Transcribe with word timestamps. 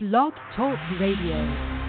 Blog 0.00 0.32
Talk 0.56 0.78
Radio. 0.98 1.79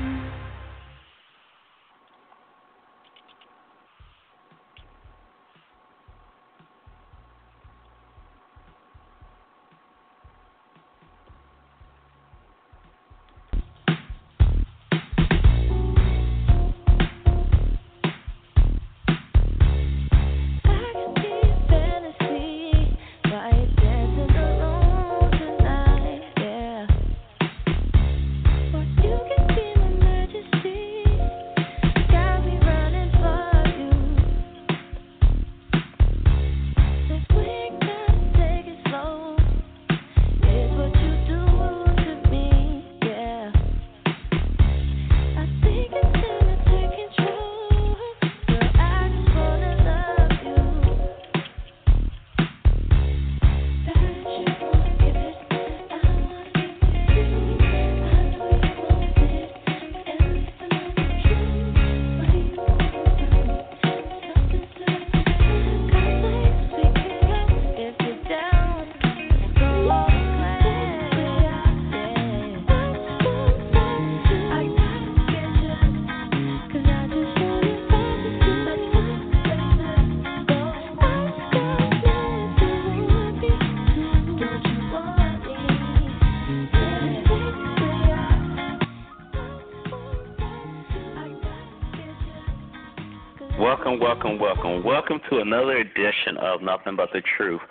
Welcome, 93.99 94.39
welcome, 94.39 94.83
welcome 94.83 95.19
to 95.29 95.39
another 95.39 95.77
edition 95.77 96.37
of 96.39 96.61
Nothing 96.61 96.95
But 96.95 97.09
the 97.11 97.21
Truth. 97.35 97.61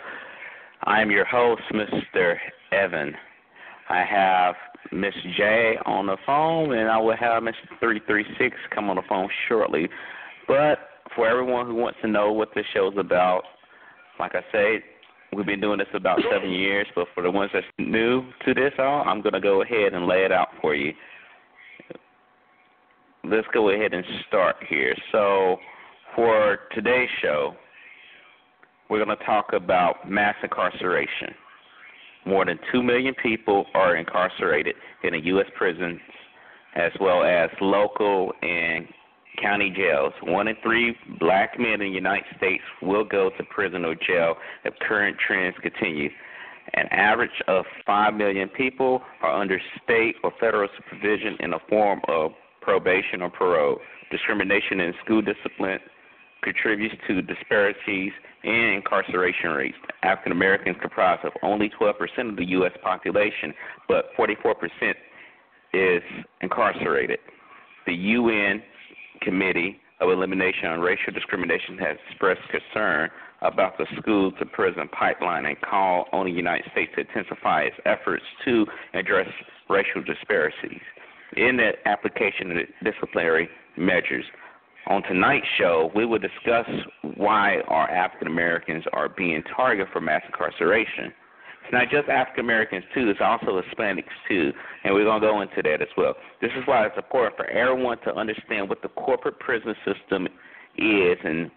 I 0.84 1.00
am 1.00 1.11
your 1.11 1.25
host, 1.25 1.62
Mr. 1.72 2.37
Evan. 2.72 3.15
I 3.89 4.05
have 4.05 4.55
Miss 4.93 5.15
J 5.37 5.77
on 5.87 6.06
the 6.06 6.17
phone, 6.27 6.77
and 6.77 6.91
I 6.91 6.99
will 6.99 7.17
have 7.17 7.43
Mr. 7.43 7.55
336 7.78 8.55
come 8.75 8.91
on 8.91 8.97
the 8.97 9.03
phone 9.09 9.28
shortly. 9.49 9.89
But 10.47 10.78
for 11.15 11.27
everyone 11.27 11.67
who 11.67 11.75
wants 11.75 11.99
to 12.03 12.09
know 12.09 12.33
what 12.33 12.50
this 12.55 12.66
show 12.75 12.91
is 12.91 12.99
about, 12.99 13.43
like 14.19 14.34
I 14.34 14.43
said, 14.53 14.83
we've 15.34 15.47
been 15.47 15.61
doing 15.61 15.78
this 15.78 15.89
about 15.95 16.21
seven 16.31 16.50
years. 16.50 16.87
But 16.95 17.06
for 17.15 17.22
the 17.22 17.31
ones 17.31 17.50
that's 17.55 17.66
new 17.78 18.25
to 18.45 18.53
this, 18.53 18.72
all 18.78 19.05
I'm 19.06 19.22
going 19.22 19.34
to 19.34 19.41
go 19.41 19.62
ahead 19.62 19.95
and 19.95 20.06
lay 20.06 20.25
it 20.25 20.33
out 20.33 20.49
for 20.61 20.75
you. 20.75 20.93
Let's 23.25 23.47
go 23.55 23.71
ahead 23.71 23.95
and 23.95 24.05
start 24.28 24.56
here. 24.69 24.95
So 25.12 25.56
for 26.15 26.59
today's 26.75 27.09
show, 27.22 27.54
we're 28.88 29.04
going 29.04 29.16
to 29.16 29.25
talk 29.25 29.53
about 29.53 30.10
mass 30.10 30.34
incarceration. 30.43 31.34
More 32.26 32.44
than 32.44 32.59
2 32.72 32.82
million 32.82 33.15
people 33.22 33.66
are 33.75 33.97
incarcerated 33.97 34.75
in 35.04 35.12
the 35.12 35.25
U.S. 35.26 35.47
prisons, 35.56 36.00
as 36.76 36.93
well 37.00 37.22
as 37.22 37.50
local 37.60 38.32
and 38.43 38.87
county 39.41 39.72
jails. 39.75 40.12
One 40.22 40.48
in 40.48 40.56
three 40.62 40.97
black 41.19 41.59
men 41.59 41.75
in 41.75 41.81
the 41.81 41.88
United 41.88 42.27
States 42.37 42.62
will 42.82 43.04
go 43.04 43.31
to 43.37 43.44
prison 43.44 43.84
or 43.84 43.94
jail 43.94 44.34
if 44.65 44.75
current 44.81 45.16
trends 45.25 45.56
continue. 45.62 46.10
An 46.75 46.87
average 46.91 47.31
of 47.48 47.65
5 47.87 48.15
million 48.15 48.48
people 48.48 49.03
are 49.22 49.41
under 49.41 49.60
state 49.82 50.16
or 50.22 50.32
federal 50.38 50.69
supervision 50.77 51.37
in 51.41 51.50
the 51.50 51.59
form 51.69 52.00
of 52.09 52.32
probation 52.60 53.22
or 53.22 53.31
parole, 53.31 53.78
discrimination 54.10 54.81
in 54.81 54.92
school 55.04 55.22
discipline, 55.22 55.78
contributes 56.43 56.95
to 57.06 57.23
disparities 57.23 58.12
in 58.45 58.53
incarceration 58.53 59.51
rates. 59.51 59.77
African 60.03 60.33
Americans 60.33 60.77
comprise 60.81 61.19
of 61.25 61.33
only 61.43 61.71
12% 61.81 61.93
of 62.31 62.37
the 62.37 62.49
U.S. 62.51 62.73
population, 62.83 63.53
but 63.89 64.06
44% 64.19 64.55
is 65.73 66.03
incarcerated. 66.41 67.19
The 67.87 67.95
UN 67.95 68.62
Committee 69.23 69.81
of 70.01 70.11
Elimination 70.11 70.67
on 70.69 70.81
Racial 70.81 71.12
Discrimination 71.12 71.77
has 71.78 71.97
expressed 72.09 72.41
concern 72.51 73.11
about 73.43 73.78
the 73.78 73.87
school 73.99 74.33
to 74.33 74.47
prison 74.47 74.89
pipeline 74.89 75.47
and 75.47 75.61
called 75.61 76.07
on 76.12 76.27
the 76.27 76.33
United 76.33 76.71
States 76.72 76.93
to 76.95 77.01
intensify 77.03 77.62
its 77.62 77.77
efforts 77.87 78.25
to 78.45 78.67
address 78.95 79.28
racial 79.69 80.03
disparities. 80.03 80.81
In 81.37 81.57
that 81.59 81.77
application 81.87 82.51
of 82.51 82.57
disciplinary 82.84 83.49
measures, 83.77 84.25
on 84.87 85.03
tonight's 85.03 85.47
show, 85.59 85.91
we 85.95 86.07
will 86.07 86.19
discuss 86.19 86.67
why 87.17 87.59
our 87.69 87.89
African 87.91 88.29
Americans 88.29 88.85
are 88.93 89.09
being 89.09 89.43
targeted 89.55 89.93
for 89.93 90.01
mass 90.01 90.23
incarceration. 90.27 91.13
It's 91.63 91.73
not 91.73 91.91
just 91.91 92.09
African 92.09 92.45
Americans 92.45 92.85
too; 92.95 93.09
it's 93.11 93.21
also 93.23 93.61
Hispanics 93.61 94.05
too, 94.29 94.53
and 94.85 94.95
we're 94.95 95.05
gonna 95.05 95.21
go 95.21 95.43
into 95.43 95.63
that 95.63 95.83
as 95.83 95.89
well. 95.97 96.15
This 96.41 96.51
is 96.57 96.67
why 96.67 96.87
it's 96.87 96.97
important 96.97 97.37
for 97.37 97.47
everyone 97.47 97.99
to 98.05 98.15
understand 98.15 98.69
what 98.69 98.83
the 98.83 98.89
corporate 98.89 99.39
prison 99.39 99.75
system 99.85 100.27
is 100.77 101.19
and 101.23 101.51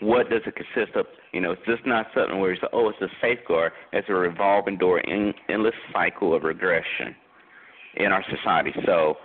what 0.00 0.30
does 0.30 0.42
it 0.46 0.54
consist 0.54 0.96
of. 0.96 1.06
You 1.32 1.40
know, 1.40 1.52
it's 1.52 1.66
just 1.66 1.84
not 1.84 2.06
something 2.14 2.38
where 2.38 2.52
it's 2.52 2.62
oh, 2.72 2.88
it's 2.88 3.00
a 3.02 3.08
safeguard. 3.20 3.72
It's 3.92 4.08
a 4.08 4.14
revolving 4.14 4.78
door, 4.78 5.00
in, 5.00 5.34
endless 5.48 5.74
cycle 5.92 6.34
of 6.34 6.44
regression 6.44 7.14
in 7.96 8.12
our 8.12 8.24
society. 8.30 8.72
So, 8.86 9.16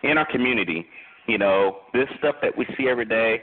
in 0.02 0.18
our 0.18 0.30
community. 0.30 0.84
You 1.26 1.38
know, 1.38 1.78
this 1.92 2.08
stuff 2.18 2.36
that 2.42 2.56
we 2.56 2.66
see 2.76 2.88
every 2.88 3.06
day 3.06 3.42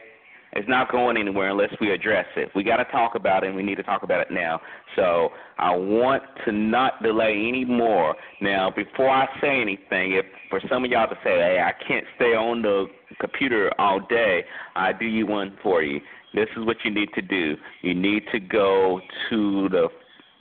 it's 0.55 0.69
not 0.69 0.89
going 0.89 1.17
anywhere 1.17 1.49
unless 1.49 1.69
we 1.81 1.91
address 1.91 2.25
it. 2.37 2.49
We 2.55 2.63
got 2.63 2.77
to 2.77 2.85
talk 2.85 3.15
about 3.15 3.43
it, 3.43 3.47
and 3.47 3.55
we 3.55 3.61
need 3.61 3.75
to 3.75 3.83
talk 3.83 4.03
about 4.03 4.21
it 4.21 4.31
now. 4.31 4.61
So 4.95 5.29
I 5.57 5.75
want 5.75 6.23
to 6.45 6.51
not 6.53 7.03
delay 7.03 7.45
any 7.47 7.65
more. 7.65 8.15
Now, 8.41 8.71
before 8.73 9.09
I 9.09 9.27
say 9.41 9.61
anything, 9.61 10.13
if 10.13 10.25
for 10.49 10.61
some 10.69 10.85
of 10.85 10.91
y'all 10.91 11.09
to 11.09 11.15
say, 11.23 11.35
"Hey, 11.35 11.59
I 11.59 11.73
can't 11.85 12.05
stay 12.15 12.35
on 12.35 12.61
the 12.61 12.87
computer 13.19 13.69
all 13.77 13.99
day," 13.99 14.45
I 14.77 14.93
do 14.93 15.05
you 15.05 15.27
one 15.27 15.57
for 15.61 15.83
you. 15.83 15.99
This 16.33 16.47
is 16.55 16.65
what 16.65 16.77
you 16.85 16.91
need 16.91 17.13
to 17.15 17.21
do. 17.21 17.57
You 17.81 17.93
need 17.93 18.23
to 18.31 18.39
go 18.39 19.01
to 19.29 19.69
the 19.69 19.89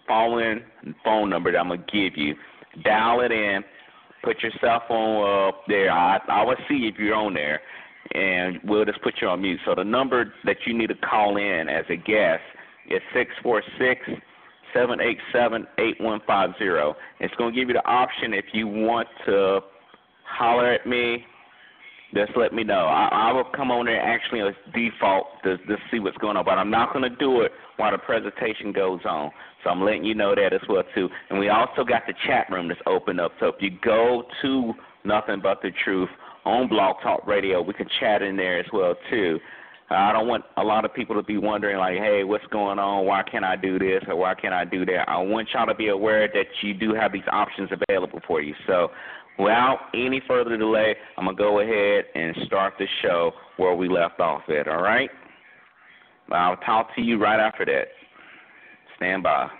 following 0.07 0.63
phone 1.03 1.29
number 1.29 1.51
that 1.51 1.59
I'm 1.59 1.69
gonna 1.69 1.83
give 1.93 2.17
you. 2.17 2.37
Dial 2.85 3.21
it 3.21 3.33
in. 3.33 3.65
Put 4.23 4.43
your 4.43 4.53
cell 4.61 4.81
phone 4.87 5.49
up 5.49 5.67
there. 5.67 5.91
I 5.91 6.21
I 6.29 6.45
will 6.45 6.57
see 6.69 6.87
if 6.87 6.99
you're 6.99 7.15
on 7.15 7.35
there 7.35 7.61
and 8.13 8.59
we'll 8.65 8.85
just 8.85 9.03
put 9.03 9.15
you 9.21 9.29
on 9.29 9.43
mute. 9.43 9.61
So 9.65 9.75
the 9.75 9.85
number 9.85 10.33
that 10.45 10.57
you 10.67 10.77
need 10.77 10.89
to 10.89 10.95
call 10.95 11.37
in 11.37 11.69
as 11.69 11.85
a 11.89 11.97
guest 11.97 12.43
is 12.91 13.01
six 13.15 13.31
four 13.43 13.63
six 13.79 14.01
seven 14.75 15.01
eight 15.01 15.19
seven 15.33 15.67
eight 15.79 16.01
one 16.01 16.21
five 16.27 16.51
zero. 16.59 16.97
It's 17.21 17.35
going 17.37 17.55
to 17.55 17.61
give 17.61 17.69
you 17.69 17.75
the 17.75 17.87
option 17.87 18.35
if 18.35 18.47
you 18.53 18.67
want 18.67 19.09
to 19.27 19.61
holler 20.25 20.73
at 20.73 20.87
me. 20.87 21.25
Just 22.15 22.33
let 22.37 22.53
me 22.53 22.63
know. 22.63 22.87
I, 22.87 23.09
I 23.11 23.33
will 23.33 23.45
come 23.57 23.73
on 23.73 23.87
there 23.87 24.01
actually 24.01 24.41
as 24.41 24.55
default 24.73 25.27
to, 25.43 25.57
to 25.57 25.77
see 25.91 25.99
what's 25.99 26.17
going 26.19 26.37
on, 26.37 26.45
but 26.45 26.59
I'm 26.59 26.71
not 26.71 26.93
going 26.93 27.03
to 27.03 27.17
do 27.17 27.41
it 27.41 27.51
while 27.77 27.91
the 27.91 27.99
presentation 27.99 28.73
goes 28.73 29.01
on. 29.05 29.33
So 29.65 29.71
I'm 29.71 29.83
letting 29.83 30.05
you 30.05 30.15
know 30.15 30.33
that 30.33 30.53
as 30.53 30.61
well 30.69 30.85
too. 30.95 31.09
And 31.31 31.41
we 31.41 31.49
also 31.49 31.83
got 31.83 32.03
the 32.07 32.15
chat 32.25 32.47
room 32.51 32.69
that's 32.69 32.81
open 32.87 33.19
up. 33.19 33.33
So 33.41 33.47
if 33.47 33.57
you 33.59 33.71
go 33.83 34.25
to 34.43 34.75
Nothing 35.05 35.41
But 35.43 35.61
the 35.61 35.71
Truth 35.85 36.09
on 36.45 36.69
Blog 36.69 36.97
Talk 37.03 37.27
Radio. 37.27 37.63
We 37.63 37.75
can 37.75 37.89
chat 38.01 38.23
in 38.23 38.37
there 38.37 38.61
as 38.61 38.67
well 38.73 38.95
too. 39.11 39.39
Uh, 39.91 39.95
I 39.95 40.13
don't 40.13 40.27
want 40.27 40.45
a 40.57 40.63
lot 40.63 40.85
of 40.85 40.95
people 40.95 41.15
to 41.17 41.23
be 41.23 41.37
wondering 41.37 41.77
like, 41.77 41.99
hey, 41.99 42.25
what's 42.25 42.47
going 42.47 42.79
on? 42.79 43.05
Why 43.05 43.23
can't 43.23 43.45
I 43.45 43.55
do 43.55 43.79
this 43.79 44.03
or 44.09 44.17
why 44.17 44.35
can't 44.35 44.55
I 44.55 44.65
do 44.65 44.87
that? 44.87 45.09
I 45.09 45.19
want 45.19 45.49
y'all 45.53 45.67
to 45.67 45.75
be 45.75 45.89
aware 45.89 46.27
that 46.29 46.47
you 46.63 46.73
do 46.73 46.95
have 46.95 47.13
these 47.13 47.23
options 47.31 47.71
available 47.89 48.21
for 48.27 48.41
you. 48.41 48.55
So, 48.67 48.89
without 49.39 49.89
any 49.95 50.23
further 50.27 50.57
delay, 50.57 50.95
I'm 51.19 51.27
gonna 51.27 51.37
go 51.37 51.61
ahead 51.61 52.07
and 52.15 52.35
start 52.47 52.75
the 52.79 52.87
show 53.03 53.33
where 53.59 53.75
we 53.75 53.89
left 53.89 54.21
off 54.21 54.43
at. 54.49 54.69
All 54.69 54.83
right? 54.83 55.11
I'll 56.33 56.57
talk 56.59 56.95
to 56.97 57.03
you 57.03 57.19
right 57.19 57.39
after 57.39 57.67
that. 57.67 57.89
Stand 58.97 59.23
by. 59.23 59.51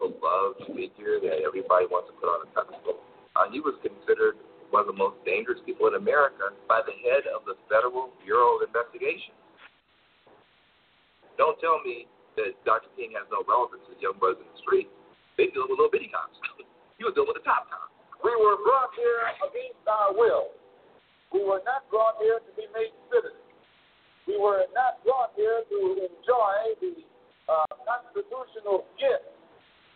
Beloved 0.00 0.72
figure 0.72 1.20
that 1.20 1.44
everybody 1.44 1.84
wants 1.92 2.08
to 2.08 2.14
put 2.16 2.32
on 2.32 2.40
a 2.42 2.48
pedestal. 2.56 3.04
Uh, 3.36 3.46
he 3.52 3.60
was 3.60 3.76
considered 3.84 4.40
one 4.72 4.80
of 4.80 4.88
the 4.88 4.96
most 4.96 5.20
dangerous 5.28 5.60
people 5.68 5.86
in 5.92 5.94
America 6.00 6.56
by 6.64 6.80
the 6.82 6.96
head 7.04 7.28
of 7.28 7.44
the 7.44 7.54
Federal 7.68 8.10
Bureau 8.24 8.58
of 8.58 8.64
Investigation. 8.64 9.36
Don't 11.36 11.58
tell 11.60 11.78
me 11.84 12.08
that 12.40 12.56
Dr. 12.64 12.88
King 12.96 13.12
has 13.18 13.28
no 13.28 13.44
relevance 13.44 13.84
to 13.90 13.94
young 14.00 14.16
boys 14.16 14.40
in 14.40 14.48
the 14.48 14.58
street. 14.64 14.88
They 15.36 15.52
deal 15.52 15.68
with 15.68 15.76
little 15.76 15.92
bitty 15.92 16.08
cops. 16.08 16.36
he 16.98 17.04
was 17.04 17.12
dealing 17.12 17.30
with 17.30 17.40
the 17.42 17.46
top 17.46 17.68
cops. 17.68 17.92
We 18.24 18.32
were 18.36 18.60
brought 18.60 18.92
here 18.96 19.24
against 19.44 19.84
our 19.88 20.12
will. 20.12 20.52
We 21.32 21.46
were 21.46 21.62
not 21.64 21.88
brought 21.88 22.20
here 22.20 22.42
to 22.42 22.52
be 22.58 22.68
made 22.74 22.92
citizens. 23.08 23.40
We 24.28 24.36
were 24.36 24.68
not 24.76 25.00
brought 25.02 25.32
here 25.34 25.64
to 25.64 25.78
enjoy 26.04 26.54
the 26.84 26.92
uh, 27.48 27.72
constitutional 27.82 28.84
gift 29.00 29.39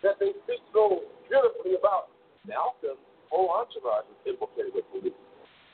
that 0.04 0.20
they 0.20 0.36
speak 0.44 0.60
so 0.70 1.00
beautifully 1.26 1.80
about. 1.80 2.12
Malcolm's 2.44 3.00
whole 3.32 3.48
entourage 3.56 4.04
is 4.12 4.36
implicated 4.36 4.76
with 4.76 4.84
police. 4.92 5.16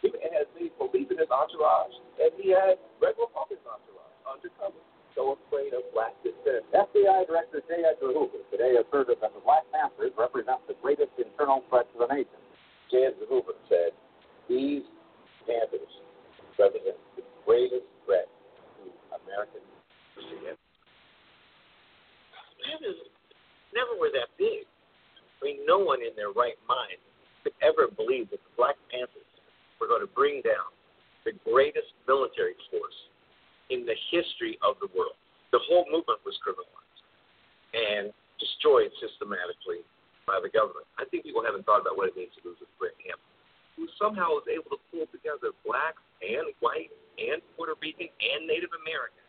He 0.00 0.08
has 0.32 0.46
made 0.54 0.70
police 0.78 1.10
in 1.10 1.18
his 1.18 1.28
entourage, 1.28 1.92
and 2.22 2.30
he 2.38 2.54
had 2.54 2.78
regular 3.02 3.28
public 3.34 3.58
entourage 3.66 4.16
undercover. 4.24 4.78
So 5.18 5.34
afraid 5.34 5.74
of 5.74 5.82
black 5.90 6.14
dissent. 6.22 6.62
FBI 6.70 7.26
Director 7.26 7.60
J. 7.66 7.82
Edgar 7.82 8.14
Hoover 8.14 8.40
today 8.54 8.78
asserted 8.78 9.18
that 9.18 9.34
the 9.34 9.42
Black 9.42 9.66
Panthers 9.74 10.14
represent 10.14 10.62
the 10.70 10.78
greatest 10.78 11.10
internal 11.18 11.66
threat 11.66 11.90
to 11.92 12.06
the 12.06 12.08
nation. 12.08 12.38
J. 12.94 13.10
Edgar 13.10 13.26
Hoover 13.26 13.58
said, 13.66 13.90
These 14.46 14.86
Panthers 15.50 15.92
represent 16.54 16.96
the 17.18 17.26
greatest 17.42 17.90
threat 18.06 18.30
to 18.78 18.86
American 19.26 19.66
freedom. 20.14 20.54
Panthers 22.62 23.09
never 23.74 23.94
were 23.98 24.12
that 24.12 24.30
big. 24.38 24.66
I 25.40 25.40
mean, 25.44 25.64
no 25.64 25.80
one 25.80 26.04
in 26.04 26.12
their 26.16 26.34
right 26.36 26.58
mind 26.68 27.00
could 27.42 27.56
ever 27.64 27.88
believe 27.88 28.28
that 28.30 28.42
the 28.42 28.52
Black 28.56 28.76
Panthers 28.92 29.30
were 29.80 29.88
going 29.88 30.04
to 30.04 30.12
bring 30.12 30.44
down 30.44 30.68
the 31.24 31.32
greatest 31.48 31.96
military 32.04 32.56
force 32.68 32.98
in 33.72 33.88
the 33.88 33.96
history 34.12 34.60
of 34.60 34.76
the 34.84 34.90
world. 34.92 35.16
The 35.52 35.62
whole 35.64 35.88
movement 35.88 36.20
was 36.26 36.36
criminalized 36.44 37.00
and 37.72 38.12
destroyed 38.36 38.92
systematically 39.00 39.86
by 40.28 40.38
the 40.42 40.52
government. 40.52 40.86
I 41.00 41.08
think 41.08 41.24
people 41.24 41.42
haven't 41.42 41.64
thought 41.64 41.80
about 41.80 41.96
what 41.96 42.12
it 42.12 42.16
means 42.18 42.34
to 42.38 42.42
lose 42.44 42.60
a 42.60 42.68
great 42.76 42.96
camp, 43.00 43.18
who 43.76 43.88
somehow 43.96 44.36
was 44.36 44.46
able 44.50 44.76
to 44.76 44.80
pull 44.92 45.06
together 45.08 45.54
blacks 45.64 46.02
and 46.20 46.52
white 46.60 46.92
and 47.16 47.40
Puerto 47.56 47.74
Rican 47.80 48.10
and 48.10 48.44
Native 48.44 48.70
American 48.84 49.24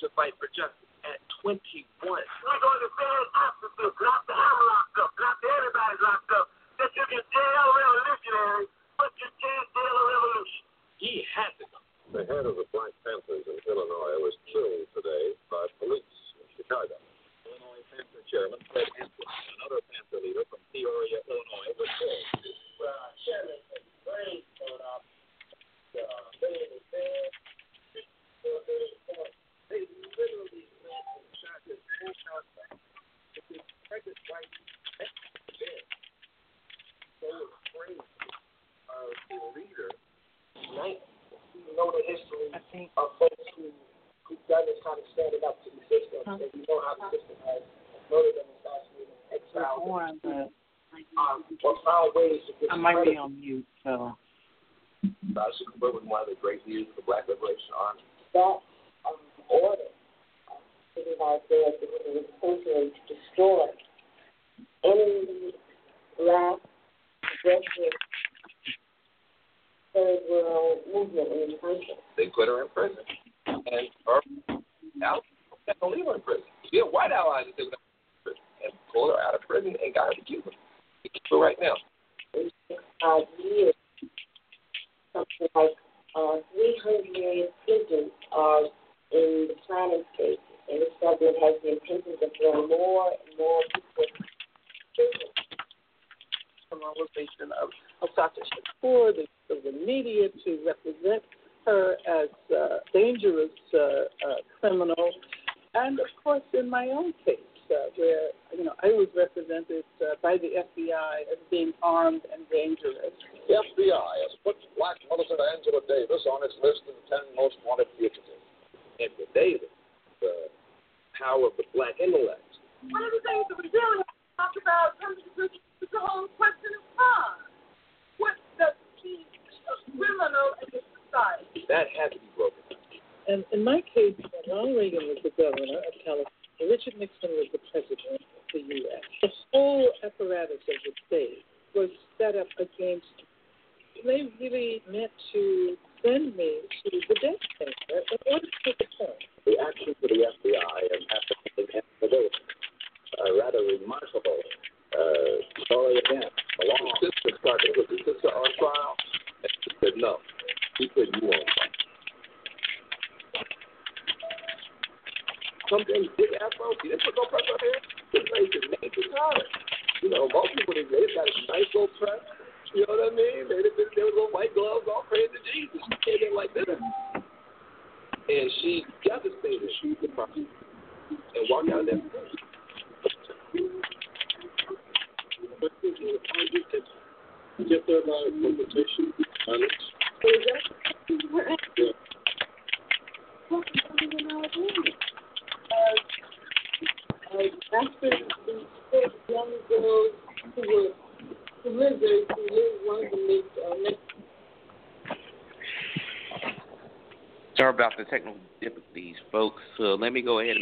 to 0.00 0.08
fight 0.16 0.34
for 0.40 0.48
justice 0.50 0.93
at 1.04 1.20
21. 1.44 1.84
We're 2.00 2.60
going 2.60 2.80
to 2.80 2.90
stand 2.96 3.26
opposite, 3.36 3.92
not 4.00 4.24
the 4.24 4.34
hammerlock 4.36 4.96
up, 5.04 5.12
not 5.20 5.36
the 5.44 5.48
everybody's 5.52 6.00
locked 6.00 6.32
up. 6.32 6.46
That 6.80 6.90
you 6.96 7.04
can 7.06 7.22
jail 7.22 7.64
a 7.64 7.72
revolutionary, 7.76 8.66
but 8.98 9.12
you 9.20 9.28
can't 9.38 9.68
jail 9.76 9.94
a 9.94 10.04
revolution. 10.08 10.64
He 10.98 11.12
had 11.30 11.52
to 11.60 11.64
go. 11.68 11.78
The 12.16 12.24
head 12.24 12.44
of 12.48 12.56
the 12.56 12.66
Black 12.72 12.92
Panthers 13.04 13.44
in 13.46 13.58
Illinois 13.68 14.18
was 14.22 14.34
killed 14.48 14.88
today 14.96 15.36
by 15.52 15.66
police 15.82 16.16
in 16.40 16.46
Chicago. 16.56 16.96
Illinois 17.44 17.84
Panther 17.92 18.22
Chairman 18.30 18.60
Fred 18.72 18.88
Hampton, 18.96 19.28
another 19.60 19.80
Panther 19.92 20.20
leader 20.24 20.44
from 20.48 20.62
Peoria, 20.72 21.20
Illinois, 21.28 21.72
was 21.76 21.90
killed. 22.00 22.26
Well, 22.80 23.12
Chairman, 23.22 23.60
brain 24.08 24.40
going 24.62 24.82
off. 24.88 25.04
Uh, 25.94 26.24
they 29.70 29.86
literally 30.18 30.64
pregnant 33.94 34.18
wife 34.26 34.50
next 34.98 35.14
to 35.22 35.38
the 35.38 35.54
bed. 35.54 35.82
So 37.22 37.30
afraid 37.62 38.00
of 38.02 39.06
the 39.30 39.38
leader. 39.54 39.90
Right? 40.74 40.98
You 41.54 41.72
know 41.78 41.94
the 41.94 42.02
history 42.02 42.50
of 42.98 43.08
folks 43.22 43.46
who 43.54 43.70
who've 44.26 44.42
done 44.50 44.66
this 44.66 44.82
kind 44.82 44.98
of 44.98 45.06
standing 45.14 45.46
up 45.46 45.62
to 45.62 45.70
the 45.70 45.82
system, 45.86 46.26
huh? 46.26 46.42
and 46.42 46.50
you 46.58 46.66
know 46.66 46.82
how 46.82 46.98
the 46.98 47.06
system 47.14 47.38
has 47.46 47.62
murdered 48.10 48.42
and 48.42 48.50
assassinated, 48.58 49.14
exiled, 49.30 49.86
them, 50.26 50.50
um, 51.14 51.46
or 51.62 51.78
found 51.86 52.18
ways 52.18 52.42
to 52.50 52.52
I 52.74 52.76
might 52.76 53.04
be 53.04 53.16
on 53.16 53.38
mute, 53.38 53.64
so. 53.84 54.18
Bashir 55.30 55.70
Cooper 55.72 55.92
was 55.94 56.02
one 56.04 56.22
of 56.22 56.28
the 56.28 56.34
great 56.42 56.66
leaders 56.66 56.88
of 56.90 56.96
the 56.96 57.02
Black 57.02 57.28
Liberation 57.28 57.70
Army. 57.78 58.02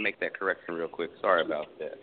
make 0.03 0.19
that 0.21 0.39
correction 0.39 0.75
real 0.75 0.89
quick. 0.89 1.11
Sorry 1.21 1.43
about 1.45 1.67
that. 1.79 1.99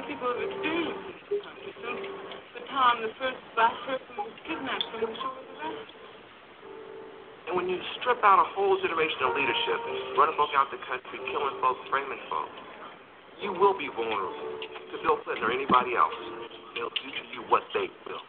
some 0.00 0.08
people 0.08 0.32
have 0.32 0.40
experienced 0.40 1.28
this 1.28 1.44
country 1.44 1.72
since 1.76 2.48
the 2.56 2.64
time 2.72 3.04
the 3.04 3.12
first 3.20 3.36
black 3.52 3.76
person 3.84 4.16
was 4.16 4.32
kidnapped 4.48 4.86
from 4.96 5.04
the 5.04 5.12
shores 5.12 5.36
of 5.36 5.44
the 5.44 5.56
West. 5.60 5.92
And 7.44 7.52
when 7.52 7.68
you 7.68 7.76
strip 8.00 8.16
out 8.24 8.40
a 8.40 8.48
whole 8.56 8.80
generation 8.80 9.20
of 9.28 9.36
leadership 9.36 9.76
and 9.76 10.16
running 10.16 10.40
folk 10.40 10.56
out 10.56 10.72
the 10.72 10.80
country, 10.88 11.20
killing 11.28 11.52
folks, 11.60 11.84
framing 11.92 12.22
folks, 12.32 12.56
you 13.44 13.52
will 13.52 13.76
be 13.76 13.92
vulnerable 13.92 14.56
to 14.88 14.96
Bill 15.04 15.20
Clinton 15.20 15.44
or 15.44 15.52
anybody 15.52 15.92
else. 15.92 16.16
They'll 16.72 16.88
do 16.96 17.08
to 17.12 17.24
you 17.36 17.44
what 17.52 17.68
they 17.76 17.92
will. 18.08 18.24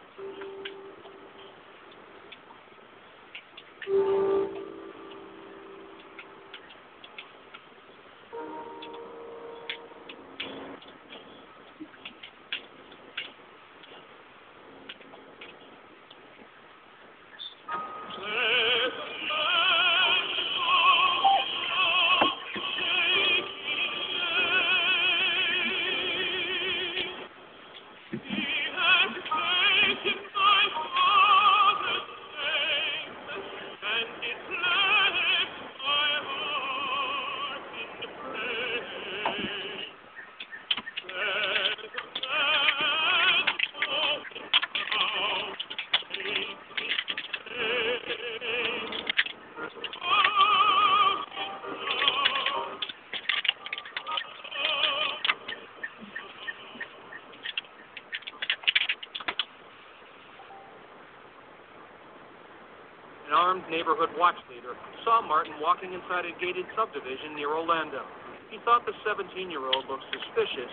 neighborhood 63.72 64.12
watch 64.20 64.36
leader, 64.52 64.76
saw 65.08 65.24
Martin 65.24 65.56
walking 65.64 65.96
inside 65.96 66.28
a 66.28 66.36
gated 66.36 66.68
subdivision 66.76 67.32
near 67.34 67.48
Orlando. 67.56 68.04
He 68.52 68.60
thought 68.68 68.84
the 68.84 68.92
17-year-old 69.08 69.88
looked 69.88 70.04
suspicious. 70.12 70.68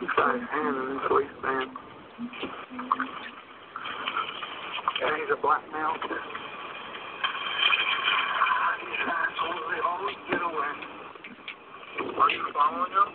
He 0.00 0.08
got 0.16 0.32
his 0.32 0.48
hand 0.48 0.80
in 0.80 0.96
his 0.96 1.04
waistband. 1.12 1.76
And 4.96 5.12
he's 5.20 5.28
a 5.28 5.36
blackmail. 5.44 5.92
These 8.80 9.04
assholes, 9.04 9.64
they 9.68 9.80
always 9.84 10.16
get 10.32 10.40
away. 10.40 10.72
Are 12.16 12.32
you 12.32 12.48
following 12.56 12.92
him? 12.96 13.08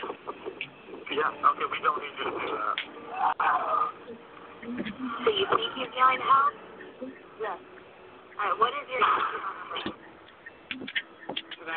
Yeah. 1.09 1.33
Okay, 1.41 1.65
we 1.73 1.81
don't 1.81 1.97
need 1.97 2.13
you 2.21 2.29
to 2.29 2.37
do 2.37 2.53
that. 2.53 2.77
So 5.25 5.29
you 5.33 5.45
think 5.49 5.73
he's 5.73 5.89
yelling 5.97 6.21
help? 6.21 6.53
Yes. 7.41 7.57
All 8.37 8.49
right, 8.49 8.57
what 8.57 8.73
is 8.73 8.80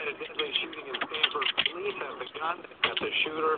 a 0.05 0.15
deadly 0.21 0.51
shooting 0.61 0.87
in 0.89 0.97
Sanford. 1.01 1.49
Police 1.73 1.99
have 2.05 2.19
begun 2.21 2.57
get 2.85 2.97
the 3.01 3.13
shooter, 3.25 3.55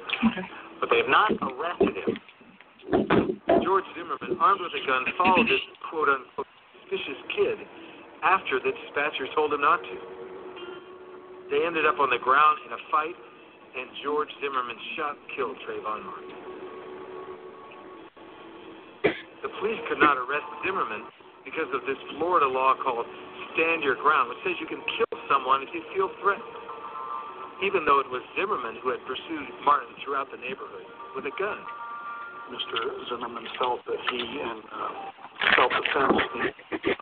but 0.79 0.87
they 0.91 1.03
have 1.03 1.11
not 1.11 1.31
arrested 1.43 1.95
him. 1.99 2.13
George 3.67 3.87
Zimmerman, 3.99 4.39
armed 4.39 4.63
with 4.63 4.75
a 4.79 4.83
gun, 4.87 5.03
followed 5.19 5.51
this 5.51 5.65
quote 5.91 6.07
unquote 6.07 6.47
suspicious 6.87 7.21
kid 7.35 7.59
after 8.23 8.63
the 8.63 8.71
dispatcher 8.71 9.27
told 9.35 9.53
him 9.53 9.61
not 9.61 9.83
to. 9.83 9.97
They 11.51 11.67
ended 11.67 11.87
up 11.87 11.99
on 11.99 12.11
the 12.11 12.23
ground 12.23 12.59
in 12.67 12.71
a 12.75 12.81
fight, 12.91 13.19
and 13.75 13.91
George 14.03 14.31
Zimmerman 14.39 14.79
shot 14.95 15.19
and 15.19 15.27
killed 15.35 15.59
Trayvon 15.67 16.07
Martin. 16.07 16.35
The 19.43 19.51
police 19.59 19.83
could 19.91 19.99
not 19.99 20.15
arrest 20.19 20.47
Zimmerman 20.63 21.07
because 21.45 21.71
of 21.75 21.83
this 21.87 21.99
Florida 22.19 22.47
law 22.47 22.75
called 22.83 23.07
Stand 23.57 23.81
Your 23.81 23.97
Ground, 23.97 24.29
which 24.29 24.37
says 24.45 24.53
you 24.61 24.69
can 24.69 24.85
kill 25.01 25.17
someone 25.33 25.65
if 25.65 25.73
you 25.73 25.81
feel 25.97 26.13
threatened, 26.21 26.45
even 27.65 27.89
though 27.89 28.05
it 28.05 28.09
was 28.13 28.21
Zimmerman 28.37 28.77
who 28.85 28.93
had 28.93 29.01
pursued 29.09 29.49
Martin 29.65 29.97
throughout 30.05 30.29
the 30.29 30.37
neighborhood 30.37 30.85
with 31.17 31.25
a 31.25 31.33
gun. 31.41 31.57
Mr. 32.53 32.77
Zimmerman 33.09 33.49
felt 33.57 33.81
that 33.89 33.97
he, 34.13 34.21
in 34.21 34.57
uh, 34.61 34.93
self-defense, 35.57 36.21
needed 36.37 36.55
to 36.85 36.93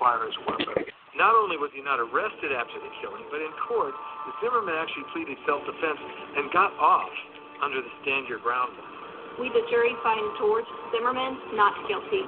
fire 0.00 0.24
his 0.24 0.34
weapon. 0.48 0.88
Not 1.12 1.36
only 1.36 1.60
was 1.60 1.68
he 1.76 1.84
not 1.84 2.00
arrested 2.00 2.56
after 2.56 2.80
the 2.80 2.88
killing, 3.04 3.28
but 3.28 3.44
in 3.44 3.52
court, 3.68 3.92
Zimmerman 4.40 4.80
actually 4.80 5.04
pleaded 5.12 5.36
self-defense 5.44 6.00
and 6.40 6.48
got 6.56 6.72
off 6.80 7.12
under 7.60 7.84
the 7.84 7.92
Stand 8.00 8.32
Your 8.32 8.40
Ground 8.40 8.72
law. 8.80 8.90
We, 9.44 9.52
the 9.52 9.60
jury, 9.68 9.92
find 10.00 10.24
George 10.40 10.64
Zimmerman 10.88 11.52
not 11.52 11.76
guilty. 11.84 12.24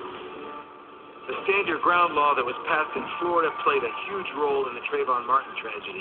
The 1.29 1.37
Stand 1.45 1.69
Your 1.69 1.77
Ground 1.85 2.17
law 2.17 2.33
that 2.33 2.41
was 2.41 2.57
passed 2.65 2.89
in 2.97 3.05
Florida 3.21 3.53
played 3.61 3.85
a 3.85 3.93
huge 4.09 4.33
role 4.41 4.65
in 4.65 4.73
the 4.73 4.81
Trayvon 4.89 5.29
Martin 5.29 5.53
tragedy, 5.61 6.01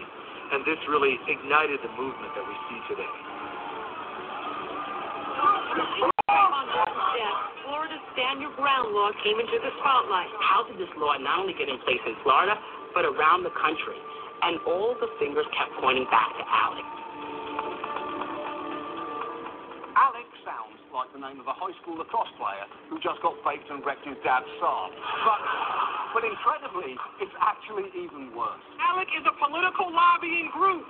and 0.55 0.63
this 0.63 0.79
really 0.87 1.19
ignited 1.27 1.83
the 1.83 1.91
movement 1.99 2.31
that 2.31 2.47
we 2.47 2.55
see 2.71 2.79
today. 2.87 3.13
death, 7.11 7.39
Florida's 7.67 7.99
Stand 8.15 8.39
Your 8.39 8.55
Ground 8.55 8.95
law 8.95 9.11
came 9.19 9.35
into 9.35 9.59
the 9.59 9.75
spotlight. 9.83 10.31
How 10.39 10.63
did 10.63 10.79
this 10.79 10.87
law 10.95 11.19
not 11.19 11.43
only 11.43 11.51
get 11.59 11.67
in 11.67 11.75
place 11.83 11.99
in 12.07 12.15
Florida, 12.23 12.55
but 12.95 13.03
around 13.03 13.43
the 13.43 13.51
country? 13.51 13.99
And 14.47 14.63
all 14.63 14.95
the 14.95 15.11
fingers 15.19 15.43
kept 15.51 15.75
pointing 15.83 16.07
back 16.07 16.31
to 16.39 16.43
ALEC. 16.47 16.87
ALEC 16.87 17.06
like 20.97 21.13
the 21.13 21.21
name 21.21 21.37
of 21.37 21.45
a 21.45 21.53
high 21.53 21.77
school 21.85 21.93
lacrosse 21.93 22.33
player 22.41 22.65
who 22.89 22.97
just 23.05 23.21
got 23.21 23.37
baked 23.45 23.69
and 23.69 23.85
wrecked 23.85 24.01
his 24.01 24.17
dad's 24.25 24.49
Saab. 24.57 24.89
But, 25.29 25.41
but 26.17 26.23
incredibly, 26.25 26.97
it's 27.21 27.37
actually 27.37 27.93
even 27.93 28.33
worse. 28.33 28.65
ALEC 28.81 29.05
is 29.13 29.25
a 29.29 29.35
political 29.37 29.93
lobbying 29.93 30.49
group. 30.57 30.81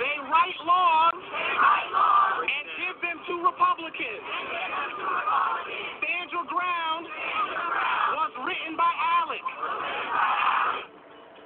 They 0.00 0.16
write 0.32 0.58
laws 0.64 1.12
and 1.12 2.64
give 2.80 2.96
them 3.04 3.20
to 3.20 3.32
Republicans. 3.44 4.24
Stand 6.00 6.32
Your 6.32 6.48
Ground 6.48 7.04
was 8.16 8.32
written 8.48 8.80
by 8.80 8.88
ALEC. 8.88 9.44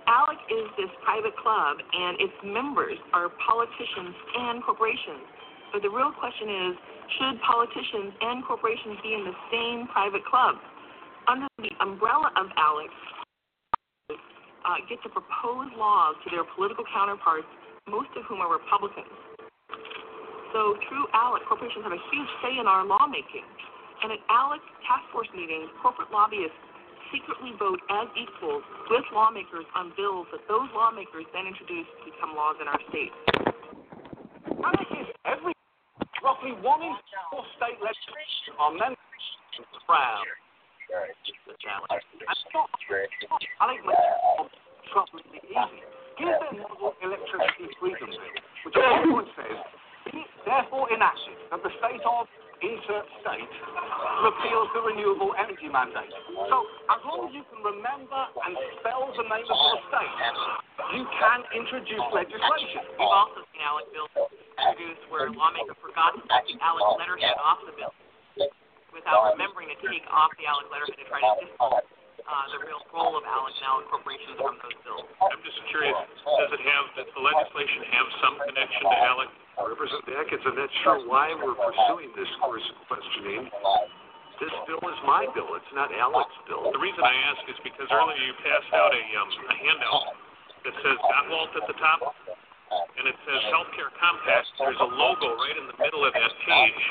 ALEC 0.07 0.41
is 0.55 0.67
this 0.79 0.93
private 1.03 1.35
club, 1.43 1.83
and 1.83 2.15
its 2.23 2.39
members 2.47 2.99
are 3.11 3.27
politicians 3.43 4.15
and 4.39 4.63
corporations. 4.63 5.27
So 5.73 5.79
the 5.79 5.91
real 5.91 6.11
question 6.11 6.51
is, 6.51 6.73
should 7.19 7.37
politicians 7.47 8.11
and 8.21 8.43
corporations 8.43 8.99
be 9.03 9.15
in 9.15 9.23
the 9.23 9.37
same 9.51 9.87
private 9.95 10.27
club? 10.27 10.59
Under 11.31 11.47
the 11.63 11.71
umbrella 11.79 12.31
of 12.35 12.51
ALEC, 12.59 12.91
uh, 14.11 14.79
get 14.91 14.99
to 15.07 15.11
propose 15.11 15.71
laws 15.79 16.19
to 16.27 16.31
their 16.35 16.43
political 16.59 16.83
counterparts, 16.91 17.47
most 17.87 18.11
of 18.19 18.27
whom 18.27 18.43
are 18.43 18.51
Republicans. 18.51 19.11
So 20.51 20.75
through 20.91 21.07
ALEC, 21.15 21.47
corporations 21.47 21.87
have 21.87 21.95
a 21.95 22.03
huge 22.11 22.31
say 22.43 22.59
in 22.59 22.67
our 22.67 22.83
lawmaking. 22.83 23.47
And 24.03 24.11
at 24.11 24.21
ALEC 24.27 24.63
task 24.91 25.07
force 25.15 25.31
meetings, 25.35 25.71
corporate 25.79 26.11
lobbyists 26.11 26.57
secretly 27.15 27.55
vote 27.59 27.79
as 27.91 28.11
equals 28.19 28.63
with 28.91 29.07
lawmakers 29.15 29.67
on 29.75 29.95
bills 29.95 30.27
that 30.35 30.43
those 30.51 30.67
lawmakers 30.75 31.27
then 31.35 31.47
introduce 31.47 31.87
to 32.03 32.11
become 32.11 32.35
laws 32.35 32.59
in 32.59 32.67
our 32.67 32.81
state. 32.91 33.15
ALEC 34.61 34.93
is 35.01 35.09
every 35.25 35.55
roughly 36.21 36.53
one 36.61 36.83
in 36.85 36.93
four 37.33 37.45
state 37.57 37.81
legislatures 37.81 38.57
are 38.61 38.73
members 38.77 39.25
of 39.57 39.65
the 39.73 39.81
proud. 39.89 40.25
The 40.91 41.55
challenge. 41.63 42.05
And 42.21 42.39
not, 42.53 42.69
ALEC 43.63 43.81
makes 43.87 44.05
it 44.05 44.53
completely 44.93 45.41
easy. 45.49 45.81
Here's 46.19 46.37
their 46.45 46.55
novel 46.61 46.93
electricity 47.01 47.73
freedom 47.81 48.11
bill, 48.11 48.37
which 48.69 48.77
everyone 48.77 49.29
says 49.33 49.57
be 50.13 50.21
therefore 50.45 50.93
enacted 50.93 51.39
that 51.49 51.63
the 51.65 51.73
state 51.81 52.05
of 52.05 52.29
insert 52.61 53.09
state 53.25 53.55
repeals 54.21 54.69
the 54.77 54.81
renewable 54.85 55.33
energy 55.41 55.69
mandate. 55.73 56.13
So 56.53 56.57
as 56.93 57.01
long 57.09 57.29
as 57.29 57.33
you 57.33 57.45
can 57.49 57.65
remember 57.65 58.21
and 58.45 58.53
spell 58.81 59.09
the 59.17 59.25
name 59.25 59.49
of 59.49 59.57
your 59.57 59.81
state, 59.89 60.13
you 60.97 61.05
can 61.19 61.41
introduce 61.53 62.07
legislation. 62.13 62.83
We've 62.97 63.07
also 63.07 63.45
seen 63.53 63.63
ALEC 63.63 63.87
bills 63.93 64.13
introduced 64.57 65.05
where 65.13 65.29
lawmakers 65.31 65.79
forgot 65.81 66.17
to 66.17 66.23
take 66.25 66.57
the 66.57 66.57
ALEC 66.61 66.89
letterhead 66.99 67.37
off 67.41 67.61
the 67.65 67.75
bill 67.77 67.95
without 68.91 69.35
remembering 69.35 69.71
to 69.71 69.79
take 69.85 70.05
off 70.11 70.33
the 70.41 70.47
ALEC 70.49 70.69
letterhead 70.73 70.99
to 70.99 71.07
try 71.07 71.21
to 71.21 71.33
distance 71.45 71.59
uh, 71.61 72.47
the 72.55 72.61
real 72.63 72.83
role 72.95 73.19
of 73.19 73.25
ALEC 73.25 73.55
and 73.61 73.67
ALEC 73.67 73.87
corporations 73.91 74.37
from 74.41 74.57
those 74.61 74.79
bills. 74.87 75.07
I'm 75.21 75.43
just 75.45 75.61
curious, 75.71 75.97
does 76.25 76.53
it 76.55 76.63
have, 76.63 76.85
does 76.97 77.11
the 77.13 77.23
legislation 77.23 77.81
have 77.95 78.07
some 78.23 78.35
connection 78.45 78.85
to 78.87 78.97
ALEC? 78.97 79.31
Representative 79.61 80.17
Atkins, 80.17 80.41
I'm 80.49 80.57
not 80.57 80.73
sure 80.81 81.05
why 81.05 81.37
we're 81.37 81.53
pursuing 81.53 82.09
this 82.17 82.31
course 82.41 82.65
of 82.65 82.81
questioning. 82.89 83.45
This 84.41 84.57
bill 84.65 84.81
is 84.89 84.97
my 85.05 85.29
bill. 85.37 85.53
It's 85.53 85.69
not 85.77 85.93
Alec's 85.93 86.33
bill. 86.49 86.73
The 86.73 86.81
reason 86.81 87.05
I 87.05 87.13
ask 87.29 87.45
is 87.45 87.61
because 87.61 87.93
earlier 87.93 88.17
you 88.17 88.33
passed 88.41 88.73
out 88.73 88.89
a, 88.89 89.03
um, 89.21 89.29
a 89.29 89.55
handout 89.61 90.17
that 90.65 90.75
says 90.85 90.97
Gotwalt 91.01 91.53
at 91.57 91.65
the 91.67 91.77
top, 91.81 92.01
and 92.97 93.05
it 93.09 93.17
says 93.27 93.41
Healthcare 93.51 93.91
Compact. 93.97 94.47
There's 94.59 94.81
a 94.81 94.91
logo 94.91 95.35
right 95.37 95.57
in 95.57 95.67
the 95.67 95.77
middle 95.81 96.05
of 96.05 96.13
that 96.13 96.33
page. 96.45 96.85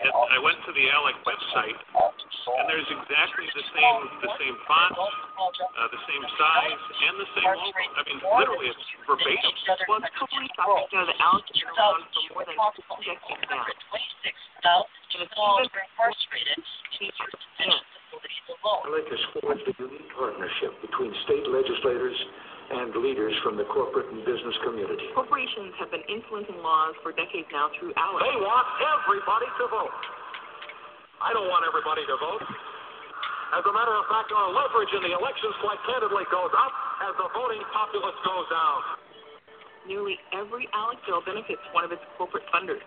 And 0.00 0.08
I 0.08 0.40
went 0.40 0.56
to 0.64 0.72
the 0.72 0.80
ALEC 0.80 1.16
website, 1.28 1.76
and 1.76 2.64
there's 2.72 2.88
exactly 2.88 3.44
the 3.52 3.64
same 3.76 4.00
the 4.24 4.32
same 4.40 4.56
font, 4.64 4.96
uh, 4.96 5.92
the 5.92 6.02
same 6.08 6.24
size, 6.40 6.82
and 7.04 7.14
the 7.20 7.28
same 7.36 7.52
logo. 7.52 7.68
I 7.68 8.02
mean, 8.08 8.20
literally, 8.24 8.72
it's 8.72 8.80
verbatim. 9.04 9.52
Well, 9.92 10.00
it's 10.00 10.08
totally 10.16 10.48
shocking 10.56 10.88
to 10.88 11.04
know 11.04 11.12
ALEC 11.20 11.44
has 11.52 11.58
been 11.60 11.68
around 11.68 12.00
for 12.16 12.32
more 12.32 12.44
than 12.48 12.56
two 12.56 12.96
decades 13.12 13.44
now. 13.44 14.88
And 15.12 15.20
it's 15.20 15.36
even 15.36 15.68
incarcerated 15.68 16.64
teachers 16.96 17.36
ALEC 18.88 19.04
has 19.04 19.24
forged 19.36 19.68
a 19.68 19.74
unique 19.78 20.08
partnership 20.16 20.80
between 20.80 21.12
state 21.28 21.44
legislators 21.44 22.16
and 22.70 22.94
leaders 23.02 23.34
from 23.42 23.58
the 23.58 23.66
corporate 23.66 24.06
and 24.14 24.22
business 24.22 24.54
community. 24.62 25.10
Corporations 25.10 25.74
have 25.82 25.90
been 25.90 26.06
influencing 26.06 26.62
laws 26.62 26.94
for 27.02 27.10
decades 27.10 27.50
now 27.50 27.66
through 27.74 27.90
ALEC. 27.98 28.22
They 28.22 28.38
want 28.38 28.66
everybody 28.78 29.50
to 29.58 29.64
vote. 29.66 29.94
I 31.18 31.34
don't 31.34 31.50
want 31.50 31.66
everybody 31.66 32.06
to 32.06 32.16
vote. 32.16 32.46
As 33.50 33.66
a 33.66 33.74
matter 33.74 33.90
of 33.90 34.06
fact, 34.06 34.30
our 34.30 34.54
leverage 34.54 34.94
in 34.94 35.02
the 35.02 35.12
elections 35.18 35.58
quite 35.58 35.82
candidly 35.82 36.22
goes 36.30 36.54
up 36.54 36.74
as 37.10 37.12
the 37.18 37.26
voting 37.34 37.58
populace 37.74 38.14
goes 38.22 38.46
down. 38.46 38.80
Nearly 39.90 40.14
every 40.30 40.70
ALEC 40.70 41.02
bill 41.10 41.22
benefits 41.26 41.60
one 41.74 41.82
of 41.82 41.90
its 41.90 42.02
corporate 42.14 42.46
funders. 42.54 42.84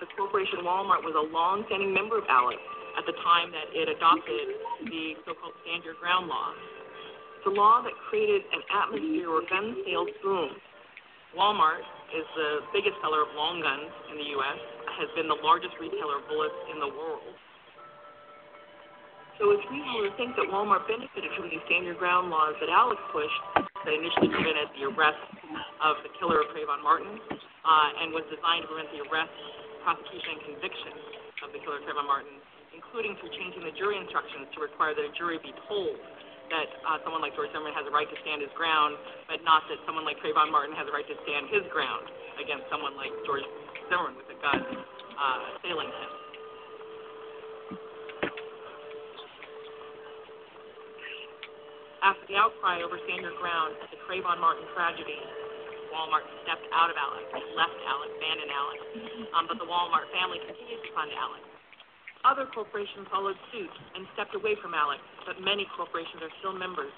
The 0.00 0.08
corporation 0.16 0.64
Walmart 0.64 1.04
was 1.04 1.12
a 1.12 1.26
long-standing 1.28 1.92
member 1.92 2.16
of 2.16 2.24
ALEC 2.24 2.56
at 2.96 3.04
the 3.04 3.12
time 3.20 3.52
that 3.52 3.68
it 3.76 3.92
adopted 3.92 4.46
the 4.88 5.20
so-called 5.28 5.52
Stand 5.62 5.84
Your 5.84 5.94
Ground 6.00 6.26
law. 6.32 6.56
A 7.48 7.56
law 7.56 7.80
that 7.80 7.96
created 8.12 8.44
an 8.52 8.60
atmosphere 8.68 9.32
where 9.32 9.40
gun 9.48 9.72
sales 9.88 10.12
boomed. 10.20 10.60
Walmart 11.32 11.80
is 12.12 12.28
the 12.36 12.60
biggest 12.76 13.00
seller 13.00 13.24
of 13.24 13.32
long 13.32 13.64
guns 13.64 13.88
in 14.12 14.20
the 14.20 14.28
U.S., 14.36 14.60
has 15.00 15.08
been 15.16 15.32
the 15.32 15.40
largest 15.40 15.72
retailer 15.80 16.20
of 16.20 16.28
bullets 16.28 16.60
in 16.68 16.76
the 16.76 16.92
world. 16.92 17.24
So 19.40 19.48
it's 19.56 19.64
reasonable 19.72 20.04
to 20.04 20.12
think 20.20 20.36
that 20.36 20.44
Walmart 20.52 20.84
benefited 20.92 21.32
from 21.40 21.48
these 21.48 21.64
Stand 21.72 21.88
Your 21.88 21.96
Ground 21.96 22.28
laws 22.28 22.52
that 22.60 22.68
ALEC 22.68 23.00
pushed 23.16 23.40
that 23.64 23.96
initially 23.96 24.28
prevented 24.28 24.68
the 24.76 24.92
arrest 24.92 25.24
of 25.80 26.04
the 26.04 26.12
killer 26.20 26.44
of 26.44 26.52
Trayvon 26.52 26.84
Martin 26.84 27.16
uh, 27.16 28.00
and 28.04 28.12
was 28.12 28.28
designed 28.28 28.68
to 28.68 28.76
prevent 28.76 28.92
the 28.92 29.08
arrest, 29.08 29.32
prosecution, 29.88 30.36
and 30.36 30.52
conviction 30.52 30.92
of 31.48 31.56
the 31.56 31.64
killer 31.64 31.80
of 31.80 31.88
Trayvon 31.88 32.04
Martin, 32.04 32.44
including 32.76 33.16
through 33.24 33.32
changing 33.40 33.64
the 33.64 33.72
jury 33.72 33.96
instructions 33.96 34.52
to 34.52 34.60
require 34.60 34.92
that 34.92 35.08
a 35.08 35.12
jury 35.16 35.40
be 35.40 35.56
told 35.64 35.96
that 36.48 36.68
uh, 36.84 36.98
someone 37.04 37.20
like 37.20 37.36
George 37.36 37.52
Zimmerman 37.52 37.76
has 37.76 37.84
a 37.84 37.94
right 37.94 38.08
to 38.08 38.18
stand 38.24 38.40
his 38.40 38.52
ground, 38.56 38.96
but 39.28 39.40
not 39.44 39.64
that 39.68 39.78
someone 39.84 40.04
like 40.04 40.16
Trayvon 40.24 40.48
Martin 40.48 40.76
has 40.76 40.88
a 40.88 40.94
right 40.94 41.06
to 41.06 41.16
stand 41.24 41.52
his 41.52 41.64
ground 41.72 42.08
against 42.40 42.68
someone 42.72 42.96
like 42.96 43.12
George 43.28 43.44
Zimmerman 43.88 44.16
with 44.16 44.28
a 44.32 44.38
gun 44.40 44.60
uh, 44.60 45.38
assailing 45.60 45.88
him. 45.92 46.10
After 51.98 52.24
the 52.30 52.36
outcry 52.38 52.80
over 52.80 52.96
stand 53.04 53.20
your 53.26 53.36
ground 53.42 53.76
at 53.82 53.90
the 53.92 53.98
Trayvon 54.06 54.40
Martin 54.40 54.64
tragedy, 54.72 55.18
Walmart 55.92 56.24
stepped 56.46 56.68
out 56.72 56.88
of 56.88 56.96
ALEC, 56.96 57.26
left 57.58 57.76
ALEC, 57.84 58.10
abandoned 58.16 58.52
ALEC, 58.52 58.80
um, 59.34 59.44
but 59.48 59.58
the 59.58 59.66
Walmart 59.66 60.06
family 60.14 60.38
continues 60.46 60.80
to 60.84 60.90
fund 60.94 61.10
ALEC. 61.10 61.57
Other 62.26 62.50
corporations 62.50 63.06
followed 63.14 63.38
suit 63.54 63.70
and 63.94 64.02
stepped 64.18 64.34
away 64.34 64.58
from 64.58 64.74
ALEC, 64.74 64.98
but 65.22 65.38
many 65.38 65.66
corporations 65.78 66.18
are 66.18 66.32
still 66.42 66.54
members, 66.54 66.90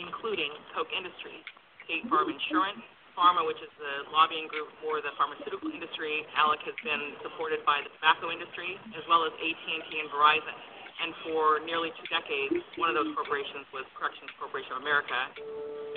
including 0.00 0.48
Koch 0.72 0.88
Industries, 0.96 1.44
State 1.84 2.08
Farm 2.08 2.32
Insurance, 2.32 2.80
PhRMA, 3.16 3.44
which 3.48 3.60
is 3.64 3.72
the 3.80 4.08
lobbying 4.12 4.48
group 4.48 4.68
for 4.80 5.00
the 5.00 5.12
pharmaceutical 5.16 5.72
industry. 5.72 6.24
ALEC 6.36 6.60
has 6.68 6.76
been 6.84 7.16
supported 7.24 7.64
by 7.68 7.84
the 7.84 7.92
tobacco 8.00 8.32
industry, 8.32 8.76
as 8.96 9.04
well 9.08 9.24
as 9.24 9.32
AT&T 9.36 9.88
and 9.92 10.08
Verizon. 10.12 10.56
And 10.96 11.12
for 11.28 11.60
nearly 11.64 11.92
two 12.00 12.08
decades, 12.08 12.56
one 12.80 12.88
of 12.88 12.96
those 12.96 13.12
corporations 13.12 13.68
was 13.76 13.84
Corrections 13.92 14.32
Corporation 14.40 14.80
of 14.80 14.80
America. 14.80 15.16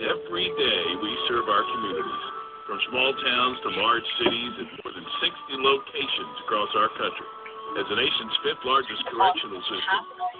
Every 0.04 0.52
day 0.60 0.84
we 1.00 1.12
serve 1.32 1.48
our 1.48 1.64
communities, 1.64 2.24
from 2.68 2.80
small 2.92 3.12
towns 3.16 3.56
to 3.64 3.70
large 3.80 4.08
cities 4.20 4.54
in 4.60 4.68
more 4.84 4.92
than 4.92 5.08
60 5.24 5.60
locations 5.64 6.36
across 6.44 6.72
our 6.76 6.92
country. 7.00 7.39
As 7.78 7.86
the 7.86 7.96
nation's 7.96 8.34
fifth 8.42 8.66
largest 8.66 9.06
correctional 9.06 9.62
system, 9.70 10.00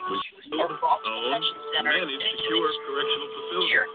we 0.10 0.18
build, 0.50 0.74
own, 0.74 1.42
and 1.78 1.86
manage 1.86 2.24
secure 2.34 2.70
correctional 2.90 3.30
facilities. 3.30 3.86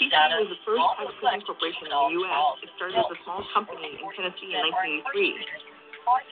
CCA 0.00 0.40
was 0.40 0.48
the 0.48 0.60
first 0.64 0.80
private 0.96 1.16
prison 1.20 1.40
corporation 1.44 1.84
in 1.86 1.92
the 1.92 2.24
U.S. 2.24 2.64
It 2.64 2.70
started 2.80 2.96
as 2.96 3.10
a 3.12 3.18
small 3.28 3.44
company 3.52 4.00
in 4.00 4.06
Tennessee 4.16 4.56
in 4.56 4.64
1983. 5.12 5.36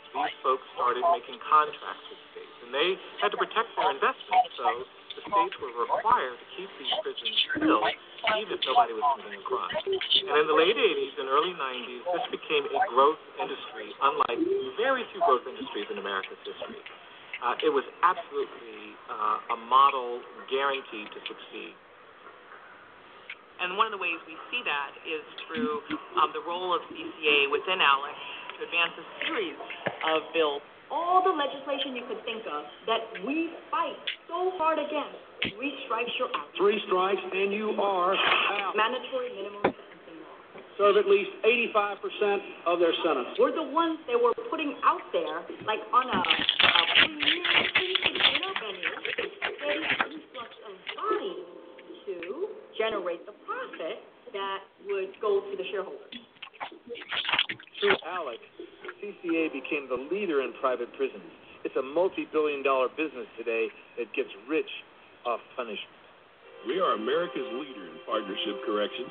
These 0.09 0.37
folks 0.41 0.65
started 0.73 1.05
making 1.13 1.37
contracts 1.45 2.05
with 2.09 2.21
states, 2.33 2.57
and 2.65 2.73
they 2.73 2.97
had 3.21 3.29
to 3.31 3.39
protect 3.39 3.69
their 3.77 3.93
investments, 3.93 4.49
so 4.57 4.89
the 5.19 5.27
states 5.27 5.57
were 5.59 5.75
required 5.75 6.39
to 6.39 6.47
keep 6.55 6.71
these 6.79 6.95
prisons 7.03 7.39
filled, 7.59 7.91
even 8.39 8.55
if 8.55 8.63
nobody 8.63 8.95
was 8.95 9.03
committing 9.19 9.43
crime. 9.43 9.75
And 9.83 10.37
in 10.39 10.47
the 10.47 10.55
late 10.55 10.79
80s 10.79 11.15
and 11.19 11.27
early 11.27 11.55
90s, 11.59 12.03
this 12.07 12.27
became 12.31 12.71
a 12.71 12.79
growth 12.95 13.19
industry, 13.43 13.91
unlike 13.99 14.39
very 14.79 15.03
few 15.11 15.19
growth 15.27 15.43
industries 15.43 15.91
in 15.91 15.99
America's 15.99 16.39
history. 16.47 16.79
Uh, 17.43 17.55
it 17.67 17.71
was 17.71 17.87
absolutely 18.03 18.95
uh, 19.11 19.55
a 19.55 19.59
model 19.67 20.23
guaranteed 20.51 21.11
to 21.11 21.21
succeed. 21.27 21.75
And 23.59 23.75
one 23.75 23.91
of 23.91 23.95
the 23.95 23.99
ways 23.99 24.23
we 24.23 24.39
see 24.55 24.63
that 24.63 24.93
is 25.03 25.23
through 25.51 25.83
um, 26.23 26.31
the 26.31 26.43
role 26.47 26.71
of 26.71 26.83
CCA 26.95 27.51
within 27.51 27.83
ALEC 27.83 28.19
to 28.55 28.59
advance 28.71 28.95
a 28.95 29.07
series 29.27 29.59
of 30.15 30.31
bills. 30.31 30.63
All 30.91 31.21
the 31.21 31.35
legislation 31.35 31.93
you 31.97 32.05
could 32.09 32.25
think 32.25 32.43
of 32.49 32.65
that 32.89 33.01
we 33.27 33.53
fight 33.71 33.97
so 34.25 34.57
hard 34.57 34.81
against, 34.81 35.21
three 35.53 35.73
strikes 35.85 36.11
you're 36.19 36.33
out. 36.33 36.49
Three 36.57 36.81
strikes 36.89 37.21
and 37.21 37.53
you 37.53 37.77
are 37.77 38.17
out. 38.17 38.73
Mandatory 38.73 39.29
minimum 39.37 39.69
sentencing 39.69 40.19
law. 40.25 40.37
Serve 40.81 40.97
at 40.97 41.05
least 41.05 41.29
85% 41.45 42.73
of 42.73 42.81
their 42.81 42.97
sentence. 43.05 43.37
We're 43.37 43.53
the 43.53 43.69
ones 43.69 44.01
that 44.09 44.17
were 44.17 44.33
putting 44.49 44.81
out 44.81 45.05
there, 45.13 45.45
like 45.69 45.85
on 45.93 46.09
a, 46.09 46.21
a 46.25 46.83
premier 47.05 47.45
container 47.77 48.53
venue, 48.57 48.97
steady 49.61 49.85
influx 50.17 50.51
of 50.65 50.73
bodies 50.97 51.45
to 52.09 52.17
generate 52.81 53.29
the 53.29 53.37
profit 53.45 54.01
that 54.33 54.61
would 54.89 55.13
go 55.21 55.45
to 55.45 55.55
the 55.57 55.65
shareholders. 55.69 56.17
Through 57.81 57.97
ALEC, 58.09 58.41
CCA 58.99 59.53
became 59.53 59.89
the 59.89 59.99
leader 60.11 60.43
in 60.43 60.53
private 60.61 60.91
prisons. 60.95 61.31
It's 61.65 61.77
a 61.77 61.83
multi-billion 61.83 62.63
dollar 62.63 62.89
business 62.95 63.27
today 63.39 63.69
that 63.99 64.11
gets 64.15 64.31
rich 64.47 64.71
off 65.27 65.41
punishment. 65.57 65.99
We 66.67 66.83
are 66.83 66.95
America's 66.99 67.47
leader 67.55 67.87
in 67.87 67.99
partnership 68.07 68.63
corrections. 68.67 69.11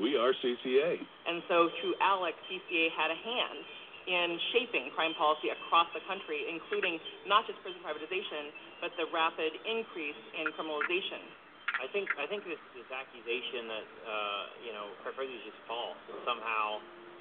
We 0.00 0.16
are 0.16 0.32
CCA. 0.40 0.96
And 1.28 1.44
so 1.48 1.68
through 1.80 1.94
ALEC, 2.00 2.36
CCA 2.48 2.88
had 2.96 3.12
a 3.12 3.18
hand 3.20 3.60
in 4.08 4.28
shaping 4.56 4.88
crime 4.96 5.12
policy 5.18 5.52
across 5.52 5.92
the 5.92 6.00
country, 6.08 6.48
including 6.48 6.96
not 7.28 7.44
just 7.44 7.60
prison 7.60 7.80
privatization, 7.84 8.48
but 8.80 8.96
the 8.96 9.04
rapid 9.12 9.52
increase 9.68 10.18
in 10.40 10.48
criminalization. 10.56 11.20
I 11.80 11.88
think 11.92 12.12
I 12.20 12.28
think 12.28 12.44
this 12.44 12.60
this 12.76 12.88
accusation 12.92 13.68
that 13.72 13.88
uh, 14.04 14.42
you 14.64 14.72
know, 14.76 14.92
quite 15.00 15.16
frankly, 15.16 15.36
is 15.36 15.48
just 15.48 15.60
false. 15.64 15.96
Somehow, 16.28 16.80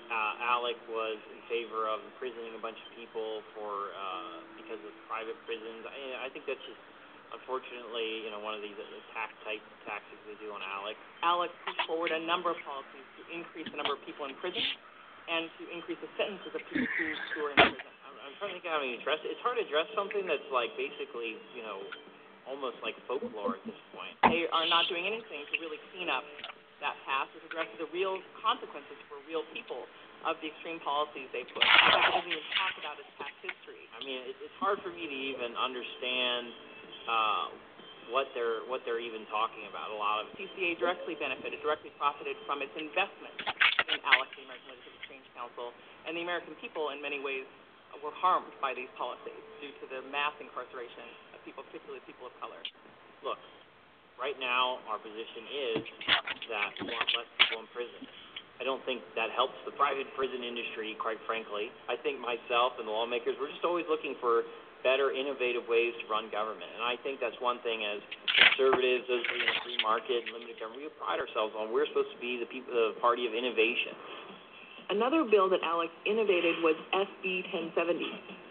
uh, 0.10 0.58
Alec 0.58 0.78
was 0.89 1.22
in 1.30 1.39
favor 1.45 1.86
of 1.86 2.02
imprisoning 2.13 2.58
a 2.58 2.62
bunch 2.62 2.78
of 2.82 2.89
people 2.98 3.45
for 3.54 3.93
uh, 3.93 4.41
because 4.58 4.82
of 4.82 4.93
private 5.06 5.38
prisons. 5.45 5.86
I, 5.86 6.26
I 6.26 6.30
think 6.34 6.50
that's 6.50 6.62
just 6.65 6.82
unfortunately, 7.30 8.26
you 8.26 8.34
know, 8.34 8.41
one 8.41 8.58
of 8.58 8.62
these 8.65 8.74
attack 8.74 9.30
type 9.45 9.62
tactics 9.86 10.17
they 10.26 10.38
do 10.41 10.50
on 10.50 10.62
Alec. 10.65 10.98
Alec 11.22 11.54
pushed 11.62 11.84
forward 11.86 12.10
a 12.10 12.22
number 12.26 12.50
of 12.50 12.58
policies 12.65 13.06
to 13.17 13.22
increase 13.30 13.69
the 13.69 13.78
number 13.78 13.93
of 13.93 14.02
people 14.02 14.26
in 14.26 14.34
prison 14.41 14.65
and 15.30 15.45
to 15.62 15.63
increase 15.69 16.02
the 16.02 16.10
sentences 16.17 16.50
of 16.58 16.62
people 16.74 16.89
who, 16.89 17.08
who 17.38 17.39
are 17.45 17.54
in 17.54 17.58
prison. 17.69 17.93
I'm, 18.10 18.15
I'm 18.26 18.34
trying 18.41 18.58
to 18.58 18.62
think 18.62 18.65
how 18.65 18.82
to 18.82 18.89
address 18.89 19.22
it. 19.22 19.30
It's 19.38 19.43
hard 19.45 19.62
to 19.62 19.63
address 19.65 19.86
something 19.93 20.26
that's 20.26 20.50
like 20.50 20.74
basically, 20.74 21.38
you 21.54 21.62
know, 21.62 21.86
almost 22.50 22.82
like 22.82 22.98
folklore 23.06 23.62
at 23.62 23.63
this 23.69 23.78
point. 23.93 24.17
They 24.26 24.50
are 24.50 24.65
not 24.65 24.89
doing 24.89 25.06
anything 25.06 25.45
to 25.45 25.54
really 25.62 25.78
clean 25.93 26.10
up 26.10 26.26
that 26.80 26.96
or 27.06 27.28
to 27.36 27.38
address 27.52 27.70
the 27.78 27.88
real 27.92 28.20
consequences 28.39 28.98
for 29.12 29.20
real 29.28 29.44
people 29.52 29.84
of 30.28 30.36
the 30.44 30.52
extreme 30.52 30.80
policies 30.84 31.28
they 31.32 31.48
put. 31.48 31.63
It 31.63 32.12
doesn't 32.12 32.28
even 32.28 32.48
talk 32.60 32.76
about 32.80 32.96
its 33.00 33.12
past 33.15 33.36
history. 33.39 33.88
I 33.96 34.00
mean, 34.04 34.20
it, 34.28 34.36
it's 34.44 34.58
hard 34.60 34.84
for 34.84 34.92
me 34.92 35.08
to 35.08 35.18
even 35.36 35.56
understand 35.56 36.52
uh, 37.08 37.46
what 38.12 38.28
they're 38.36 38.65
what 38.68 38.84
they're 38.84 39.00
even 39.00 39.24
talking 39.32 39.63
about. 39.70 39.94
A 39.94 40.00
lot 40.00 40.26
of 40.26 40.34
CCA 40.36 40.76
directly 40.76 41.15
benefited, 41.15 41.63
directly 41.63 41.94
profited 41.96 42.36
from 42.44 42.60
its 42.60 42.74
investment 42.76 43.36
in 43.88 43.98
ALEC, 44.04 44.30
the 44.36 44.44
American 44.44 44.68
Legislative 44.76 44.96
Exchange 45.00 45.26
Council, 45.38 45.72
and 46.04 46.18
the 46.18 46.24
American 46.26 46.58
people 46.60 46.92
in 46.92 47.00
many 47.00 47.24
ways 47.24 47.48
were 48.04 48.13
harmed 48.13 48.54
by 48.62 48.78
these 48.78 48.92
policies 49.00 49.42
due 49.58 49.74
to 49.82 49.86
the 49.89 50.00
mass 50.13 50.36
incarceration 50.38 51.08
of 51.34 51.42
people, 51.42 51.65
particularly 51.68 52.04
people 52.06 52.30
of 52.30 52.34
color. 52.38 52.62
Look, 53.26 53.39
right 54.20 54.38
now 54.38 54.84
our 54.92 55.00
position 55.00 55.44
is 55.48 55.82
that 56.52 56.70
we 56.84 56.92
want 56.92 57.08
less 57.16 57.30
people 57.40 57.64
in 57.64 57.68
prison. 57.72 58.04
I 58.60 58.68
don't 58.68 58.84
think 58.84 59.00
that 59.16 59.32
helps 59.32 59.56
the 59.64 59.72
private 59.80 60.12
prison 60.20 60.44
industry, 60.44 61.00
quite 61.00 61.18
frankly. 61.24 61.72
I 61.88 61.96
think 61.96 62.20
myself 62.20 62.76
and 62.76 62.84
the 62.84 62.92
lawmakers, 62.92 63.40
we're 63.40 63.48
just 63.48 63.64
always 63.64 63.88
looking 63.88 64.20
for 64.20 64.44
better, 64.84 65.16
innovative 65.16 65.64
ways 65.72 65.96
to 66.04 66.06
run 66.12 66.28
government. 66.28 66.68
And 66.76 66.84
I 66.84 67.00
think 67.00 67.24
that's 67.24 67.40
one 67.40 67.64
thing 67.64 67.88
as 67.88 68.04
conservatives, 68.36 69.08
as 69.08 69.24
in 69.32 69.40
the 69.48 69.56
free 69.64 69.80
market 69.80 70.28
and 70.28 70.36
limited 70.36 70.60
government, 70.60 70.88
we 70.88 70.92
pride 71.00 71.24
ourselves 71.24 71.56
on. 71.56 71.72
We're 71.72 71.88
supposed 71.88 72.12
to 72.12 72.20
be 72.20 72.36
the 72.40 72.48
people, 72.52 72.76
the 72.76 73.00
party 73.00 73.24
of 73.28 73.32
innovation. 73.32 73.96
Another 74.92 75.24
bill 75.24 75.48
that 75.52 75.64
ALEC 75.64 75.92
innovated 76.04 76.60
was 76.60 76.76
SB 76.92 77.48
1070. 77.76 78.49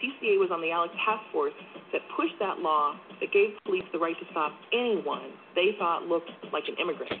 CCA 0.00 0.40
was 0.40 0.48
on 0.50 0.60
the 0.60 0.72
ALEC 0.72 0.90
task 1.04 1.22
force 1.32 1.52
that 1.92 2.00
pushed 2.16 2.34
that 2.40 2.58
law 2.58 2.96
that 3.20 3.32
gave 3.32 3.52
police 3.64 3.84
the 3.92 3.98
right 3.98 4.16
to 4.18 4.26
stop 4.30 4.52
anyone 4.72 5.32
they 5.54 5.76
thought 5.78 6.08
looked 6.08 6.30
like 6.52 6.64
an 6.68 6.76
immigrant. 6.80 7.12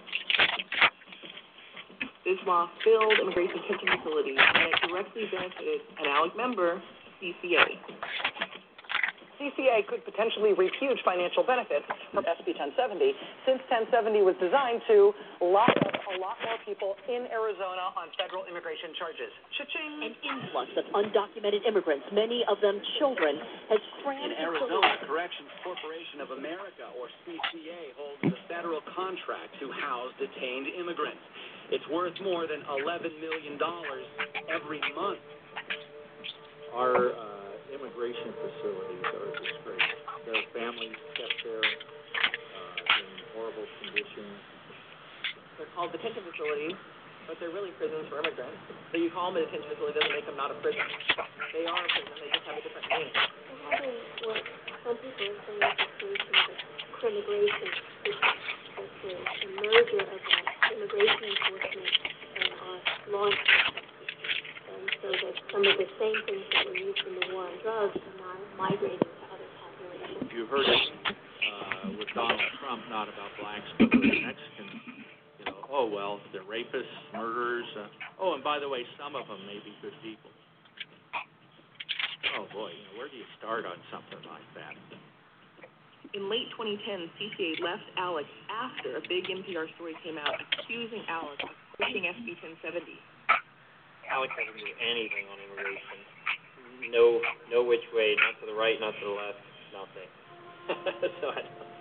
This 2.24 2.38
law 2.46 2.68
filled 2.84 3.18
immigration 3.20 3.56
detention 3.62 3.88
facilities, 4.00 4.38
and 4.38 4.64
it 4.68 4.88
directly 4.88 5.24
benefited 5.32 5.80
an 5.98 6.06
ALEC 6.08 6.36
member, 6.36 6.82
CCA. 7.20 8.29
CCA 9.40 9.88
could 9.88 10.04
potentially 10.04 10.52
reap 10.52 10.76
huge 10.76 11.00
financial 11.00 11.40
benefits 11.40 11.88
from 12.12 12.28
SB 12.28 12.52
1070, 12.60 13.16
since 13.48 13.64
1070 13.72 14.20
was 14.20 14.36
designed 14.36 14.84
to 14.84 15.16
lock 15.40 15.72
up 15.80 15.96
a 16.12 16.20
lot 16.20 16.36
more 16.44 16.60
people 16.68 16.92
in 17.08 17.24
Arizona 17.32 17.88
on 17.96 18.12
federal 18.20 18.44
immigration 18.44 18.92
charges. 19.00 19.32
Cha-ching! 19.56 20.12
An 20.12 20.14
influx 20.20 20.68
of 20.76 20.84
undocumented 20.92 21.64
immigrants, 21.64 22.04
many 22.12 22.44
of 22.52 22.60
them 22.60 22.76
children, 23.00 23.40
has 23.72 23.80
crammed 24.04 24.28
In 24.28 24.44
Arizona, 24.44 25.00
Corrections 25.08 25.48
Corporation 25.64 26.20
of 26.20 26.36
America, 26.36 26.92
or 27.00 27.08
CCA, 27.24 27.96
holds 27.96 28.20
the 28.28 28.36
federal 28.44 28.84
contract 28.92 29.56
to 29.64 29.72
house 29.72 30.12
detained 30.20 30.68
immigrants. 30.76 31.24
It's 31.72 31.86
worth 31.88 32.14
more 32.20 32.44
than 32.44 32.60
$11 32.68 33.08
million 33.24 33.56
every 34.52 34.82
month. 34.92 35.24
Our 36.74 37.14
uh, 37.14 37.39
immigration 37.70 38.34
facilities 38.34 39.04
are 39.06 39.26
a 39.26 39.32
disgrace. 39.38 39.90
There 40.26 40.34
are 40.34 40.48
families 40.52 40.98
kept 41.14 41.36
there 41.46 41.62
uh, 41.62 43.00
in 43.00 43.06
horrible 43.34 43.66
conditions. 43.82 44.34
They're 45.56 45.70
called 45.78 45.94
detention 45.94 46.26
facilities, 46.26 46.76
but 47.30 47.38
they're 47.38 47.54
really 47.54 47.70
prisons 47.78 48.10
for 48.10 48.18
immigrants. 48.20 48.58
So 48.90 48.98
you 48.98 49.10
call 49.14 49.30
them 49.30 49.42
a 49.42 49.46
detention 49.46 49.70
facility 49.70 50.02
doesn't 50.02 50.14
make 50.14 50.26
them 50.26 50.38
not 50.38 50.50
a 50.50 50.58
prison. 50.58 50.82
They 51.54 51.64
are 51.66 51.82
a 51.82 51.90
prison, 51.94 52.14
they 52.18 52.30
just 52.34 52.46
have 52.46 52.58
a 52.58 52.62
different 52.62 52.86
name. 52.90 53.12
What 54.26 54.42
some 54.82 54.96
people 54.98 55.30
say 55.46 55.56
the 55.62 55.70
situation 55.78 56.34
is 56.34 56.58
after 57.00 57.08
immigration, 57.08 57.70
the, 58.04 58.12
the, 58.82 59.12
the 59.14 59.48
merger 59.56 60.02
of 60.04 60.20
uh, 60.20 60.74
immigration 60.74 61.22
enforcement 61.32 61.92
and 62.34 62.48
our 62.50 62.78
law 63.12 63.26
enforcement. 63.30 63.89
And 64.80 64.88
so 65.04 65.12
that 65.12 65.36
some 65.52 65.60
of 65.68 65.76
the 65.76 65.88
same 66.00 66.16
things 66.24 66.44
that 66.56 66.64
were 66.64 66.80
used 66.80 67.04
in 67.04 67.12
the 67.20 67.24
war 67.36 67.44
on 67.44 67.52
drugs 67.60 68.00
are 68.00 68.16
now 68.16 68.32
migrating 68.56 68.96
to 68.96 69.24
other 69.28 69.48
populations. 69.60 70.24
You 70.32 70.48
heard 70.48 70.64
it 70.64 70.84
uh, 71.04 72.00
with 72.00 72.08
Donald 72.16 72.40
Trump, 72.64 72.80
not 72.88 73.12
about 73.12 73.28
blacks, 73.36 73.68
but 73.76 73.92
with 73.92 74.08
Mexicans. 74.24 74.80
You 75.36 75.44
know, 75.52 75.60
oh 75.68 75.84
well, 75.84 76.16
they're 76.32 76.48
rapists, 76.48 76.88
murderers. 77.12 77.68
Uh, 77.76 78.24
oh, 78.24 78.40
and 78.40 78.44
by 78.44 78.56
the 78.56 78.72
way, 78.72 78.88
some 78.96 79.12
of 79.20 79.28
them 79.28 79.44
may 79.44 79.60
be 79.60 79.76
good 79.84 79.92
people. 80.00 80.32
Oh 82.40 82.48
boy, 82.48 82.72
you 82.72 82.80
know, 82.88 82.94
where 82.96 83.12
do 83.12 83.20
you 83.20 83.28
start 83.36 83.68
on 83.68 83.76
something 83.92 84.24
like 84.24 84.48
that? 84.56 84.72
In 86.16 86.32
late 86.32 86.48
2010, 86.56 86.80
CCA 87.20 87.60
left 87.60 87.84
ALEC 88.00 88.24
after 88.48 88.96
a 88.96 89.02
big 89.04 89.28
NPR 89.28 89.68
story 89.76 89.92
came 90.00 90.16
out 90.16 90.40
accusing 90.40 91.04
ALEC 91.04 91.36
of 91.44 91.52
pushing 91.76 92.08
SB 92.08 92.32
1070. 92.64 92.96
ALEC 94.10 94.30
hasn't 94.34 94.58
do 94.58 94.74
anything 94.82 95.24
on 95.30 95.38
immigration. 95.38 95.98
No, 96.90 97.22
no 97.52 97.62
which 97.62 97.84
way, 97.94 98.18
not 98.18 98.34
to 98.42 98.50
the 98.50 98.56
right, 98.56 98.74
not 98.82 98.96
to 98.98 99.04
the 99.06 99.14
left, 99.14 99.42
nothing. 99.70 100.10
so 101.22 101.30
I, 101.30 101.40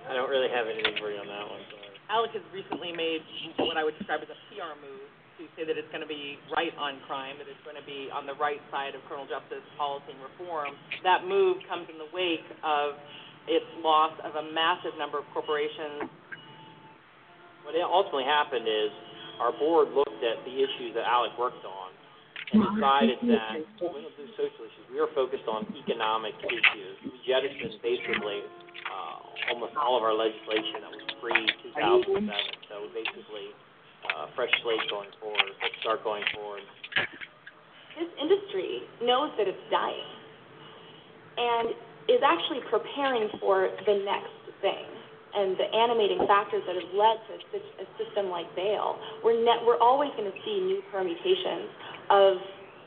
I 0.09 0.11
don't 0.13 0.29
really 0.29 0.49
have 0.49 0.69
anything 0.69 0.93
for 1.01 1.09
you 1.09 1.17
on 1.17 1.29
that 1.29 1.45
one. 1.49 1.61
Sorry. 1.73 1.89
ALEC 2.09 2.33
has 2.37 2.45
recently 2.53 2.93
made 2.93 3.21
what 3.57 3.77
I 3.77 3.85
would 3.85 3.97
describe 3.97 4.21
as 4.21 4.29
a 4.29 4.39
PR 4.49 4.77
move 4.81 5.09
to 5.39 5.47
say 5.55 5.63
that 5.63 5.79
it's 5.79 5.87
going 5.89 6.03
to 6.03 6.09
be 6.09 6.35
right 6.51 6.75
on 6.75 6.99
crime, 7.07 7.39
that 7.39 7.47
it's 7.47 7.63
going 7.63 7.79
to 7.79 7.87
be 7.87 8.11
on 8.11 8.27
the 8.27 8.35
right 8.35 8.59
side 8.69 8.91
of 8.91 8.99
criminal 9.07 9.29
justice 9.29 9.63
policy 9.79 10.11
and 10.11 10.19
reform. 10.19 10.75
That 11.07 11.23
move 11.23 11.63
comes 11.69 11.87
in 11.87 11.95
the 11.95 12.11
wake 12.11 12.45
of 12.61 12.99
its 13.47 13.65
loss 13.79 14.11
of 14.21 14.35
a 14.35 14.45
massive 14.51 14.99
number 14.99 15.17
of 15.17 15.25
corporations. 15.31 16.11
What 17.63 17.77
ultimately 17.79 18.27
happened 18.27 18.67
is 18.67 18.91
our 19.39 19.55
board 19.55 19.95
looked 19.95 20.21
at 20.21 20.43
the 20.43 20.53
issues 20.59 20.91
that 20.99 21.07
ALEC 21.07 21.39
worked 21.39 21.63
on 21.63 21.88
and 22.51 22.61
decided 22.75 23.19
that 23.29 23.61
we 23.77 24.01
don't 24.01 24.15
do 24.17 24.25
social 24.33 24.65
issues. 24.65 24.85
We 24.89 24.99
are 24.99 25.11
focused 25.13 25.45
on 25.45 25.69
economic 25.77 26.33
issues. 26.41 26.95
We 27.05 27.17
jettisoned 27.25 27.77
basically 27.81 28.41
uh, 28.89 29.53
almost 29.53 29.77
all 29.77 29.97
of 29.97 30.03
our 30.03 30.13
legislation 30.13 30.81
that 30.81 30.91
was 30.91 31.05
pre 31.21 31.35
2007. 31.77 32.25
So 32.69 32.89
basically, 32.93 33.53
uh, 34.09 34.33
fresh 34.33 34.51
slate 34.65 34.81
going 34.89 35.13
forward. 35.21 35.53
Let's 35.61 35.77
start 35.81 36.03
going 36.03 36.25
forward. 36.33 36.65
This 37.97 38.09
industry 38.17 38.87
knows 39.03 39.29
that 39.37 39.47
it's 39.47 39.65
dying 39.69 40.09
and 41.37 41.69
is 42.09 42.21
actually 42.25 42.65
preparing 42.69 43.29
for 43.39 43.69
the 43.85 44.01
next 44.01 44.33
thing. 44.61 44.98
And 45.29 45.53
the 45.57 45.69
animating 45.69 46.25
factors 46.25 46.63
that 46.65 46.73
have 46.73 46.91
led 46.93 47.21
to 47.29 47.31
a 47.37 47.85
system 48.01 48.33
like 48.33 48.49
bail, 48.55 48.97
we're, 49.23 49.37
ne- 49.37 49.61
we're 49.61 49.77
always 49.77 50.09
going 50.17 50.25
to 50.25 50.37
see 50.41 50.57
new 50.61 50.81
permutations 50.91 51.69
of 52.09 52.37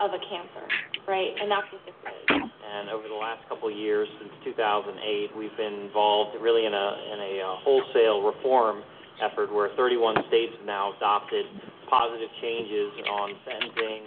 of 0.02 0.11
a 0.11 0.18
cancer, 0.26 0.66
right? 1.07 1.31
And 1.38 1.46
that's 1.46 1.70
what 1.70 1.78
this 1.87 1.94
is. 1.94 2.42
And 2.72 2.90
over 2.90 3.07
the 3.07 3.14
last 3.14 3.46
couple 3.48 3.70
of 3.70 3.76
years, 3.76 4.09
since 4.18 4.33
2008, 4.42 5.31
we've 5.38 5.55
been 5.55 5.87
involved 5.87 6.35
really 6.42 6.66
in 6.66 6.74
a 6.74 6.88
in 7.12 7.18
a 7.22 7.33
uh, 7.38 7.62
wholesale 7.62 8.26
reform 8.26 8.83
effort 9.22 9.55
where 9.55 9.70
31 9.76 10.16
states 10.26 10.59
have 10.59 10.66
now 10.66 10.90
adopted 10.96 11.46
positive 11.87 12.33
changes 12.40 12.90
on 13.07 13.37
sentencing, 13.44 14.02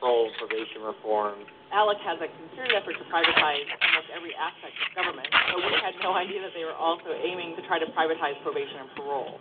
on 0.00 0.08
parole, 0.08 0.32
probation 0.40 0.80
reform. 0.80 1.44
ALEC 1.70 2.00
has 2.02 2.18
a 2.18 2.26
concerted 2.26 2.74
effort 2.74 2.98
to 2.98 3.04
privatize 3.12 3.68
almost 3.84 4.08
every 4.10 4.34
aspect 4.34 4.74
of 4.80 4.88
government, 4.96 5.28
but 5.30 5.60
we 5.60 5.70
had 5.78 5.94
no 6.02 6.16
idea 6.18 6.42
that 6.42 6.50
they 6.56 6.64
were 6.64 6.74
also 6.74 7.12
aiming 7.14 7.54
to 7.54 7.62
try 7.68 7.78
to 7.78 7.86
privatize 7.94 8.34
probation 8.42 8.82
and 8.82 8.90
parole. 8.98 9.38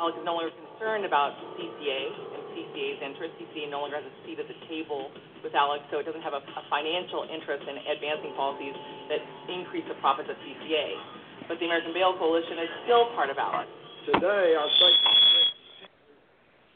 ALEC 0.00 0.16
is 0.16 0.24
no 0.24 0.38
longer 0.38 0.54
concerned 0.54 1.04
about 1.04 1.36
CCA 1.58 2.02
and 2.38 2.42
CCA's 2.56 3.00
interest. 3.04 3.36
CCA 3.42 3.68
no 3.68 3.84
longer 3.84 4.00
has 4.00 4.06
a 4.06 4.14
seat 4.24 4.38
at 4.38 4.48
the 4.48 4.56
table 4.70 5.12
with 5.42 5.52
ALEC, 5.52 5.82
so 5.90 6.00
it 6.00 6.06
doesn't 6.08 6.24
have 6.24 6.32
a, 6.32 6.40
a 6.40 6.62
financial 6.72 7.28
interest 7.28 7.68
in 7.68 7.76
advancing 7.90 8.32
policies 8.38 8.74
that 9.12 9.20
increase 9.50 9.84
the 9.90 9.98
profits 10.00 10.30
of 10.30 10.38
CCA 10.40 11.20
but 11.48 11.58
the 11.60 11.66
American 11.66 11.92
Bail 11.92 12.16
Coalition 12.16 12.56
is 12.56 12.70
still 12.84 13.12
part 13.12 13.28
of 13.28 13.36
ALEC. 13.36 13.68
Today, 14.06 14.56
our 14.56 14.68
state 14.76 14.98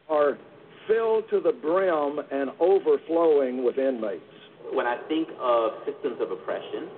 are 0.09 0.38
filled 0.88 1.29
to 1.31 1.40
the 1.40 1.53
brim 1.53 2.18
and 2.33 2.51
overflowing 2.59 3.62
with 3.62 3.79
inmates. 3.79 4.24
When 4.72 4.87
I 4.87 4.96
think 5.09 5.29
of 5.38 5.72
systems 5.87 6.18
of 6.20 6.33
oppression, 6.33 6.88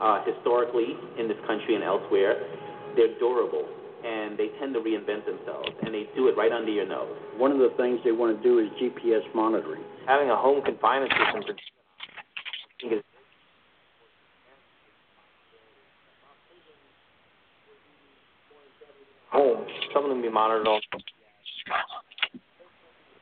uh, 0.00 0.24
historically 0.24 0.96
in 1.18 1.28
this 1.28 1.36
country 1.46 1.74
and 1.74 1.84
elsewhere, 1.84 2.40
they're 2.96 3.18
durable 3.18 3.66
and 4.04 4.38
they 4.38 4.48
tend 4.58 4.74
to 4.74 4.80
reinvent 4.80 5.26
themselves 5.26 5.70
and 5.82 5.94
they 5.94 6.08
do 6.16 6.28
it 6.28 6.36
right 6.36 6.50
under 6.50 6.70
your 6.70 6.86
nose. 6.86 7.14
One 7.36 7.52
of 7.52 7.58
the 7.58 7.70
things 7.76 8.00
they 8.04 8.10
want 8.10 8.36
to 8.36 8.42
do 8.42 8.58
is 8.58 8.68
GPS 8.80 9.22
monitoring. 9.34 9.82
Having 10.06 10.30
a 10.30 10.36
home 10.36 10.62
confinement 10.64 11.12
system 11.12 11.42
for 11.46 11.52
I 11.52 12.80
think 12.80 12.92
is 12.94 13.02
home. 19.30 19.64
Some 19.94 20.04
of 20.04 20.10
them 20.10 20.20
be 20.20 20.28
monitored 20.28 20.66
all. 20.66 20.80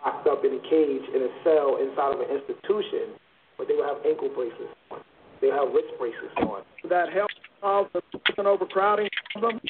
Locked 0.04 0.26
up 0.28 0.44
in 0.44 0.54
a 0.54 0.62
cage 0.70 1.02
in 1.14 1.22
a 1.22 1.28
cell 1.44 1.76
inside 1.76 2.14
of 2.14 2.20
an 2.20 2.30
institution, 2.30 3.18
but 3.58 3.68
they 3.68 3.74
will 3.74 3.84
have 3.84 4.04
ankle 4.06 4.30
bracelets 4.34 4.72
on. 4.90 5.00
They 5.40 5.48
have 5.48 5.68
wrist 5.74 5.92
bracelets 5.98 6.34
on. 6.38 6.62
Would 6.82 6.90
that 6.90 7.12
help 7.12 7.30
solve 7.60 7.88
the 7.92 8.00
prison 8.24 8.46
overcrowding 8.46 9.08
problem? 9.32 9.60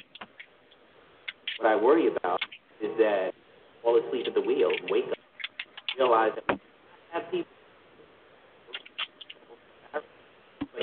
What 1.58 1.68
I 1.68 1.76
worry 1.76 2.06
about 2.06 2.40
is 2.80 2.90
that 2.98 3.32
fall 3.82 3.98
asleep 3.98 4.26
at 4.28 4.34
the 4.34 4.40
wheel, 4.40 4.70
wake 4.88 5.04
up, 5.10 5.18
realize 5.98 6.32
that 6.36 6.44
we 6.48 6.60
have 7.12 7.30
people 7.30 7.46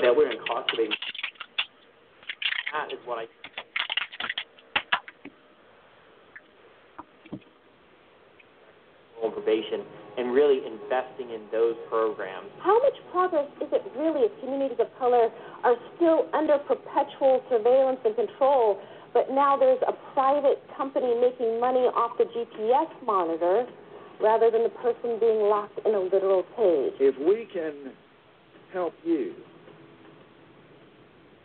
that 0.00 0.16
we're 0.16 0.30
incarcerating. 0.30 0.94
That 2.72 2.92
is 2.92 2.98
what 3.04 3.18
I 3.18 3.26
probation 9.20 9.82
and 10.18 10.32
really 10.32 10.66
investing 10.66 11.30
in 11.30 11.42
those 11.52 11.76
programs. 11.88 12.50
How 12.62 12.78
much 12.82 12.94
progress 13.12 13.46
is 13.60 13.68
it 13.70 13.82
really 13.96 14.26
if 14.26 14.32
communities 14.40 14.78
of 14.80 14.88
color 14.98 15.30
are 15.62 15.76
still 15.96 16.26
under 16.34 16.58
perpetual 16.58 17.42
surveillance 17.50 18.00
and 18.04 18.14
control, 18.14 18.80
but 19.14 19.30
now 19.30 19.56
there's 19.56 19.80
a 19.86 19.94
private 20.14 20.58
company 20.76 21.14
making 21.20 21.60
money 21.60 21.86
off 21.94 22.18
the 22.18 22.24
GPS 22.24 22.90
monitor 23.06 23.66
rather 24.20 24.50
than 24.50 24.64
the 24.64 24.74
person 24.82 25.18
being 25.20 25.48
locked 25.48 25.78
in 25.86 25.94
a 25.94 26.00
literal 26.00 26.42
cage? 26.56 26.94
If 26.98 27.14
we 27.18 27.46
can 27.52 27.92
help 28.72 28.94
you 29.04 29.34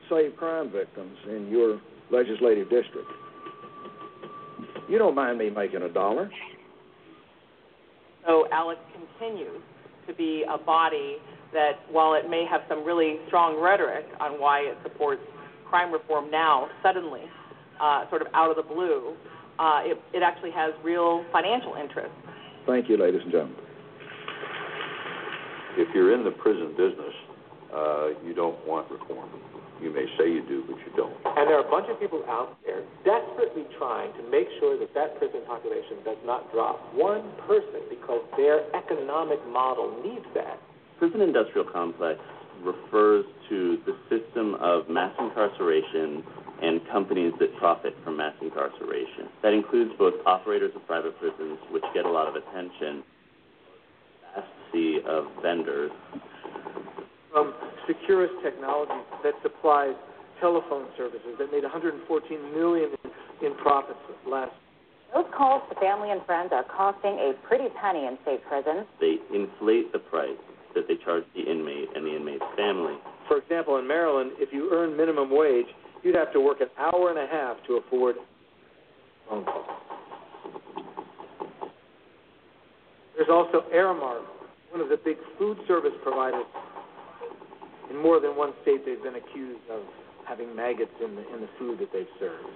save 0.09 0.35
crime 0.35 0.71
victims 0.71 1.17
in 1.29 1.49
your 1.49 1.79
legislative 2.11 2.69
district, 2.69 3.09
you 4.89 4.97
don't 4.97 5.15
mind 5.15 5.37
me 5.37 5.49
making 5.49 5.83
a 5.83 5.89
dollar. 5.89 6.29
So 8.25 8.47
ALEC 8.53 8.77
continues 8.93 9.61
to 10.07 10.13
be 10.13 10.43
a 10.49 10.57
body 10.57 11.17
that, 11.53 11.73
while 11.91 12.13
it 12.13 12.29
may 12.29 12.45
have 12.49 12.61
some 12.67 12.83
really 12.83 13.17
strong 13.27 13.61
rhetoric 13.61 14.05
on 14.19 14.39
why 14.39 14.59
it 14.61 14.77
supports 14.83 15.21
crime 15.69 15.91
reform 15.91 16.31
now, 16.31 16.67
suddenly, 16.81 17.21
uh, 17.81 18.09
sort 18.09 18.21
of 18.21 18.27
out 18.33 18.49
of 18.49 18.55
the 18.55 18.63
blue, 18.63 19.15
uh, 19.59 19.81
it, 19.83 19.99
it 20.13 20.23
actually 20.23 20.51
has 20.51 20.73
real 20.83 21.23
financial 21.31 21.75
interest. 21.75 22.11
Thank 22.65 22.89
you, 22.89 22.97
ladies 22.97 23.21
and 23.23 23.31
gentlemen. 23.31 23.57
If 25.75 25.93
you're 25.93 26.13
in 26.13 26.23
the 26.23 26.31
prison 26.31 26.69
business, 26.77 27.13
uh, 27.73 28.07
you 28.25 28.33
don't 28.33 28.57
want 28.67 28.89
reform. 28.91 29.29
You 29.81 29.91
may 29.91 30.05
say 30.17 30.29
you 30.31 30.43
do, 30.47 30.63
but 30.67 30.77
you 30.79 30.91
don't. 30.95 31.13
And 31.25 31.49
there 31.49 31.57
are 31.57 31.65
a 31.65 31.71
bunch 31.71 31.87
of 31.89 31.99
people 31.99 32.23
out 32.27 32.57
there 32.65 32.83
desperately 33.03 33.65
trying 33.77 34.13
to 34.13 34.23
make 34.29 34.47
sure 34.59 34.77
that 34.79 34.93
that 34.93 35.17
prison 35.17 35.41
population 35.47 35.97
does 36.05 36.17
not 36.25 36.51
drop 36.53 36.79
one 36.93 37.23
person 37.47 37.83
because 37.89 38.21
their 38.37 38.63
economic 38.75 39.39
model 39.47 39.91
needs 40.03 40.25
that. 40.35 40.59
Prison 40.99 41.21
industrial 41.21 41.67
complex 41.67 42.19
refers 42.63 43.25
to 43.49 43.77
the 43.85 43.95
system 44.07 44.55
of 44.55 44.87
mass 44.89 45.11
incarceration 45.19 46.23
and 46.61 46.79
companies 46.87 47.33
that 47.39 47.55
profit 47.57 47.93
from 48.03 48.17
mass 48.17 48.33
incarceration. 48.41 49.27
That 49.41 49.53
includes 49.53 49.91
both 49.97 50.13
operators 50.25 50.71
of 50.75 50.85
private 50.87 51.19
prisons, 51.19 51.59
which 51.71 51.83
get 51.93 52.05
a 52.05 52.09
lot 52.09 52.27
of 52.27 52.35
attention, 52.35 53.03
vast 54.33 54.47
sea 54.71 54.99
of 55.05 55.25
vendors 55.41 55.91
from 57.33 57.53
Securus 57.87 58.29
Technologies 58.43 59.03
that 59.23 59.33
supplies 59.41 59.97
telephone 60.39 60.87
services 60.95 61.33
that 61.39 61.51
made 61.51 61.63
114 61.63 62.05
million 62.53 62.91
in, 63.03 63.47
in 63.47 63.57
profits 63.57 63.97
last. 64.27 64.53
Those 65.13 65.25
calls 65.35 65.61
to 65.69 65.75
family 65.79 66.11
and 66.11 66.23
friends 66.25 66.51
are 66.53 66.63
costing 66.63 67.17
a 67.17 67.33
pretty 67.47 67.69
penny 67.81 68.05
in 68.05 68.17
state 68.21 68.41
prisons. 68.47 68.85
They 69.01 69.17
inflate 69.33 69.91
the 69.91 69.99
price 69.99 70.37
that 70.75 70.87
they 70.87 70.95
charge 71.03 71.23
the 71.35 71.41
inmate 71.41 71.89
and 71.95 72.05
the 72.05 72.15
inmate's 72.15 72.45
family. 72.55 72.95
For 73.27 73.37
example, 73.37 73.77
in 73.77 73.87
Maryland, 73.87 74.31
if 74.37 74.53
you 74.53 74.69
earn 74.71 74.97
minimum 74.97 75.29
wage, 75.29 75.67
you'd 76.03 76.15
have 76.15 76.33
to 76.33 76.39
work 76.39 76.61
an 76.61 76.69
hour 76.77 77.09
and 77.09 77.17
a 77.17 77.27
half 77.27 77.57
to 77.67 77.77
afford 77.77 78.15
a 78.17 79.29
phone 79.29 79.45
call. 79.45 79.65
There's 83.15 83.29
also 83.29 83.65
Aramark, 83.73 84.25
one 84.71 84.81
of 84.81 84.89
the 84.89 84.97
big 84.97 85.17
food 85.37 85.57
service 85.67 85.93
providers. 86.01 86.45
In 87.93 88.01
more 88.01 88.19
than 88.19 88.35
one 88.35 88.53
state, 88.63 88.83
they've 88.85 89.01
been 89.03 89.15
accused 89.15 89.61
of 89.69 89.83
having 90.25 90.55
maggots 90.55 90.93
in 91.03 91.13
the 91.15 91.21
in 91.33 91.41
the 91.41 91.49
food 91.59 91.77
that 91.77 91.93
they've 91.93 92.09
served. 92.19 92.49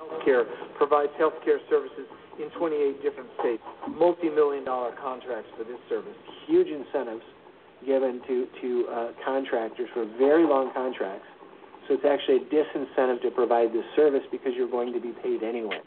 Healthcare 0.00 0.44
provides 0.76 1.12
healthcare 1.20 1.58
services 1.70 2.06
in 2.42 2.50
28 2.58 3.00
different 3.00 3.30
states, 3.38 3.62
multi-million 3.88 4.64
dollar 4.64 4.92
contracts 5.00 5.48
for 5.56 5.62
this 5.62 5.78
service. 5.88 6.16
Huge 6.48 6.66
incentives 6.66 7.22
given 7.86 8.20
to 8.26 8.46
to 8.60 8.88
uh, 8.90 9.08
contractors 9.24 9.88
for 9.94 10.04
very 10.18 10.44
long 10.44 10.72
contracts. 10.74 11.26
So 11.86 11.94
it's 11.94 12.04
actually 12.04 12.42
a 12.42 12.46
disincentive 12.50 13.22
to 13.22 13.30
provide 13.30 13.72
this 13.72 13.86
service 13.94 14.24
because 14.32 14.52
you're 14.56 14.70
going 14.70 14.92
to 14.92 15.00
be 15.00 15.12
paid 15.22 15.44
anyway. 15.44 15.78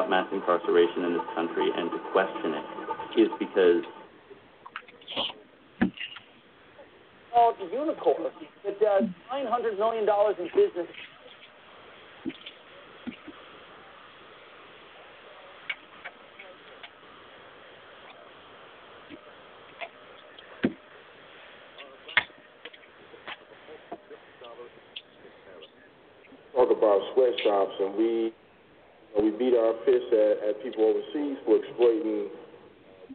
about 0.00 0.10
mass 0.10 0.29
incarceration 0.40 1.04
in 1.04 1.12
this 1.12 1.28
country 1.34 1.68
and 1.76 1.90
to 1.90 1.98
question 2.12 2.54
it 2.54 3.20
is 3.20 3.28
because 3.38 3.84
called 7.32 7.56
Unicor 7.72 8.30
that 8.64 8.80
does 8.80 9.04
$900 9.32 9.78
million 9.78 10.06
in 10.38 10.46
business. 10.54 10.86
Talk 26.54 26.70
about 26.76 27.00
sweatshops, 27.14 27.72
and 27.80 27.94
we 27.94 28.04
you 28.04 28.26
know, 28.26 28.49
we 29.22 29.30
beat 29.30 29.54
our 29.54 29.74
fists 29.84 30.10
at, 30.12 30.48
at 30.48 30.62
people 30.62 30.84
overseas 30.84 31.36
for 31.44 31.60
exploiting 31.60 32.28
uh, 32.32 32.50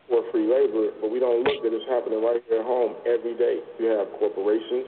poor 0.09 0.23
free 0.31 0.45
labor, 0.45 0.93
but 1.01 1.09
we 1.09 1.19
don't 1.19 1.43
look 1.43 1.63
that 1.63 1.73
it's 1.73 1.89
happening 1.89 2.21
right 2.21 2.41
here 2.47 2.59
at 2.61 2.65
home 2.65 2.95
every 3.05 3.33
day. 3.35 3.59
You 3.79 3.89
have 3.97 4.07
corporations 4.19 4.87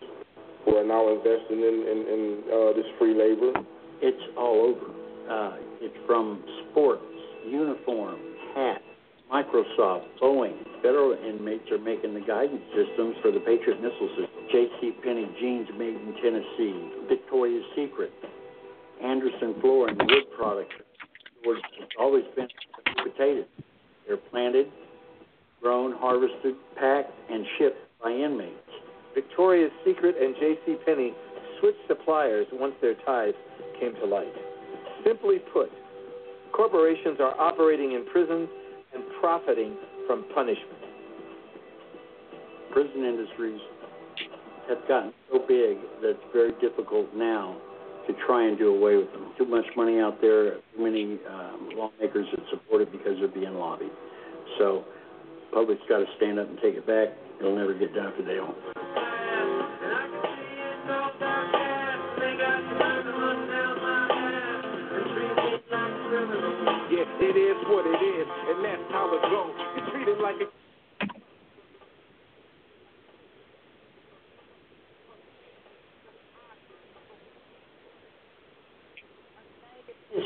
who 0.66 0.78
are 0.78 0.86
now 0.86 1.10
investing 1.10 1.64
in, 1.64 1.76
in, 1.88 2.00
in 2.06 2.22
uh, 2.52 2.74
this 2.78 2.86
free 3.00 3.18
labor. 3.18 3.54
It's 4.02 4.24
all 4.38 4.74
over. 4.74 4.88
Uh, 5.28 5.58
it's 5.82 5.98
from 6.06 6.44
sports, 6.70 7.04
uniforms, 7.46 8.22
hats, 8.56 8.84
Microsoft, 9.32 10.08
Boeing. 10.22 10.56
Federal 10.82 11.18
inmates 11.18 11.70
are 11.72 11.80
making 11.80 12.14
the 12.14 12.22
guidance 12.22 12.64
systems 12.72 13.16
for 13.22 13.32
the 13.32 13.40
Patriot 13.40 13.82
missile 13.82 14.08
system. 14.16 14.48
J.C. 14.52 14.92
Penney 15.04 15.28
jeans 15.40 15.68
made 15.78 15.96
in 15.96 16.16
Tennessee. 16.24 17.08
Victoria's 17.10 17.66
Secret. 17.76 18.14
Anderson 19.04 19.60
Floor 19.62 19.90
and 19.90 19.98
wood 20.00 20.32
products. 20.36 20.74
It's 21.44 21.94
always 22.00 22.24
been 22.36 22.48
potatoes. 23.04 23.46
They're 24.08 24.18
planted, 24.18 24.68
grown, 25.62 25.94
harvested, 25.94 26.56
packed, 26.76 27.12
and 27.30 27.46
shipped 27.58 27.80
by 28.02 28.12
inmates. 28.12 28.54
Victoria's 29.14 29.72
Secret 29.86 30.16
and 30.20 30.36
J.C. 30.40 30.76
Penney 30.86 31.14
switched 31.60 31.80
suppliers 31.88 32.48
once 32.54 32.76
their 32.82 32.96
ties 33.06 33.34
came 33.80 33.96
to 33.96 34.06
light. 34.06 34.34
Simply 35.06 35.40
put, 35.54 35.72
corporations 36.54 37.20
are 37.20 37.40
operating 37.40 37.94
in 37.94 38.06
prisons 38.12 38.50
and 38.94 39.04
profiting 39.20 39.76
from 40.06 40.26
punishment. 40.34 40.84
Prison 42.72 43.06
industries 43.06 43.62
have 44.70 44.88
gotten 44.88 45.14
so 45.32 45.40
big 45.40 45.78
that 46.02 46.12
it's 46.12 46.24
very 46.34 46.52
difficult 46.62 47.08
now 47.16 47.58
to 48.08 48.14
try 48.26 48.48
and 48.48 48.58
do 48.58 48.74
away 48.74 48.96
with 48.96 49.12
them. 49.12 49.34
Too 49.38 49.46
much 49.46 49.66
money 49.76 50.00
out 50.00 50.20
there, 50.22 50.56
too 50.76 50.80
many 50.84 51.20
um, 51.30 51.70
lawmakers 51.76 52.28
that 52.32 52.40
support 52.50 52.82
it 52.82 52.92
because 52.92 53.14
they're 53.20 53.28
being 53.28 53.54
lobbied. 53.54 53.92
So, 54.58 54.86
public's 55.54 55.82
got 55.90 56.00
to 56.00 56.06
stand 56.18 56.40
up 56.40 56.48
and 56.50 56.58
take 56.62 56.76
it 56.76 56.88
back. 56.88 57.10
It'll 57.40 57.56
never 57.56 57.74
get 57.74 57.94
done 57.94 58.14
if 58.18 58.26
they 58.26 58.36
don't. 58.36 58.58
Yeah, 66.88 67.04
it 67.20 67.36
is 67.36 67.58
what 67.68 67.86
it 67.86 68.02
is, 68.02 68.28
and 68.48 68.64
that's 68.64 68.88
how 68.92 69.12
it 69.14 69.22
goes. 69.30 69.54
You 69.76 69.92
treat 69.92 70.08
it 70.08 70.22
like 70.22 70.36
a 70.42 70.67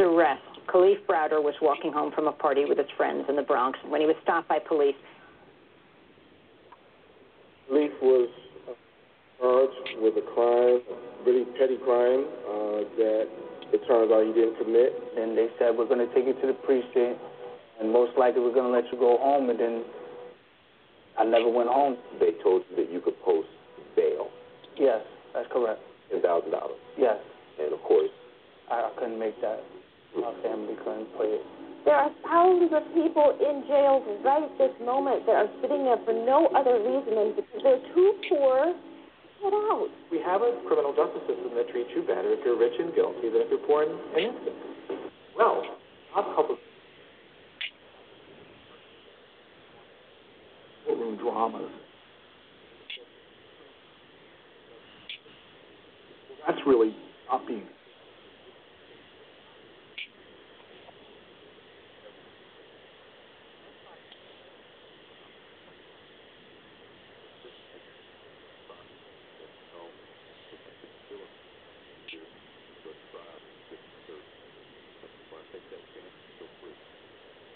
arrest. 0.02 0.42
Kalief 0.68 0.98
Browder 1.08 1.42
was 1.42 1.56
walking 1.62 1.92
home 1.92 2.12
from 2.14 2.28
a 2.28 2.32
party 2.32 2.66
with 2.66 2.78
his 2.78 2.88
friends 2.98 3.26
in 3.30 3.36
the 3.36 3.42
Bronx 3.42 3.80
when 3.88 4.02
he 4.02 4.08
was 4.08 4.16
stopped 4.24 4.48
by 4.48 4.60
police. 4.60 4.96
Kalief 7.70 7.92
was 8.02 8.30
charged 9.40 10.02
with 10.02 10.14
a 10.18 10.26
crime, 10.34 10.82
a 10.86 11.26
really 11.26 11.46
petty 11.58 11.78
crime, 11.84 12.26
uh, 12.48 12.84
that 12.98 13.26
it 13.74 13.82
turns 13.88 14.12
out 14.12 14.26
he 14.26 14.34
didn't 14.34 14.58
commit. 14.58 14.94
And 15.18 15.38
they 15.38 15.48
said, 15.58 15.76
we're 15.78 15.88
going 15.88 16.06
to 16.06 16.14
take 16.14 16.26
you 16.28 16.34
to 16.34 16.48
the 16.48 16.58
precinct, 16.66 17.20
and 17.80 17.92
most 17.92 18.18
likely 18.18 18.42
we're 18.42 18.54
going 18.54 18.72
to 18.72 18.76
let 18.76 18.92
you 18.92 19.00
go 19.00 19.18
home. 19.18 19.50
And 19.50 19.60
then 19.60 19.84
I 21.18 21.24
never 21.26 21.50
went 21.50 21.70
home. 21.70 21.98
They 22.20 22.32
told 22.44 22.64
you 22.70 22.76
that 22.78 22.92
you 22.92 23.02
could 23.02 23.20
post 23.24 23.48
bail, 23.96 24.30
Yes, 24.78 25.02
that's 25.34 25.48
correct. 25.52 25.82
ten 26.10 26.22
thousand 26.22 26.52
dollars, 26.52 26.80
Yes, 26.98 27.18
and 27.60 27.74
of 27.74 27.80
course, 27.82 28.10
I, 28.70 28.76
I 28.76 28.92
couldn't 28.98 29.20
make 29.20 29.40
that. 29.42 29.60
My 30.16 30.34
family 30.44 30.76
couldn't 30.84 31.08
pay 31.18 31.40
it. 31.40 31.44
There 31.86 31.96
are 31.96 32.12
thousands 32.22 32.72
of 32.74 32.84
people 32.94 33.34
in 33.42 33.64
jails 33.66 34.06
right 34.24 34.46
this 34.58 34.76
moment 34.86 35.26
that 35.26 35.36
are 35.36 35.52
sitting 35.62 35.84
there 35.86 35.98
for 36.06 36.14
no 36.14 36.48
other 36.54 36.78
reason 36.78 37.16
than 37.16 37.34
because 37.36 37.62
they're 37.64 37.86
too 37.96 38.14
poor 38.30 38.70
to 38.70 39.36
get 39.42 39.54
out. 39.54 39.90
We 40.12 40.20
have 40.22 40.42
a 40.42 40.62
criminal 40.68 40.94
justice 40.94 41.26
system 41.26 41.56
that 41.56 41.70
treats 41.70 41.90
you 41.96 42.04
better 42.04 42.38
if 42.38 42.46
you're 42.46 42.60
rich 42.60 42.78
and 42.78 42.94
guilty 42.94 43.34
than 43.34 43.42
if 43.42 43.50
you're 43.50 43.66
poor 43.66 43.84
and 43.84 43.98
innocent. 44.14 44.56
Well, 45.36 45.64
not 46.16 46.36
public 46.36 46.60
courtroom 50.86 51.18
dramas. 51.18 51.72
That's 56.46 56.60
really 56.66 56.96
not 57.30 57.48
being 57.48 57.64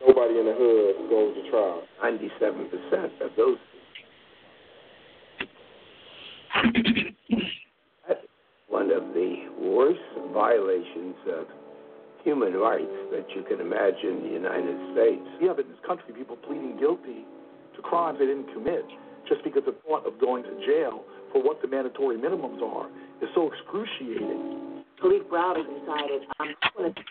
Nobody 0.07 0.34
in 0.45 0.51
the 0.51 0.57
hood 0.57 1.09
goes 1.09 1.35
to 1.35 1.49
trial. 1.49 1.81
ninety-seven 2.01 2.69
percent 2.69 3.11
of 3.21 3.31
those. 3.35 3.57
That's 8.07 8.21
one 8.67 8.91
of 8.91 9.13
the 9.13 9.47
worst 9.59 9.99
violations 10.33 11.15
of 11.33 11.47
human 12.23 12.53
rights 12.53 12.91
that 13.11 13.25
you 13.35 13.43
can 13.43 13.59
imagine 13.59 14.17
in 14.17 14.23
the 14.23 14.29
United 14.33 14.77
States. 14.93 15.27
Yeah, 15.41 15.53
but 15.55 15.65
in 15.65 15.71
this 15.71 15.79
country, 15.85 16.13
people 16.13 16.35
pleading 16.37 16.77
guilty 16.79 17.25
to 17.75 17.81
crimes 17.81 18.19
they 18.19 18.25
didn't 18.25 18.51
commit 18.53 18.85
just 19.27 19.43
because 19.43 19.63
the 19.65 19.75
thought 19.87 20.05
of 20.05 20.19
going 20.19 20.43
to 20.43 20.65
jail 20.65 21.03
for 21.33 21.41
what 21.41 21.61
the 21.61 21.67
mandatory 21.67 22.17
minimums 22.17 22.61
are 22.61 22.87
is 23.21 23.29
so 23.33 23.51
excruciating. 23.51 24.83
Kalief 25.03 25.23
Browder 25.27 25.63
decided, 25.63 26.21
um, 26.39 26.39
I'm 26.39 26.55
going 26.77 26.93
to 26.93 27.01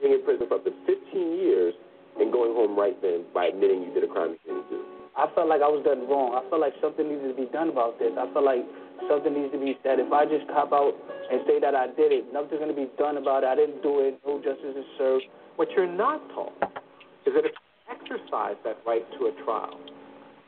being, 0.00 0.14
in 0.14 0.24
prison 0.24 0.48
for 0.48 0.56
up 0.56 0.64
to 0.64 0.72
15 0.86 0.96
years 1.38 1.74
and 2.18 2.32
going 2.32 2.52
home 2.52 2.76
right 2.76 2.96
then 3.00 3.24
by 3.32 3.46
admitting 3.46 3.82
you 3.82 3.92
did 3.94 4.04
a 4.04 4.10
crime 4.10 4.34
you 4.34 4.40
didn't 4.44 4.68
do. 4.68 4.80
I 5.16 5.28
felt 5.34 5.48
like 5.48 5.60
I 5.60 5.68
was 5.68 5.84
done 5.84 6.08
wrong. 6.08 6.32
I 6.32 6.42
felt 6.48 6.60
like 6.60 6.74
something 6.80 7.04
needed 7.04 7.28
to 7.28 7.36
be 7.36 7.50
done 7.52 7.68
about 7.68 7.98
this. 7.98 8.14
I 8.16 8.24
felt 8.32 8.44
like 8.44 8.64
something 9.08 9.34
needs 9.34 9.52
to 9.52 9.60
be 9.60 9.76
said. 9.82 9.98
If 9.98 10.12
I 10.12 10.24
just 10.24 10.46
cop 10.48 10.72
out 10.72 10.94
and 11.28 11.42
say 11.44 11.60
that 11.60 11.74
I 11.74 11.92
did 11.92 12.14
it, 12.14 12.32
nothing's 12.32 12.62
going 12.62 12.72
to 12.72 12.78
be 12.78 12.88
done 12.96 13.18
about 13.20 13.44
it. 13.44 13.52
I 13.52 13.56
didn't 13.56 13.82
do 13.82 14.00
it. 14.00 14.16
No 14.24 14.38
justice 14.40 14.76
is 14.76 14.88
served. 14.96 15.26
What 15.56 15.68
you're 15.76 15.90
not 15.90 16.22
told 16.32 16.56
is 17.26 17.36
that 17.36 17.44
if 17.44 17.52
you 17.52 17.66
exercise 17.90 18.56
that 18.64 18.80
right 18.86 19.04
to 19.18 19.28
a 19.28 19.32
trial 19.44 19.76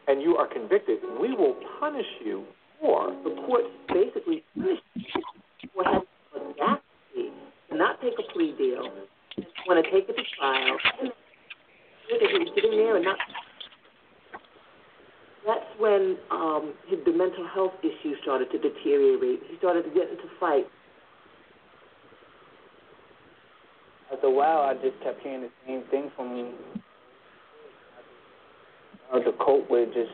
and 0.09 0.22
you 0.22 0.36
are 0.36 0.46
convicted, 0.46 1.05
we 1.20 1.34
will 1.34 1.57
punish 1.80 2.09
you 2.24 2.44
more. 2.82 3.14
the 3.24 3.34
court 3.46 3.64
basically 3.88 4.42
punished 4.55 4.82
you 4.96 5.68
for 5.74 5.84
having 5.84 6.09
audacity 6.34 7.30
to 7.70 7.76
not 7.76 8.00
take 8.00 8.14
a 8.18 8.32
plea 8.32 8.55
deal, 8.59 8.88
want 9.67 9.85
to 9.85 9.91
take 9.91 10.09
it 10.09 10.17
to 10.17 10.23
trial, 10.39 10.77
look 12.11 12.23
at 12.23 12.31
him 12.31 12.49
sitting 12.55 12.73
there 12.73 12.97
and 12.97 13.05
not. 13.05 13.19
That's 15.47 15.67
when 15.79 16.17
um, 16.31 16.75
his, 16.87 17.01
the 17.05 17.13
mental 17.13 17.47
health 17.53 17.73
issues 17.83 18.17
started 18.23 18.51
to 18.53 18.59
deteriorate. 18.59 19.41
He 19.51 19.57
started 19.59 19.83
to 19.83 19.91
get 19.91 20.11
into 20.11 20.25
fights. 20.39 20.69
After 24.13 24.27
a 24.27 24.31
while, 24.31 24.61
I 24.61 24.75
just 24.75 25.03
kept 25.03 25.21
hearing 25.23 25.43
the 25.43 25.51
same 25.67 25.83
thing 25.91 26.11
from 26.15 26.37
him. 26.37 26.53
I 29.13 29.17
had 29.17 29.25
to 29.25 29.33
cope 29.33 29.69
with 29.71 29.89
just 29.95 30.11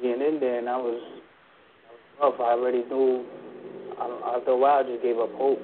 being 0.00 0.20
in 0.22 0.38
there, 0.40 0.58
and 0.58 0.68
I 0.68 0.76
was, 0.76 1.02
I 2.20 2.24
was 2.28 2.34
rough. 2.38 2.40
I 2.40 2.52
already 2.52 2.84
knew. 2.88 3.24
I, 3.98 4.36
after 4.36 4.52
a 4.52 4.56
while, 4.56 4.78
I 4.78 4.82
just 4.84 5.02
gave 5.02 5.18
up 5.18 5.32
hope. 5.34 5.60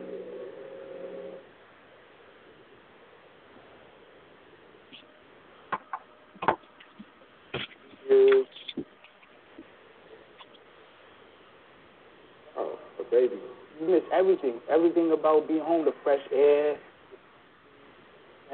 Years. 8.09 8.47
Oh, 12.59 12.79
a 13.01 13.11
baby. 13.11 13.37
You 13.81 13.87
miss 13.87 14.03
everything. 14.23 14.61
Everything 14.71 15.13
about 15.13 15.49
being 15.49 15.61
home, 15.61 15.85
the 15.85 15.93
fresh 16.03 16.21
air. 16.33 16.77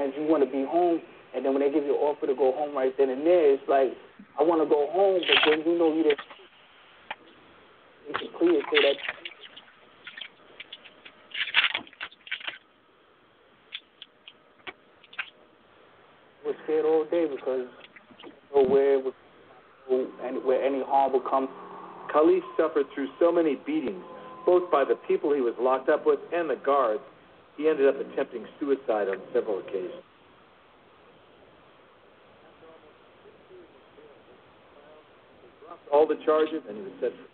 And 0.01 0.12
you 0.16 0.27
want 0.27 0.45
to 0.45 0.51
be 0.51 0.64
home, 0.64 1.01
and 1.35 1.45
then 1.45 1.53
when 1.53 1.61
they 1.61 1.71
give 1.71 1.85
you 1.85 1.95
an 1.95 2.01
offer 2.01 2.27
to 2.27 2.35
go 2.35 2.53
home 2.53 2.75
right 2.75 2.95
then 2.97 3.11
and 3.11 3.27
there, 3.27 3.55
it's 3.55 3.62
like, 3.69 3.93
I 4.39 4.43
want 4.43 4.62
to 4.62 4.69
go 4.69 4.89
home, 4.91 5.21
but 5.21 5.51
then 5.51 5.61
you 5.66 5.79
know 5.79 5.93
you 5.95 6.05
didn't. 6.05 6.21
It's 8.11 8.33
clear 8.39 8.62
so 8.73 8.77
that 8.81 8.97
was 16.47 16.55
scared 16.64 16.87
all 16.87 17.05
day 17.11 17.27
because 17.29 17.66
I 18.25 18.62
know 18.62 19.03
would 19.05 20.09
and 20.25 20.45
where 20.45 20.64
any 20.64 20.83
harm 20.83 21.12
would 21.12 21.25
come. 21.29 21.49
Kalief 22.14 22.41
suffered 22.57 22.87
through 22.95 23.09
so 23.21 23.31
many 23.31 23.57
beatings, 23.66 24.03
both 24.49 24.70
by 24.70 24.82
the 24.82 24.94
people 25.07 25.34
he 25.34 25.42
was 25.42 25.53
locked 25.61 25.90
up 25.90 26.07
with 26.07 26.18
and 26.32 26.49
the 26.49 26.57
guards, 26.64 27.03
he 27.59 27.68
ended 27.68 27.86
up 27.86 28.01
attempting 28.01 28.46
suicide 28.59 29.07
on 29.07 29.18
several 29.30 29.59
occasions. 29.59 30.03
All 35.92 36.07
the 36.07 36.16
charges 36.24 36.62
and 36.66 36.78
he 36.78 36.82
was 36.82 36.92
set 36.99 37.11
free. 37.12 37.26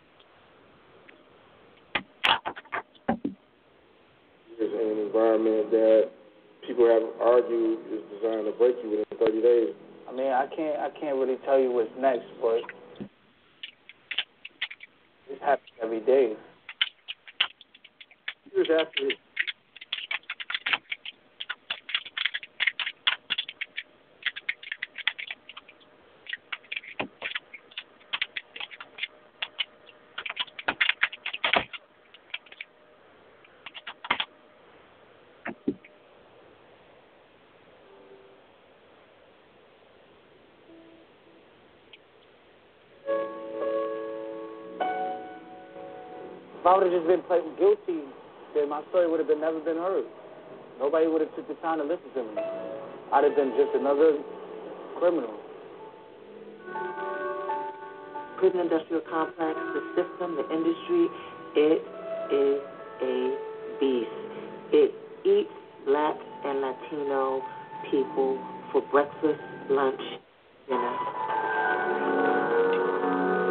Is 4.59 4.73
in 4.73 4.99
an 4.99 5.07
environment 5.07 5.71
that 5.71 6.11
people 6.67 6.89
have 6.89 7.03
argued 7.21 7.79
is 7.93 8.03
designed 8.11 8.47
to 8.47 8.53
break 8.59 8.75
you 8.83 8.91
within 8.91 9.05
30 9.21 9.41
days. 9.41 9.69
I 10.09 10.13
mean, 10.13 10.33
I 10.33 10.47
can't 10.49 10.81
I 10.81 10.91
can't 10.99 11.17
really 11.17 11.39
tell 11.45 11.61
you 11.61 11.71
what's 11.71 11.91
next, 11.97 12.27
but 12.43 12.59
it 15.31 15.41
happens 15.41 15.71
every 15.81 16.01
day. 16.01 16.35
Years 18.55 18.69
after 18.81 19.05
his 19.05 19.15
If 46.61 46.67
I 46.67 46.75
would 46.77 46.85
have 46.85 46.93
just 46.93 47.07
been 47.09 47.23
pled 47.23 47.43
guilty, 47.59 47.94
then 48.65 48.71
my 48.71 48.83
story 48.89 49.11
would 49.11 49.21
have 49.21 49.29
been 49.29 49.41
never 49.41 49.61
been 49.61 49.77
heard. 49.77 50.05
Nobody 50.81 51.07
would 51.07 51.21
have 51.21 51.35
took 51.37 51.47
the 51.49 51.55
time 51.61 51.79
to 51.79 51.85
listen 51.85 52.09
to 52.15 52.23
me. 52.25 52.41
I'd 53.13 53.25
have 53.25 53.37
been 53.37 53.53
just 53.61 53.77
another 53.77 54.17
criminal. 54.99 55.37
Prison 58.39 58.61
industrial 58.61 59.03
complex, 59.11 59.53
the 59.77 59.83
system, 59.93 60.37
the 60.37 60.49
industry, 60.49 61.09
it 61.57 61.85
is 62.33 62.61
a 63.05 63.37
beast. 63.79 64.09
It 64.73 64.95
eats 65.29 65.53
black 65.85 66.17
and 66.45 66.61
Latino 66.61 67.43
people 67.91 68.41
for 68.73 68.81
breakfast, 68.91 69.41
lunch, 69.69 70.01
dinner. 70.69 70.97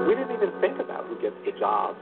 We 0.07 0.16
didn't 0.16 0.34
even 0.34 0.51
think 0.59 0.80
about 0.80 1.05
who 1.05 1.22
gets 1.22 1.36
the 1.45 1.51
job. 1.59 1.95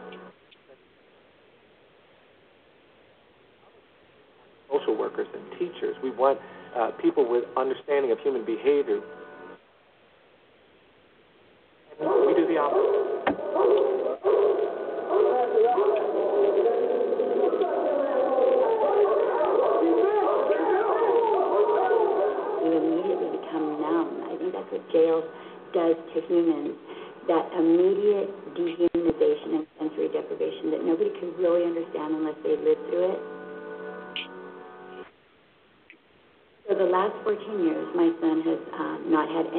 Social 4.82 4.97
workers 4.97 5.28
and 5.34 5.59
teachers. 5.59 5.95
We 6.01 6.01
want 6.18 6.39
uh, 6.76 6.91
people 7.01 7.30
with 7.30 7.43
understanding 7.57 8.12
of 8.12 8.20
human 8.20 8.45
behavior. 8.45 9.01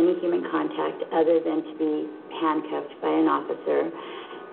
Any 0.02 0.18
human 0.18 0.42
contact 0.50 1.06
other 1.14 1.38
than 1.38 1.62
to 1.62 1.72
be 1.78 2.10
handcuffed 2.42 2.98
by 2.98 3.14
an 3.14 3.30
officer. 3.30 3.86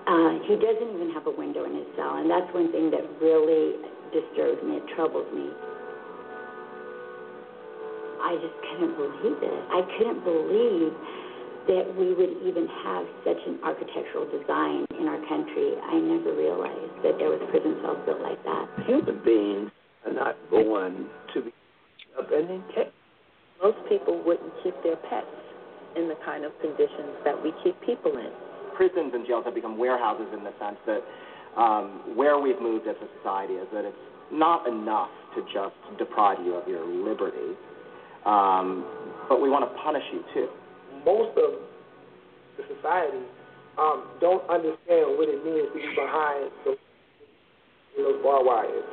Uh, 0.06 0.38
he 0.46 0.54
doesn't 0.54 0.90
even 0.94 1.10
have 1.10 1.26
a 1.26 1.34
window 1.34 1.66
in 1.66 1.74
his 1.74 1.86
cell, 1.98 2.22
and 2.22 2.30
that's 2.30 2.46
one 2.54 2.70
thing 2.70 2.90
that 2.94 3.02
really 3.18 3.82
disturbs 4.14 4.62
me. 4.62 4.78
It 4.78 4.86
troubles 4.94 5.26
me. 5.34 5.50
I 8.22 8.38
just 8.38 8.54
couldn't 8.70 8.94
believe 8.94 9.42
it. 9.42 9.60
I 9.74 9.82
couldn't 9.98 10.22
believe 10.22 10.92
that 11.68 11.86
we 11.98 12.14
would 12.14 12.34
even 12.46 12.66
have 12.84 13.04
such 13.26 13.40
an 13.46 13.58
architectural 13.64 14.24
design 14.30 14.86
in 14.98 15.06
our 15.08 15.20
country. 15.28 15.74
I 15.82 15.98
never 15.98 16.32
realized 16.32 16.94
that 17.02 17.18
there 17.18 17.28
was 17.28 17.42
prison 17.50 17.76
cells 17.82 17.98
built 18.06 18.20
like 18.22 18.42
that. 18.44 18.64
Human 18.86 19.20
beings 19.24 19.70
are 20.06 20.12
not 20.12 20.36
born 20.48 21.06
to 21.34 21.42
be 21.42 21.52
up 22.18 22.30
and 22.32 22.48
then 22.48 22.64
kept. 22.74 22.92
Most 23.62 23.78
people 23.88 24.22
wouldn't 24.24 24.52
keep 24.64 24.74
their 24.82 24.96
pets 24.96 25.39
in 25.96 26.08
the 26.08 26.16
kind 26.24 26.44
of 26.44 26.52
conditions 26.60 27.16
that 27.24 27.34
we 27.42 27.52
keep 27.64 27.74
people 27.82 28.12
in. 28.16 28.30
prisons 28.76 29.12
and 29.12 29.26
jails 29.26 29.44
have 29.44 29.54
become 29.54 29.76
warehouses 29.76 30.26
in 30.32 30.42
the 30.44 30.52
sense 30.58 30.78
that 30.86 31.02
um, 31.60 32.16
where 32.16 32.38
we've 32.38 32.60
moved 32.60 32.86
as 32.86 32.96
a 32.96 33.08
society 33.18 33.54
is 33.54 33.66
that 33.72 33.84
it's 33.84 34.06
not 34.32 34.66
enough 34.66 35.10
to 35.34 35.42
just 35.52 35.74
deprive 35.98 36.38
you 36.44 36.54
of 36.54 36.66
your 36.68 36.86
liberty, 36.86 37.56
um, 38.24 38.86
but 39.28 39.42
we 39.42 39.50
want 39.50 39.68
to 39.68 39.72
punish 39.82 40.04
you 40.12 40.22
too. 40.32 40.48
Most 41.04 41.36
of 41.36 41.58
the 42.56 42.64
society 42.76 43.26
um, 43.78 44.06
don't 44.20 44.48
understand 44.48 45.18
what 45.18 45.28
it 45.28 45.44
means 45.44 45.68
to 45.68 45.78
be 45.78 45.94
behind 45.96 46.50
those, 46.64 46.76
those 47.96 48.22
barbed 48.22 48.46
wires. 48.46 48.84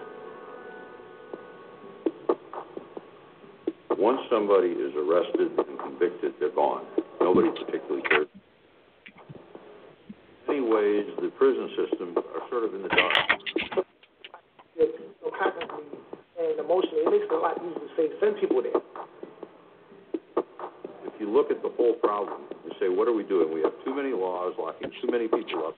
Once 3.97 4.21
somebody 4.29 4.69
is 4.69 4.93
arrested 4.95 5.51
and 5.57 5.79
convicted, 5.79 6.33
they're 6.39 6.53
gone. 6.53 6.85
Nobody 7.19 7.49
particularly 7.49 8.03
cares. 8.07 8.27
In 10.47 10.55
many 10.55 10.61
ways, 10.61 11.05
the 11.21 11.29
prison 11.37 11.69
systems 11.75 12.17
are 12.17 12.49
sort 12.49 12.63
of 12.63 12.73
in 12.75 12.83
the 12.83 12.89
dark. 12.89 13.17
They're 14.77 14.87
so 15.21 15.31
constantly 15.37 15.97
and 16.37 16.59
emotionally, 16.59 17.01
it 17.01 17.09
makes 17.09 17.25
it 17.25 17.33
a 17.33 17.37
lot 17.37 17.57
easier 17.57 17.73
to 17.73 17.89
say 17.97 18.09
send 18.21 18.37
people 18.39 18.61
there. 18.61 18.81
If 21.05 21.13
you 21.19 21.29
look 21.29 21.49
at 21.49 21.63
the 21.63 21.69
whole 21.75 21.93
problem, 21.93 22.41
you 22.65 22.71
say, 22.79 22.89
what 22.89 23.07
are 23.07 23.13
we 23.13 23.23
doing? 23.23 23.51
We 23.53 23.61
have 23.61 23.73
too 23.83 23.95
many 23.95 24.13
laws 24.13 24.53
locking 24.59 24.91
too 25.01 25.09
many 25.09 25.27
people 25.27 25.65
up. 25.67 25.75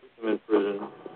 Put 0.00 0.22
them 0.22 0.30
in 0.30 0.38
prison, 0.46 0.59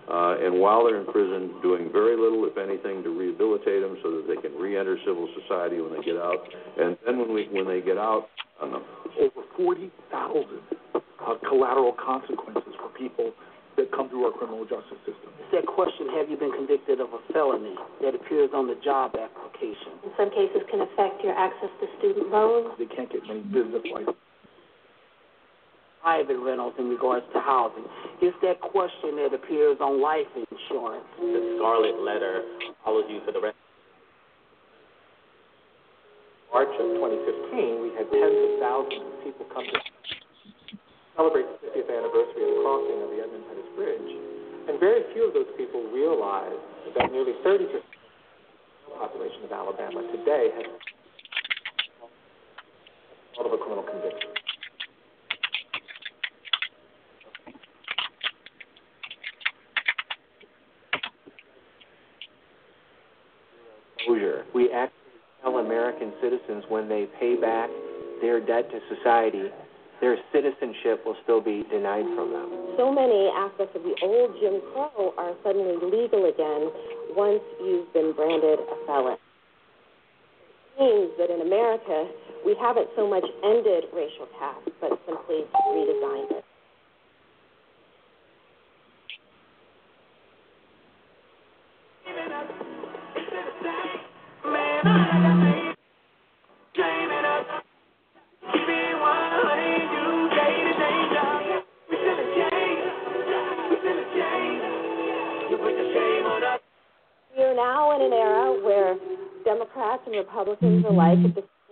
and 0.08 0.60
while 0.60 0.84
they're 0.84 1.00
in 1.00 1.06
prison, 1.06 1.54
doing 1.62 1.90
very 1.92 2.16
little, 2.16 2.44
if 2.44 2.58
anything, 2.58 3.02
to 3.02 3.10
rehabilitate 3.10 3.80
them 3.80 3.96
so 4.02 4.10
that 4.20 4.28
they 4.28 4.36
can 4.36 4.52
re-enter 4.58 4.98
civil 5.06 5.28
society 5.40 5.80
when 5.80 5.96
they 5.96 6.04
get 6.04 6.16
out. 6.16 6.44
And 6.78 6.96
then 7.06 7.18
when 7.18 7.32
we 7.32 7.48
when 7.50 7.66
they 7.66 7.80
get 7.80 7.96
out, 7.96 8.28
uh, 8.60 8.78
Over 9.18 9.42
40,000 9.56 9.90
uh, 10.94 11.00
collateral 11.48 11.94
consequences 11.98 12.74
for 12.78 12.88
people 12.98 13.32
that 13.76 13.90
come 13.90 14.08
through 14.08 14.26
our 14.26 14.32
criminal 14.32 14.62
criminal 14.62 14.82
justice 14.82 15.02
system. 15.02 15.30
It's 15.42 15.50
that 15.50 15.66
question, 15.66 16.06
have 16.14 16.30
you 16.30 16.36
been 16.36 16.52
convicted 16.52 17.00
of 17.00 17.10
a 17.10 17.20
felony 17.32 17.74
that 18.02 18.14
appears 18.14 18.50
on 18.54 18.66
the 18.70 18.78
job 18.84 19.18
application? 19.18 19.98
In 20.06 20.10
some 20.16 20.30
cases 20.30 20.62
can 20.70 20.86
affect 20.86 21.22
your 21.26 21.34
access 21.34 21.70
to 21.82 21.86
student 21.98 22.30
loans. 22.30 22.74
They 22.78 22.86
can't 22.86 23.10
get 23.10 23.26
many 23.26 23.42
business 23.50 23.82
licenses. 23.90 24.23
Private 26.04 26.36
rentals 26.36 26.76
in 26.76 26.92
regards 26.92 27.24
to 27.32 27.40
housing. 27.40 27.88
It's 28.20 28.36
that 28.44 28.60
question 28.60 29.16
that 29.24 29.32
appears 29.32 29.80
on 29.80 30.04
life 30.04 30.28
insurance. 30.36 31.08
The 31.16 31.56
scarlet 31.56 31.96
letter 31.96 32.44
follows 32.84 33.08
you 33.08 33.24
for 33.24 33.32
the 33.32 33.40
rest. 33.40 33.56
March 36.52 36.68
of 36.76 37.00
2015, 37.00 37.80
we 37.80 37.88
had 37.96 38.04
tens 38.12 38.36
of 38.36 38.52
thousands 38.60 39.00
of 39.00 39.16
people 39.24 39.48
come 39.48 39.64
to 39.64 39.80
celebrate 41.16 41.48
the 41.48 41.72
50th 41.72 41.88
anniversary 41.88 42.52
of 42.52 42.52
the 42.52 42.60
crossing 42.60 43.00
of 43.00 43.08
the 43.08 43.18
Edmund 43.24 43.48
Pettus 43.48 43.70
Bridge. 43.72 44.10
And 44.68 44.76
very 44.76 45.08
few 45.16 45.24
of 45.24 45.32
those 45.32 45.48
people 45.56 45.88
realized 45.88 46.60
that 47.00 47.08
nearly 47.16 47.32
30% 47.40 47.64
of 47.64 47.80
the 47.80 48.96
population 49.00 49.40
of 49.48 49.56
Alabama 49.56 50.04
today 50.12 50.52
has 50.52 50.68
a 53.40 53.56
criminal 53.56 53.88
conviction. 53.88 54.34
exposure. 64.04 64.44
We 64.54 64.70
actually 64.72 64.94
tell 65.42 65.53
American 65.64 66.12
citizens 66.20 66.64
when 66.68 66.88
they 66.88 67.06
pay 67.18 67.36
back 67.36 67.70
their 68.20 68.40
debt 68.40 68.70
to 68.70 68.78
society, 68.94 69.48
their 70.00 70.16
citizenship 70.32 71.04
will 71.04 71.16
still 71.22 71.40
be 71.40 71.64
denied 71.70 72.04
from 72.14 72.32
them. 72.32 72.76
So 72.76 72.92
many 72.92 73.30
aspects 73.32 73.74
of 73.76 73.82
the 73.82 73.94
old 74.02 74.36
Jim 74.40 74.60
Crow 74.72 75.14
are 75.16 75.32
suddenly 75.42 75.76
legal 75.80 76.26
again 76.26 76.70
once 77.16 77.42
you've 77.62 77.92
been 77.92 78.12
branded 78.12 78.58
a 78.60 78.76
felon. 78.86 79.16
It 80.76 80.82
means 80.82 81.10
that 81.18 81.30
in 81.30 81.40
America, 81.40 82.10
we 82.44 82.56
haven't 82.60 82.88
so 82.96 83.08
much 83.08 83.24
ended 83.44 83.84
racial 83.94 84.26
caste, 84.38 84.68
but 84.80 84.98
simply 85.06 85.46
redesigned 85.72 86.32
it. 86.32 86.44
Democrats 110.44 110.62
and 110.62 110.76
Republicans 110.76 110.84
alike 110.88 111.18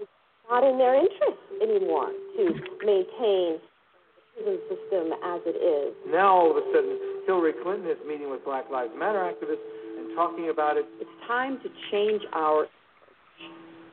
it's 0.01 0.11
not 0.51 0.65
in 0.65 0.79
their 0.79 0.95
interest 0.95 1.41
anymore 1.63 2.09
to 2.37 2.43
maintain 2.85 3.61
the 3.61 4.45
prison 4.45 4.59
system 4.69 5.13
as 5.25 5.41
it 5.47 5.57
is. 5.61 5.95
Now 6.09 6.33
all 6.33 6.51
of 6.51 6.57
a 6.57 6.65
sudden, 6.73 6.99
Hillary 7.27 7.53
Clinton 7.63 7.89
is 7.91 7.99
meeting 8.07 8.31
with 8.31 8.45
Black 8.45 8.71
Lives 8.71 8.93
Matter 8.99 9.21
activists 9.21 9.65
and 9.99 10.17
talking 10.17 10.51
about 10.51 10.77
it. 10.77 10.87
It's 11.01 11.11
time 11.27 11.59
to 11.63 11.69
change 11.91 12.23
our 12.33 12.67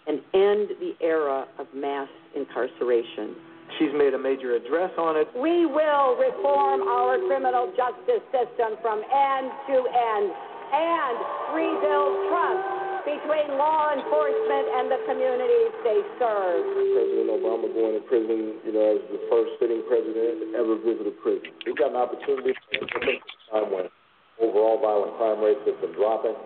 and 0.08 0.22
end 0.34 0.74
the 0.80 0.96
era 1.02 1.46
of 1.60 1.68
mass 1.76 2.10
incarceration. 2.36 3.36
She's 3.78 3.94
made 3.94 4.16
a 4.16 4.18
major 4.18 4.56
address 4.56 4.90
on 4.98 5.16
it. 5.16 5.28
We 5.38 5.68
will 5.68 6.18
reform 6.18 6.82
our 6.82 7.20
criminal 7.28 7.70
justice 7.78 8.26
system 8.34 8.80
from 8.82 9.04
end 9.06 9.52
to 9.70 9.78
end 9.86 10.28
and 10.74 11.18
rebuild 11.54 12.14
trust 12.30 12.79
between 13.10 13.58
law 13.58 13.90
enforcement 13.90 14.66
and 14.78 14.86
the 14.94 15.00
communities 15.10 15.74
they 15.82 16.00
serve. 16.22 16.62
President 16.94 17.30
Obama 17.34 17.66
going 17.74 17.98
to 17.98 18.04
prison, 18.06 18.62
you 18.62 18.74
know, 18.74 18.86
as 18.98 19.02
the 19.10 19.22
first 19.34 19.58
sitting 19.58 19.82
president 19.90 20.46
to 20.46 20.48
ever 20.54 20.78
visit 20.78 21.10
a 21.10 21.16
prison. 21.18 21.50
We've 21.66 21.78
got 21.78 21.90
an 21.90 21.98
opportunity 21.98 22.54
at 22.54 22.86
the 22.86 23.18
time 23.50 23.74
when 23.74 23.90
overall 24.38 24.78
violent 24.78 25.18
crime 25.18 25.42
rates 25.42 25.66
have 25.66 25.82
been 25.82 25.98
dropping. 25.98 26.38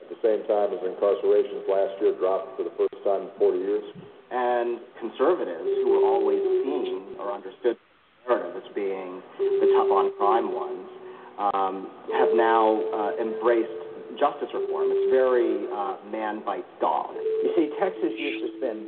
At 0.00 0.08
the 0.08 0.20
same 0.24 0.48
time 0.48 0.72
as 0.72 0.80
incarcerations 0.80 1.68
last 1.68 2.00
year 2.00 2.16
dropped 2.16 2.56
for 2.56 2.64
the 2.64 2.72
first 2.80 2.96
time 3.04 3.28
in 3.28 3.30
40 3.36 3.58
years. 3.58 3.84
And 4.32 4.80
conservatives, 4.96 5.68
who 5.84 5.92
were 5.92 6.06
always 6.08 6.40
seen 6.40 7.20
or 7.20 7.36
understood 7.36 7.76
narrative 8.24 8.64
as 8.64 8.68
being 8.74 9.20
the 9.38 9.68
tough 9.76 9.92
on 9.92 10.12
crime 10.16 10.50
ones, 10.56 10.88
um, 11.36 11.90
have 12.16 12.32
now 12.32 12.80
uh, 12.96 13.12
embraced 13.20 13.85
justice 14.18 14.48
reform. 14.54 14.88
It's 14.90 15.10
very 15.10 15.66
uh, 15.70 15.96
man 16.10 16.42
bites 16.44 16.70
dog. 16.80 17.14
You 17.14 17.50
see, 17.56 17.70
Texas 17.80 18.12
used 18.16 18.40
to 18.46 18.50
spend 18.58 18.78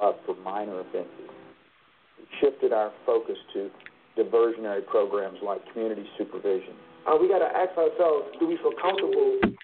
a 0.00 0.04
lot 0.04 0.18
for 0.26 0.34
minor 0.42 0.80
offenses. 0.80 1.30
We 2.18 2.24
shifted 2.40 2.72
our 2.72 2.92
focus 3.04 3.36
to 3.54 3.70
diversionary 4.16 4.86
programs 4.86 5.38
like 5.44 5.60
community 5.72 6.06
supervision. 6.16 6.74
Uh, 7.06 7.16
we 7.20 7.28
got 7.28 7.40
to 7.40 7.50
ask 7.50 7.76
ourselves: 7.76 8.34
Do 8.40 8.46
we 8.46 8.56
feel 8.58 8.74
comfortable 8.80 9.38
with 9.42 9.54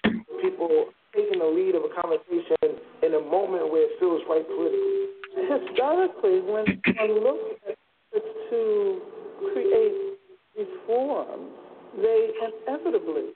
people 0.41 0.93
taking 1.15 1.39
the 1.39 1.49
lead 1.49 1.75
of 1.75 1.83
a 1.83 1.91
conversation 1.93 2.79
in 3.01 3.13
a 3.15 3.21
moment 3.21 3.71
where 3.71 3.89
it 3.89 3.99
feels 3.99 4.21
right 4.29 4.45
politically? 4.45 5.11
Historically, 5.33 6.39
when 6.45 6.65
one 6.97 7.23
looks 7.23 7.57
at 7.67 7.75
to 8.53 9.01
create 9.51 10.13
reform, 10.57 11.49
they 11.97 12.29
inevitably 12.67 13.33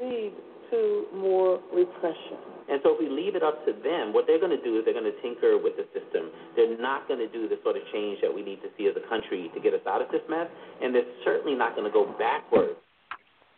lead 0.00 0.32
to 0.70 1.06
more 1.14 1.60
repression. 1.74 2.40
And 2.70 2.78
so 2.86 2.94
if 2.94 3.02
we 3.02 3.10
leave 3.10 3.34
it 3.34 3.42
up 3.42 3.66
to 3.66 3.74
them, 3.74 4.14
what 4.14 4.30
they're 4.30 4.38
going 4.38 4.54
to 4.54 4.62
do 4.62 4.78
is 4.78 4.86
they're 4.86 4.94
going 4.94 5.10
to 5.10 5.18
tinker 5.18 5.58
with 5.58 5.74
the 5.74 5.90
system. 5.90 6.30
They're 6.54 6.78
not 6.78 7.10
going 7.10 7.18
to 7.18 7.26
do 7.26 7.50
the 7.50 7.58
sort 7.66 7.74
of 7.74 7.82
change 7.90 8.22
that 8.22 8.30
we 8.30 8.46
need 8.46 8.62
to 8.62 8.70
see 8.78 8.86
as 8.86 8.94
a 8.94 9.02
country 9.10 9.50
to 9.50 9.58
get 9.58 9.74
us 9.74 9.82
out 9.90 9.98
of 9.98 10.08
this 10.14 10.22
mess. 10.30 10.46
And 10.78 10.94
they're 10.94 11.10
certainly 11.26 11.58
not 11.58 11.74
going 11.74 11.90
to 11.90 11.92
go 11.92 12.06
backwards 12.14 12.78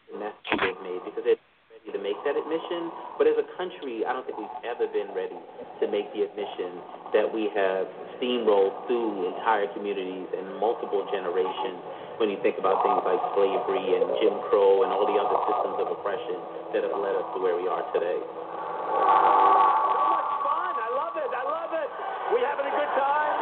the 0.08 0.16
mess 0.16 0.32
they've 0.48 0.80
made 0.80 1.04
because 1.04 1.20
they're 1.28 1.40
ready 1.68 1.90
to 1.92 2.00
make 2.00 2.16
that 2.24 2.40
admission. 2.40 2.88
But 3.20 3.28
as 3.28 3.36
a 3.36 3.44
country, 3.60 4.08
I 4.08 4.16
don't 4.16 4.24
think 4.24 4.40
we've 4.40 4.60
ever 4.64 4.88
been 4.88 5.12
ready 5.12 5.36
to 5.36 5.84
make 5.92 6.08
the 6.16 6.24
admission 6.24 6.80
that 7.12 7.28
we 7.28 7.52
have 7.52 7.84
steamrolled 8.16 8.88
through 8.88 9.28
entire 9.36 9.68
communities 9.76 10.28
and 10.32 10.56
multiple 10.56 11.04
generations 11.12 12.01
when 12.22 12.30
you 12.30 12.38
think 12.38 12.54
about 12.54 12.78
things 12.86 13.02
like 13.02 13.18
slavery 13.34 13.98
and 13.98 14.06
Jim 14.22 14.38
Crow 14.46 14.86
and 14.86 14.94
all 14.94 15.10
the 15.10 15.18
other 15.18 15.42
systems 15.42 15.74
of 15.82 15.90
oppression 15.90 16.38
that 16.70 16.86
have 16.86 16.94
led 16.94 17.18
us 17.18 17.26
to 17.34 17.42
where 17.42 17.58
we 17.58 17.66
are 17.66 17.82
today. 17.90 18.14
So 18.14 20.02
much 20.06 20.30
fun. 20.46 20.70
I 20.70 20.90
love 21.02 21.18
it. 21.18 21.26
I 21.26 21.42
love 21.42 21.74
it. 21.74 21.90
We 22.30 22.38
having 22.46 22.70
a 22.70 22.74
good 22.78 22.92
time? 22.94 23.34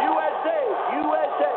USA, 0.00 0.64
USA. 0.96 1.52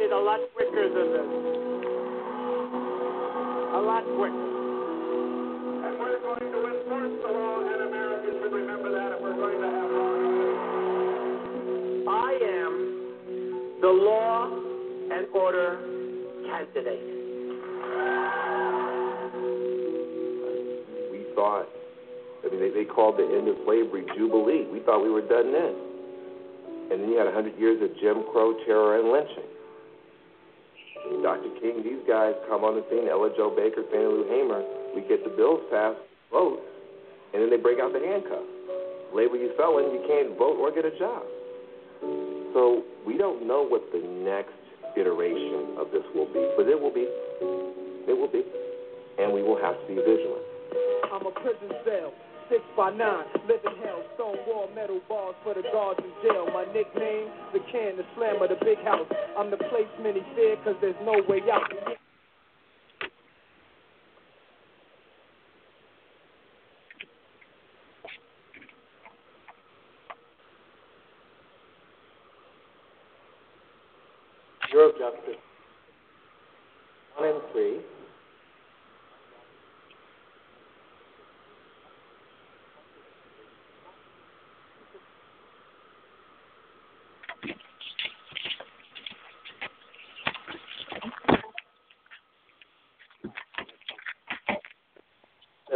It 0.00 0.12
a 0.12 0.18
lot 0.18 0.40
quicker 0.54 0.88
than 0.88 1.08
this. 1.12 1.28
A 3.74 3.80
lot 3.80 4.04
quicker. 4.16 4.44
And 5.84 5.98
we're 6.00 6.20
going 6.24 6.48
to 6.52 6.60
enforce 6.72 7.14
the 7.20 7.30
law, 7.32 7.60
and 7.60 7.80
Americans 7.88 8.36
should 8.40 8.52
remember 8.52 8.90
that 8.92 9.12
if 9.12 9.20
we're 9.20 9.34
going 9.36 9.60
to 9.60 9.68
have 9.68 9.90
law 9.90 10.14
order. 10.14 10.54
I 12.08 12.30
am 12.42 12.72
the 13.80 13.88
law 13.88 14.48
and 15.12 15.26
order 15.34 15.78
candidate. 16.48 17.04
We 21.12 21.26
thought, 21.34 21.68
I 22.44 22.48
mean, 22.50 22.60
they, 22.60 22.70
they 22.70 22.84
called 22.84 23.18
the 23.18 23.24
end 23.24 23.48
of 23.48 23.56
slavery 23.64 24.04
Jubilee. 24.16 24.66
We 24.72 24.80
thought 24.80 25.02
we 25.02 25.10
were 25.10 25.26
done 25.26 25.52
then. 25.52 25.74
And 26.92 27.02
then 27.02 27.08
you 27.10 27.16
had 27.16 27.26
100 27.26 27.58
years 27.58 27.82
of 27.82 27.90
Jim 28.00 28.24
Crow 28.32 28.54
terror 28.66 29.00
and 29.00 29.10
lynching. 29.10 29.53
Dr. 31.64 31.72
King, 31.72 31.82
these 31.82 32.04
guys 32.06 32.34
come 32.48 32.64
on 32.64 32.76
the 32.76 32.84
scene, 32.90 33.08
Ella 33.08 33.30
Jo 33.36 33.48
Baker, 33.48 33.82
Fannie 33.90 34.04
Lou 34.04 34.28
Hamer. 34.28 34.62
We 34.94 35.02
get 35.08 35.24
the 35.24 35.30
bills 35.30 35.60
passed, 35.70 35.98
vote, 36.30 36.60
and 37.32 37.42
then 37.42 37.50
they 37.50 37.56
break 37.56 37.80
out 37.80 37.92
the 37.92 38.00
handcuffs. 38.00 38.44
Label 39.14 39.36
you 39.36 39.52
felon, 39.56 39.94
you 39.94 40.02
can't 40.06 40.36
vote 40.36 40.58
or 40.60 40.70
get 40.74 40.84
a 40.84 40.92
job. 40.98 41.22
So 42.52 42.82
we 43.06 43.16
don't 43.16 43.46
know 43.46 43.64
what 43.64 43.82
the 43.92 44.02
next 44.02 44.54
iteration 44.96 45.78
of 45.78 45.90
this 45.90 46.04
will 46.14 46.28
be, 46.28 46.42
but 46.56 46.68
it 46.68 46.78
will 46.78 46.92
be. 46.92 47.06
It 48.06 48.14
will 48.14 48.30
be. 48.30 48.44
And 49.18 49.32
we 49.32 49.42
will 49.42 49.58
have 49.58 49.78
to 49.78 49.86
be 49.86 49.94
vigilant. 49.94 50.44
I'm 51.14 51.26
a 51.26 51.30
prison 51.30 51.70
cell, 51.86 52.12
six 52.48 52.62
by 52.76 52.90
nine, 52.90 53.24
living 53.48 53.78
hell, 53.84 54.02
stone 54.14 54.36
wall, 54.46 54.68
metal 54.74 55.00
bars 55.08 55.34
for 55.42 55.54
the 55.54 55.62
guards 55.72 56.00
in 56.00 56.12
jail. 56.22 56.46
My 56.52 56.64
nickname, 56.72 57.28
the 57.52 57.60
can, 57.70 57.96
the 57.96 58.04
slammer, 58.16 58.48
the 58.48 58.58
big 58.64 58.78
house. 58.84 59.06
I'm 59.38 59.50
the 59.50 59.56
place 59.56 59.88
many 60.02 60.20
fear, 60.34 60.56
cause 60.64 60.76
there's 60.80 60.96
no 61.04 61.22
way 61.28 61.40
out. 61.52 61.70
Bureau 74.70 74.90
of 74.90 74.98
Justice, 74.98 75.40
one 77.16 77.28
and 77.28 77.40
three. 77.52 77.80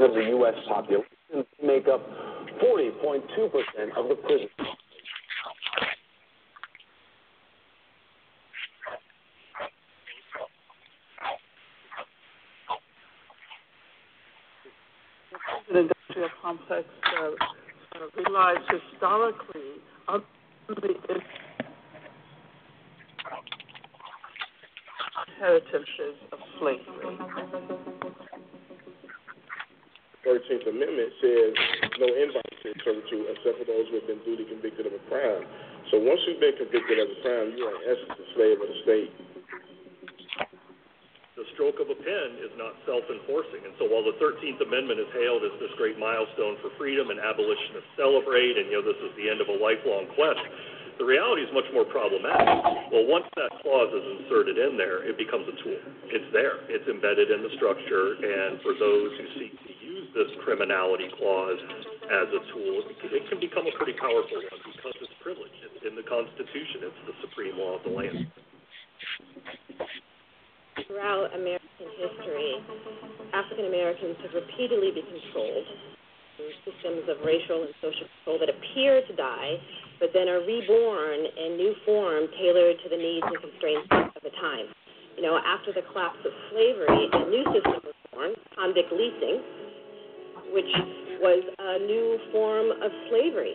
of 0.09 0.15
the 0.15 0.21
Population 0.79 1.45
make 1.61 1.89
up 1.89 2.01
40.2% 2.63 3.97
of 3.97 4.09
the 4.09 4.15
prison. 4.15 4.49
The 15.73 15.79
industrial 15.81 16.29
complex 16.41 16.87
uh, 17.19 17.25
uh, 17.25 18.23
relies 18.23 18.59
historically 18.71 19.83
on 20.07 20.23
the 20.69 20.95
heritages 25.41 26.15
of 26.31 26.39
slavery. 26.61 27.98
Thirteenth 30.39 30.71
Amendment 30.71 31.11
says 31.19 31.51
no 31.99 32.07
involuntary 32.15 32.79
servitude 32.87 33.27
except 33.27 33.59
for 33.59 33.67
those 33.67 33.91
who 33.91 33.99
have 33.99 34.07
been 34.07 34.23
duly 34.23 34.47
convicted 34.47 34.87
of 34.87 34.95
a 34.95 35.03
crime. 35.11 35.43
So 35.91 35.99
once 35.99 36.23
you've 36.31 36.39
been 36.39 36.55
convicted 36.55 36.95
of 37.03 37.11
a 37.11 37.19
crime, 37.27 37.59
you 37.59 37.67
are 37.67 37.75
in 37.75 37.83
essence 37.91 38.15
a 38.15 38.27
slave 38.39 38.63
of 38.63 38.71
the 38.71 38.79
state. 38.87 39.11
The 41.35 41.43
stroke 41.59 41.83
of 41.83 41.91
a 41.91 41.99
pen 41.99 42.39
is 42.39 42.55
not 42.55 42.79
self-enforcing, 42.87 43.67
and 43.67 43.75
so 43.83 43.91
while 43.91 44.07
the 44.07 44.15
Thirteenth 44.23 44.63
Amendment 44.63 45.03
is 45.03 45.11
hailed 45.11 45.43
as 45.43 45.51
this 45.59 45.75
great 45.75 45.99
milestone 45.99 46.55
for 46.63 46.71
freedom 46.79 47.11
and 47.11 47.19
abolitionists 47.19 47.91
celebrate, 47.99 48.63
and 48.63 48.71
you 48.71 48.79
know 48.79 48.87
this 48.87 48.99
is 49.03 49.11
the 49.19 49.27
end 49.27 49.43
of 49.43 49.51
a 49.51 49.59
lifelong 49.59 50.07
quest, 50.15 50.39
the 51.03 51.07
reality 51.07 51.43
is 51.43 51.51
much 51.51 51.67
more 51.75 51.87
problematic. 51.87 52.47
Well, 52.95 53.07
once 53.11 53.27
that 53.35 53.51
clause 53.63 53.91
is 53.91 54.23
inserted 54.23 54.59
in 54.59 54.79
there, 54.79 55.03
it 55.03 55.19
becomes 55.19 55.51
a 55.51 55.55
tool. 55.63 55.83
It's 56.15 56.31
there. 56.31 56.63
It's 56.71 56.87
embedded 56.87 57.31
in 57.31 57.43
the 57.43 57.55
structure, 57.59 58.19
and 58.19 58.63
for 58.63 58.75
those 58.79 59.11
who 59.19 59.27
seek 59.39 59.55
to 59.67 59.68
this 60.19 60.35
criminality 60.43 61.07
clause 61.15 61.63
as 62.11 62.27
a 62.35 62.43
tool, 62.51 62.83
it 62.91 63.25
can 63.31 63.39
become 63.39 63.71
a 63.71 63.75
pretty 63.79 63.95
powerful 63.95 64.43
one 64.43 64.59
because 64.67 64.95
it's 64.99 65.15
privilege. 65.23 65.55
It's 65.63 65.87
in 65.87 65.95
the 65.95 66.03
Constitution. 66.03 66.91
It's 66.91 67.03
the 67.07 67.15
supreme 67.23 67.55
law 67.55 67.79
of 67.79 67.87
the 67.87 67.95
land. 67.95 68.27
Throughout 70.91 71.31
American 71.39 71.87
history, 71.95 72.59
African 73.31 73.71
Americans 73.71 74.19
have 74.27 74.35
repeatedly 74.35 74.91
been 74.91 75.07
controlled 75.07 75.69
through 76.35 76.51
systems 76.67 77.07
of 77.07 77.23
racial 77.23 77.63
and 77.63 77.71
social 77.79 78.11
control 78.19 78.43
that 78.43 78.51
appear 78.51 79.07
to 79.07 79.15
die, 79.15 79.55
but 80.03 80.11
then 80.11 80.27
are 80.27 80.43
reborn 80.43 81.31
in 81.31 81.55
new 81.55 81.75
form 81.87 82.27
tailored 82.35 82.79
to 82.83 82.89
the 82.91 82.99
needs 82.99 83.27
and 83.27 83.39
constraints 83.39 83.87
of 83.91 84.23
the 84.27 84.35
time. 84.43 84.67
You 85.15 85.23
know, 85.27 85.39
after 85.39 85.75
the 85.75 85.83
collapse 85.91 86.23
of 86.27 86.31
slavery, 86.51 87.11
a 87.11 87.27
new 87.27 87.43
system 87.55 87.83
was 87.87 87.99
born, 88.15 88.31
convict 88.55 88.91
leasing, 88.95 89.43
which 90.53 90.73
was 91.21 91.43
a 91.59 91.79
new 91.85 92.19
form 92.33 92.71
of 92.83 92.91
slavery. 93.11 93.55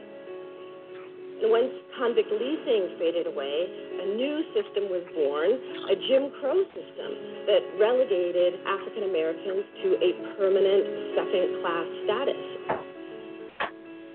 And 1.44 1.52
once 1.52 1.76
convict 2.00 2.32
leasing 2.32 2.96
faded 2.96 3.28
away, 3.28 3.68
a 4.00 4.08
new 4.16 4.48
system 4.56 4.88
was 4.88 5.04
born, 5.12 5.52
a 5.92 5.96
Jim 6.08 6.32
Crow 6.40 6.64
system 6.72 7.12
that 7.52 7.62
relegated 7.76 8.64
African 8.64 9.12
Americans 9.12 9.68
to 9.84 9.88
a 10.00 10.10
permanent 10.40 10.86
second 11.20 11.48
class 11.60 11.88
status. 12.08 12.44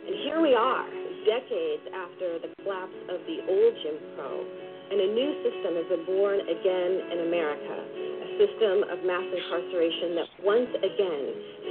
And 0.08 0.14
here 0.24 0.40
we 0.40 0.56
are, 0.56 0.88
decades 1.28 1.84
after 1.92 2.40
the 2.40 2.48
collapse 2.64 2.96
of 3.12 3.20
the 3.28 3.44
old 3.44 3.72
Jim 3.84 4.00
Crow, 4.16 4.40
and 4.88 4.96
a 4.96 5.08
new 5.12 5.30
system 5.44 5.76
has 5.76 5.86
been 5.92 6.08
born 6.08 6.40
again 6.48 6.92
in 7.12 7.28
America, 7.28 7.76
a 7.76 8.28
system 8.40 8.88
of 8.88 9.04
mass 9.04 9.28
incarceration 9.28 10.16
that 10.16 10.28
once 10.40 10.72
again 10.80 11.24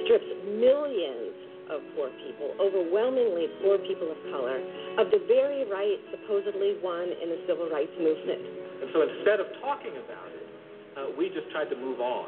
strips 0.05 0.29
millions 0.55 1.35
of 1.67 1.83
poor 1.95 2.07
people, 2.23 2.55
overwhelmingly 2.63 3.51
poor 3.59 3.75
people 3.83 4.07
of 4.07 4.19
color, 4.31 4.63
of 4.97 5.11
the 5.11 5.19
very 5.27 5.67
rights 5.67 6.03
supposedly 6.15 6.79
won 6.79 7.11
in 7.11 7.27
the 7.27 7.39
civil 7.43 7.67
rights 7.67 7.91
movement. 7.99 8.39
And 8.83 8.87
so 8.95 9.03
instead 9.03 9.43
of 9.43 9.51
talking 9.59 9.99
about 9.99 10.31
it, 10.31 10.47
uh, 10.95 11.11
we 11.19 11.29
just 11.29 11.51
tried 11.51 11.67
to 11.69 11.77
move 11.77 11.99
on. 11.99 12.25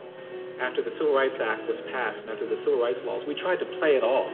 After 0.60 0.84
the 0.84 0.92
Civil 1.00 1.16
Rights 1.16 1.40
Act 1.40 1.64
was 1.72 1.80
passed 1.88 2.20
and 2.20 2.36
after 2.36 2.44
the 2.44 2.60
civil 2.68 2.84
rights 2.84 3.00
laws, 3.08 3.24
we 3.24 3.34
tried 3.40 3.64
to 3.64 3.68
play 3.80 3.96
it 3.96 4.04
off. 4.04 4.28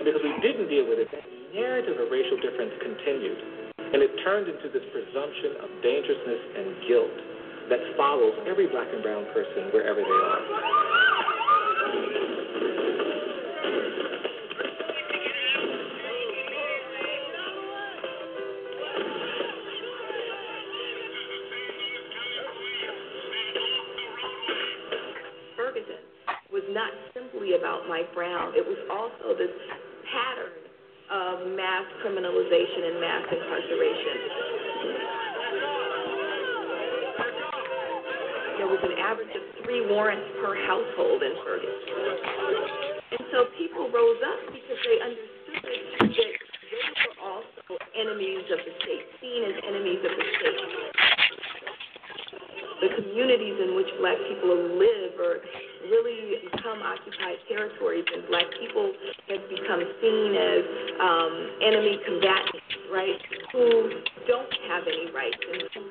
And 0.00 0.02
because 0.02 0.24
we 0.24 0.32
didn't 0.40 0.72
deal 0.72 0.88
with 0.88 0.96
it, 0.96 1.12
that 1.12 1.22
narrative 1.52 2.00
of 2.00 2.08
racial 2.08 2.40
difference 2.40 2.72
continued. 2.80 3.38
And 3.92 4.00
it 4.00 4.10
turned 4.24 4.48
into 4.48 4.72
this 4.72 4.84
presumption 4.90 5.60
of 5.60 5.68
dangerousness 5.84 6.42
and 6.56 6.66
guilt 6.88 7.16
that 7.68 7.80
follows 8.00 8.32
every 8.48 8.66
black 8.66 8.88
and 8.88 9.04
brown 9.04 9.28
person 9.36 9.68
wherever 9.76 10.00
they 10.00 10.20
are. 10.24 10.42
Mike 27.98 28.14
Brown. 28.14 28.54
It 28.54 28.62
was 28.62 28.78
also 28.94 29.34
this 29.34 29.50
pattern 30.06 30.54
of 31.10 31.50
mass 31.58 31.82
criminalization 31.98 32.94
and 32.94 32.96
mass 33.02 33.26
incarceration. 33.26 34.16
There 38.54 38.70
was 38.70 38.78
an 38.86 38.94
average 39.02 39.34
of 39.34 39.42
three 39.66 39.82
warrants 39.90 40.30
per 40.38 40.54
household 40.62 41.26
in 41.26 41.34
Ferguson. 41.42 41.98
And 43.18 43.22
so 43.34 43.50
people 43.58 43.90
rose 43.90 44.22
up 44.22 44.46
because 44.46 44.78
they 44.78 44.98
understood 45.02 45.58
that 45.58 46.14
they 46.14 46.30
were 47.02 47.18
also 47.18 47.82
enemies 47.98 48.46
of 48.46 48.62
the 48.62 48.72
state, 48.78 49.10
seen 49.18 49.42
as 49.42 49.58
enemies 49.66 50.06
of 50.06 50.12
the 50.14 50.26
state. 50.38 50.62
The 52.78 52.90
communities 52.94 53.58
in 53.58 53.74
which 53.74 53.90
black 53.98 54.22
people 54.30 54.54
live 54.54 55.18
or 55.18 55.42
really 55.88 56.44
become 56.52 56.80
occupied 56.84 57.40
territories, 57.48 58.04
and 58.12 58.28
black 58.28 58.44
people 58.60 58.92
have 59.28 59.42
become 59.48 59.82
seen 60.00 60.30
as 60.36 60.62
um, 61.00 61.32
enemy 61.64 61.98
combatants, 62.04 62.68
right, 62.92 63.20
who 63.52 63.90
don't 64.28 64.52
have 64.68 64.84
any 64.84 65.10
rights 65.12 65.40
and 65.40 65.62
who 65.74 65.82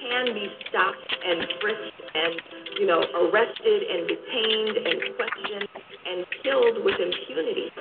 can 0.00 0.24
be 0.34 0.46
stopped 0.68 1.08
and 1.24 1.40
frisked 1.60 2.00
and, 2.14 2.34
you 2.78 2.86
know, 2.86 3.00
arrested 3.00 3.80
and 3.82 4.08
detained 4.08 4.76
and 4.76 4.96
questioned 5.16 5.68
and 6.06 6.26
killed 6.42 6.84
with 6.84 6.94
impunity. 7.00 7.72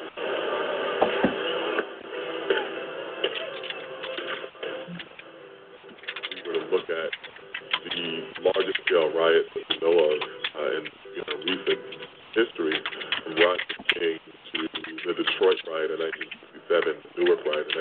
we 6.45 6.51
were 6.51 6.59
to 6.59 6.71
look 6.71 6.89
at 6.89 7.11
the 7.91 8.23
largest 8.41 8.79
scale 8.85 9.11
riots 9.13 9.49
that 9.53 9.63
we 9.69 9.75
know 9.81 9.99
of 9.99 10.44
uh, 10.55 10.77
in 10.79 10.83
you 11.15 11.23
know, 11.23 11.35
recent 11.43 11.81
history, 12.35 12.75
from 13.23 13.35
Rodney 13.35 13.75
King 13.95 14.19
to 14.55 14.59
the 15.07 15.13
Detroit 15.15 15.59
riot 15.67 15.91
in 15.91 15.99
1967, 16.67 17.19
Newark 17.19 17.41
riot 17.43 17.67
in 17.71 17.75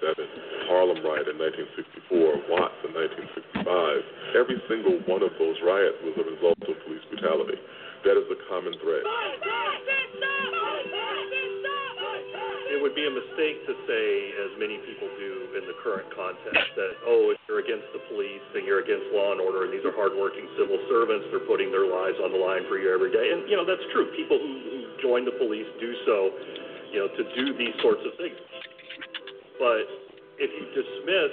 1967, 0.00 0.68
Harlem 0.68 1.00
riot 1.04 1.28
in 1.28 1.36
1964, 1.36 2.50
Watts 2.52 2.76
in 2.84 2.92
1965. 2.96 4.36
Every 4.36 4.58
single 4.68 5.00
one 5.08 5.22
of 5.22 5.32
those 5.40 5.56
riots 5.64 5.96
was 6.04 6.16
a 6.20 6.26
result 6.26 6.60
of 6.64 6.76
police 6.84 7.04
brutality. 7.08 7.60
That 8.04 8.16
is 8.16 8.26
the 8.28 8.38
common 8.48 8.74
thread. 8.80 9.04
Would 12.86 12.94
be 12.94 13.02
a 13.02 13.10
mistake 13.10 13.66
to 13.66 13.74
say, 13.82 14.04
as 14.46 14.62
many 14.62 14.78
people 14.86 15.10
do 15.18 15.58
in 15.58 15.66
the 15.66 15.74
current 15.82 16.06
context, 16.14 16.70
that, 16.78 17.02
oh, 17.02 17.34
if 17.34 17.38
you're 17.50 17.58
against 17.58 17.90
the 17.90 17.98
police 18.06 18.46
and 18.54 18.62
you're 18.62 18.78
against 18.78 19.10
law 19.10 19.34
and 19.34 19.42
order 19.42 19.66
and 19.66 19.74
these 19.74 19.82
are 19.82 19.90
hardworking 19.90 20.46
civil 20.54 20.78
servants, 20.86 21.26
they're 21.34 21.42
putting 21.50 21.74
their 21.74 21.90
lives 21.90 22.14
on 22.22 22.30
the 22.30 22.38
line 22.38 22.62
for 22.70 22.78
you 22.78 22.86
every 22.94 23.10
day. 23.10 23.34
And, 23.34 23.50
you 23.50 23.58
know, 23.58 23.66
that's 23.66 23.82
true. 23.90 24.06
People 24.14 24.38
who, 24.38 24.52
who 24.70 24.78
join 25.02 25.26
the 25.26 25.34
police 25.34 25.66
do 25.82 25.90
so, 26.06 26.30
you 26.94 27.02
know, 27.02 27.10
to 27.10 27.22
do 27.34 27.58
these 27.58 27.74
sorts 27.82 28.06
of 28.06 28.14
things. 28.22 28.38
But 29.58 29.82
if 30.38 30.54
you 30.54 30.64
dismiss 30.70 31.32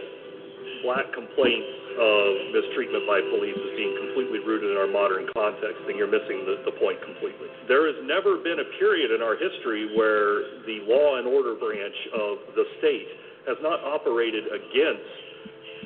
black 0.81 1.05
complaints 1.13 1.73
of 2.01 2.49
mistreatment 2.49 3.05
by 3.05 3.21
police 3.29 3.61
as 3.61 3.71
being 3.77 3.93
completely 3.93 4.12
rooted 4.45 4.71
in 4.71 4.77
our 4.77 4.87
modern 4.87 5.27
context, 5.33 5.83
then 5.87 5.95
you're 5.97 6.11
missing 6.11 6.43
the, 6.45 6.63
the 6.67 6.75
point 6.79 6.99
completely. 7.01 7.47
There 7.67 7.87
has 7.87 7.97
never 8.03 8.37
been 8.39 8.59
a 8.59 8.67
period 8.79 9.11
in 9.11 9.23
our 9.23 9.35
history 9.35 9.95
where 9.95 10.63
the 10.67 10.83
law 10.87 11.19
and 11.19 11.27
order 11.27 11.55
branch 11.55 11.95
of 12.13 12.55
the 12.55 12.65
state 12.79 13.09
has 13.47 13.59
not 13.59 13.83
operated 13.83 14.47
against 14.47 15.11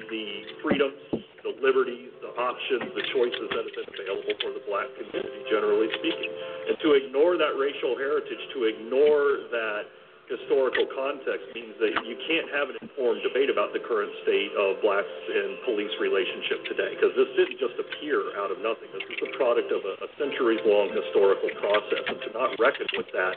the 0.10 0.26
freedoms, 0.62 1.26
the 1.44 1.54
liberties, 1.62 2.12
the 2.22 2.32
options, 2.38 2.86
the 2.94 3.06
choices 3.14 3.48
that 3.50 3.64
have 3.66 3.76
been 3.76 3.90
available 3.94 4.36
for 4.42 4.52
the 4.54 4.64
black 4.70 4.88
community, 4.98 5.42
generally 5.50 5.90
speaking. 6.00 6.32
And 6.70 6.76
to 6.84 6.94
ignore 6.94 7.38
that 7.38 7.56
racial 7.58 7.98
heritage, 7.98 8.42
to 8.54 8.60
ignore 8.68 9.48
that 9.52 9.84
historical 10.28 10.84
context 10.92 11.48
means 11.56 11.72
that 11.80 12.04
you 12.04 12.20
can't 12.28 12.52
have 12.52 12.68
an 12.68 12.78
informed 12.84 13.24
debate 13.24 13.48
about 13.48 13.72
the 13.72 13.80
current 13.80 14.12
state 14.28 14.52
of 14.60 14.76
blacks 14.84 15.08
and 15.08 15.56
police 15.64 15.92
relationship 16.04 16.68
today 16.68 16.92
because 17.00 17.16
this 17.16 17.32
didn't 17.40 17.60
just 17.60 17.80
appear 17.80 18.36
out 18.36 18.52
of 18.52 18.60
nothing. 18.60 18.92
This 18.92 19.08
is 19.08 19.20
the 19.24 19.32
product 19.40 19.72
of 19.72 19.82
a, 19.88 19.96
a 20.04 20.10
centuries 20.20 20.60
long 20.68 20.92
historical 20.92 21.48
process, 21.64 22.04
and 22.12 22.20
to 22.28 22.30
not 22.36 22.52
reckon 22.60 22.88
with 23.00 23.08
that 23.16 23.36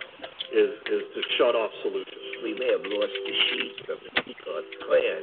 is, 0.50 0.70
is 0.90 1.04
to 1.14 1.20
shut 1.38 1.54
off 1.54 1.70
solutions. 1.86 2.42
We 2.42 2.58
may 2.58 2.74
have 2.74 2.82
lost 2.82 3.14
the 3.14 3.34
sheep 3.50 3.74
of 3.86 3.98
the 4.02 4.10
Ku 4.26 4.32
Klux 4.42 4.66
Klan, 4.82 5.22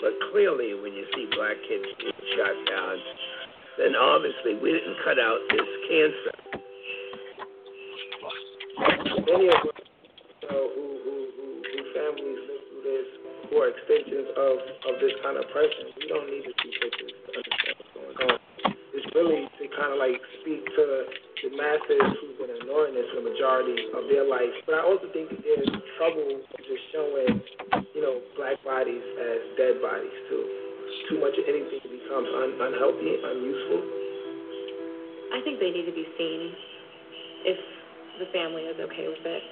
but 0.00 0.16
clearly 0.32 0.72
when 0.72 0.96
you 0.96 1.04
see 1.12 1.28
black 1.36 1.60
kids 1.68 1.84
being 2.00 2.24
shot 2.32 2.56
down, 2.64 2.96
then 3.76 3.92
obviously 3.92 4.56
we 4.56 4.72
didn't 4.72 4.96
cut 5.04 5.20
out 5.20 5.38
this 5.52 5.68
cancer. 5.84 6.32
Of 9.18 9.87
who, 10.48 10.60
who, 10.74 10.84
who, 11.36 11.46
who 11.62 11.78
families 11.94 12.40
live 12.48 12.62
through 12.68 12.84
this, 12.84 13.08
who 13.48 13.54
are 13.60 13.68
extensions 13.72 14.28
of, 14.36 14.54
of 14.88 14.94
this 15.00 15.14
kind 15.24 15.36
of 15.36 15.44
oppression, 15.48 15.92
we 15.96 16.04
don't 16.08 16.28
need 16.28 16.44
to 16.44 16.52
see 16.60 16.72
pictures 16.82 17.12
to 17.12 17.30
understand 17.36 17.74
what's 17.78 17.92
going 17.94 18.18
on. 18.28 18.36
It's 18.96 19.08
really 19.14 19.46
to 19.46 19.64
kind 19.78 19.94
of 19.94 19.98
like 20.00 20.18
speak 20.42 20.64
to 20.64 20.84
the 21.44 21.50
masses 21.54 22.02
who've 22.18 22.38
been 22.40 22.50
ignoring 22.50 22.98
this 22.98 23.06
for 23.14 23.22
the 23.22 23.30
majority 23.30 23.78
of 23.94 24.10
their 24.10 24.26
life. 24.26 24.50
But 24.66 24.80
I 24.80 24.82
also 24.82 25.06
think 25.14 25.30
that 25.30 25.38
there's 25.44 25.70
trouble 26.00 26.42
just 26.56 26.84
showing, 26.90 27.38
you 27.94 28.02
know, 28.02 28.18
black 28.34 28.58
bodies 28.66 29.04
as 29.22 29.40
dead 29.54 29.78
bodies 29.78 30.16
too. 30.26 30.42
Too 31.12 31.22
much 31.22 31.36
of 31.38 31.44
anything 31.46 31.78
becomes 31.84 32.26
un- 32.26 32.58
unhealthy, 32.58 33.22
unuseful. 33.22 33.80
I 35.30 35.38
think 35.44 35.60
they 35.60 35.70
need 35.70 35.86
to 35.86 35.94
be 35.94 36.08
seen 36.18 36.40
if 37.46 37.58
the 38.18 38.26
family 38.34 38.66
is 38.66 38.76
okay 38.80 39.06
with 39.06 39.22
it. 39.22 39.42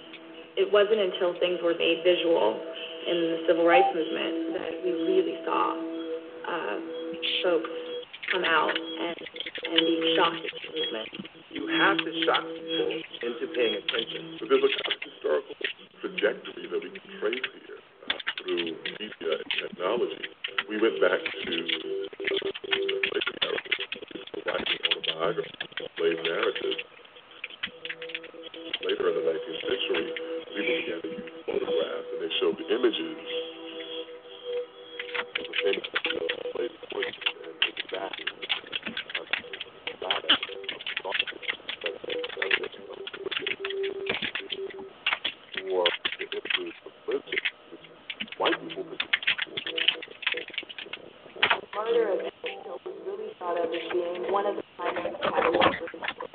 It 0.57 0.73
wasn't 0.73 1.01
until 1.01 1.37
things 1.37 1.61
were 1.61 1.77
made 1.77 2.01
visual 2.01 2.57
in 3.07 3.17
the 3.21 3.39
civil 3.47 3.69
rights 3.69 3.93
movement 3.93 4.57
that 4.57 4.73
we 4.81 4.91
really 5.05 5.37
saw 5.45 5.77
uh, 6.49 6.79
folks 7.45 7.71
come 8.33 8.45
out 8.45 8.73
and, 8.73 9.17
and 9.69 9.81
be 9.85 10.17
shocked 10.17 10.41
at 10.41 10.57
the 10.57 10.71
movement. 10.73 11.09
You 11.53 11.69
have 11.77 11.99
to 12.01 12.11
shock 12.25 12.41
people 12.41 12.89
into 12.89 13.45
paying 13.53 13.85
attention. 13.85 14.41
But 14.41 14.49
there's 14.49 14.65
a 14.65 14.73
kind 14.81 14.97
of 14.97 15.01
historical 15.05 15.55
trajectory 16.01 16.65
that 16.73 16.81
we 16.81 16.89
can 16.89 17.05
trace 17.21 17.47
here 17.53 17.81
uh, 18.09 18.17
through 18.41 18.65
media 18.97 19.33
and 19.37 19.51
technology. 19.61 20.25
We 20.73 20.81
went 20.81 20.97
back 21.05 21.21
to 21.21 21.53
era, 22.73 23.61
people 24.09 24.41
writing 24.49 24.81
autobiographies, 24.89 25.69
slave 26.01 26.19
narratives. 26.25 26.81
Later 28.89 29.05
in 29.09 29.15
the 29.21 29.25
19th 29.27 29.61
century, 29.69 30.36
people 30.57 30.77
began 30.81 31.01
to 31.03 31.09
use 31.09 31.33
photographs, 31.45 32.09
and 32.13 32.21
they 32.23 32.33
showed 32.41 32.57
the 32.57 32.65
images 32.75 33.17
of 35.21 35.27
the 35.37 35.55
famous 35.65 35.87
slave 36.53 36.71
voices 36.93 37.15
and 37.45 37.57
exactly 37.77 38.25
the 38.25 39.95
images 40.01 40.33
of 46.65 46.93
prison, 47.05 47.31
which 47.41 49.13
Murder 51.77 52.13
of 52.13 52.21
was 52.85 52.97
really 53.07 53.31
thought 53.39 53.59
of 53.59 53.69
as 53.69 53.93
being 53.93 54.33
one 54.33 54.47
of 54.47 54.57
the 54.57 54.63
primary 54.77 56.26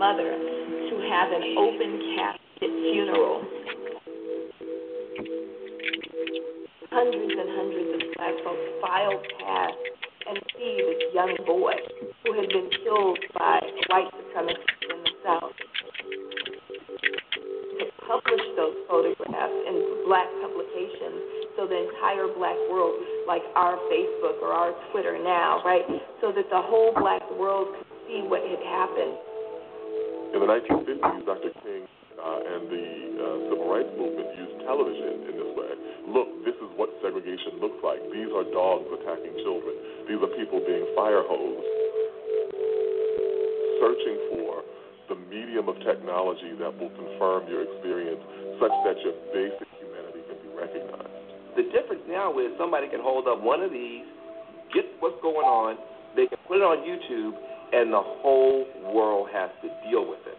mother 0.00 0.32
to 0.32 0.94
have 1.12 1.28
an 1.28 1.44
open 1.60 1.92
casket 2.16 2.72
funeral. 2.72 3.44
Hundreds 6.88 7.36
and 7.36 7.50
hundreds 7.52 7.90
of 7.92 8.00
black 8.16 8.32
folks 8.40 8.64
filed 8.80 9.20
past 9.44 9.76
and 10.24 10.40
see 10.56 10.80
this 10.88 11.04
young 11.12 11.36
boy 11.44 11.76
who 12.24 12.32
had 12.32 12.48
been 12.48 12.70
killed 12.80 13.20
by 13.36 13.60
white 13.92 14.08
supremacists 14.16 14.88
in 14.88 14.98
the 15.04 15.12
South. 15.20 15.52
To 17.76 17.84
publish 18.08 18.44
those 18.56 18.80
photographs 18.88 19.58
in 19.68 20.08
black 20.08 20.32
publications 20.40 21.52
so 21.60 21.68
the 21.68 21.76
entire 21.76 22.24
black 22.40 22.56
world, 22.72 22.96
like 23.28 23.44
our 23.54 23.76
Facebook 23.92 24.40
or 24.40 24.48
our 24.48 24.72
Twitter 24.92 25.20
now, 25.22 25.60
right, 25.62 25.84
so 26.22 26.32
that 26.32 26.48
the 26.48 26.62
whole 26.72 26.96
black 26.96 27.20
world 27.36 27.68
could 27.76 27.86
see 28.08 28.24
what 28.24 28.40
had 28.40 28.64
happened. 28.64 29.29
In 30.30 30.38
the 30.38 30.46
1950s, 30.46 31.26
Dr. 31.26 31.50
King 31.66 31.82
uh, 32.14 32.52
and 32.54 32.62
the 32.70 32.86
uh, 33.18 33.26
civil 33.50 33.66
rights 33.66 33.90
movement 33.98 34.30
used 34.38 34.62
television 34.62 35.26
in 35.26 35.34
this 35.34 35.52
way. 35.58 35.72
Look, 36.06 36.28
this 36.46 36.54
is 36.54 36.70
what 36.78 36.86
segregation 37.02 37.58
looks 37.58 37.82
like. 37.82 37.98
These 38.14 38.30
are 38.30 38.46
dogs 38.54 38.86
attacking 38.94 39.34
children. 39.42 39.74
These 40.06 40.22
are 40.22 40.30
people 40.38 40.62
being 40.62 40.86
fire 40.94 41.26
hosed. 41.26 41.66
Searching 43.82 44.18
for 44.30 44.62
the 45.10 45.18
medium 45.26 45.66
of 45.66 45.74
technology 45.82 46.54
that 46.62 46.70
will 46.78 46.94
confirm 46.94 47.50
your 47.50 47.66
experience 47.66 48.22
such 48.62 48.74
that 48.86 49.02
your 49.02 49.18
basic 49.34 49.66
humanity 49.82 50.22
can 50.30 50.38
be 50.46 50.50
recognized. 50.54 51.10
The 51.58 51.66
difference 51.74 52.06
now 52.06 52.38
is 52.38 52.54
somebody 52.54 52.86
can 52.86 53.02
hold 53.02 53.26
up 53.26 53.42
one 53.42 53.66
of 53.66 53.74
these, 53.74 54.06
get 54.70 54.86
what's 55.02 55.18
going 55.26 55.42
on, 55.42 55.74
they 56.14 56.30
can 56.30 56.38
put 56.46 56.62
it 56.62 56.66
on 56.66 56.86
YouTube, 56.86 57.34
and 57.72 57.92
the 57.92 58.02
whole 58.02 58.66
world 58.94 59.28
has 59.32 59.50
to 59.62 59.68
deal 59.88 60.08
with 60.08 60.20
it. 60.26 60.38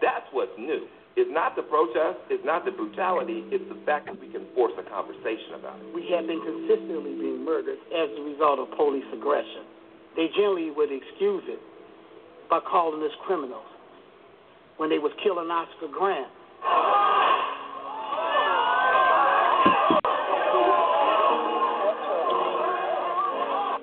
That's 0.00 0.26
what's 0.32 0.52
new. 0.58 0.86
It's 1.16 1.32
not 1.32 1.56
the 1.56 1.64
protest, 1.64 2.20
it's 2.28 2.44
not 2.44 2.68
the 2.68 2.70
brutality, 2.70 3.40
it's 3.48 3.64
the 3.72 3.80
fact 3.88 4.04
that 4.04 4.20
we 4.20 4.28
can 4.28 4.44
force 4.52 4.76
a 4.76 4.84
conversation 4.84 5.56
about 5.56 5.80
it. 5.80 5.88
We 5.96 6.12
have 6.12 6.28
been 6.28 6.44
consistently 6.44 7.16
being 7.16 7.40
murdered 7.40 7.80
as 7.88 8.12
a 8.20 8.22
result 8.22 8.60
of 8.60 8.68
police 8.76 9.08
aggression. 9.16 9.64
They 10.12 10.28
generally 10.36 10.70
would 10.70 10.92
excuse 10.92 11.44
it 11.48 11.60
by 12.50 12.60
calling 12.60 13.00
us 13.02 13.16
criminals. 13.24 13.64
When 14.76 14.90
they 14.90 14.98
was 14.98 15.12
killing 15.24 15.48
Oscar 15.48 15.88
Grant, 15.88 16.28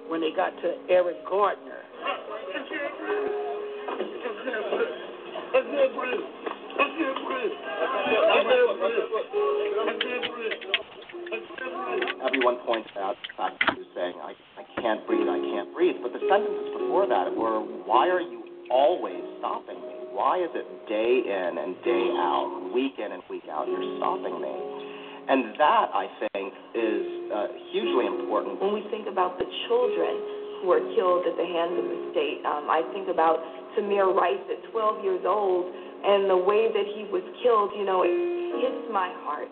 when 0.05 0.21
they 0.21 0.29
got 0.37 0.53
to 0.61 0.77
Eric 0.93 1.17
Garner, 1.25 1.81
everyone 12.33 12.65
points 12.65 12.89
out 12.97 13.15
the 13.21 13.29
that 13.37 13.77
was 13.77 13.87
saying, 13.93 14.17
I, 14.17 14.33
I 14.57 14.63
can't 14.81 15.05
breathe, 15.05 15.29
I 15.29 15.37
can't 15.37 15.69
breathe. 15.69 16.01
But 16.01 16.11
the 16.11 16.23
sentences 16.25 16.81
before 16.81 17.05
that 17.05 17.29
were, 17.29 17.61
why 17.85 18.09
are 18.09 18.19
you 18.19 18.41
always 18.71 19.21
stopping 19.37 19.77
me? 19.77 19.95
Why 20.11 20.41
is 20.41 20.49
it 20.57 20.65
day 20.89 21.21
in 21.23 21.51
and 21.61 21.77
day 21.85 22.05
out, 22.17 22.73
week 22.73 22.97
in 22.97 23.13
and 23.13 23.21
week 23.29 23.45
out, 23.53 23.69
you're 23.69 23.85
stopping 24.01 24.41
me? 24.41 24.55
And 25.29 25.55
that, 25.55 25.87
I 25.93 26.09
think, 26.19 26.51
is 26.75 27.05
uh, 27.31 27.47
hugely 27.71 28.09
important. 28.09 28.59
When 28.59 28.73
we 28.73 28.83
think 28.89 29.07
about 29.07 29.37
the 29.37 29.45
children 29.69 30.42
who 30.63 30.71
are 30.71 30.79
killed 30.95 31.27
at 31.27 31.35
the 31.35 31.43
hands 31.43 31.75
of 31.75 31.83
the 31.83 31.99
state, 32.15 32.39
um, 32.47 32.71
I 32.71 32.87
think 32.95 33.11
about 33.11 33.43
Tamir 33.75 34.15
Rice 34.15 34.39
at 34.47 34.71
12 34.71 35.03
years 35.03 35.21
old 35.27 35.67
and 36.03 36.29
the 36.29 36.37
way 36.37 36.71
that 36.71 36.87
he 36.95 37.03
was 37.11 37.23
killed, 37.43 37.71
you 37.75 37.83
know, 37.85 38.03
it 38.03 38.15
hits 38.63 38.87
my 38.91 39.11
heart. 39.27 39.51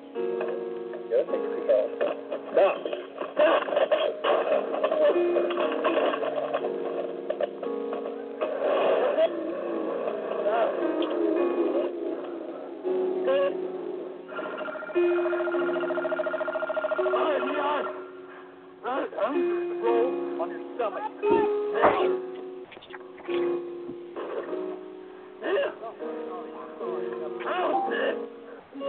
Roll 18.84 19.07
on 19.26 19.70
your 20.52 20.76
stomach. 20.76 21.02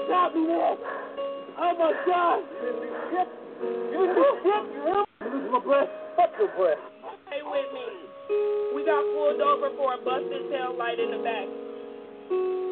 Stop! 0.06 0.32
Oh 0.34 1.72
my 1.78 1.92
God! 2.06 2.42
Shit! 3.10 3.28
You 3.92 4.00
losing 5.20 5.52
my 5.52 5.60
breath. 5.60 5.88
Fuck 6.16 6.30
your 6.38 6.48
breath. 6.56 6.78
Stay 7.28 7.42
with 7.44 7.68
me. 7.72 7.86
We 8.74 8.84
got 8.84 9.02
pulled 9.14 9.40
over 9.40 9.70
for 9.76 9.94
a 9.94 9.98
busted 9.98 10.50
tail 10.50 10.76
light 10.76 10.98
in 10.98 11.10
the 11.10 11.18
back. 11.22 12.71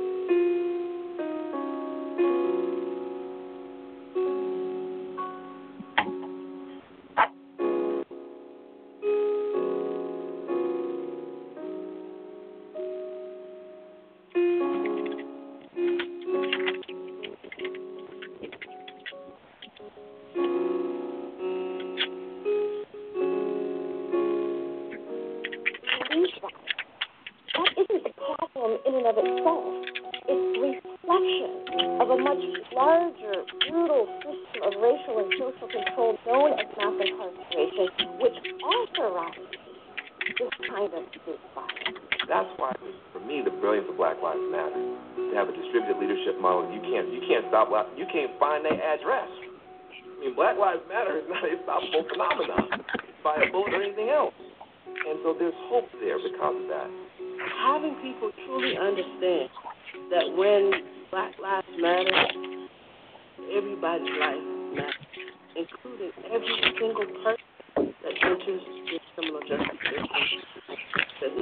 By 53.31 53.47
a 53.47 53.53
bullet 53.53 53.75
or 53.75 53.83
anything 53.83 54.11
else. 54.11 54.35
And 54.91 55.23
so 55.23 55.35
there's 55.39 55.55
hope 55.71 55.87
there 56.03 56.19
because 56.19 56.57
of 56.59 56.67
that. 56.67 56.91
having 57.63 57.95
people 58.03 58.31
truly 58.47 58.75
understand 58.77 59.49
that 60.11 60.27
when 60.35 60.71
Black 61.11 61.39
Lives 61.39 61.67
Matter, 61.79 62.11
everybody's 63.55 64.11
life 64.19 64.43
matters, 64.75 65.07
including 65.55 66.11
every 66.27 66.57
single 66.79 67.07
person 67.23 67.95
that 68.03 68.15
enters 68.27 68.63
the 68.67 68.99
criminal 69.15 69.41
justice 69.47 69.79
system. 71.23 71.39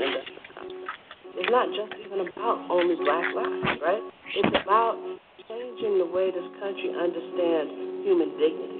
It's 1.40 1.50
not 1.50 1.68
just 1.72 1.92
even 2.04 2.20
about 2.20 2.66
only 2.68 2.96
black 2.96 3.32
lives, 3.34 3.80
right? 3.80 4.02
It's 4.36 4.56
about 4.60 4.98
changing 5.48 5.98
the 5.98 6.06
way 6.06 6.30
this 6.30 6.48
country 6.60 6.92
understands 6.92 7.72
human 8.04 8.36
dignity. 8.36 8.77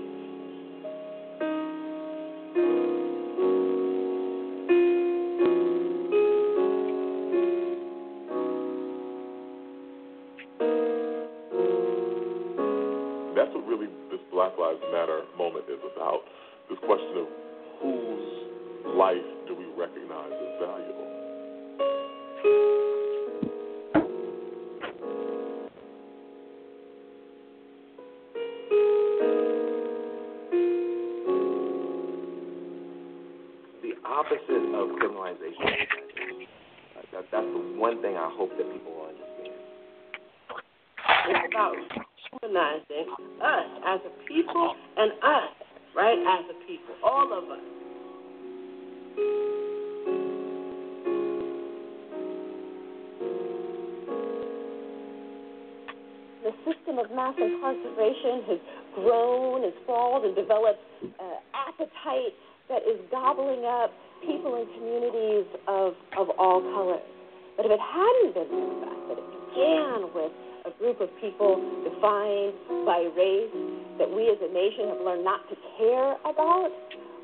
Defined 71.84 72.54
by 72.84 73.08
race 73.16 73.52
that 73.98 74.08
we 74.08 74.30
as 74.30 74.38
a 74.40 74.50
nation 74.52 74.88
have 74.88 75.02
learned 75.02 75.24
not 75.24 75.42
to 75.50 75.56
care 75.76 76.14
about, 76.22 76.70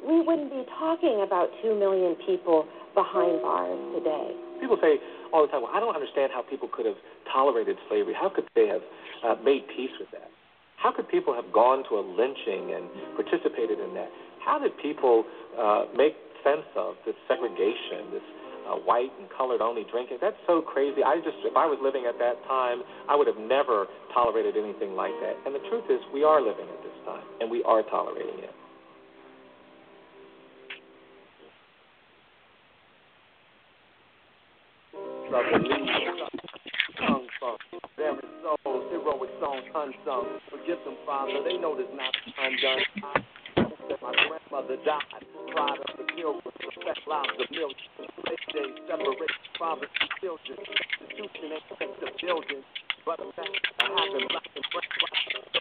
we 0.06 0.20
wouldn't 0.20 0.50
be 0.50 0.64
talking 0.78 1.22
about 1.24 1.48
two 1.62 1.74
million 1.78 2.16
people 2.26 2.66
behind 2.94 3.40
bars 3.42 3.78
today. 3.96 4.36
People 4.60 4.78
say 4.80 5.00
all 5.32 5.46
the 5.46 5.50
time, 5.50 5.62
well, 5.62 5.72
I 5.74 5.80
don't 5.80 5.94
understand 5.94 6.30
how 6.32 6.42
people 6.42 6.68
could 6.70 6.86
have 6.86 6.98
tolerated 7.32 7.76
slavery. 7.88 8.14
How 8.14 8.28
could 8.28 8.44
they 8.54 8.68
have 8.68 8.82
uh, 9.24 9.34
made 9.42 9.66
peace 9.68 9.92
with 9.98 10.10
that? 10.12 10.30
How 10.76 10.92
could 10.92 11.08
people 11.08 11.32
have 11.34 11.50
gone 11.52 11.82
to 11.88 11.96
a 11.96 12.04
lynching 12.04 12.76
and 12.76 12.86
participated 13.16 13.80
in 13.80 13.94
that? 13.94 14.10
How 14.44 14.58
did 14.60 14.76
people 14.78 15.24
uh, 15.56 15.86
make 15.96 16.14
sense 16.44 16.68
of 16.76 16.94
this 17.08 17.16
segregation, 17.26 18.12
this 18.12 18.26
uh, 18.66 18.76
white 18.82 19.12
and 19.20 19.28
colored 19.36 19.60
only 19.60 19.84
drinking? 19.90 20.18
That's 20.20 20.36
so 20.46 20.60
crazy. 20.60 21.02
I 21.04 21.16
just, 21.20 21.38
if 21.44 21.56
I 21.56 21.66
was 21.66 21.78
living 21.82 22.06
at 22.08 22.18
that 22.18 22.42
time, 22.48 22.82
I 23.08 23.16
would 23.16 23.26
have 23.26 23.38
never 23.38 23.86
tolerated 24.12 24.56
anything 24.56 24.94
like 24.96 25.14
that. 25.20 25.36
And 25.46 25.54
the 25.54 25.62
truth 25.70 25.84
is, 25.88 26.00
we 26.12 26.24
are 26.24 26.40
living 26.40 26.66
at 26.66 26.80
this 26.82 26.98
time, 27.04 27.24
and 27.40 27.50
we 27.50 27.62
are 27.64 27.82
tolerating 27.82 28.40
it. 28.44 28.54
Souls, 38.44 38.84
heroic 38.92 39.30
songs 39.40 39.64
unsung. 39.74 40.38
Forgive 40.50 40.78
them, 40.84 40.96
Father, 41.06 41.40
they 41.44 41.56
know 41.56 41.76
this 41.76 41.86
not 41.96 42.14
undone. 42.38 43.24
My 43.84 44.12
grandmother 44.12 44.76
died. 44.84 45.24
Pride 45.52 45.78
of 45.78 45.96
the 45.98 46.04
pilgrims, 46.16 46.42
respect 46.44 47.06
lives 47.06 47.36
of 47.38 47.50
millions. 47.50 47.76
They 48.24 48.36
day 48.52 48.68
separate 48.88 49.30
fathers 49.58 49.90
and 50.00 50.10
children. 50.20 50.58
Institution 51.00 51.52
ain't 51.52 51.62
fix 51.78 51.90
the 52.00 52.08
building, 52.20 52.64
but 53.04 53.20
a 53.20 53.32
fact 53.36 53.48
of 53.80 53.88
having 53.92 54.28
black 54.28 54.48
and 54.56 54.64
brown 54.72 54.88
rights. 55.04 55.54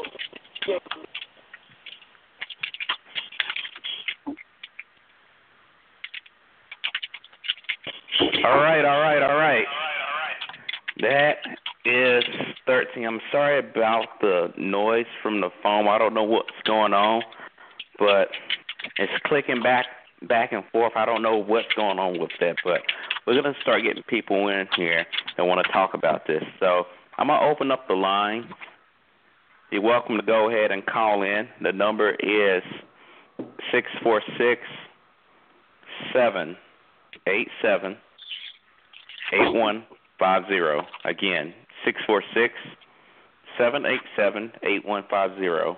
All 8.45 8.57
right, 8.57 8.85
all 8.85 9.01
right, 9.01 9.21
all 9.21 9.37
right. 9.37 9.65
That 11.01 11.37
is 11.85 12.23
13. 12.65 13.05
I'm 13.05 13.19
sorry 13.31 13.59
about 13.59 14.05
the 14.21 14.53
noise 14.57 15.05
from 15.21 15.41
the 15.41 15.49
phone. 15.61 15.87
I 15.87 15.97
don't 15.97 16.13
know 16.13 16.23
what's 16.23 16.49
going 16.65 16.93
on. 16.93 17.21
But 17.99 18.29
it's 18.97 19.13
clicking 19.25 19.61
back 19.61 19.85
back 20.27 20.51
and 20.51 20.63
forth. 20.71 20.93
I 20.95 21.05
don't 21.05 21.21
know 21.21 21.37
what's 21.37 21.71
going 21.75 21.99
on 21.99 22.19
with 22.19 22.31
that, 22.39 22.55
but 22.63 22.81
we're 23.25 23.41
gonna 23.41 23.55
start 23.61 23.83
getting 23.83 24.03
people 24.03 24.47
in 24.47 24.67
here 24.75 25.05
that 25.37 25.43
want 25.43 25.65
to 25.65 25.71
talk 25.71 25.93
about 25.93 26.27
this. 26.27 26.43
So 26.59 26.85
I'm 27.17 27.27
gonna 27.27 27.45
open 27.45 27.71
up 27.71 27.87
the 27.87 27.95
line. 27.95 28.53
You're 29.71 29.81
welcome 29.81 30.17
to 30.17 30.23
go 30.23 30.49
ahead 30.49 30.71
and 30.71 30.85
call 30.85 31.23
in. 31.23 31.47
The 31.61 31.71
number 31.71 32.11
is 32.11 32.63
six 33.71 33.87
four 34.03 34.21
six 34.37 34.61
seven 36.13 36.55
eight 37.27 37.47
seven 37.61 37.97
eight 39.33 39.53
one 39.53 39.83
five 40.19 40.43
zero. 40.47 40.85
Again, 41.05 41.53
six 41.85 41.99
four 42.05 42.23
six 42.33 42.53
seven 43.57 43.85
eight 43.85 44.01
seven 44.15 44.51
eight 44.63 44.85
one 44.85 45.03
five 45.09 45.31
zero. 45.37 45.77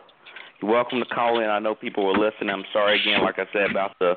You're 0.61 0.71
welcome 0.71 0.99
to 0.99 1.05
call 1.05 1.39
in. 1.39 1.49
I 1.49 1.59
know 1.59 1.75
people 1.75 2.05
were 2.05 2.17
listening. 2.17 2.49
I'm 2.49 2.63
sorry 2.71 2.99
again, 3.01 3.21
like 3.21 3.39
I 3.39 3.45
said 3.51 3.69
about 3.69 3.91
the 3.99 4.15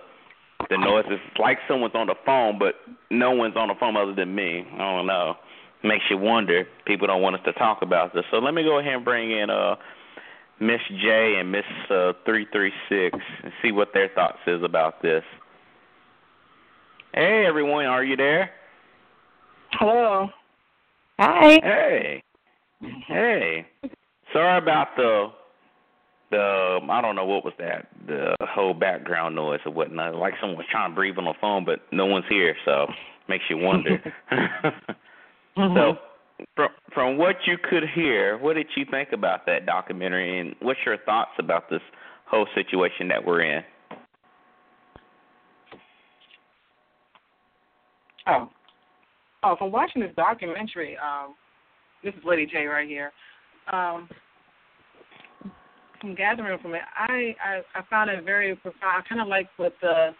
the 0.70 0.76
noise. 0.76 1.04
It's 1.08 1.38
like 1.38 1.58
someone's 1.68 1.94
on 1.94 2.08
the 2.08 2.16
phone, 2.26 2.58
but 2.58 2.74
no 3.10 3.32
one's 3.32 3.56
on 3.56 3.68
the 3.68 3.74
phone 3.78 3.96
other 3.96 4.14
than 4.14 4.34
me. 4.34 4.66
I 4.74 4.78
don't 4.78 5.06
know. 5.06 5.36
Makes 5.84 6.04
you 6.10 6.18
wonder. 6.18 6.66
People 6.86 7.06
don't 7.06 7.22
want 7.22 7.36
us 7.36 7.42
to 7.44 7.52
talk 7.52 7.82
about 7.82 8.12
this. 8.12 8.24
So 8.30 8.38
let 8.38 8.54
me 8.54 8.64
go 8.64 8.78
ahead 8.78 8.94
and 8.94 9.04
bring 9.04 9.30
in 9.30 9.50
uh 9.50 9.76
Miss 10.60 10.80
J 10.88 11.36
and 11.38 11.52
Miss 11.52 11.64
uh, 11.90 12.12
three 12.24 12.46
three 12.52 12.72
six 12.88 13.16
and 13.42 13.52
see 13.62 13.72
what 13.72 13.88
their 13.94 14.08
thoughts 14.14 14.38
is 14.46 14.62
about 14.62 15.02
this. 15.02 15.22
Hey 17.14 17.46
everyone, 17.46 17.86
are 17.86 18.04
you 18.04 18.16
there? 18.16 18.50
Hello. 19.72 20.28
Hi. 21.18 21.60
Hey. 21.62 22.22
Hey. 23.06 23.66
Sorry 24.32 24.58
about 24.58 24.88
the 24.96 25.28
the 26.30 26.78
I 26.90 27.00
don't 27.00 27.16
know 27.16 27.24
what 27.24 27.44
was 27.44 27.54
that 27.58 27.88
the 28.06 28.34
whole 28.40 28.74
background 28.74 29.34
noise 29.34 29.60
or 29.64 29.72
whatnot. 29.72 30.14
Like 30.14 30.34
someone 30.40 30.58
was 30.58 30.66
trying 30.70 30.90
to 30.90 30.94
breathe 30.94 31.18
on 31.18 31.24
the 31.24 31.34
phone, 31.40 31.64
but 31.64 31.80
no 31.92 32.06
one's 32.06 32.26
here, 32.28 32.54
so 32.64 32.86
makes 33.28 33.44
you 33.48 33.58
wonder. 33.58 34.02
Mm-hmm. 34.32 34.92
So, 35.58 35.96
from 36.54 36.68
from 36.94 37.18
what 37.18 37.34
you 37.44 37.56
could 37.58 37.82
hear, 37.92 38.38
what 38.38 38.54
did 38.54 38.68
you 38.76 38.84
think 38.88 39.08
about 39.12 39.44
that 39.46 39.66
documentary, 39.66 40.38
and 40.38 40.54
what's 40.60 40.78
your 40.86 40.96
thoughts 40.98 41.32
about 41.40 41.68
this 41.68 41.80
whole 42.26 42.46
situation 42.54 43.08
that 43.08 43.24
we're 43.24 43.42
in? 43.42 43.62
Oh. 48.28 48.48
Oh, 49.42 49.56
from 49.56 49.72
watching 49.72 50.02
this 50.02 50.12
documentary, 50.16 50.96
um, 50.96 51.34
this 52.04 52.14
is 52.14 52.20
Lady 52.24 52.46
J 52.46 52.66
right 52.66 52.88
here. 52.88 53.12
Um, 53.72 54.08
from 56.00 56.14
gathering 56.14 56.58
from 56.60 56.74
it, 56.74 56.82
I, 56.96 57.34
I 57.44 57.62
I 57.74 57.82
found 57.90 58.10
it 58.10 58.24
very 58.24 58.54
profound. 58.56 59.02
I 59.04 59.08
kind 59.08 59.20
of 59.20 59.28
like 59.28 59.48
what 59.56 59.74
the 59.80 60.10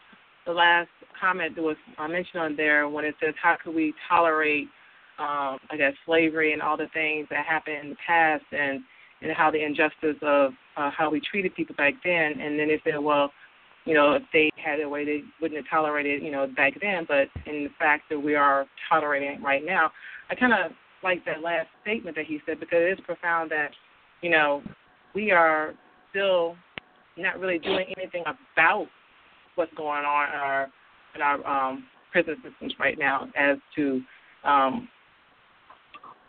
the 0.46 0.52
last 0.52 0.88
comment 1.20 1.54
that 1.56 1.62
was 1.62 1.76
uh, 1.98 2.08
mentioned 2.08 2.42
on 2.42 2.56
there 2.56 2.88
when 2.88 3.04
it 3.04 3.14
says 3.22 3.34
how 3.40 3.56
could 3.62 3.74
we 3.74 3.92
tolerate, 4.08 4.68
um, 5.18 5.58
I 5.70 5.76
guess, 5.76 5.92
slavery 6.06 6.52
and 6.52 6.62
all 6.62 6.76
the 6.76 6.88
things 6.94 7.26
that 7.30 7.44
happened 7.44 7.76
in 7.82 7.90
the 7.90 7.96
past 8.06 8.44
and 8.52 8.80
and 9.20 9.32
how 9.32 9.50
the 9.50 9.64
injustice 9.64 10.16
of 10.22 10.52
uh, 10.76 10.90
how 10.96 11.10
we 11.10 11.20
treated 11.20 11.54
people 11.54 11.74
back 11.76 11.94
then. 12.04 12.40
And 12.40 12.58
then 12.58 12.68
they 12.68 12.80
said, 12.84 12.98
well, 13.00 13.32
you 13.84 13.94
know, 13.94 14.12
if 14.12 14.22
they 14.32 14.50
had 14.62 14.80
a 14.80 14.88
way, 14.88 15.04
they 15.04 15.22
wouldn't 15.40 15.58
have 15.58 15.68
tolerated, 15.70 16.22
you 16.22 16.30
know, 16.30 16.46
back 16.56 16.74
then. 16.80 17.04
But 17.06 17.28
in 17.50 17.64
the 17.64 17.70
fact 17.78 18.04
that 18.10 18.18
we 18.18 18.34
are 18.34 18.66
tolerating 18.88 19.30
it 19.30 19.42
right 19.42 19.64
now, 19.64 19.90
I 20.30 20.34
kind 20.34 20.52
of 20.52 20.72
like 21.02 21.24
that 21.24 21.42
last 21.42 21.68
statement 21.82 22.16
that 22.16 22.26
he 22.26 22.40
said 22.46 22.60
because 22.60 22.78
it 22.80 22.98
is 22.98 23.04
profound 23.04 23.50
that, 23.50 23.70
you 24.20 24.30
know, 24.30 24.62
we 25.18 25.32
are 25.32 25.74
still 26.10 26.54
not 27.16 27.40
really 27.40 27.58
doing 27.58 27.86
anything 27.96 28.22
about 28.24 28.86
what's 29.56 29.74
going 29.74 30.04
on 30.04 30.28
in 30.28 30.38
our 30.38 30.68
in 31.16 31.22
our 31.22 31.44
um, 31.44 31.84
prison 32.12 32.36
systems 32.44 32.72
right 32.78 32.96
now 32.96 33.28
as 33.36 33.56
to 33.74 34.00
um, 34.44 34.88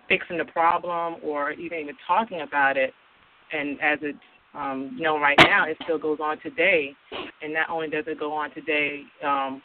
fixing 0.08 0.40
the 0.40 0.46
problem 0.46 1.18
or 1.24 1.52
even 1.52 1.78
even 1.78 1.96
talking 2.08 2.42
about 2.42 2.78
it. 2.78 2.92
And 3.54 3.80
as 3.80 4.00
it's 4.02 4.18
um, 4.56 4.98
known 5.00 5.22
right 5.22 5.38
now, 5.38 5.68
it 5.68 5.78
still 5.84 6.00
goes 6.00 6.18
on 6.20 6.40
today. 6.42 6.96
And 7.44 7.54
not 7.54 7.70
only 7.70 7.90
does 7.90 8.06
it 8.08 8.20
go 8.20 8.34
on 8.34 8.52
today, 8.56 9.04
um, 9.24 9.62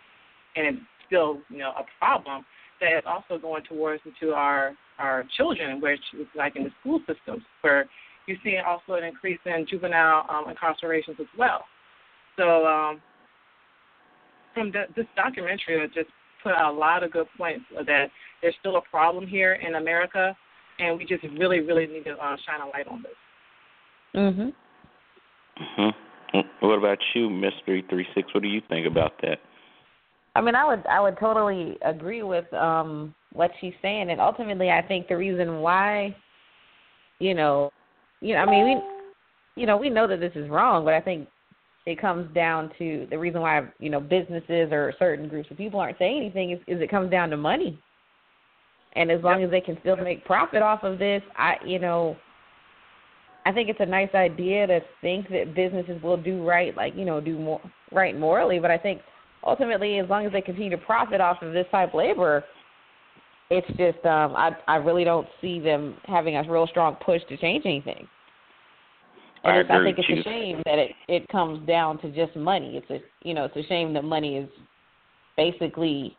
and 0.55 0.66
it's 0.66 0.79
still 1.07 1.39
you 1.49 1.59
know 1.59 1.70
a 1.70 1.85
problem, 1.99 2.45
that 2.83 2.93
it's 2.93 3.07
also 3.07 3.41
going 3.41 3.64
towards 3.64 4.03
into 4.05 4.35
our 4.35 4.75
our 4.99 5.25
children, 5.35 5.81
which 5.81 6.01
is 6.12 6.27
like 6.37 6.57
in 6.57 6.64
the 6.64 6.70
school 6.81 7.01
systems 7.07 7.43
where 7.62 7.89
you're 8.27 8.39
seeing 8.43 8.62
also 8.66 8.95
an 8.95 9.05
increase 9.05 9.39
in 9.45 9.66
juvenile 9.68 10.27
um, 10.29 10.45
incarcerations 10.53 11.20
as 11.20 11.27
well. 11.39 11.64
So 12.37 12.66
um, 12.66 13.01
from 14.55 14.72
the, 14.72 14.85
this 14.97 15.07
documentary, 15.16 15.85
it 15.85 15.93
just 15.95 16.11
put 16.43 16.53
out 16.53 16.75
a 16.75 16.77
lot 16.77 17.03
of 17.03 17.12
good 17.12 17.27
points 17.37 17.64
that 17.87 18.11
there's 18.43 18.55
still 18.61 18.77
a 18.77 18.83
problem 18.83 19.27
here 19.27 19.55
in 19.55 19.77
America, 19.77 20.37
and 20.79 20.99
we 20.99 21.05
just 21.05 21.22
really, 21.39 21.61
really 21.61 21.87
need 21.87 22.05
to 22.05 22.12
uh, 22.12 22.37
shine 22.47 22.61
a 22.61 22.66
light 22.66 22.87
on 22.89 23.03
this. 23.03 23.12
Mhm. 24.14 24.53
Mhm. 25.59 25.95
What 26.61 26.79
about 26.79 26.99
you, 27.14 27.31
Miss 27.31 27.55
three 27.64 27.83
three 27.83 28.07
six? 28.14 28.33
What 28.35 28.43
do 28.43 28.49
you 28.49 28.61
think 28.68 28.87
about 28.87 29.20
that? 29.22 29.39
I 30.37 30.41
mean, 30.41 30.55
I 30.55 30.64
would 30.64 30.85
I 30.87 31.01
would 31.01 31.16
totally 31.18 31.79
agree 31.83 32.22
with 32.22 32.53
um 32.53 33.14
what 33.33 33.51
she's 33.61 33.75
saying, 33.83 34.11
and 34.11 34.20
ultimately, 34.20 34.70
I 34.70 34.83
think 34.83 35.09
the 35.09 35.16
reason 35.16 35.61
why, 35.61 36.14
you 37.18 37.35
know, 37.35 37.70
you 38.25 38.35
know, 38.35 38.41
I 38.41 38.51
mean, 38.51 38.64
we, 38.64 39.61
you 39.61 39.66
know, 39.66 39.77
we 39.77 39.91
know 39.91 40.09
that 40.09 40.18
this 40.18 40.33
is 40.35 40.49
wrong, 40.49 40.85
but 40.85 40.95
I 40.95 41.01
think 41.01 41.29
it 41.85 42.01
comes 42.01 42.33
down 42.35 42.70
to 42.79 43.07
the 43.11 43.18
reason 43.18 43.43
why 43.43 43.62
you 43.79 43.91
know 43.91 44.01
businesses 44.01 44.72
or 44.72 44.95
certain 44.99 45.29
groups 45.29 45.51
of 45.51 45.59
people 45.59 45.79
aren't 45.79 45.99
saying 45.99 46.16
anything 46.16 46.53
is, 46.53 46.59
is 46.66 46.81
it 46.81 46.91
comes 46.91 47.11
down 47.11 47.29
to 47.31 47.37
money. 47.37 47.79
And 48.97 49.11
as 49.11 49.22
long 49.22 49.43
as 49.43 49.51
they 49.51 49.61
can 49.61 49.77
still 49.81 49.97
make 49.97 50.25
profit 50.25 50.62
off 50.62 50.85
of 50.85 50.99
this, 50.99 51.20
I 51.37 51.57
you 51.66 51.79
know, 51.79 52.16
I 53.45 53.53
think 53.53 53.68
it's 53.68 53.81
a 53.81 53.87
nice 53.87 54.14
idea 54.14 54.66
to 54.68 54.81
think 55.03 55.29
that 55.29 55.55
businesses 55.55 56.03
will 56.03 56.16
do 56.16 56.43
right, 56.47 56.75
like 56.75 56.95
you 56.97 57.05
know, 57.05 57.20
do 57.20 57.39
more 57.39 57.61
right 57.93 58.18
morally. 58.18 58.59
But 58.59 58.70
I 58.70 58.79
think 58.79 59.03
ultimately, 59.47 59.99
as 59.99 60.09
long 60.09 60.25
as 60.25 60.33
they 60.33 60.41
continue 60.41 60.70
to 60.70 60.79
profit 60.79 61.20
off 61.20 61.43
of 61.43 61.53
this 61.53 61.66
type 61.70 61.91
of 61.91 61.97
labor, 61.97 62.43
it's 63.55 63.68
just 63.78 64.05
um, 64.05 64.34
I 64.34 64.50
I 64.66 64.76
really 64.76 65.05
don't 65.05 65.28
see 65.40 65.61
them 65.61 65.96
having 66.05 66.36
a 66.36 66.42
real 66.50 66.66
strong 66.66 66.96
push 66.96 67.22
to 67.28 67.36
change 67.36 67.64
anything. 67.64 68.09
And 69.44 69.52
I 69.52 69.61
it's, 69.61 69.70
I 69.70 69.84
think 69.84 69.98
it's 69.98 70.26
a 70.26 70.28
shame 70.28 70.62
that 70.64 70.78
it 70.78 70.90
it 71.09 71.28
comes 71.28 71.66
down 71.66 71.98
to 72.00 72.11
just 72.11 72.36
money. 72.36 72.76
It's 72.76 72.90
a 72.90 73.26
you 73.26 73.34
know 73.34 73.44
it's 73.44 73.57
a 73.57 73.68
shame 73.68 73.92
that 73.94 74.05
money 74.05 74.36
is 74.36 74.48
basically 75.36 76.16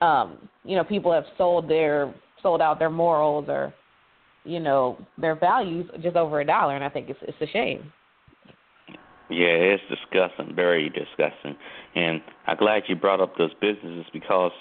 um 0.00 0.48
you 0.64 0.76
know 0.76 0.84
people 0.84 1.12
have 1.12 1.24
sold 1.36 1.68
their 1.68 2.14
sold 2.42 2.60
out 2.60 2.78
their 2.78 2.90
morals 2.90 3.46
or 3.48 3.74
you 4.44 4.60
know 4.60 4.98
their 5.18 5.34
values 5.34 5.90
just 6.00 6.16
over 6.16 6.40
a 6.40 6.46
dollar, 6.46 6.76
and 6.76 6.84
I 6.84 6.88
think 6.88 7.10
it's 7.10 7.20
it's 7.22 7.40
a 7.40 7.52
shame. 7.52 7.92
Yeah, 9.30 9.46
it's 9.46 9.82
disgusting, 9.88 10.54
very 10.54 10.90
disgusting. 10.90 11.56
And 11.96 12.20
I'm 12.46 12.58
glad 12.58 12.82
you 12.88 12.94
brought 12.94 13.22
up 13.22 13.36
those 13.38 13.54
businesses 13.54 14.04
because 14.12 14.52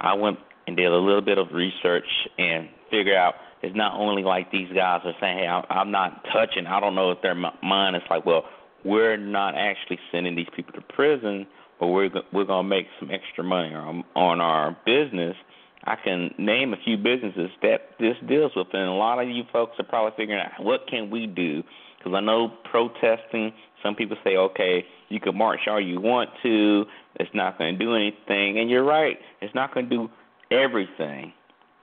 I 0.00 0.14
went 0.14 0.38
and 0.66 0.76
did 0.76 0.86
a 0.86 0.96
little 0.96 1.20
bit 1.20 1.38
of 1.38 1.52
research 1.52 2.06
and 2.38 2.68
figured 2.90 3.16
out 3.16 3.34
it's 3.62 3.76
not 3.76 3.94
only 3.98 4.22
like 4.22 4.50
these 4.50 4.68
guys 4.74 5.02
are 5.04 5.14
saying, 5.20 5.38
hey, 5.38 5.46
I'm 5.46 5.90
not 5.90 6.24
touching. 6.32 6.66
I 6.66 6.80
don't 6.80 6.94
know 6.94 7.10
if 7.10 7.20
their 7.22 7.34
mind 7.34 7.96
is 7.96 8.02
like, 8.08 8.24
well, 8.24 8.44
we're 8.84 9.16
not 9.16 9.54
actually 9.54 9.98
sending 10.10 10.34
these 10.34 10.48
people 10.56 10.72
to 10.72 10.80
prison, 10.80 11.46
but 11.78 11.88
we're 11.88 12.10
we're 12.32 12.44
gonna 12.44 12.66
make 12.66 12.86
some 12.98 13.10
extra 13.10 13.44
money 13.44 13.74
on 13.74 14.04
on 14.14 14.40
our 14.40 14.76
business. 14.86 15.36
I 15.84 15.96
can 15.96 16.34
name 16.38 16.74
a 16.74 16.76
few 16.84 16.96
businesses 16.96 17.50
that 17.62 17.90
this 17.98 18.16
deals 18.26 18.52
with, 18.54 18.68
and 18.72 18.88
a 18.88 18.92
lot 18.92 19.18
of 19.22 19.28
you 19.28 19.44
folks 19.52 19.76
are 19.78 19.84
probably 19.84 20.12
figuring 20.16 20.40
out 20.40 20.62
what 20.62 20.86
can 20.86 21.10
we 21.10 21.26
do. 21.26 21.62
Because 21.98 22.14
I 22.14 22.20
know 22.20 22.48
protesting, 22.70 23.52
some 23.82 23.94
people 23.94 24.16
say, 24.24 24.36
okay, 24.36 24.84
you 25.08 25.20
can 25.20 25.36
march 25.36 25.60
all 25.68 25.80
you 25.80 26.00
want 26.00 26.30
to, 26.42 26.84
it's 27.16 27.30
not 27.34 27.58
going 27.58 27.78
to 27.78 27.84
do 27.84 27.94
anything, 27.94 28.58
and 28.58 28.70
you're 28.70 28.84
right, 28.84 29.18
it's 29.42 29.54
not 29.54 29.74
going 29.74 29.88
to 29.88 29.96
do 29.96 30.10
everything 30.50 31.32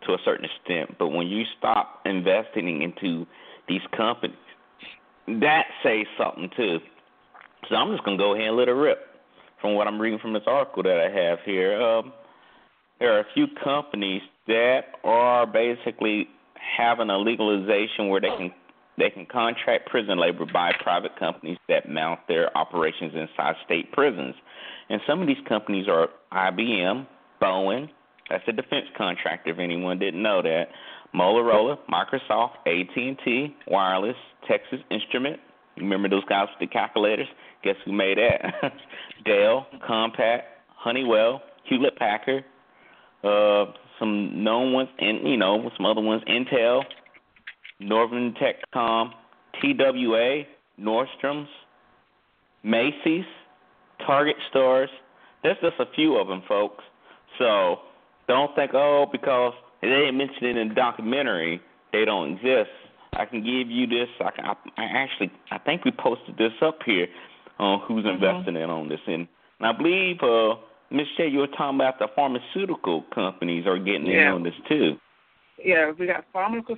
to 0.06 0.14
a 0.14 0.18
certain 0.24 0.46
extent. 0.46 0.98
But 1.00 1.10
when 1.10 1.28
you 1.28 1.44
stop 1.58 2.02
investing 2.06 2.82
into 2.82 3.26
these 3.68 3.82
companies, 3.96 4.38
that 5.28 5.66
says 5.84 6.06
something 6.18 6.50
too. 6.56 6.80
So 7.70 7.76
I'm 7.76 7.92
just 7.92 8.04
gonna 8.04 8.18
go 8.18 8.34
ahead 8.34 8.48
and 8.48 8.58
let 8.58 8.70
it 8.70 8.74
rip. 8.74 9.00
From 9.62 9.74
what 9.74 9.88
I'm 9.88 10.00
reading 10.00 10.20
from 10.20 10.34
this 10.34 10.44
article 10.46 10.84
that 10.84 11.00
I 11.00 11.10
have 11.10 11.40
here, 11.44 11.82
um, 11.82 12.14
there 13.00 13.14
are 13.14 13.20
a 13.20 13.26
few 13.34 13.48
companies 13.64 14.22
that 14.48 14.82
are 15.04 15.46
basically 15.46 16.30
having 16.78 17.10
a 17.10 17.18
legalization 17.18 18.10
where 18.10 18.22
they 18.22 18.30
can 18.30 18.52
they 18.98 19.12
can 19.12 19.28
contract 19.28 19.90
prison 19.90 20.18
labor 20.18 20.46
by 20.52 20.72
private 20.82 21.16
companies 21.20 21.58
that 21.70 21.88
mount 21.88 22.20
their 22.28 22.56
operations 22.58 23.14
inside 23.14 23.56
state 23.64 23.92
prisons. 23.92 24.34
And 24.90 25.00
some 25.06 25.22
of 25.22 25.28
these 25.28 25.38
companies 25.48 25.88
are 25.88 26.10
IBM, 26.32 27.06
Boeing, 27.40 27.90
that's 28.30 28.44
a 28.48 28.52
defense 28.52 28.86
contractor 28.98 29.52
if 29.52 29.60
anyone 29.60 30.00
didn't 30.00 30.22
know 30.22 30.42
that, 30.42 30.66
Motorola, 31.16 31.78
Microsoft, 31.90 32.56
AT&T, 32.66 33.56
Wireless, 33.68 34.18
Texas 34.48 34.80
Instrument, 34.92 35.40
Remember 35.78 36.10
those 36.10 36.26
guys 36.26 36.48
with 36.50 36.70
the 36.70 36.74
calculators? 36.74 37.28
Guess 37.64 37.76
who 37.86 37.92
made 37.92 38.18
that? 38.18 38.74
Dell, 39.26 39.68
Compaq, 39.88 40.42
Honeywell, 40.70 41.42
Hewlett 41.66 41.98
Packard, 41.98 42.44
uh, 43.24 43.66
some 44.00 44.44
known 44.44 44.74
ones, 44.74 44.90
and 45.00 45.28
you 45.28 45.38
know 45.38 45.70
some 45.76 45.86
other 45.86 46.02
ones: 46.02 46.24
Intel, 46.28 46.84
Northern 47.80 48.34
Telecom, 48.34 49.12
TWA, 49.62 50.44
Nordstrom's, 50.80 51.50
Macy's, 52.64 53.26
Target 54.06 54.36
stores. 54.50 54.90
There's 55.44 55.58
just 55.62 55.76
a 55.80 55.86
few 55.96 56.18
of 56.18 56.28
them, 56.28 56.44
folks. 56.48 56.84
So 57.38 57.80
don't 58.28 58.54
think, 58.56 58.72
oh, 58.74 59.06
because 59.12 59.54
they 59.82 59.88
didn't 59.88 60.18
mention 60.18 60.46
it 60.46 60.58
in 60.58 60.70
the 60.70 60.76
documentary, 60.76 61.62
they 61.94 62.06
don't 62.06 62.34
exist. 62.34 62.70
I 63.14 63.26
can 63.26 63.42
give 63.42 63.70
you 63.70 63.88
this. 63.88 64.10
I, 64.20 64.32
can, 64.32 64.46
I, 64.46 64.54
I 64.78 64.86
actually, 64.86 65.32
I 65.52 65.58
think 65.58 65.86
we 65.86 65.92
posted 65.92 66.38
this 66.38 66.52
up 66.62 66.80
here 66.86 67.08
on 67.60 67.82
who's 67.88 68.06
Mm-hmm. 68.06 68.24
investing 68.24 68.56
in 68.56 68.70
on 68.70 68.90
this, 68.90 69.00
and, 69.08 69.28
and 69.60 69.68
I 69.68 69.72
believe, 69.72 70.18
uh, 70.22 70.56
Miss 70.92 71.08
Shay, 71.18 71.28
you 71.28 71.40
were 71.40 71.48
talking 71.48 71.80
about 71.80 72.00
the 72.00 72.08
pharmaceutical 72.16 73.04
companies 73.14 73.66
are 73.66 73.78
getting 73.80 74.08
in 74.08 74.28
on 74.28 74.44
this 74.44 74.54
too. 74.70 74.98
Yeah, 75.64 75.92
we 75.98 76.06
got 76.06 76.26
pharmaceutical 76.32 76.78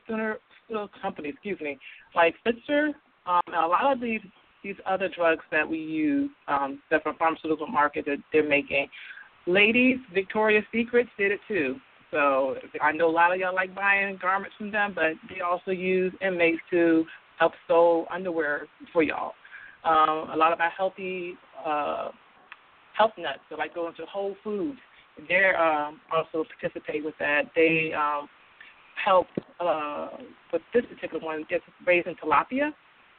companies, 1.01 1.33
excuse 1.33 1.59
me, 1.59 1.77
like 2.15 2.35
Pfizer, 2.45 2.93
um, 3.27 3.41
and 3.47 3.55
a 3.55 3.67
lot 3.67 3.91
of 3.91 3.99
these 4.01 4.21
these 4.63 4.75
other 4.85 5.09
drugs 5.15 5.43
that 5.51 5.67
we 5.67 5.77
use 5.77 6.29
um, 6.47 6.81
that 6.91 7.03
from 7.03 7.15
pharmaceutical 7.17 7.67
market 7.67 8.05
that 8.05 8.17
they're 8.33 8.47
making. 8.47 8.87
Ladies, 9.47 9.97
Victoria's 10.13 10.65
Secrets 10.71 11.09
did 11.17 11.31
it 11.31 11.39
too. 11.47 11.75
So 12.11 12.55
I 12.81 12.91
know 12.91 13.09
a 13.09 13.11
lot 13.11 13.33
of 13.33 13.39
y'all 13.39 13.53
like 13.53 13.73
buying 13.75 14.17
garments 14.21 14.55
from 14.57 14.71
them, 14.71 14.93
but 14.95 15.13
they 15.29 15.41
also 15.41 15.71
use 15.71 16.13
inmates 16.21 16.61
to 16.71 17.05
help 17.37 17.53
sew 17.67 18.05
underwear 18.11 18.67
for 18.91 19.03
y'all. 19.03 19.33
Um, 19.83 20.29
a 20.33 20.35
lot 20.35 20.51
of 20.51 20.59
our 20.59 20.71
healthy 20.71 21.35
uh, 21.65 22.09
health 22.97 23.11
nuts, 23.17 23.39
so 23.49 23.55
like 23.55 23.73
going 23.75 23.93
to 23.95 24.05
Whole 24.05 24.35
Foods, 24.43 24.79
they're 25.27 25.61
um, 25.61 26.01
also 26.11 26.45
participate 26.59 27.03
with 27.03 27.13
that. 27.19 27.43
They 27.55 27.91
um, 27.93 28.27
help 29.03 29.27
uh, 29.59 30.09
with 30.51 30.61
this 30.73 30.83
particular 30.93 31.23
one, 31.23 31.45
it's 31.49 31.63
raising 31.85 32.15
tilapia. 32.15 32.71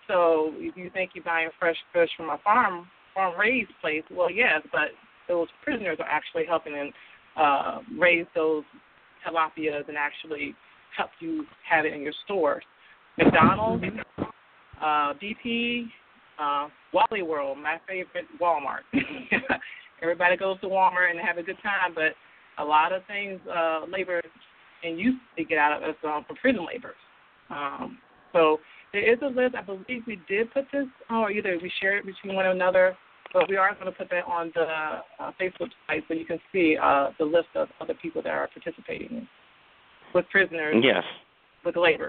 So 0.09 0.53
if 0.57 0.77
you 0.77 0.91
think 0.91 1.13
you're 1.15 1.25
buying 1.25 1.49
fresh 1.59 1.77
fish 1.93 2.11
from 2.17 2.31
a 2.31 2.39
farm 2.43 2.89
farm 3.15 3.39
raised 3.39 3.71
place, 3.81 4.03
well, 4.11 4.31
yes, 4.31 4.61
but 4.73 4.91
those 5.31 5.47
prisoners 5.63 5.97
are 6.01 6.09
actually 6.09 6.45
helping 6.45 6.75
them 6.75 6.91
uh, 7.37 7.79
raise 7.97 8.27
those 8.35 8.65
tilapias 9.25 9.89
and 9.89 9.97
actually 9.97 10.55
help 10.97 11.11
you 11.21 11.47
have 11.69 11.85
it 11.85 11.95
in 11.95 12.03
your 12.03 12.13
stores. 12.25 12.65
McDonald's, 13.17 13.85
uh, 14.19 15.15
BP, 15.23 15.85
uh, 16.41 16.69
Wally 16.93 17.23
World, 17.23 17.59
my 17.59 17.77
favorite 17.87 18.27
Walmart. 18.41 18.83
Everybody 20.03 20.37
goes 20.37 20.61
to 20.63 20.67
Walmart 20.67 21.11
and 21.11 21.21
have 21.21 21.39
a 21.39 21.43
good 21.43 21.59
time, 21.63 21.95
but 21.95 22.13
a 22.59 22.65
lot 22.65 22.93
of 22.93 23.03
things 23.07 23.39
uh, 23.55 23.83
labor 23.89 24.21
and 24.83 24.99
youth 24.99 25.21
to 25.39 25.45
get 25.45 25.59
out 25.59 25.81
of 25.81 25.89
us 25.89 25.97
um, 26.05 26.25
from 26.27 26.37
prison 26.37 26.67
labor. 26.67 26.95
Um, 27.51 27.99
so 28.33 28.59
there 28.93 29.13
is 29.13 29.19
a 29.23 29.27
list. 29.27 29.55
I 29.55 29.63
believe 29.63 30.03
we 30.07 30.21
did 30.29 30.53
put 30.53 30.65
this, 30.73 30.87
or 31.11 31.31
either 31.31 31.57
we 31.63 31.71
shared 31.81 31.99
it 31.99 32.07
between 32.07 32.35
one 32.35 32.47
another, 32.47 32.97
but 33.33 33.49
we 33.49 33.57
are 33.57 33.75
going 33.75 33.87
to 33.87 33.93
put 33.93 34.11
that 34.11 34.25
on 34.25 34.53
the 34.55 34.63
uh, 34.63 35.33
Facebook 35.41 35.69
site 35.87 36.05
so 36.09 36.15
you 36.15 36.25
can 36.25 36.41
see 36.53 36.77
uh, 36.81 37.11
the 37.19 37.25
list 37.25 37.49
of 37.55 37.69
other 37.81 37.95
people 37.95 38.23
that 38.23 38.31
are 38.31 38.49
participating 38.49 39.27
with 40.15 40.25
prisoners 40.31 40.77
Yes. 40.83 41.05
with 41.65 41.77
labor. 41.77 42.09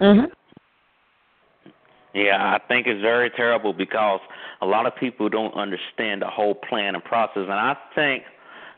Yeah, 2.14 2.56
I 2.56 2.60
think 2.68 2.88
it's 2.88 3.02
very 3.02 3.30
terrible 3.30 3.72
because 3.72 4.20
a 4.62 4.66
lot 4.66 4.86
of 4.86 4.96
people 4.98 5.30
don't 5.30 5.54
understand 5.54 6.22
the 6.22 6.28
whole 6.28 6.56
plan 6.56 6.96
and 6.96 7.04
process. 7.04 7.44
And 7.44 7.54
I 7.54 7.76
think 7.96 8.24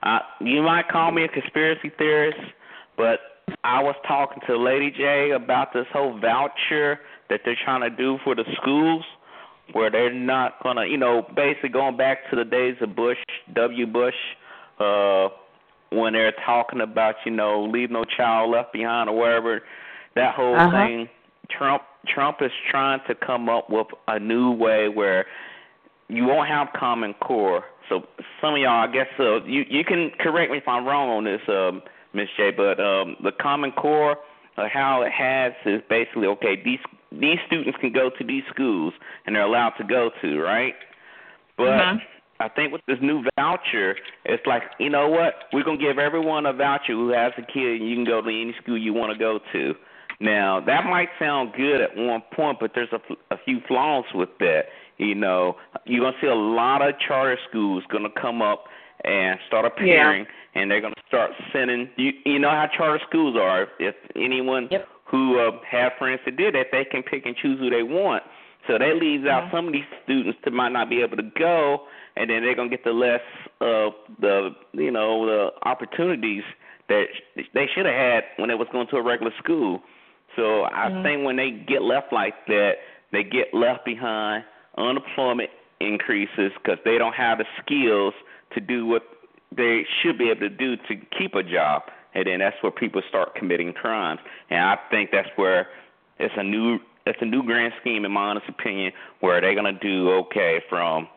uh, 0.03 0.19
you 0.39 0.61
might 0.61 0.87
call 0.87 1.11
me 1.11 1.23
a 1.23 1.27
conspiracy 1.27 1.91
theorist, 1.97 2.37
but 2.95 3.19
I 3.63 3.81
was 3.81 3.95
talking 4.07 4.41
to 4.47 4.57
Lady 4.57 4.91
J 4.91 5.31
about 5.31 5.73
this 5.73 5.87
whole 5.91 6.19
voucher 6.19 6.99
that 7.29 7.41
they're 7.43 7.57
trying 7.63 7.81
to 7.81 7.89
do 7.89 8.19
for 8.23 8.35
the 8.35 8.43
schools, 8.61 9.03
where 9.71 9.89
they're 9.89 10.13
not 10.13 10.61
gonna, 10.61 10.85
you 10.85 10.97
know, 10.97 11.25
basically 11.35 11.69
going 11.69 11.97
back 11.97 12.29
to 12.29 12.35
the 12.35 12.43
days 12.45 12.75
of 12.81 12.95
Bush, 12.95 13.17
W. 13.53 13.87
Bush, 13.87 14.15
uh, 14.79 15.29
when 15.91 16.13
they're 16.13 16.33
talking 16.45 16.81
about, 16.81 17.15
you 17.25 17.31
know, 17.31 17.63
leave 17.63 17.89
no 17.91 18.03
child 18.03 18.51
left 18.51 18.73
behind 18.73 19.09
or 19.09 19.15
whatever. 19.15 19.63
That 20.15 20.35
whole 20.35 20.55
Uh-huh. 20.55 20.71
thing. 20.71 21.09
Trump 21.49 21.83
Trump 22.07 22.41
is 22.41 22.51
trying 22.69 22.99
to 23.07 23.15
come 23.15 23.47
up 23.47 23.69
with 23.69 23.87
a 24.07 24.19
new 24.19 24.51
way 24.51 24.89
where 24.89 25.25
you 26.09 26.25
won't 26.25 26.49
have 26.49 26.67
common 26.73 27.13
core. 27.15 27.63
So 27.89 28.03
some 28.41 28.55
of 28.55 28.59
y'all, 28.59 28.83
I 28.83 28.87
guess, 28.87 29.07
uh, 29.19 29.43
you 29.43 29.65
you 29.69 29.83
can 29.85 30.11
correct 30.19 30.51
me 30.51 30.57
if 30.57 30.67
I'm 30.67 30.85
wrong 30.85 31.09
on 31.09 31.23
this, 31.23 31.41
um, 31.47 31.81
Miss 32.13 32.29
J. 32.37 32.51
But 32.51 32.79
um, 32.79 33.15
the 33.23 33.31
common 33.31 33.71
core, 33.71 34.17
uh, 34.57 34.67
how 34.71 35.01
it 35.03 35.11
has 35.11 35.53
is 35.65 35.81
basically 35.89 36.27
okay. 36.27 36.61
These 36.63 36.79
these 37.19 37.39
students 37.47 37.77
can 37.79 37.91
go 37.91 38.09
to 38.09 38.23
these 38.23 38.43
schools 38.49 38.93
and 39.25 39.35
they're 39.35 39.43
allowed 39.43 39.71
to 39.77 39.83
go 39.83 40.11
to 40.21 40.39
right, 40.41 40.75
but. 41.57 41.79
Mhm. 41.79 42.01
I 42.39 42.49
think 42.49 42.73
with 42.73 42.81
this 42.87 42.97
new 42.99 43.23
voucher, 43.37 43.95
it's 44.25 44.45
like 44.45 44.63
you 44.79 44.89
know 44.89 45.07
what? 45.07 45.45
We're 45.53 45.63
gonna 45.63 45.77
give 45.77 45.97
everyone 45.99 46.45
a 46.45 46.51
voucher 46.51 46.91
who 46.93 47.09
has 47.09 47.31
a 47.37 47.41
kid, 47.43 47.79
and 47.79 47.87
you 47.89 47.95
can 47.95 48.03
go 48.03 48.21
to 48.21 48.27
any 48.27 48.53
school 48.61 48.77
you 48.77 48.91
want 48.91 49.13
to 49.13 49.17
go 49.17 49.39
to. 49.53 49.75
Now 50.19 50.59
that 50.61 50.83
might 50.85 51.09
sound 51.19 51.53
good 51.53 51.79
at 51.79 51.95
one 51.95 52.21
point, 52.33 52.59
but 52.59 52.71
there's 52.73 52.91
a, 52.91 52.95
f- 53.09 53.17
a 53.31 53.37
few 53.45 53.61
flaws 53.67 54.03
with 54.13 54.29
that. 54.39 54.63
You 54.97 55.15
know, 55.15 55.57
you're 55.85 56.01
gonna 56.03 56.17
see 56.19 56.27
a 56.27 56.35
lot 56.35 56.81
of 56.81 56.95
charter 56.99 57.37
schools 57.47 57.83
gonna 57.89 58.09
come 58.09 58.41
up 58.41 58.65
and 59.05 59.39
start 59.47 59.63
appearing, 59.65 60.25
and 60.55 60.69
they're 60.69 60.81
gonna 60.81 60.95
start 61.07 61.31
sending. 61.53 61.87
You 61.97 62.11
you 62.25 62.39
know 62.39 62.49
how 62.49 62.67
charter 62.75 63.01
schools 63.07 63.37
are. 63.37 63.67
If 63.79 63.95
anyone 64.15 64.67
who 65.13 65.37
uh, 65.37 65.51
have 65.69 65.91
friends 65.99 66.19
that 66.25 66.35
did 66.37 66.55
that, 66.55 66.67
they 66.71 66.83
can 66.83 67.03
pick 67.03 67.27
and 67.27 67.35
choose 67.35 67.59
who 67.59 67.69
they 67.69 67.83
want. 67.83 68.23
So 68.67 68.79
that 68.79 68.95
leaves 68.95 69.27
out 69.27 69.43
some 69.51 69.67
of 69.67 69.73
these 69.73 69.85
students 70.03 70.39
that 70.43 70.51
might 70.51 70.71
not 70.71 70.89
be 70.89 71.03
able 71.03 71.17
to 71.17 71.29
go, 71.37 71.83
and 72.17 72.31
then 72.31 72.41
they're 72.41 72.55
gonna 72.55 72.69
get 72.69 72.83
the 72.83 72.93
less 72.93 73.21
of 73.61 73.93
the 74.19 74.55
you 74.71 74.89
know 74.89 75.27
the 75.27 75.51
opportunities 75.69 76.41
that 76.89 77.05
they 77.53 77.67
should 77.75 77.85
have 77.85 77.93
had 77.93 78.23
when 78.37 78.49
they 78.49 78.55
was 78.55 78.67
going 78.71 78.87
to 78.87 78.97
a 78.97 79.03
regular 79.03 79.31
school. 79.37 79.83
So 80.35 80.63
I 80.63 80.89
Mhm. 80.89 81.03
think 81.03 81.25
when 81.25 81.35
they 81.35 81.51
get 81.51 81.83
left 81.83 82.11
like 82.11 82.47
that, 82.47 82.79
they 83.11 83.23
get 83.23 83.53
left 83.53 83.85
behind. 83.85 84.43
Unemployment 84.77 85.51
increases 85.79 86.51
because 86.53 86.79
they 86.83 86.97
don't 86.97 87.13
have 87.13 87.37
the 87.37 87.45
skills 87.61 88.15
to 88.55 88.59
do 88.59 88.87
what 88.87 89.03
they 89.51 89.85
should 90.01 90.17
be 90.17 90.31
able 90.31 90.39
to 90.39 90.49
do 90.49 90.75
to 90.75 90.95
keep 90.95 91.35
a 91.35 91.43
job, 91.43 91.83
and 92.13 92.27
then 92.27 92.39
that's 92.39 92.55
where 92.61 92.71
people 92.71 93.01
start 93.09 93.35
committing 93.35 93.73
crimes. 93.73 94.19
And 94.49 94.59
I 94.59 94.77
think 94.89 95.11
that's 95.11 95.29
where 95.35 95.67
it's 96.19 96.33
a 96.37 96.43
new 96.43 96.79
it's 97.05 97.19
a 97.21 97.25
new 97.25 97.43
grand 97.43 97.73
scheme 97.81 98.05
in 98.05 98.11
my 98.11 98.29
honest 98.29 98.47
opinion 98.47 98.93
where 99.19 99.41
they're 99.41 99.55
gonna 99.55 99.77
do 99.79 100.09
okay 100.11 100.61
from 100.69 101.07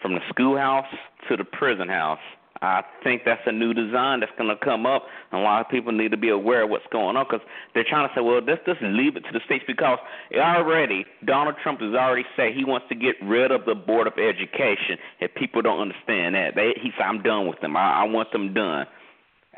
from 0.00 0.14
the 0.14 0.20
schoolhouse 0.28 0.86
to 1.28 1.36
the 1.36 1.44
prison 1.44 1.88
house. 1.88 2.20
I 2.62 2.84
think 3.02 3.22
that's 3.24 3.42
a 3.46 3.52
new 3.52 3.74
design 3.74 4.20
that's 4.20 4.30
going 4.38 4.48
to 4.48 4.64
come 4.64 4.86
up, 4.86 5.06
and 5.32 5.40
a 5.40 5.44
lot 5.44 5.60
of 5.60 5.68
people 5.68 5.90
need 5.90 6.12
to 6.12 6.16
be 6.16 6.28
aware 6.28 6.62
of 6.62 6.70
what's 6.70 6.86
going 6.92 7.16
on 7.16 7.26
because 7.28 7.44
they're 7.74 7.84
trying 7.84 8.08
to 8.08 8.14
say, 8.14 8.20
well, 8.20 8.40
let's 8.40 8.64
just 8.64 8.80
leave 8.82 9.16
it 9.16 9.24
to 9.24 9.32
the 9.32 9.40
states 9.44 9.64
because 9.66 9.98
already 10.36 11.04
Donald 11.24 11.56
Trump 11.60 11.80
has 11.80 11.92
already 11.92 12.24
said 12.36 12.54
he 12.54 12.64
wants 12.64 12.86
to 12.88 12.94
get 12.94 13.16
rid 13.20 13.50
of 13.50 13.64
the 13.64 13.74
Board 13.74 14.06
of 14.06 14.12
Education. 14.14 14.96
If 15.18 15.34
people 15.34 15.60
don't 15.60 15.80
understand 15.80 16.36
that, 16.36 16.54
they, 16.54 16.74
he 16.80 16.92
said, 16.96 17.02
I'm 17.02 17.22
done 17.22 17.48
with 17.48 17.60
them. 17.60 17.76
I, 17.76 18.02
I 18.02 18.04
want 18.04 18.30
them 18.30 18.54
done, 18.54 18.86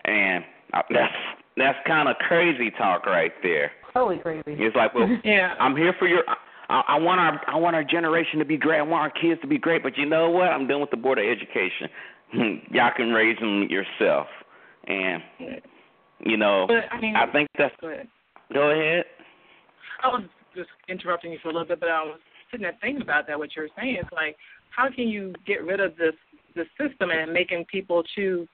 and 0.07 0.45
that's 0.91 1.13
that's 1.57 1.79
kind 1.87 2.09
of 2.09 2.17
crazy 2.17 2.71
talk 2.71 3.07
right 3.07 3.33
there. 3.43 3.71
Totally 3.93 4.19
crazy. 4.19 4.43
It's 4.47 4.75
like, 4.75 4.95
well, 4.95 5.09
yeah. 5.25 5.55
I'm 5.61 5.77
here 5.77 5.95
for 5.99 6.09
your. 6.09 6.25
I, 6.69 6.83
I 6.89 6.99
want 6.99 7.21
our 7.21 7.41
I 7.47 7.57
want 7.57 7.77
our 7.77 7.85
generation 7.85 8.39
to 8.41 8.45
be 8.45 8.57
great. 8.57 8.79
I 8.79 8.83
want 8.83 9.03
our 9.03 9.21
kids 9.21 9.41
to 9.43 9.47
be 9.47 9.59
great. 9.59 9.83
But 9.83 9.97
you 9.97 10.07
know 10.07 10.31
what? 10.31 10.49
I'm 10.49 10.67
done 10.67 10.81
with 10.81 10.91
the 10.91 10.97
board 10.97 11.19
of 11.19 11.25
education. 11.25 11.89
Y'all 12.71 12.91
can 12.97 13.11
raise 13.11 13.39
them 13.39 13.69
yourself. 13.71 14.27
And 14.87 15.23
you 16.25 16.37
know, 16.37 16.67
But, 16.67 16.93
I 16.93 17.01
mean- 17.01 17.17
I 17.17 17.31
think 17.31 17.49
that's. 17.57 17.75
Go 17.81 17.89
ahead. 17.89 18.09
Go 18.53 18.71
ahead. 18.71 19.05
I 20.03 20.09
was 20.09 20.25
just 20.55 20.69
interrupting 20.89 21.33
you 21.33 21.39
for 21.43 21.49
a 21.49 21.53
little 21.53 21.67
bit, 21.67 21.81
but 21.81 21.89
I 21.89 22.03
was 22.03 22.19
sitting 22.51 22.63
there 22.65 22.77
thinking 22.81 23.03
about 23.03 23.27
that. 23.27 23.39
What 23.39 23.57
you're 23.57 23.69
saying 23.79 23.97
is 23.97 24.05
like, 24.13 24.37
how 24.71 24.89
can 24.95 25.09
you 25.09 25.33
get 25.47 25.65
rid 25.65 25.81
of 25.81 25.97
this 25.97 26.15
this 26.55 26.67
system 26.79 27.11
and 27.11 27.33
making 27.33 27.65
people 27.71 28.03
choose 28.15 28.49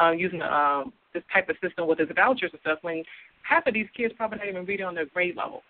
uh, 0.00 0.10
using 0.10 0.42
um, 0.42 0.92
this 1.16 1.24
type 1.32 1.48
of 1.48 1.56
system 1.62 1.88
with 1.88 2.00
its 2.00 2.12
vouchers 2.14 2.50
and 2.52 2.60
stuff 2.60 2.78
when 2.82 3.02
half 3.42 3.66
of 3.66 3.74
these 3.74 3.88
kids 3.96 4.14
probably 4.16 4.38
not 4.38 4.48
even 4.48 4.64
reading 4.64 4.86
on 4.86 4.94
their 4.94 5.06
grade 5.06 5.36
level. 5.36 5.62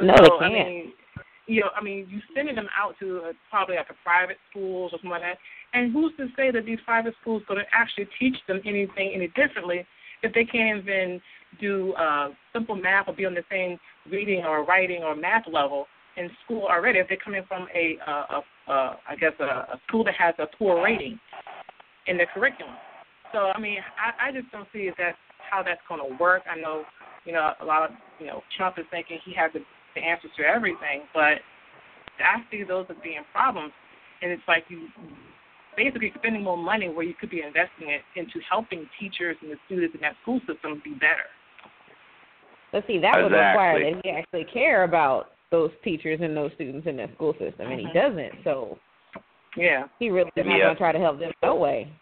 No, 0.00 0.14
so, 0.16 0.36
they 0.38 0.46
I 0.46 0.50
can't. 0.50 0.68
mean, 0.68 0.92
you 1.46 1.60
know, 1.62 1.70
I 1.74 1.82
mean, 1.82 2.06
you 2.10 2.20
sending 2.34 2.54
them 2.54 2.68
out 2.76 2.94
to 3.00 3.22
uh, 3.28 3.32
probably 3.50 3.76
like 3.76 3.90
a 3.90 3.96
private 4.04 4.36
schools 4.50 4.92
or 4.92 4.98
something 4.98 5.10
like 5.10 5.22
that. 5.22 5.38
And 5.72 5.92
who's 5.92 6.12
to 6.18 6.28
say 6.36 6.50
that 6.50 6.66
these 6.66 6.78
private 6.84 7.14
schools 7.20 7.42
going 7.48 7.60
to 7.60 7.66
actually 7.72 8.06
teach 8.20 8.36
them 8.46 8.60
anything 8.64 9.12
any 9.14 9.28
differently 9.28 9.86
if 10.22 10.32
they 10.34 10.44
can't 10.44 10.80
even 10.80 11.20
do 11.60 11.92
uh, 11.94 12.28
simple 12.52 12.76
math 12.76 13.08
or 13.08 13.14
be 13.14 13.24
on 13.24 13.34
the 13.34 13.44
same 13.50 13.78
reading 14.10 14.44
or 14.44 14.64
writing 14.64 15.02
or 15.02 15.16
math 15.16 15.44
level 15.50 15.86
in 16.16 16.28
school 16.44 16.66
already 16.66 16.98
if 16.98 17.08
they're 17.08 17.16
coming 17.16 17.42
from 17.48 17.66
a, 17.74 17.96
uh, 18.06 18.40
a, 18.68 18.72
a 18.72 18.98
I 19.08 19.16
guess 19.16 19.32
a, 19.40 19.44
a 19.44 19.80
school 19.86 20.04
that 20.04 20.14
has 20.14 20.34
a 20.38 20.46
poor 20.58 20.82
rating 20.82 21.18
in 22.06 22.16
their 22.16 22.26
curriculum. 22.34 22.74
So 23.32 23.52
I 23.54 23.60
mean, 23.60 23.78
I, 23.96 24.28
I 24.28 24.32
just 24.32 24.50
don't 24.50 24.68
see 24.72 24.90
that 24.98 25.14
how 25.50 25.62
that's 25.62 25.80
going 25.88 26.00
to 26.00 26.16
work. 26.22 26.42
I 26.50 26.58
know, 26.58 26.84
you 27.24 27.32
know, 27.32 27.52
a 27.60 27.64
lot 27.64 27.90
of 27.90 27.96
you 28.18 28.26
know 28.26 28.42
Trump 28.56 28.78
is 28.78 28.84
thinking 28.90 29.18
he 29.24 29.34
has 29.34 29.50
the, 29.52 29.60
the 29.94 30.00
answers 30.00 30.30
to 30.38 30.44
everything, 30.44 31.02
but 31.14 31.38
I 32.18 32.42
see 32.50 32.62
those 32.64 32.86
as 32.90 32.96
being 33.02 33.20
problems, 33.32 33.72
and 34.22 34.30
it's 34.30 34.42
like 34.48 34.64
you 34.68 34.88
basically 35.76 36.12
spending 36.18 36.42
more 36.42 36.56
money 36.56 36.88
where 36.88 37.04
you 37.04 37.14
could 37.14 37.30
be 37.30 37.42
investing 37.42 37.88
it 37.90 38.02
into 38.16 38.40
helping 38.48 38.88
teachers 38.98 39.36
and 39.42 39.50
the 39.50 39.56
students 39.66 39.94
in 39.94 40.00
that 40.00 40.14
school 40.22 40.40
system 40.40 40.82
be 40.84 40.90
better. 40.94 41.30
But 42.72 42.84
see, 42.86 42.98
that 42.98 43.16
would 43.16 43.32
Exactly. 43.32 43.46
require 43.46 43.94
that 43.94 44.00
he 44.02 44.10
actually 44.10 44.44
care 44.52 44.82
about 44.82 45.32
those 45.50 45.70
teachers 45.84 46.18
and 46.20 46.36
those 46.36 46.50
students 46.54 46.86
in 46.86 46.96
that 46.96 47.14
school 47.14 47.32
system, 47.38 47.70
and 47.70 47.80
he 47.80 47.86
Mhm. 47.86 47.94
doesn't. 47.94 48.44
So 48.44 48.78
Yeah. 49.56 49.88
he 49.98 50.10
really 50.10 50.30
is 50.36 50.46
not 50.46 50.58
going 50.58 50.74
to 50.74 50.78
try 50.78 50.92
to 50.92 50.98
help 50.98 51.18
them 51.18 51.32
no 51.42 51.54
way. 51.54 51.92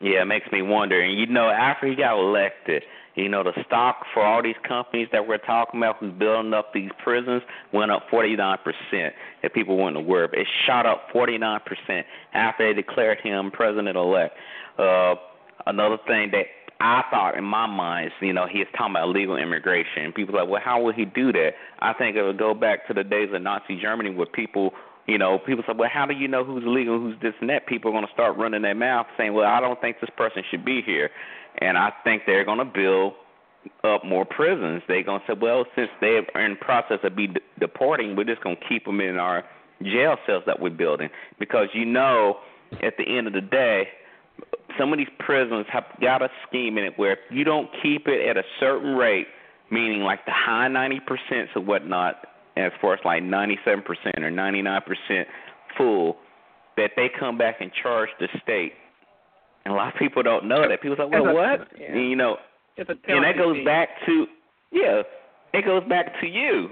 Yeah, 0.00 0.22
it 0.22 0.26
makes 0.26 0.50
me 0.52 0.62
wonder. 0.62 1.00
And 1.00 1.18
you 1.18 1.26
know, 1.26 1.48
after 1.48 1.86
he 1.86 1.94
got 1.94 2.18
elected, 2.18 2.82
you 3.14 3.30
know, 3.30 3.42
the 3.42 3.52
stock 3.64 4.04
for 4.12 4.22
all 4.22 4.42
these 4.42 4.56
companies 4.68 5.08
that 5.10 5.26
we're 5.26 5.38
talking 5.38 5.80
about 5.80 5.96
who's 5.98 6.12
building 6.12 6.52
up 6.52 6.74
these 6.74 6.90
prisons 7.02 7.42
went 7.72 7.90
up 7.90 8.02
49%. 8.12 8.58
If 9.42 9.54
people 9.54 9.78
weren't 9.78 9.96
aware 9.96 10.24
of 10.24 10.34
it, 10.34 10.46
shot 10.66 10.84
up 10.84 11.08
49% 11.14 11.60
after 12.34 12.68
they 12.68 12.74
declared 12.74 13.20
him 13.22 13.50
president 13.50 13.96
elect. 13.96 14.36
Uh, 14.78 15.14
another 15.66 15.96
thing 16.06 16.30
that 16.32 16.44
I 16.78 17.04
thought 17.10 17.38
in 17.38 17.44
my 17.44 17.66
mind 17.66 18.10
you 18.20 18.34
know, 18.34 18.46
he 18.46 18.58
is 18.58 18.68
talking 18.76 18.92
about 18.92 19.08
illegal 19.08 19.38
immigration. 19.38 20.12
People 20.12 20.36
are 20.36 20.42
like, 20.42 20.50
well, 20.50 20.62
how 20.62 20.82
would 20.82 20.94
he 20.94 21.06
do 21.06 21.32
that? 21.32 21.52
I 21.78 21.94
think 21.94 22.16
it 22.16 22.22
would 22.22 22.38
go 22.38 22.52
back 22.52 22.86
to 22.88 22.94
the 22.94 23.02
days 23.02 23.30
of 23.32 23.40
Nazi 23.40 23.80
Germany 23.80 24.10
where 24.10 24.26
people 24.26 24.72
you 25.06 25.18
know, 25.18 25.38
people 25.38 25.62
say, 25.66 25.72
well, 25.76 25.88
how 25.92 26.04
do 26.06 26.14
you 26.14 26.26
know 26.26 26.44
who's 26.44 26.64
illegal, 26.64 26.98
who's 26.98 27.16
this 27.22 27.34
and 27.40 27.48
that? 27.50 27.66
People 27.66 27.90
are 27.90 27.94
going 27.94 28.06
to 28.06 28.12
start 28.12 28.36
running 28.36 28.62
their 28.62 28.74
mouth 28.74 29.06
saying, 29.16 29.34
well, 29.34 29.46
I 29.46 29.60
don't 29.60 29.80
think 29.80 30.00
this 30.00 30.10
person 30.16 30.42
should 30.50 30.64
be 30.64 30.82
here. 30.82 31.10
And 31.58 31.78
I 31.78 31.92
think 32.04 32.22
they're 32.26 32.44
going 32.44 32.58
to 32.58 32.64
build 32.64 33.14
up 33.84 34.04
more 34.04 34.24
prisons. 34.24 34.82
They're 34.88 35.02
going 35.02 35.20
to 35.20 35.26
say, 35.26 35.38
well, 35.40 35.64
since 35.74 35.88
they're 36.00 36.18
in 36.18 36.52
the 36.52 36.56
process 36.60 36.98
of 37.04 37.14
be 37.14 37.28
de- 37.28 37.40
deporting, 37.60 38.16
we're 38.16 38.24
just 38.24 38.42
going 38.42 38.56
to 38.56 38.68
keep 38.68 38.84
them 38.84 39.00
in 39.00 39.16
our 39.16 39.44
jail 39.82 40.16
cells 40.26 40.42
that 40.46 40.60
we're 40.60 40.70
building. 40.70 41.08
Because 41.38 41.68
you 41.72 41.84
know, 41.84 42.38
at 42.82 42.94
the 42.98 43.04
end 43.06 43.26
of 43.26 43.32
the 43.32 43.40
day, 43.40 43.88
some 44.78 44.92
of 44.92 44.98
these 44.98 45.08
prisons 45.18 45.66
have 45.72 45.84
got 46.00 46.22
a 46.22 46.28
scheme 46.46 46.78
in 46.78 46.84
it 46.84 46.98
where 46.98 47.12
if 47.12 47.18
you 47.30 47.44
don't 47.44 47.68
keep 47.82 48.08
it 48.08 48.28
at 48.28 48.36
a 48.36 48.42
certain 48.60 48.94
rate, 48.94 49.26
meaning 49.70 50.00
like 50.00 50.24
the 50.26 50.32
high 50.32 50.68
90% 50.68 51.00
or 51.54 51.62
whatnot, 51.62 52.16
as 52.56 52.72
far 52.80 52.94
as 52.94 53.00
like 53.04 53.22
97% 53.22 53.84
or 54.18 54.30
99% 54.30 54.80
full, 55.76 56.16
that 56.76 56.90
they 56.96 57.08
come 57.18 57.38
back 57.38 57.56
and 57.60 57.70
charge 57.82 58.08
the 58.20 58.28
state. 58.42 58.72
And 59.64 59.74
a 59.74 59.76
lot 59.76 59.92
of 59.92 59.98
people 59.98 60.22
don't 60.22 60.46
know 60.46 60.68
that. 60.68 60.80
People 60.80 60.96
say, 60.96 61.04
well, 61.10 61.26
a- 61.26 61.34
what? 61.34 61.68
yeah. 61.78 61.92
And, 61.92 62.08
you 62.10 62.16
know, 62.16 62.36
It's 62.76 62.88
a 62.88 62.92
and 63.12 63.24
that 63.24 63.36
goes 63.36 63.64
back 63.64 63.88
to, 64.06 64.26
yeah, 64.72 65.02
it 65.52 65.64
goes 65.64 65.82
back 65.88 66.20
to 66.20 66.26
you. 66.26 66.68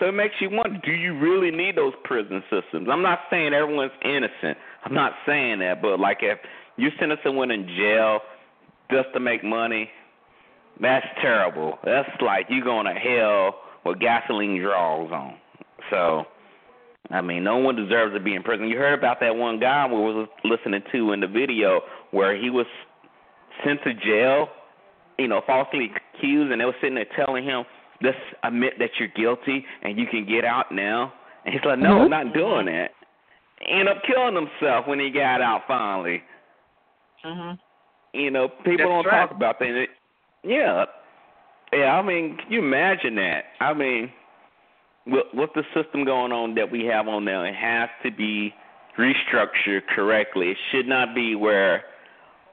So 0.00 0.06
it 0.06 0.12
makes 0.12 0.34
you 0.40 0.48
wonder, 0.50 0.80
do 0.84 0.92
you 0.92 1.18
really 1.18 1.50
need 1.50 1.76
those 1.76 1.92
prison 2.04 2.42
systems? 2.50 2.88
I'm 2.90 3.02
not 3.02 3.20
saying 3.30 3.52
everyone's 3.52 3.92
innocent. 4.04 4.56
I'm 4.84 4.94
not 4.94 5.12
saying 5.26 5.58
that, 5.60 5.82
but 5.82 6.00
like 6.00 6.18
if 6.22 6.38
you 6.76 6.88
send 6.98 7.12
someone 7.22 7.50
in 7.50 7.66
jail 7.68 8.20
just 8.90 9.08
to 9.14 9.20
make 9.20 9.44
money, 9.44 9.90
that's 10.80 11.06
terrible. 11.20 11.78
That's 11.84 12.08
like 12.20 12.46
you 12.48 12.64
going 12.64 12.86
to 12.86 12.94
hell 12.94 13.54
with 13.84 13.98
gasoline 13.98 14.60
draws 14.60 15.10
on. 15.12 15.34
So, 15.90 16.24
I 17.10 17.20
mean, 17.20 17.44
no 17.44 17.58
one 17.58 17.76
deserves 17.76 18.14
to 18.14 18.20
be 18.20 18.34
in 18.34 18.42
prison. 18.42 18.68
You 18.68 18.78
heard 18.78 18.98
about 18.98 19.20
that 19.20 19.36
one 19.36 19.58
guy 19.58 19.86
we 19.86 19.94
was 19.94 20.28
listening 20.44 20.82
to 20.92 21.12
in 21.12 21.20
the 21.20 21.26
video 21.26 21.80
where 22.10 22.36
he 22.36 22.50
was 22.50 22.66
sent 23.64 23.82
to 23.84 23.92
jail, 23.94 24.48
you 25.18 25.28
know, 25.28 25.42
falsely 25.46 25.90
accused, 26.16 26.52
and 26.52 26.60
they 26.60 26.64
were 26.64 26.76
sitting 26.80 26.94
there 26.94 27.04
telling 27.16 27.44
him, 27.44 27.64
"Just 28.02 28.18
admit 28.42 28.78
that 28.78 28.90
you're 28.98 29.08
guilty, 29.08 29.66
and 29.82 29.98
you 29.98 30.06
can 30.06 30.24
get 30.24 30.44
out 30.44 30.72
now." 30.72 31.12
And 31.44 31.54
he's 31.54 31.64
like, 31.64 31.78
"No, 31.78 32.02
I'm 32.02 32.10
not 32.10 32.32
doing 32.32 32.66
that." 32.66 32.92
End 33.60 33.88
up 33.88 34.02
killing 34.04 34.34
himself 34.34 34.86
when 34.86 34.98
he 34.98 35.10
got 35.10 35.40
out 35.40 35.66
finally. 35.66 36.22
Mhm. 37.24 37.58
You 38.12 38.30
know, 38.30 38.48
people 38.48 38.76
That's 38.76 38.88
don't 38.88 39.06
right. 39.06 39.20
talk 39.20 39.30
about 39.30 39.58
that. 39.58 39.68
It- 39.68 39.90
Yeah, 40.44 40.86
yeah. 41.72 41.96
I 41.98 42.02
mean, 42.02 42.36
can 42.36 42.52
you 42.52 42.60
imagine 42.60 43.14
that? 43.16 43.44
I 43.60 43.74
mean, 43.74 44.10
with, 45.06 45.26
with 45.34 45.50
the 45.54 45.62
system 45.74 46.04
going 46.04 46.32
on 46.32 46.54
that 46.54 46.70
we 46.70 46.84
have 46.86 47.08
on 47.08 47.24
now, 47.24 47.42
it 47.44 47.54
has 47.54 47.88
to 48.04 48.10
be 48.10 48.54
restructured 48.98 49.86
correctly. 49.94 50.50
It 50.50 50.56
should 50.70 50.86
not 50.86 51.14
be 51.14 51.34
where 51.34 51.84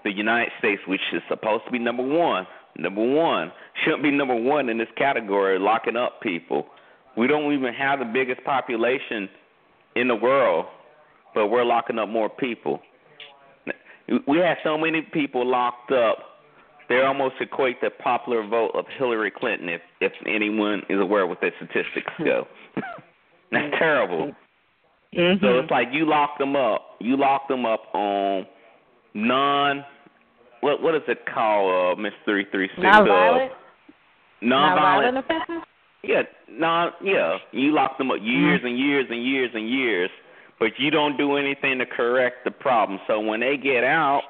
the 0.03 0.11
United 0.11 0.51
States, 0.59 0.81
which 0.87 1.01
is 1.13 1.21
supposed 1.27 1.65
to 1.65 1.71
be 1.71 1.79
number 1.79 2.03
one, 2.03 2.47
number 2.77 3.03
one, 3.03 3.51
shouldn't 3.83 4.03
be 4.03 4.11
number 4.11 4.35
one 4.35 4.69
in 4.69 4.77
this 4.77 4.87
category, 4.97 5.59
locking 5.59 5.97
up 5.97 6.21
people. 6.21 6.65
We 7.17 7.27
don't 7.27 7.51
even 7.53 7.73
have 7.73 7.99
the 7.99 8.05
biggest 8.05 8.43
population 8.45 9.29
in 9.95 10.07
the 10.07 10.15
world, 10.15 10.65
but 11.33 11.47
we're 11.47 11.65
locking 11.65 11.99
up 11.99 12.07
more 12.07 12.29
people. 12.29 12.79
We 14.27 14.37
have 14.39 14.57
so 14.63 14.77
many 14.77 15.01
people 15.01 15.45
locked 15.45 15.91
up. 15.91 16.17
They 16.89 17.01
almost 17.01 17.35
equate 17.39 17.79
the 17.81 17.91
popular 17.91 18.45
vote 18.45 18.71
of 18.73 18.85
Hillary 18.97 19.31
Clinton, 19.31 19.69
if 19.69 19.81
if 20.01 20.11
anyone 20.25 20.81
is 20.89 20.99
aware 20.99 21.23
of 21.23 21.29
what 21.29 21.39
their 21.39 21.53
statistics 21.57 22.11
go. 22.17 22.47
That's 23.51 23.73
terrible. 23.77 24.33
Mm-hmm. 25.15 25.43
So 25.43 25.59
it's 25.59 25.71
like 25.71 25.87
you 25.91 26.07
lock 26.07 26.37
them 26.39 26.55
up. 26.55 26.97
You 26.99 27.15
lock 27.17 27.47
them 27.47 27.65
up 27.65 27.83
on 27.93 28.45
non. 29.13 29.85
What 30.61 30.81
what 30.81 30.95
is 30.95 31.01
it 31.07 31.19
called, 31.31 31.97
uh, 31.97 32.01
Miss 32.01 32.13
Three 32.25 32.45
Three 32.51 32.69
Six? 32.75 32.81
Nonviolent? 32.81 33.49
Non-violent. 34.41 35.15
Nonviolent 35.15 35.19
offenses? 35.19 35.63
Yeah, 36.03 36.23
non. 36.49 36.91
Yeah, 37.03 37.37
you 37.51 37.71
lock 37.71 37.97
them 37.97 38.09
up 38.09 38.17
years 38.21 38.61
and 38.63 38.77
years 38.77 39.05
and 39.09 39.23
years 39.23 39.51
and 39.53 39.69
years, 39.69 40.09
but 40.59 40.71
you 40.77 40.89
don't 40.89 41.17
do 41.17 41.37
anything 41.37 41.77
to 41.79 41.85
correct 41.85 42.45
the 42.45 42.51
problem. 42.51 42.99
So 43.07 43.19
when 43.19 43.41
they 43.41 43.57
get 43.57 43.83
out, 43.83 44.21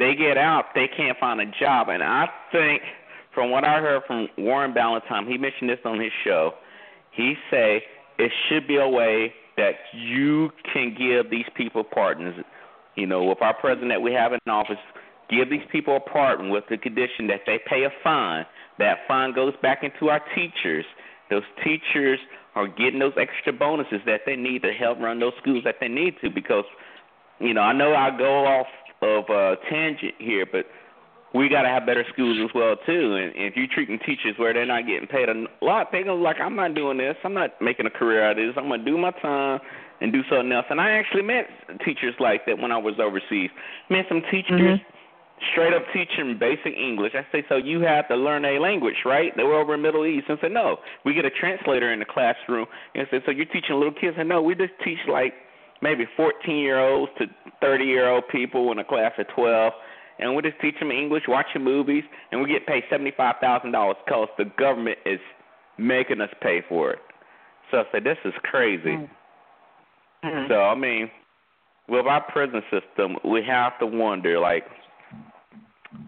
they 0.00 0.14
get 0.14 0.38
out, 0.38 0.64
they 0.74 0.88
can't 0.88 1.16
find 1.18 1.40
a 1.40 1.46
job, 1.60 1.88
and 1.90 2.02
I 2.02 2.26
think, 2.50 2.82
from 3.34 3.50
what 3.50 3.64
I 3.64 3.80
heard 3.80 4.02
from 4.06 4.28
Warren 4.38 4.72
Ballentine, 4.72 5.28
he 5.28 5.38
mentioned 5.38 5.70
this 5.70 5.78
on 5.84 6.00
his 6.00 6.10
show. 6.24 6.54
He 7.12 7.34
say 7.50 7.82
it 8.18 8.32
should 8.48 8.66
be 8.66 8.76
a 8.76 8.88
way 8.88 9.32
that 9.56 9.74
you 9.94 10.50
can 10.72 10.96
give 10.98 11.30
these 11.30 11.44
people 11.54 11.84
pardons. 11.84 12.34
You 12.96 13.06
know, 13.06 13.24
with 13.24 13.40
our 13.40 13.54
president 13.54 13.90
that 13.90 14.02
we 14.02 14.12
have 14.12 14.32
in 14.32 14.40
office, 14.50 14.78
give 15.28 15.48
these 15.50 15.66
people 15.70 15.96
a 15.96 16.00
pardon 16.00 16.50
with 16.50 16.64
the 16.68 16.78
condition 16.78 17.28
that 17.28 17.42
they 17.46 17.60
pay 17.68 17.84
a 17.84 17.90
fine. 18.02 18.46
That 18.78 18.98
fine 19.06 19.32
goes 19.34 19.52
back 19.62 19.84
into 19.84 20.08
our 20.08 20.20
teachers. 20.34 20.84
Those 21.28 21.44
teachers 21.62 22.18
are 22.56 22.66
getting 22.66 22.98
those 22.98 23.12
extra 23.16 23.52
bonuses 23.52 24.00
that 24.06 24.22
they 24.26 24.34
need 24.34 24.62
to 24.62 24.72
help 24.72 24.98
run 24.98 25.20
those 25.20 25.34
schools 25.40 25.62
that 25.64 25.76
they 25.80 25.88
need 25.88 26.14
to 26.22 26.30
because, 26.30 26.64
you 27.38 27.54
know, 27.54 27.60
I 27.60 27.72
know 27.72 27.94
I 27.94 28.16
go 28.16 28.44
off 28.46 28.66
of 29.02 29.24
a 29.30 29.56
tangent 29.70 30.14
here, 30.18 30.46
but 30.50 30.66
we 31.34 31.48
got 31.48 31.62
to 31.62 31.68
have 31.68 31.86
better 31.86 32.04
schools 32.12 32.38
as 32.42 32.50
well 32.54 32.74
too. 32.86 33.14
And 33.14 33.32
if 33.36 33.56
you're 33.56 33.68
treating 33.72 33.98
teachers 34.00 34.34
where 34.36 34.52
they're 34.52 34.66
not 34.66 34.86
getting 34.86 35.06
paid 35.06 35.28
a 35.28 35.46
lot, 35.64 35.88
they're 35.92 36.04
gonna 36.04 36.20
like, 36.20 36.40
I'm 36.40 36.56
not 36.56 36.74
doing 36.74 36.98
this. 36.98 37.16
I'm 37.24 37.34
not 37.34 37.60
making 37.60 37.86
a 37.86 37.90
career 37.90 38.24
out 38.24 38.38
of 38.38 38.44
this. 38.44 38.54
I'm 38.56 38.68
gonna 38.68 38.84
do 38.84 38.98
my 38.98 39.12
time 39.22 39.60
and 40.00 40.12
do 40.12 40.22
something 40.28 40.50
else. 40.50 40.66
And 40.70 40.80
I 40.80 40.90
actually 40.92 41.22
met 41.22 41.46
teachers 41.84 42.14
like 42.18 42.46
that 42.46 42.58
when 42.58 42.72
I 42.72 42.78
was 42.78 42.94
overseas. 42.98 43.50
Met 43.90 44.06
some 44.08 44.22
teachers 44.30 44.60
mm-hmm. 44.60 44.82
straight 45.52 45.72
up 45.72 45.82
teaching 45.92 46.36
basic 46.38 46.74
English. 46.74 47.12
I 47.14 47.24
say, 47.30 47.44
so 47.48 47.56
you 47.56 47.80
have 47.82 48.08
to 48.08 48.16
learn 48.16 48.44
a 48.44 48.58
language, 48.58 49.04
right? 49.04 49.32
They 49.36 49.44
were 49.44 49.60
over 49.60 49.74
in 49.74 49.82
Middle 49.82 50.06
East 50.06 50.26
and 50.28 50.38
said, 50.40 50.52
no. 50.52 50.78
We 51.04 51.14
get 51.14 51.24
a 51.24 51.30
translator 51.30 51.92
in 51.92 52.00
the 52.00 52.06
classroom 52.06 52.66
and 52.94 53.06
said, 53.10 53.22
so 53.24 53.30
you're 53.30 53.46
teaching 53.46 53.76
little 53.76 53.92
kids? 53.92 54.14
I 54.16 54.20
said, 54.20 54.28
no, 54.28 54.42
we 54.42 54.54
just 54.54 54.72
teach 54.82 54.98
like 55.06 55.34
maybe 55.82 56.06
14 56.16 56.56
year 56.56 56.78
olds 56.78 57.12
to 57.18 57.26
30 57.60 57.84
year 57.84 58.08
old 58.08 58.24
people 58.28 58.70
in 58.72 58.78
a 58.78 58.84
class 58.84 59.12
of 59.18 59.26
12. 59.34 59.72
And 60.18 60.36
we 60.36 60.42
just 60.42 60.60
teach 60.60 60.78
them 60.78 60.90
English, 60.90 61.22
watching 61.26 61.64
movies, 61.64 62.04
and 62.30 62.42
we 62.42 62.48
get 62.50 62.66
paid 62.66 62.84
$75,000 62.92 63.94
because 64.04 64.28
the 64.36 64.44
government 64.58 64.98
is 65.06 65.20
making 65.78 66.20
us 66.20 66.28
pay 66.42 66.62
for 66.68 66.90
it. 66.90 66.98
So 67.70 67.78
I 67.78 67.84
said, 67.90 68.04
this 68.04 68.18
is 68.24 68.34
crazy. 68.42 68.90
Mm. 68.90 69.10
Mm-hmm. 70.24 70.52
So, 70.52 70.60
I 70.60 70.74
mean, 70.74 71.10
with 71.88 72.06
our 72.06 72.22
prison 72.30 72.62
system, 72.70 73.16
we 73.24 73.42
have 73.48 73.78
to 73.78 73.86
wonder, 73.86 74.38
like, 74.38 74.64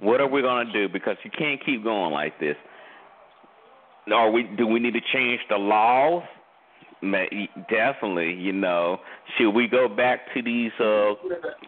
what 0.00 0.20
are 0.20 0.28
we 0.28 0.42
going 0.42 0.66
to 0.66 0.72
do? 0.72 0.92
Because 0.92 1.16
you 1.24 1.30
can't 1.30 1.64
keep 1.64 1.82
going 1.82 2.12
like 2.12 2.38
this. 2.38 2.56
Are 4.12 4.30
we? 4.30 4.42
Do 4.42 4.66
we 4.66 4.80
need 4.80 4.94
to 4.94 5.00
change 5.12 5.40
the 5.48 5.56
laws? 5.56 6.24
Definitely, 7.02 8.32
you 8.34 8.52
know. 8.52 8.98
Should 9.36 9.50
we 9.50 9.66
go 9.66 9.88
back 9.88 10.32
to 10.34 10.42
these 10.42 10.70
uh, 10.78 11.14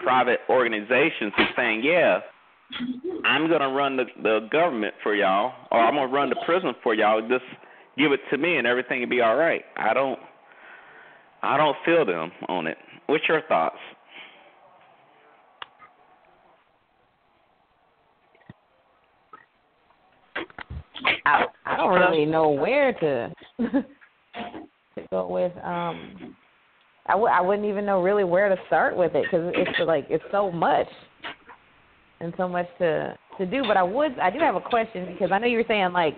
private 0.02 0.40
organizations 0.48 1.32
and 1.36 1.48
saying, 1.56 1.82
yeah, 1.84 2.20
I'm 3.24 3.48
to 3.48 3.68
run 3.68 3.96
the, 3.96 4.04
the 4.22 4.48
government 4.50 4.94
for 5.02 5.14
y'all, 5.14 5.52
or 5.70 5.80
I'm 5.80 5.94
to 5.94 6.14
run 6.14 6.28
the 6.28 6.36
prison 6.46 6.72
for 6.82 6.94
y'all. 6.94 7.20
Just 7.28 7.44
give 7.98 8.12
it 8.12 8.20
to 8.30 8.38
me 8.38 8.56
and 8.56 8.66
everything 8.66 9.00
will 9.00 9.08
be 9.08 9.20
all 9.20 9.36
right. 9.36 9.64
I 9.76 9.94
don't 9.94 10.18
I 11.42 11.56
don't 11.56 11.76
feel 11.84 12.06
them 12.06 12.32
on 12.48 12.66
it. 12.66 12.78
What's 13.06 13.28
your 13.28 13.42
thoughts? 13.42 13.76
I 21.26 21.44
I 21.66 21.76
don't 21.76 21.92
really 21.92 22.24
know 22.24 22.50
where 22.50 22.92
to 22.94 23.32
go 25.14 25.28
with. 25.28 25.52
Um, 25.62 26.36
I 27.06 27.12
w- 27.12 27.30
I 27.30 27.40
wouldn't 27.40 27.68
even 27.68 27.86
know 27.86 28.02
really 28.02 28.24
where 28.24 28.48
to 28.48 28.56
start 28.66 28.96
with 28.96 29.14
it 29.14 29.24
because 29.24 29.52
it's 29.54 29.78
like 29.86 30.06
it's 30.08 30.24
so 30.32 30.50
much 30.50 30.88
and 32.20 32.32
so 32.36 32.48
much 32.48 32.66
to 32.78 33.16
to 33.38 33.46
do. 33.46 33.62
But 33.66 33.76
I 33.76 33.82
would 33.82 34.18
I 34.18 34.30
do 34.30 34.38
have 34.40 34.56
a 34.56 34.60
question 34.60 35.06
because 35.12 35.30
I 35.32 35.38
know 35.38 35.46
you 35.46 35.58
were 35.58 35.64
saying 35.68 35.92
like 35.92 36.14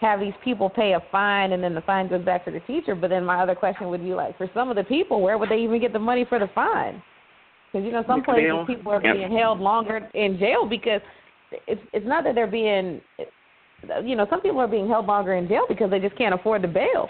have 0.00 0.20
these 0.20 0.34
people 0.44 0.70
pay 0.70 0.92
a 0.92 1.00
fine 1.10 1.52
and 1.52 1.62
then 1.62 1.74
the 1.74 1.82
fine 1.82 2.08
goes 2.08 2.24
back 2.24 2.44
to 2.44 2.50
the 2.50 2.60
teacher. 2.60 2.94
But 2.94 3.08
then 3.08 3.24
my 3.24 3.42
other 3.42 3.54
question 3.54 3.88
would 3.88 4.02
be 4.02 4.14
like 4.14 4.36
for 4.38 4.48
some 4.54 4.70
of 4.70 4.76
the 4.76 4.84
people, 4.84 5.20
where 5.20 5.38
would 5.38 5.50
they 5.50 5.58
even 5.58 5.80
get 5.80 5.92
the 5.92 5.98
money 5.98 6.24
for 6.28 6.38
the 6.38 6.48
fine? 6.54 7.02
Because 7.72 7.84
you 7.86 7.92
know 7.92 8.04
some 8.06 8.22
places 8.22 8.52
people 8.66 8.92
are 8.92 9.00
being 9.00 9.32
held 9.32 9.60
longer 9.60 10.08
in 10.14 10.38
jail 10.38 10.66
because 10.68 11.00
it's 11.66 11.82
it's 11.92 12.06
not 12.06 12.24
that 12.24 12.34
they're 12.34 12.46
being 12.46 13.00
you 14.04 14.16
know, 14.16 14.26
some 14.28 14.40
people 14.40 14.60
are 14.60 14.68
being 14.68 14.88
held 14.88 15.06
longer 15.06 15.34
in 15.34 15.48
jail 15.48 15.64
because 15.68 15.90
they 15.90 15.98
just 15.98 16.16
can't 16.16 16.34
afford 16.34 16.62
the 16.62 16.68
bail. 16.68 17.08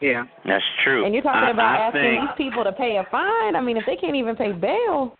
Yeah. 0.00 0.24
That's 0.44 0.64
true. 0.84 1.04
And 1.04 1.14
you're 1.14 1.22
talking 1.22 1.48
I, 1.48 1.50
about 1.50 1.80
I 1.80 1.86
asking 1.88 2.02
think, 2.02 2.20
these 2.22 2.50
people 2.50 2.64
to 2.64 2.72
pay 2.72 2.96
a 2.96 3.06
fine. 3.10 3.56
I 3.56 3.60
mean, 3.60 3.76
if 3.76 3.84
they 3.86 3.96
can't 3.96 4.16
even 4.16 4.36
pay 4.36 4.52
bail, 4.52 5.16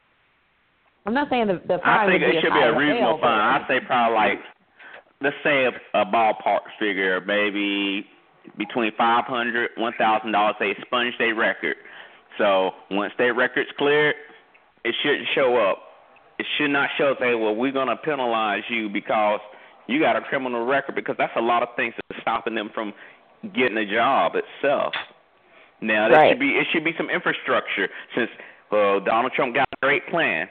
I'm 1.06 1.14
not 1.14 1.28
saying 1.30 1.48
the 1.48 1.60
the 1.66 1.78
fine. 1.82 2.06
I 2.08 2.12
think 2.12 2.22
would 2.22 2.30
it 2.30 2.34
be 2.36 2.40
should 2.42 2.54
be 2.54 2.62
a 2.62 2.76
reasonable 2.76 3.18
bail, 3.18 3.26
fine. 3.26 3.40
I'd 3.40 3.66
say 3.68 3.80
probably 3.86 4.14
like 4.14 4.38
let's 5.20 5.36
say 5.42 5.66
a, 5.66 5.72
a 5.98 6.04
ballpark 6.06 6.68
figure, 6.78 7.20
maybe 7.26 8.06
between 8.56 8.92
five 8.96 9.24
hundred, 9.24 9.70
one 9.76 9.92
thousand 9.98 10.32
dollars. 10.32 10.56
They 10.60 10.70
expunge 10.70 11.14
their 11.18 11.34
record. 11.34 11.76
So 12.38 12.70
once 12.90 13.12
their 13.18 13.34
record's 13.34 13.70
cleared, 13.78 14.14
it 14.84 14.94
shouldn't 15.02 15.26
show 15.34 15.56
up. 15.56 15.78
It 16.38 16.46
should 16.56 16.70
not 16.70 16.88
show 16.96 17.12
up, 17.12 17.18
say, 17.18 17.34
well, 17.34 17.56
we're 17.56 17.72
gonna 17.72 17.96
penalize 17.96 18.62
you 18.70 18.88
because 18.88 19.40
you 19.88 19.98
got 19.98 20.14
a 20.14 20.20
criminal 20.20 20.66
record 20.66 20.94
because 20.94 21.16
that's 21.18 21.32
a 21.36 21.40
lot 21.40 21.62
of 21.62 21.70
things 21.74 21.94
that's 21.96 22.22
stopping 22.22 22.54
them 22.54 22.70
from 22.72 22.92
getting 23.54 23.76
a 23.78 23.86
job 23.86 24.32
itself. 24.34 24.94
Now 25.80 26.08
there 26.08 26.18
Right. 26.18 26.30
should 26.30 26.40
be 26.40 26.50
it 26.56 26.66
should 26.72 26.84
be 26.84 26.94
some 26.96 27.08
infrastructure 27.10 27.88
since 28.14 28.30
uh, 28.72 28.98
Donald 29.00 29.32
Trump 29.32 29.54
got 29.54 29.66
a 29.80 29.86
great 29.86 30.06
plan 30.08 30.48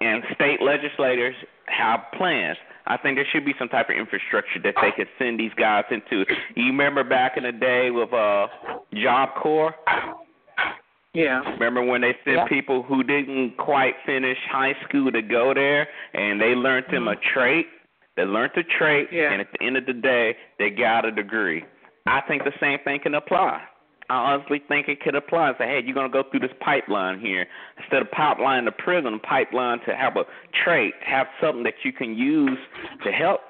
and 0.00 0.22
state 0.34 0.60
legislators 0.62 1.34
have 1.66 2.00
plans. 2.16 2.56
I 2.86 2.96
think 2.96 3.16
there 3.16 3.26
should 3.32 3.44
be 3.44 3.54
some 3.58 3.68
type 3.68 3.88
of 3.90 3.96
infrastructure 3.96 4.60
that 4.62 4.74
they 4.80 4.92
could 4.92 5.08
send 5.18 5.40
these 5.40 5.50
guys 5.58 5.84
into. 5.90 6.24
You 6.54 6.66
remember 6.66 7.02
back 7.02 7.36
in 7.36 7.42
the 7.42 7.52
day 7.52 7.90
with 7.90 8.12
uh 8.12 8.46
Job 8.94 9.30
Corps? 9.42 9.74
Yeah. 11.12 11.40
Remember 11.54 11.82
when 11.82 12.02
they 12.02 12.14
sent 12.24 12.36
Yeah. 12.36 12.44
people 12.46 12.82
who 12.82 13.02
didn't 13.02 13.56
quite 13.56 13.94
finish 14.04 14.38
high 14.50 14.74
school 14.84 15.10
to 15.10 15.22
go 15.22 15.54
there 15.54 15.88
and 16.14 16.40
they 16.40 16.54
learned 16.54 16.86
them 16.90 17.08
a 17.08 17.16
trait? 17.16 17.66
They 18.16 18.24
learned 18.24 18.52
a 18.56 18.62
trait 18.62 19.08
Yeah. 19.10 19.32
and 19.32 19.40
at 19.40 19.48
the 19.52 19.62
end 19.64 19.76
of 19.76 19.86
the 19.86 19.92
day 19.94 20.36
they 20.58 20.70
got 20.70 21.04
a 21.04 21.10
degree. 21.10 21.64
I 22.06 22.20
think 22.28 22.44
the 22.44 22.52
same 22.60 22.78
thing 22.84 23.00
can 23.02 23.14
apply. 23.14 23.62
I 24.08 24.14
honestly 24.14 24.62
think 24.68 24.88
it 24.88 25.00
could 25.00 25.16
apply 25.16 25.52
say, 25.58 25.66
hey, 25.66 25.80
you're 25.84 25.94
going 25.94 26.10
to 26.10 26.12
go 26.12 26.28
through 26.30 26.40
this 26.40 26.56
pipeline 26.60 27.18
here. 27.18 27.46
Instead 27.78 28.02
of 28.02 28.10
pipeline 28.12 28.64
to 28.64 28.72
prison, 28.72 29.18
pipeline 29.18 29.80
to 29.80 29.96
have 29.96 30.16
a 30.16 30.24
trait, 30.64 30.94
have 31.04 31.26
something 31.40 31.64
that 31.64 31.74
you 31.82 31.92
can 31.92 32.16
use 32.16 32.58
to 33.04 33.10
help 33.10 33.40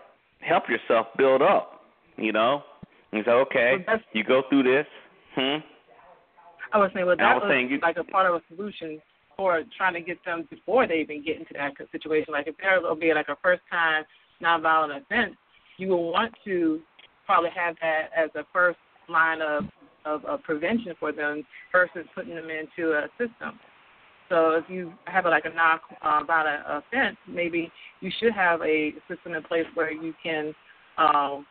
help 0.40 0.64
yourself 0.68 1.08
build 1.18 1.42
up, 1.42 1.80
you 2.16 2.32
know? 2.32 2.62
And 3.12 3.24
say, 3.24 3.30
okay, 3.32 3.84
you 4.12 4.24
go 4.24 4.42
through 4.48 4.62
this. 4.62 4.86
Hmm? 5.34 5.58
I 6.72 6.78
was 6.78 6.90
saying, 6.94 7.06
well, 7.06 7.16
that 7.16 7.34
was 7.34 7.42
was 7.42 7.50
saying 7.50 7.70
you- 7.70 7.80
like 7.80 7.96
a 7.96 8.04
part 8.04 8.26
of 8.26 8.36
a 8.36 8.42
solution 8.54 9.00
for 9.36 9.62
trying 9.76 9.94
to 9.94 10.00
get 10.00 10.24
them 10.24 10.48
before 10.50 10.86
they 10.86 11.00
even 11.00 11.22
get 11.22 11.36
into 11.36 11.52
that 11.54 11.72
situation. 11.92 12.32
Like 12.32 12.46
if 12.46 12.56
there 12.58 12.80
will 12.80 12.94
be 12.94 13.12
like 13.12 13.28
a 13.28 13.36
first 13.42 13.62
time 13.70 14.04
nonviolent 14.42 15.02
offense, 15.02 15.34
you 15.76 15.88
will 15.88 16.10
want 16.10 16.32
to 16.44 16.80
probably 17.26 17.50
have 17.54 17.76
that 17.80 18.08
as 18.16 18.30
a 18.34 18.44
first 18.52 18.78
line 19.08 19.40
of, 19.42 19.64
of, 20.04 20.24
of 20.24 20.42
prevention 20.42 20.94
for 20.98 21.12
them 21.12 21.44
versus 21.72 22.06
putting 22.14 22.34
them 22.34 22.48
into 22.50 22.92
a 22.92 23.08
system. 23.18 23.58
So 24.28 24.52
if 24.52 24.64
you 24.68 24.92
have 25.04 25.24
like 25.24 25.44
a 25.44 25.54
non-violent 25.54 26.62
offense, 26.66 27.16
maybe 27.28 27.70
you 28.00 28.10
should 28.18 28.32
have 28.32 28.60
a 28.62 28.92
system 29.08 29.34
in 29.34 29.42
place 29.42 29.66
where 29.74 29.92
you 29.92 30.14
can 30.22 30.52
um, 30.98 31.46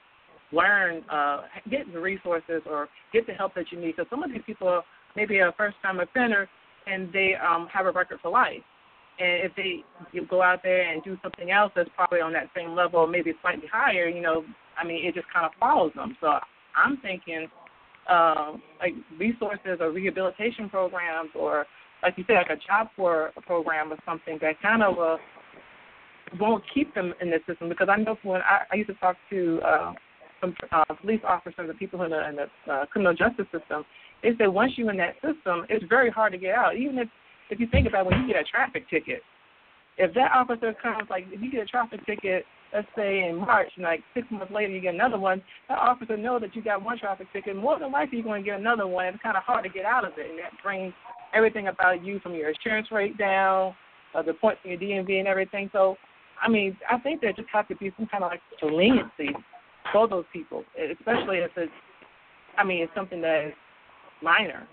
learn, 0.52 1.03
uh, 1.10 1.43
get 1.69 1.91
the 1.93 1.99
resources 1.99 2.61
or 2.69 2.89
get 3.14 3.27
the 3.27 3.34
help 3.34 3.56
that 3.56 3.72
you 3.72 3.80
need. 3.80 3.95
Because 3.95 4.07
some 4.10 4.23
of 4.23 4.31
these 4.31 4.41
people 4.45 4.81
may 5.15 5.26
be 5.26 5.39
a 5.39 5.53
first-time 5.57 5.99
offender 5.99 6.49
and 6.88 7.11
they 7.14 7.35
um, 7.35 7.68
have 7.72 7.85
a 7.85 7.91
record 7.91 8.19
for 8.22 8.30
life. 8.30 8.61
And 9.18 9.43
if 9.43 9.56
they 9.56 9.85
go 10.30 10.41
out 10.41 10.60
there 10.61 10.91
and 10.91 11.02
do 11.02 11.18
something 11.23 11.49
else 11.49 11.72
that's 11.76 11.89
probably 11.95 12.19
on 12.19 12.34
that 12.34 12.49
same 12.53 12.76
level, 12.76 13.07
maybe 13.07 13.31
slightly 13.41 13.68
higher, 13.72 14.10
you 14.10 14.22
know, 14.22 14.43
I 14.77 14.85
mean, 14.85 15.06
it 15.06 15.15
just 15.15 15.27
kind 15.34 15.45
of 15.45 15.52
follows 15.60 15.91
them. 15.95 16.15
So 16.22 16.27
I'm 16.76 16.97
thinking 16.97 17.47
um, 18.10 18.61
like 18.80 18.93
resources 19.19 19.80
or 19.80 19.91
rehabilitation 19.91 20.69
programs 20.69 21.31
or, 21.35 21.65
like 22.03 22.14
you 22.18 22.23
said, 22.27 22.35
like 22.35 22.49
a 22.49 22.61
job 22.68 22.88
corps 22.95 23.31
program 23.45 23.91
or 23.91 23.97
something 24.06 24.38
that 24.41 24.61
kind 24.61 24.84
of 24.84 24.99
uh, 24.99 25.18
won't 26.39 26.64
keep 26.73 26.93
them 26.93 27.14
in 27.22 27.30
the 27.30 27.39
system. 27.47 27.69
Because 27.69 27.88
I 27.89 27.97
know 27.97 28.18
when 28.23 28.41
I, 28.41 28.64
I 28.72 28.76
used 28.76 28.89
to 28.89 28.95
talk 28.95 29.15
to 29.30 29.60
uh, 29.65 29.93
some 30.41 30.56
uh, 30.72 30.93
police 31.02 31.22
officers 31.27 31.69
and 31.69 31.80
people 31.80 32.03
in 32.03 32.11
the, 32.11 32.30
in 32.30 32.35
the 32.35 32.72
uh, 32.72 32.85
criminal 32.88 33.14
justice 33.14 33.47
system, 33.52 33.85
they 34.22 34.30
said 34.38 34.47
once 34.47 34.73
you're 34.76 34.91
in 34.91 34.97
that 34.97 35.15
system, 35.15 35.65
it's 35.69 35.85
very 35.89 36.10
hard 36.10 36.34
to 36.34 36.38
get 36.38 36.56
out. 36.56 36.76
Even 36.76 36.97
if 36.97 37.07
if 37.52 37.60
you 37.60 37.68
think 37.72 37.88
about 37.88 38.07
when 38.07 38.22
you 38.22 38.34
get 38.34 38.41
a 38.41 38.43
traffic 38.43 38.89
ticket, 38.89 39.22
if 39.97 40.14
that 40.15 40.31
officer 40.34 40.73
comes 40.81 41.07
like 41.10 41.26
if 41.31 41.41
you 41.41 41.52
get 41.52 41.61
a 41.61 41.65
traffic 41.65 42.03
ticket, 42.06 42.43
let's 42.76 42.88
say 42.95 43.27
in 43.30 43.38
March, 43.38 43.69
and 43.76 43.84
like 43.84 44.02
six 44.14 44.27
months 44.30 44.52
later 44.53 44.72
you 44.72 44.81
get 44.81 44.93
another 44.93 45.18
one, 45.18 45.41
that 45.69 45.77
officer 45.77 46.18
knows 46.18 46.41
that 46.41 46.56
you 46.56 46.61
got 46.61 46.84
one 46.84 46.99
traffic 46.99 47.27
ticket. 47.31 47.56
More 47.56 47.80
than 47.80 47.91
likely 47.91 48.18
you're 48.18 48.26
going 48.26 48.43
to 48.43 48.49
get 48.49 48.60
another 48.60 48.85
one. 48.85 49.06
It's 49.06 49.23
kind 49.23 49.38
of 49.38 49.43
hard 49.43 49.64
to 49.64 49.69
get 49.69 49.85
out 49.85 50.03
of 50.03 50.11
it, 50.18 50.30
and 50.30 50.39
that 50.39 50.52
brings 50.61 50.93
everything 51.34 51.68
about 51.68 52.03
you 52.03 52.19
from 52.19 52.35
your 52.35 52.49
insurance 52.49 52.91
rate 52.91 53.18
down, 53.18 53.73
uh, 54.14 54.22
the 54.22 54.34
points 54.34 54.60
in 54.65 54.72
your 54.72 54.80
DMV 54.80 55.19
and 55.19 55.27
everything. 55.27 55.69
So, 55.72 55.95
I 56.41 56.49
mean, 56.49 56.77
I 56.89 56.99
think 56.99 57.22
there 57.22 57.34
just 57.34 57.47
has 57.53 57.65
to 57.69 57.76
be 57.76 57.91
some 57.97 58.07
kind 58.07 58.23
of 58.23 58.31
like 58.31 58.41
leniency 58.61 59.30
for 59.93 60.07
those 60.07 60.26
people, 60.34 60.64
especially 60.77 61.38
if 61.38 61.52
it's, 61.56 61.72
I 62.57 62.64
mean, 62.64 62.84
it's 62.84 62.91
something 62.93 63.22
that 63.22 63.47
is 63.47 63.53
minor. 64.22 64.68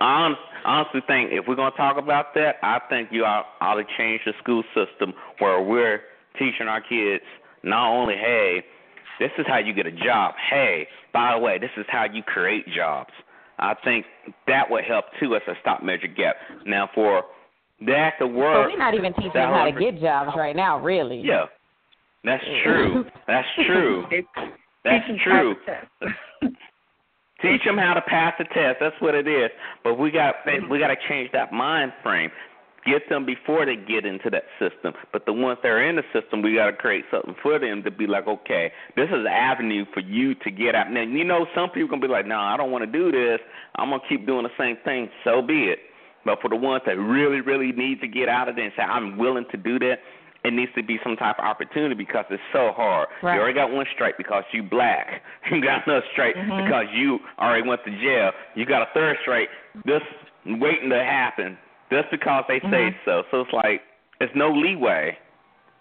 I 0.00 0.32
honestly 0.64 1.02
think 1.06 1.30
if 1.30 1.44
we're 1.46 1.56
going 1.56 1.72
to 1.72 1.76
talk 1.76 1.98
about 1.98 2.32
that, 2.34 2.56
I 2.62 2.80
think 2.88 3.10
you 3.12 3.24
ought, 3.24 3.44
ought 3.60 3.74
to 3.74 3.84
change 3.98 4.22
the 4.24 4.32
school 4.42 4.62
system 4.74 5.12
where 5.40 5.60
we're 5.60 6.00
teaching 6.38 6.68
our 6.68 6.80
kids 6.80 7.24
not 7.62 7.90
only, 7.90 8.14
hey, 8.14 8.62
this 9.18 9.30
is 9.38 9.44
how 9.46 9.58
you 9.58 9.72
get 9.74 9.86
a 9.86 9.92
job. 9.92 10.34
Hey, 10.50 10.86
by 11.12 11.32
the 11.34 11.38
way, 11.38 11.58
this 11.58 11.70
is 11.76 11.84
how 11.88 12.04
you 12.10 12.22
create 12.22 12.64
jobs. 12.74 13.10
I 13.58 13.74
think 13.84 14.06
that 14.46 14.70
would 14.70 14.84
help 14.84 15.04
too 15.20 15.36
as 15.36 15.42
a 15.46 15.52
stop 15.60 15.82
measure 15.82 16.06
gap. 16.06 16.36
Now 16.64 16.88
for 16.94 17.24
that 17.86 18.12
to 18.18 18.24
So 18.24 18.28
work, 18.28 18.70
we're 18.72 18.78
not 18.78 18.94
even 18.94 19.12
teaching 19.14 19.30
them 19.34 19.52
how 19.52 19.64
to 19.64 19.72
get 19.72 20.00
jobs 20.00 20.32
right 20.36 20.56
now, 20.56 20.78
really. 20.80 21.20
Yeah, 21.20 21.44
that's 22.24 22.42
true. 22.64 23.04
That's 23.26 23.46
true. 23.66 24.04
That's 24.82 25.04
Teach 25.06 25.10
'em 25.10 25.18
true. 25.22 25.54
how 25.66 25.72
to 25.72 26.10
test. 26.10 26.54
Teach 27.42 27.64
them 27.64 27.78
how 27.78 27.94
to 27.94 28.02
pass 28.02 28.34
the 28.38 28.44
test. 28.44 28.76
That's 28.80 28.96
what 29.00 29.14
it 29.14 29.26
is. 29.26 29.50
But 29.84 29.94
we 29.98 30.10
got 30.10 30.36
we 30.70 30.78
got 30.78 30.88
to 30.88 30.96
change 31.08 31.30
that 31.32 31.52
mind 31.52 31.92
frame. 32.02 32.30
Get 32.86 33.08
them 33.10 33.26
before 33.26 33.66
they 33.66 33.76
get 33.76 34.06
into 34.06 34.30
that 34.30 34.44
system. 34.58 34.94
But 35.12 35.26
the 35.26 35.32
ones 35.34 35.58
that 35.62 35.68
are 35.68 35.82
in 35.86 35.96
the 35.96 36.02
system, 36.14 36.40
we 36.40 36.54
got 36.54 36.66
to 36.66 36.72
create 36.72 37.04
something 37.10 37.34
for 37.42 37.58
them 37.58 37.82
to 37.82 37.90
be 37.90 38.06
like, 38.06 38.26
okay, 38.26 38.72
this 38.96 39.08
is 39.08 39.20
an 39.20 39.26
avenue 39.26 39.84
for 39.92 40.00
you 40.00 40.34
to 40.36 40.50
get 40.50 40.74
out. 40.74 40.90
Now, 40.90 41.02
you 41.02 41.22
know, 41.24 41.46
some 41.54 41.68
people 41.70 41.90
gonna 41.90 42.00
be 42.00 42.08
like, 42.08 42.26
no, 42.26 42.38
I 42.38 42.56
don't 42.56 42.70
want 42.70 42.84
to 42.84 42.90
do 42.90 43.12
this. 43.12 43.38
I'm 43.76 43.90
gonna 43.90 44.02
keep 44.08 44.26
doing 44.26 44.44
the 44.44 44.50
same 44.58 44.76
thing. 44.84 45.10
So 45.24 45.42
be 45.42 45.64
it. 45.64 45.80
But 46.24 46.40
for 46.40 46.48
the 46.48 46.56
ones 46.56 46.82
that 46.86 46.96
really, 46.98 47.40
really 47.40 47.72
need 47.72 48.00
to 48.00 48.08
get 48.08 48.28
out 48.28 48.48
of 48.48 48.56
there 48.56 48.64
and 48.64 48.72
say, 48.76 48.82
I'm 48.82 49.18
willing 49.18 49.44
to 49.50 49.56
do 49.58 49.78
that, 49.80 49.96
it 50.42 50.52
needs 50.54 50.72
to 50.74 50.82
be 50.82 50.98
some 51.04 51.16
type 51.16 51.38
of 51.38 51.44
opportunity 51.44 51.94
because 51.94 52.24
it's 52.30 52.42
so 52.50 52.72
hard. 52.74 53.08
Right. 53.22 53.34
You 53.34 53.40
already 53.40 53.54
got 53.54 53.70
one 53.72 53.84
strike 53.94 54.16
because 54.16 54.44
you 54.52 54.62
black. 54.62 55.22
You 55.50 55.60
got 55.62 55.86
another 55.86 56.04
strike 56.12 56.34
Mhm. 56.36 56.64
because 56.64 56.86
you 56.94 57.18
already 57.38 57.68
went 57.68 57.84
to 57.84 57.90
jail. 57.90 58.30
You 58.54 58.64
got 58.64 58.82
a 58.82 58.88
third 58.94 59.16
strike 59.20 59.48
just 59.86 60.04
waiting 60.46 60.88
to 60.90 61.02
happen 61.04 61.58
just 61.90 62.10
because 62.10 62.44
they 62.48 62.60
say 62.60 62.90
Mhm. 62.90 62.94
so. 63.04 63.24
So 63.30 63.40
it's 63.42 63.52
like 63.52 63.82
it's 64.20 64.34
no 64.34 64.50
leeway. 64.50 65.16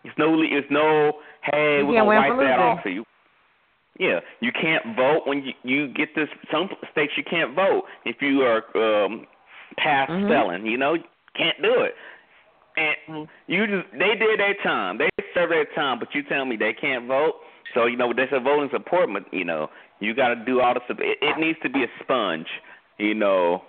It's 0.04 0.18
no 0.18 0.32
le- 0.32 0.46
it's 0.46 0.70
no 0.70 1.20
hey 1.44 1.84
we're 1.84 1.94
gonna 1.94 2.06
wipe 2.06 2.38
that 2.40 2.60
off 2.60 2.82
for 2.84 2.90
you. 2.90 3.06
Yeah, 3.98 4.22
you 4.40 4.52
can't 4.52 4.96
vote 4.96 5.28
when 5.28 5.44
you 5.44 5.54
you 5.64 5.88
get 5.88 6.16
this. 6.16 6.30
Some 6.52 6.70
states 6.92 7.18
you 7.18 7.24
can't 7.24 7.54
vote 7.54 7.86
if 8.06 8.22
you 8.22 8.44
are 8.44 8.64
um 8.78 9.28
past 9.78 10.12
Mhm. 10.12 10.28
felon. 10.28 10.66
You 10.66 10.78
know, 10.78 10.98
can't 11.36 11.62
do 11.62 11.82
it. 11.82 11.96
And 12.78 13.28
you 13.48 13.68
just 13.68 13.92
they 13.92 14.16
did 14.16 14.40
their 14.40 14.54
time. 14.56 14.98
They 14.98 15.10
served 15.34 15.52
their 15.52 15.66
time, 15.66 16.00
but 16.00 16.16
you 16.16 16.24
tell 16.24 16.46
me 16.46 16.56
they 16.56 16.74
can't 16.74 17.06
vote. 17.06 17.44
So 17.74 17.86
you 17.88 17.98
know 17.98 18.14
they 18.14 18.28
said 18.30 18.44
voting 18.44 18.70
support, 18.70 19.12
but 19.12 19.32
you 19.34 19.44
know 19.44 19.70
You 20.02 20.14
got 20.14 20.30
to 20.30 20.36
do 20.38 20.62
all 20.62 20.74
the 20.74 20.80
stuff. 20.86 21.00
It, 21.02 21.18
it 21.22 21.38
needs 21.38 21.60
to 21.60 21.70
be 21.70 21.84
a 21.84 21.88
sponge. 22.00 22.48
You 23.00 23.14
know, 23.16 23.64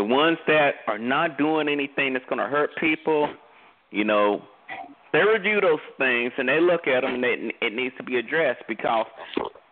the 0.00 0.04
ones 0.04 0.38
that 0.46 0.76
are 0.86 0.98
not 0.98 1.36
doing 1.36 1.68
anything 1.68 2.14
that's 2.14 2.24
going 2.24 2.38
to 2.38 2.46
hurt 2.46 2.70
people, 2.80 3.28
you 3.90 4.02
know, 4.02 4.40
they 5.12 5.18
review 5.18 5.60
those 5.60 5.84
things 5.98 6.32
and 6.38 6.48
they 6.48 6.58
look 6.58 6.86
at 6.86 7.02
them 7.02 7.16
and 7.16 7.22
they, 7.22 7.52
it 7.60 7.74
needs 7.74 7.94
to 7.98 8.02
be 8.02 8.16
addressed 8.16 8.62
because 8.66 9.04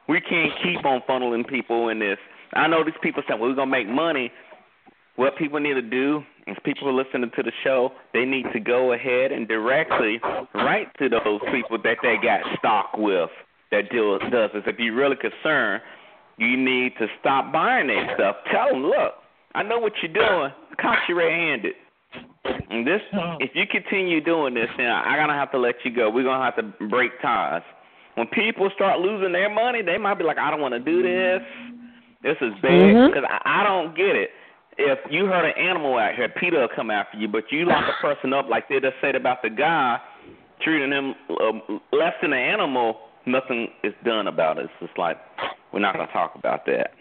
we 0.06 0.20
can't 0.20 0.52
keep 0.62 0.84
on 0.84 1.00
funneling 1.08 1.48
people 1.48 1.88
in 1.88 1.98
this. 1.98 2.18
I 2.52 2.66
know 2.66 2.84
these 2.84 2.92
people 3.02 3.22
say, 3.26 3.36
well, 3.40 3.48
we're 3.48 3.54
going 3.54 3.70
to 3.70 3.72
make 3.72 3.88
money. 3.88 4.30
What 5.16 5.38
people 5.38 5.60
need 5.60 5.74
to 5.74 5.82
do 5.82 6.20
is 6.46 6.58
people 6.62 6.94
listening 6.94 7.30
to 7.34 7.42
the 7.42 7.52
show, 7.64 7.92
they 8.12 8.26
need 8.26 8.44
to 8.52 8.60
go 8.60 8.92
ahead 8.92 9.32
and 9.32 9.48
directly 9.48 10.20
write 10.54 10.88
to 10.98 11.08
those 11.08 11.40
people 11.50 11.78
that 11.82 11.96
they 12.02 12.16
got 12.22 12.40
stock 12.58 12.90
with 12.98 13.30
that 13.70 13.90
deal 13.90 14.18
does 14.18 14.50
this. 14.52 14.62
If 14.66 14.78
you're 14.78 14.94
really 14.94 15.16
concerned, 15.16 15.80
you 16.36 16.54
need 16.54 16.92
to 16.98 17.06
stop 17.18 17.50
buying 17.50 17.86
that 17.86 18.14
stuff. 18.14 18.36
Tell 18.52 18.68
them, 18.68 18.82
look, 18.82 19.14
I 19.58 19.64
know 19.64 19.80
what 19.80 19.92
you're 20.00 20.12
doing. 20.12 20.52
Caught 20.80 20.98
you 21.08 21.18
red-handed. 21.18 21.74
And 22.70 22.86
this, 22.86 23.00
if 23.40 23.50
you 23.54 23.64
continue 23.66 24.22
doing 24.22 24.54
this, 24.54 24.68
then 24.76 24.86
I'm 24.86 25.18
gonna 25.18 25.34
have 25.34 25.50
to 25.50 25.58
let 25.58 25.74
you 25.84 25.92
go. 25.92 26.08
We're 26.10 26.22
gonna 26.22 26.44
have 26.44 26.54
to 26.56 26.86
break 26.86 27.10
ties. 27.20 27.62
When 28.14 28.28
people 28.28 28.70
start 28.76 29.00
losing 29.00 29.32
their 29.32 29.52
money, 29.52 29.82
they 29.82 29.98
might 29.98 30.14
be 30.14 30.22
like, 30.22 30.38
I 30.38 30.52
don't 30.52 30.60
want 30.60 30.74
to 30.74 30.80
do 30.80 31.02
this. 31.02 31.42
This 32.22 32.36
is 32.40 32.52
bad 32.62 33.10
because 33.10 33.24
mm-hmm. 33.24 33.48
I, 33.48 33.60
I 33.60 33.64
don't 33.64 33.96
get 33.96 34.14
it. 34.14 34.30
If 34.78 35.00
you 35.10 35.26
hurt 35.26 35.44
an 35.44 35.58
animal 35.58 35.98
out 35.98 36.14
here, 36.14 36.28
PETA 36.28 36.56
will 36.56 36.68
come 36.74 36.90
after 36.92 37.18
you. 37.18 37.26
But 37.26 37.50
you 37.50 37.66
lock 37.66 37.84
a 37.84 38.00
person 38.00 38.32
up 38.32 38.48
like 38.48 38.68
they 38.68 38.78
just 38.78 38.94
said 39.00 39.16
about 39.16 39.42
the 39.42 39.50
guy 39.50 39.98
treating 40.62 40.92
him 40.92 41.14
uh, 41.30 41.96
less 41.96 42.14
than 42.22 42.32
an 42.32 42.38
animal, 42.38 42.98
nothing 43.26 43.68
is 43.82 43.94
done 44.04 44.28
about 44.28 44.58
it. 44.58 44.66
It's 44.66 44.72
just 44.86 44.98
like 44.98 45.18
we're 45.72 45.80
not 45.80 45.94
gonna 45.94 46.12
talk 46.12 46.34
about 46.36 46.64
that. 46.66 46.92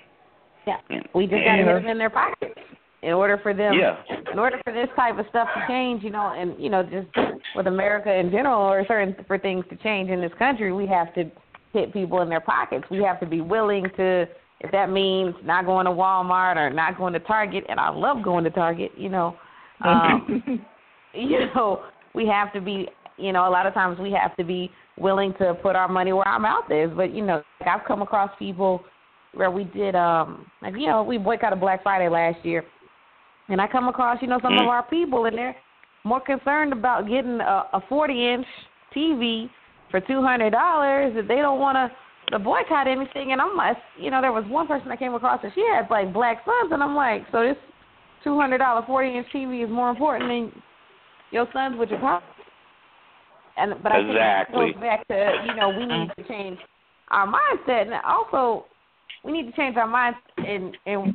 Yeah, 0.67 0.99
we 1.15 1.25
just 1.25 1.43
got 1.43 1.55
to 1.55 1.63
get 1.63 1.73
them 1.73 1.87
in 1.87 1.97
their 1.97 2.09
pockets 2.09 2.59
in 3.01 3.13
order 3.13 3.39
for 3.41 3.53
them. 3.53 3.73
Yeah. 3.73 3.95
In 4.31 4.37
order 4.39 4.59
for 4.63 4.73
this 4.73 4.89
type 4.95 5.17
of 5.17 5.25
stuff 5.29 5.47
to 5.55 5.65
change, 5.67 6.03
you 6.03 6.09
know, 6.09 6.33
and 6.37 6.61
you 6.61 6.69
know, 6.69 6.83
just 6.83 7.07
with 7.55 7.67
America 7.67 8.13
in 8.13 8.29
general, 8.31 8.59
or 8.59 8.85
certain 8.87 9.15
for 9.27 9.37
things 9.37 9.63
to 9.69 9.75
change 9.77 10.09
in 10.09 10.19
this 10.19 10.31
country, 10.37 10.73
we 10.73 10.85
have 10.87 11.13
to 11.15 11.31
hit 11.73 11.93
people 11.93 12.21
in 12.21 12.29
their 12.29 12.41
pockets. 12.41 12.85
We 12.91 13.01
have 13.03 13.19
to 13.19 13.25
be 13.25 13.41
willing 13.41 13.85
to, 13.97 14.27
if 14.59 14.71
that 14.71 14.89
means 14.89 15.35
not 15.43 15.65
going 15.65 15.85
to 15.85 15.91
Walmart 15.91 16.57
or 16.57 16.69
not 16.69 16.97
going 16.97 17.13
to 17.13 17.19
Target, 17.19 17.63
and 17.69 17.79
I 17.79 17.89
love 17.89 18.23
going 18.23 18.43
to 18.43 18.49
Target, 18.49 18.91
you 18.97 19.09
know. 19.09 19.35
Um, 19.85 20.41
you 21.13 21.39
know, 21.55 21.83
we 22.13 22.27
have 22.27 22.51
to 22.53 22.61
be, 22.61 22.87
you 23.17 23.31
know, 23.31 23.47
a 23.47 23.51
lot 23.51 23.65
of 23.65 23.73
times 23.73 23.99
we 23.99 24.11
have 24.11 24.35
to 24.37 24.43
be 24.43 24.71
willing 24.97 25.33
to 25.39 25.53
put 25.55 25.75
our 25.75 25.87
money 25.87 26.11
where 26.11 26.27
our 26.27 26.39
mouth 26.39 26.65
is. 26.71 26.89
But 26.95 27.13
you 27.13 27.23
know, 27.23 27.43
like 27.59 27.69
I've 27.69 27.87
come 27.87 28.01
across 28.01 28.31
people 28.39 28.83
where 29.37 29.51
we 29.51 29.63
did 29.65 29.95
um 29.95 30.45
like 30.61 30.73
you 30.73 30.87
know 30.87 31.03
we 31.03 31.17
boycotted 31.17 31.59
Black 31.59 31.83
Friday 31.83 32.09
last 32.09 32.43
year, 32.43 32.63
and 33.49 33.61
I 33.61 33.67
come 33.67 33.87
across 33.87 34.21
you 34.21 34.27
know 34.27 34.39
some 34.41 34.53
of 34.53 34.61
mm. 34.61 34.67
our 34.67 34.83
people 34.83 35.25
and 35.25 35.37
they're 35.37 35.55
more 36.03 36.21
concerned 36.21 36.73
about 36.73 37.07
getting 37.07 37.39
a, 37.41 37.65
a 37.73 37.81
40 37.89 38.33
inch 38.33 38.45
TV 38.95 39.49
for 39.91 39.99
two 40.01 40.21
hundred 40.21 40.51
dollars 40.51 41.13
that 41.15 41.27
they 41.27 41.37
don't 41.37 41.59
want 41.59 41.75
to 41.75 42.39
boycott 42.39 42.87
anything. 42.87 43.31
And 43.31 43.41
I'm 43.41 43.55
like, 43.55 43.77
you 43.99 44.11
know, 44.11 44.21
there 44.21 44.31
was 44.31 44.43
one 44.47 44.67
person 44.67 44.91
I 44.91 44.95
came 44.95 45.13
across 45.13 45.39
and 45.43 45.51
she 45.55 45.65
had 45.73 45.89
like 45.89 46.13
black 46.13 46.43
sons, 46.45 46.71
and 46.71 46.83
I'm 46.83 46.95
like, 46.95 47.23
so 47.31 47.41
this 47.41 47.57
two 48.23 48.37
hundred 48.39 48.59
dollar 48.59 48.85
40 48.85 49.17
inch 49.17 49.27
TV 49.33 49.63
is 49.63 49.69
more 49.69 49.89
important 49.89 50.29
than 50.29 50.63
your 51.31 51.47
sons 51.53 51.75
with 51.77 51.89
your 51.89 51.99
pockets. 51.99 52.33
And 53.57 53.73
but 53.81 53.91
I 53.91 53.99
exactly. 53.99 54.57
think 54.57 54.69
it 54.69 54.73
goes 54.75 54.81
back 54.81 55.07
to 55.07 55.45
you 55.47 55.55
know 55.55 55.69
we 55.69 55.85
need 55.85 56.09
to 56.17 56.27
change 56.27 56.59
our 57.09 57.27
mindset, 57.27 57.83
and 57.83 57.93
also 58.05 58.65
we 59.27 59.33
need 59.33 59.51
to 59.51 59.55
change 59.55 59.75
our 59.77 59.87
minds 59.87 60.17
and 60.37 60.75
and 60.85 61.13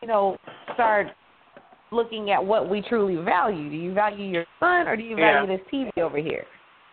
you 0.00 0.08
know 0.08 0.36
start 0.74 1.08
looking 1.92 2.30
at 2.30 2.44
what 2.44 2.68
we 2.68 2.80
truly 2.80 3.22
value. 3.22 3.68
Do 3.68 3.76
you 3.76 3.92
value 3.92 4.24
your 4.24 4.46
son 4.58 4.88
or 4.88 4.96
do 4.96 5.02
you 5.02 5.14
value 5.14 5.52
yeah. 5.52 5.56
this 5.58 5.66
TV 5.72 6.02
over 6.02 6.16
here? 6.16 6.44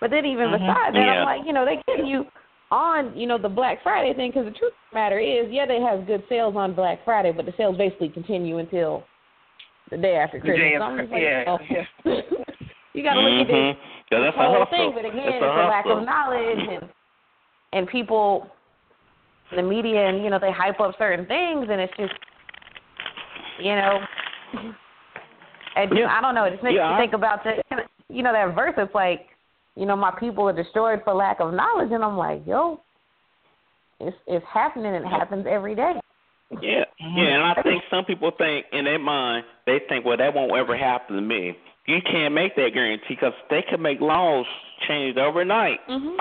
But 0.01 0.11
then 0.11 0.25
even 0.25 0.47
mm-hmm. 0.47 0.65
besides 0.65 0.93
that, 0.93 0.99
yeah. 0.99 1.23
I'm 1.23 1.25
like, 1.25 1.47
you 1.47 1.53
know, 1.53 1.65
they 1.65 1.81
get 1.87 2.05
you 2.05 2.25
on, 2.71 3.17
you 3.17 3.25
know, 3.25 3.37
the 3.37 3.49
Black 3.49 3.81
Friday 3.81 4.13
thing 4.13 4.31
because 4.31 4.45
the 4.45 4.57
truth 4.57 4.73
of 4.73 4.91
the 4.91 4.95
matter 4.95 5.19
is, 5.19 5.47
yeah, 5.49 5.65
they 5.65 5.79
have 5.79 6.05
good 6.05 6.23
sales 6.29 6.55
on 6.55 6.75
Black 6.75 6.99
Friday, 7.05 7.31
but 7.31 7.45
the 7.45 7.53
sales 7.57 7.77
basically 7.77 8.09
continue 8.09 8.57
until 8.57 9.03
the 9.89 9.97
day 9.97 10.15
after 10.15 10.39
Christmas. 10.39 10.57
The 10.57 10.69
day 10.69 10.75
after, 10.75 11.07
so 11.07 11.13
like, 11.13 11.21
yeah, 11.21 11.43
oh. 11.47 11.57
yeah. 11.69 12.21
you 12.93 13.03
got 13.03 13.13
to 13.15 13.21
look 13.21 13.47
mm-hmm. 13.47 13.55
at 13.55 13.73
this 13.73 13.77
yeah, 14.11 14.19
that's 14.19 14.37
whole 14.37 14.63
a 14.63 14.65
thing, 14.69 14.91
but 14.93 15.05
again, 15.05 15.19
it's 15.19 15.35
it's 15.35 15.43
a, 15.43 15.45
a 15.45 15.69
lack 15.69 15.85
of 15.85 16.03
knowledge 16.03 16.59
and 16.59 16.89
and 17.71 17.87
people, 17.87 18.47
the 19.55 19.61
media, 19.63 20.07
and 20.07 20.23
you 20.23 20.29
know 20.29 20.39
they 20.39 20.51
hype 20.51 20.79
up 20.79 20.95
certain 20.97 21.25
things, 21.25 21.67
and 21.69 21.81
it's 21.81 21.93
just, 21.97 22.13
you 23.59 23.75
know, 23.75 23.99
and 25.75 25.91
Yeah. 25.97 26.15
I 26.15 26.21
don't 26.21 26.35
know. 26.35 26.45
It 26.45 26.51
just 26.51 26.63
makes 26.63 26.75
Yeah, 26.75 26.93
I- 26.93 26.97
think 26.97 27.13
about 27.13 27.43
the, 27.43 27.63
you 28.09 28.23
know, 28.23 28.33
that 28.33 28.53
verse. 28.55 28.73
It's 28.77 28.93
like, 28.93 29.27
you 29.75 29.85
know, 29.85 29.95
my 29.95 30.11
people 30.11 30.47
are 30.49 30.53
destroyed 30.53 31.03
for 31.03 31.13
lack 31.13 31.39
of 31.39 31.53
knowledge, 31.53 31.91
and 31.91 32.03
I'm 32.03 32.17
like, 32.17 32.45
yo, 32.45 32.79
it's 33.99 34.17
it's 34.27 34.45
happening. 34.45 34.93
It 34.93 35.05
happens 35.05 35.45
every 35.47 35.75
day. 35.75 35.99
Yeah, 36.61 36.85
yeah, 36.99 37.35
and 37.35 37.43
I 37.43 37.61
think 37.61 37.83
some 37.91 38.05
people 38.05 38.31
think 38.31 38.65
in 38.71 38.85
their 38.85 38.97
mind 38.97 39.45
they 39.67 39.79
think, 39.87 40.03
well, 40.03 40.17
that 40.17 40.33
won't 40.33 40.51
ever 40.53 40.75
happen 40.75 41.15
to 41.15 41.21
me. 41.21 41.55
You 41.85 42.01
can't 42.01 42.33
make 42.33 42.55
that 42.55 42.73
guarantee 42.73 43.05
because 43.09 43.33
they 43.49 43.61
can 43.61 43.81
make 43.81 43.99
laws 44.01 44.47
change 44.87 45.17
overnight. 45.17 45.79
Mm-hmm. 45.87 46.15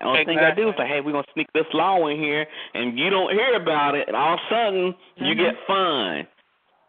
The 0.00 0.06
only 0.06 0.24
thing 0.24 0.38
I 0.38 0.54
do 0.54 0.68
is 0.68 0.74
say, 0.78 0.86
hey, 0.86 1.00
we're 1.00 1.12
gonna 1.12 1.24
sneak 1.34 1.48
this 1.54 1.66
law 1.74 2.06
in 2.06 2.18
here, 2.18 2.46
and 2.74 2.98
you 2.98 3.10
don't 3.10 3.32
hear 3.32 3.54
about 3.54 3.94
it, 3.96 4.06
and 4.08 4.16
all 4.16 4.34
of 4.34 4.40
a 4.40 4.54
sudden 4.54 4.94
you 5.16 5.34
Mm-hmm. 5.34 5.42
get 5.42 5.54
fined 5.66 6.26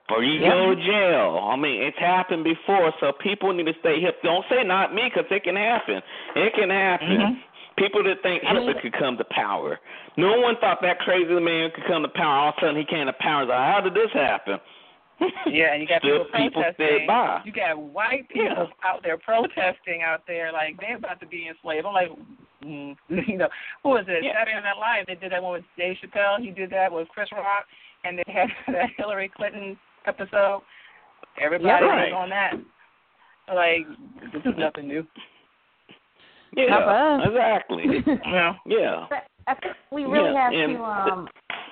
or 0.10 0.23
you 0.23 0.40
Yeah. 0.41 0.49
go 0.52 0.76
to 0.76 0.81
jail. 0.84 1.49
I 1.52 1.56
mean, 1.56 1.81
it's 1.84 1.98
happened 1.98 2.44
before, 2.44 2.94
so 2.99 3.11
people 3.14 3.53
need 3.53 3.65
to 3.65 3.73
stay 3.80 3.99
hip. 3.99 4.22
Don't 4.23 4.45
say 4.49 4.64
not 4.64 4.94
me, 4.94 5.03
because 5.06 5.26
it 5.31 5.44
can 5.44 5.56
happen. 5.56 6.02
It 6.36 6.53
can 6.53 6.69
happen. 6.69 7.18
Mhm. 7.18 7.41
People 7.77 8.03
that 8.03 8.22
think 8.22 8.44
I 8.44 8.53
mean- 8.53 8.68
Hitler 8.68 8.81
could 8.81 8.94
come 8.94 9.18
to 9.18 9.23
power. 9.26 9.80
No 10.18 10.40
one 10.40 10.56
thought 10.57 10.81
that 10.81 10.99
crazy 10.99 11.34
man 11.40 11.72
could 11.72 11.86
come 11.86 12.02
to 12.03 12.10
power. 12.10 12.38
All 12.38 12.49
of 12.49 12.57
a 12.57 12.60
sudden, 12.60 12.76
he 12.76 12.86
came 12.86 13.06
to 13.07 13.14
power. 13.14 13.45
Like, 13.45 13.57
how 13.73 13.81
did 13.81 13.94
this 13.94 14.11
happen? 14.11 14.60
Yeah, 15.45 15.73
and 15.73 15.81
you 15.81 15.88
got 15.88 16.02
people 16.02 16.26
people 16.26 16.64
protesting. 16.64 17.06
by. 17.07 17.41
You 17.44 17.52
got 17.52 17.77
white 17.77 18.27
people 18.30 18.69
out 18.84 19.03
there 19.03 19.18
protesting 19.18 20.02
out 20.02 20.26
there, 20.27 20.52
like 20.53 20.80
they're 20.80 20.95
about 20.95 21.19
to 21.19 21.26
be 21.27 21.48
enslaved. 21.48 21.86
I'm 21.86 21.94
like, 21.94 22.11
mm, 22.64 22.95
you 23.27 23.38
know, 23.38 23.49
who 23.84 23.90
was 23.90 24.06
it? 24.07 24.23
Yeah. 24.23 24.34
Saturday 24.34 24.61
Night 24.61 24.77
Live. 24.80 25.06
They 25.07 25.15
did 25.15 25.31
that 25.31 25.41
one 25.44 25.53
with 25.53 25.64
Dave 25.77 25.95
Chappelle. 26.03 26.40
He 26.40 26.52
did 26.52 26.69
that 26.72 26.91
with 26.91 27.07
Chris 27.10 27.30
Rock, 27.31 27.65
and 28.03 28.18
they 28.18 28.23
had 28.27 28.48
that 28.73 28.90
Hillary 28.98 29.31
Clinton 29.36 29.77
episode. 30.06 30.61
Everybody 31.41 31.68
Yeah, 31.68 31.81
was 31.81 32.14
on 32.15 32.30
that. 32.30 32.53
Like, 33.53 33.88
this 34.34 34.41
is 34.45 34.57
nothing 34.57 34.88
new. 34.88 35.06
Not 36.56 36.84
for 36.84 36.91
Yeah, 36.91 37.15
us. 37.15 37.27
exactly. 37.30 37.84
Yeah. 38.26 38.53
yeah. 38.65 39.06
But 39.10 39.23
I 39.48 39.56
think 39.56 39.76
we 39.91 40.03
really 40.03 40.34
Yeah, 40.34 40.49
have 40.49 40.53
and 40.53 40.77
to 40.77 40.84
um 40.84 41.27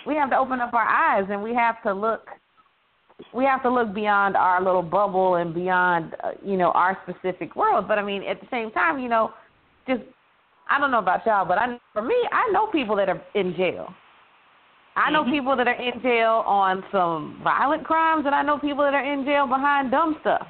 we 0.06 0.16
have 0.16 0.30
to 0.30 0.38
open 0.38 0.62
up 0.62 0.74
our 0.74 0.88
eyes 0.88 1.26
and 1.30 1.44
we 1.44 1.54
have 1.54 1.82
to 1.84 1.94
look 1.94 2.28
we 3.34 3.44
have 3.44 3.62
to 3.64 3.70
look 3.70 3.94
beyond 3.94 4.36
our 4.38 4.64
little 4.64 4.82
bubble 4.82 5.36
and 5.36 5.54
beyond 5.54 6.16
uh, 6.24 6.32
you 6.44 6.58
know 6.58 6.72
our 6.72 6.98
specific 7.08 7.56
world 7.56 7.88
but 7.88 7.98
i 7.98 8.04
mean 8.04 8.24
at 8.24 8.40
the 8.40 8.48
same 8.52 8.72
time 8.72 9.00
you 9.00 9.10
know 9.10 9.32
just 9.88 10.02
i 10.70 10.80
don't 10.80 10.92
know 10.92 11.00
about 11.00 11.26
y'all 11.26 11.46
but 11.46 11.58
i 11.58 11.80
for 11.94 12.02
me 12.02 12.16
i 12.32 12.50
know 12.52 12.68
people 12.68 12.96
that 12.96 13.10
are 13.10 13.22
in 13.36 13.56
jail 13.56 13.94
i 14.96 15.10
know 15.12 15.24
Mhm. 15.24 15.32
people 15.32 15.56
that 15.56 15.68
are 15.68 15.74
in 15.82 16.02
jail 16.02 16.44
on 16.46 16.84
some 16.92 17.40
violent 17.44 17.84
crimes 17.84 18.26
and 18.26 18.34
i 18.36 18.42
know 18.42 18.58
people 18.58 18.84
that 18.84 18.94
are 18.94 19.04
in 19.14 19.26
jail 19.26 19.48
behind 19.48 19.92
dumb 19.92 20.18
stuff 20.22 20.48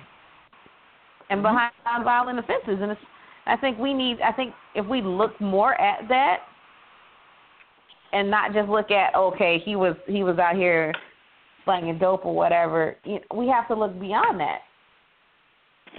and 1.30 1.42
behind 1.42 1.72
violent 2.04 2.40
offenses 2.40 2.80
and 2.82 2.92
it's 2.92 3.02
i 3.46 3.56
think 3.58 3.78
we 3.78 3.94
need 3.94 4.20
i 4.22 4.32
think 4.32 4.54
if 4.76 4.86
we 4.86 5.02
look 5.02 5.40
more 5.42 5.80
at 5.82 6.08
that 6.08 6.42
and 8.14 8.30
not 8.32 8.54
just 8.54 8.70
look 8.70 8.92
at 8.92 9.14
okay 9.16 9.60
he 9.60 9.76
was 9.76 9.96
he 10.08 10.24
was 10.24 10.38
out 10.40 10.56
here 10.56 10.94
slanging 11.66 11.98
dope 11.98 12.26
or 12.26 12.34
whatever 12.34 12.96
you 13.04 13.16
know, 13.16 13.22
we 13.36 13.48
have 13.48 13.68
to 13.68 13.76
look 13.76 13.98
beyond 14.00 14.40
that 14.40 14.62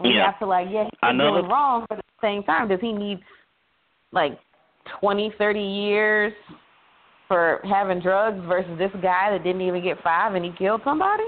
we 0.03 0.15
Yeah. 0.15 0.27
have 0.27 0.39
to 0.39 0.47
like 0.47 0.69
yeah 0.71 0.89
Another- 1.03 1.41
doing 1.41 1.51
wrong 1.51 1.85
but 1.89 1.99
at 1.99 2.05
the 2.07 2.27
same 2.27 2.43
time 2.45 2.69
does 2.69 2.81
he 2.81 2.93
need 2.93 3.21
like 4.13 4.39
twenty 5.01 5.33
thirty 5.39 5.63
years 5.63 6.33
for 7.27 7.61
having 7.65 8.01
drugs 8.01 8.41
versus 8.47 8.79
this 8.79 8.91
guy 9.03 9.31
that 9.31 9.45
didn't 9.45 9.61
even 9.61 9.83
get 9.83 10.03
five 10.03 10.35
and 10.35 10.45
he 10.45 10.51
killed 10.53 10.81
somebody 10.85 11.25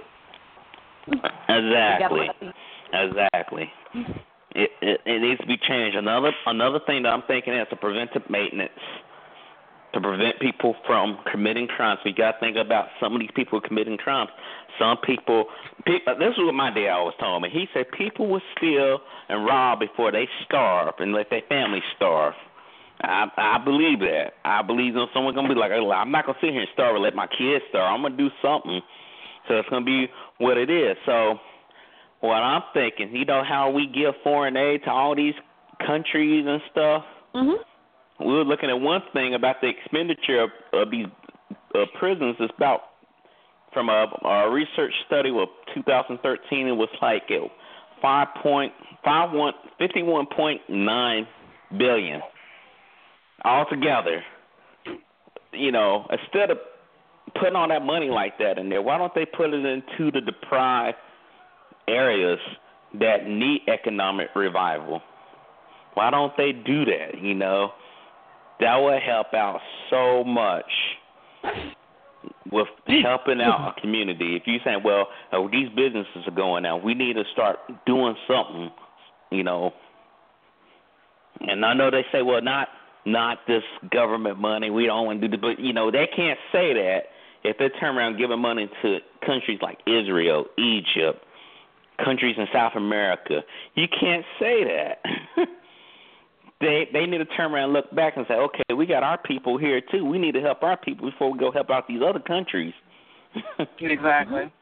Exactly. 1.48 2.28
Exactly. 2.92 3.70
It, 4.50 4.70
it 4.82 5.00
it 5.06 5.22
needs 5.22 5.40
to 5.40 5.46
be 5.46 5.56
changed. 5.56 5.96
Another 5.96 6.32
another 6.46 6.80
thing 6.88 7.04
that 7.04 7.10
I'm 7.10 7.22
thinking 7.28 7.54
is 7.54 7.68
a 7.70 7.76
preventive 7.76 8.28
maintenance 8.28 8.72
to 9.94 10.00
prevent 10.00 10.40
people 10.40 10.74
from 10.84 11.20
committing 11.30 11.68
crimes. 11.68 12.00
We 12.04 12.12
got 12.12 12.32
to 12.32 12.40
think 12.40 12.56
about 12.56 12.86
some 12.98 13.14
of 13.14 13.20
these 13.20 13.30
people 13.36 13.60
committing 13.60 13.96
crimes. 13.96 14.30
Some 14.76 14.96
people, 15.04 15.44
pe- 15.86 16.02
uh, 16.04 16.14
this 16.18 16.32
is 16.32 16.38
what 16.38 16.54
my 16.54 16.74
dad 16.74 16.88
always 16.88 17.14
told 17.20 17.42
me. 17.42 17.48
He 17.52 17.66
said 17.72 17.86
people 17.96 18.26
will 18.26 18.42
steal 18.56 18.98
and 19.28 19.46
rob 19.46 19.78
before 19.78 20.10
they 20.10 20.28
starve 20.44 20.94
and 20.98 21.12
let 21.12 21.30
their 21.30 21.42
family 21.48 21.82
starve. 21.94 22.34
I 23.02 23.26
I 23.36 23.64
believe 23.64 24.00
that. 24.00 24.32
I 24.44 24.62
believe 24.62 24.94
that 24.94 25.06
someone's 25.14 25.34
gonna 25.34 25.48
be 25.48 25.58
like, 25.58 25.72
I'm 25.72 26.10
not 26.10 26.26
gonna 26.26 26.38
sit 26.40 26.50
here 26.50 26.60
and 26.60 26.70
starve 26.72 26.94
and 26.94 27.04
let 27.04 27.14
my 27.14 27.26
kids 27.26 27.64
starve. 27.70 27.92
I'm 27.92 28.02
gonna 28.02 28.16
do 28.16 28.28
something. 28.42 28.80
So 29.48 29.54
it's 29.56 29.68
gonna 29.68 29.84
be 29.84 30.06
what 30.38 30.56
it 30.58 30.70
is. 30.70 30.96
So 31.06 31.38
what 32.20 32.36
I'm 32.36 32.62
thinking, 32.74 33.14
you 33.14 33.24
know 33.24 33.42
how 33.42 33.70
we 33.70 33.86
give 33.86 34.14
foreign 34.22 34.56
aid 34.56 34.84
to 34.84 34.90
all 34.90 35.16
these 35.16 35.34
countries 35.86 36.44
and 36.46 36.60
stuff. 36.70 37.04
Mm-hmm. 37.34 38.26
We 38.26 38.34
were 38.34 38.44
looking 38.44 38.68
at 38.68 38.78
one 38.78 39.00
thing 39.14 39.34
about 39.34 39.56
the 39.62 39.68
expenditure 39.68 40.42
of, 40.42 40.50
of 40.74 40.90
these 40.90 41.06
uh, 41.74 41.86
prisons. 41.98 42.36
It's 42.38 42.52
about 42.56 42.80
from 43.72 43.88
a, 43.88 44.06
a 44.24 44.50
research 44.50 44.92
study 45.06 45.30
of 45.30 45.48
2013. 45.74 46.66
It 46.66 46.72
was 46.72 46.88
like 47.00 47.22
it, 47.28 47.50
five 48.02 48.28
point 48.42 48.72
five 49.04 49.32
one 49.32 49.54
fifty 49.78 50.02
one 50.02 50.26
point 50.26 50.60
nine 50.68 51.26
billion 51.78 52.20
altogether. 53.44 54.22
You 55.52 55.72
know, 55.72 56.06
instead 56.10 56.50
of 56.50 56.58
putting 57.38 57.56
all 57.56 57.68
that 57.68 57.82
money 57.82 58.08
like 58.08 58.38
that 58.38 58.58
in 58.58 58.68
there, 58.68 58.82
why 58.82 58.98
don't 58.98 59.14
they 59.14 59.26
put 59.26 59.52
it 59.52 59.64
into 59.64 60.10
the 60.12 60.20
deprived 60.20 60.96
areas 61.88 62.38
that 62.98 63.26
need 63.26 63.62
economic 63.68 64.28
revival? 64.34 65.00
Why 65.94 66.10
don't 66.10 66.36
they 66.36 66.52
do 66.52 66.84
that? 66.84 67.20
You 67.20 67.34
know, 67.34 67.72
that 68.60 68.76
would 68.76 69.02
help 69.02 69.34
out 69.34 69.60
so 69.90 70.22
much 70.24 70.64
with 72.52 72.68
helping 73.02 73.40
out 73.40 73.74
a 73.76 73.80
community. 73.80 74.36
If 74.36 74.42
you 74.46 74.58
say, 74.64 74.74
well, 74.82 75.08
oh, 75.32 75.48
these 75.48 75.68
businesses 75.70 76.26
are 76.26 76.34
going 76.34 76.66
out, 76.66 76.84
we 76.84 76.94
need 76.94 77.14
to 77.14 77.24
start 77.32 77.58
doing 77.86 78.14
something, 78.28 78.70
you 79.30 79.42
know. 79.42 79.72
And 81.40 81.64
I 81.64 81.74
know 81.74 81.90
they 81.90 82.04
say, 82.12 82.22
well, 82.22 82.42
not 82.42 82.68
not 83.04 83.38
this 83.46 83.62
government 83.90 84.38
money. 84.38 84.70
We 84.70 84.86
don't 84.86 85.06
want 85.06 85.20
to 85.20 85.28
do 85.28 85.36
the, 85.36 85.40
but 85.40 85.60
you 85.60 85.72
know, 85.72 85.90
they 85.90 86.08
can't 86.14 86.38
say 86.52 86.72
that 86.74 87.00
if 87.44 87.58
they 87.58 87.68
turn 87.80 87.96
around 87.96 88.18
giving 88.18 88.40
money 88.40 88.70
to 88.82 88.98
countries 89.24 89.58
like 89.62 89.78
Israel, 89.86 90.46
Egypt, 90.58 91.24
countries 92.04 92.36
in 92.38 92.46
South 92.52 92.72
America. 92.76 93.40
You 93.74 93.86
can't 93.88 94.24
say 94.38 94.64
that. 94.64 94.98
they 96.60 96.88
they 96.92 97.06
need 97.06 97.18
to 97.18 97.24
turn 97.24 97.52
around 97.52 97.64
and 97.64 97.72
look 97.72 97.94
back 97.94 98.16
and 98.16 98.26
say, 98.28 98.34
okay, 98.34 98.74
we 98.76 98.86
got 98.86 99.02
our 99.02 99.18
people 99.18 99.58
here 99.58 99.80
too. 99.80 100.04
We 100.04 100.18
need 100.18 100.32
to 100.32 100.40
help 100.40 100.62
our 100.62 100.76
people 100.76 101.10
before 101.10 101.32
we 101.32 101.38
go 101.38 101.50
help 101.50 101.70
out 101.70 101.88
these 101.88 102.02
other 102.06 102.20
countries. 102.20 102.74
exactly. 103.80 104.52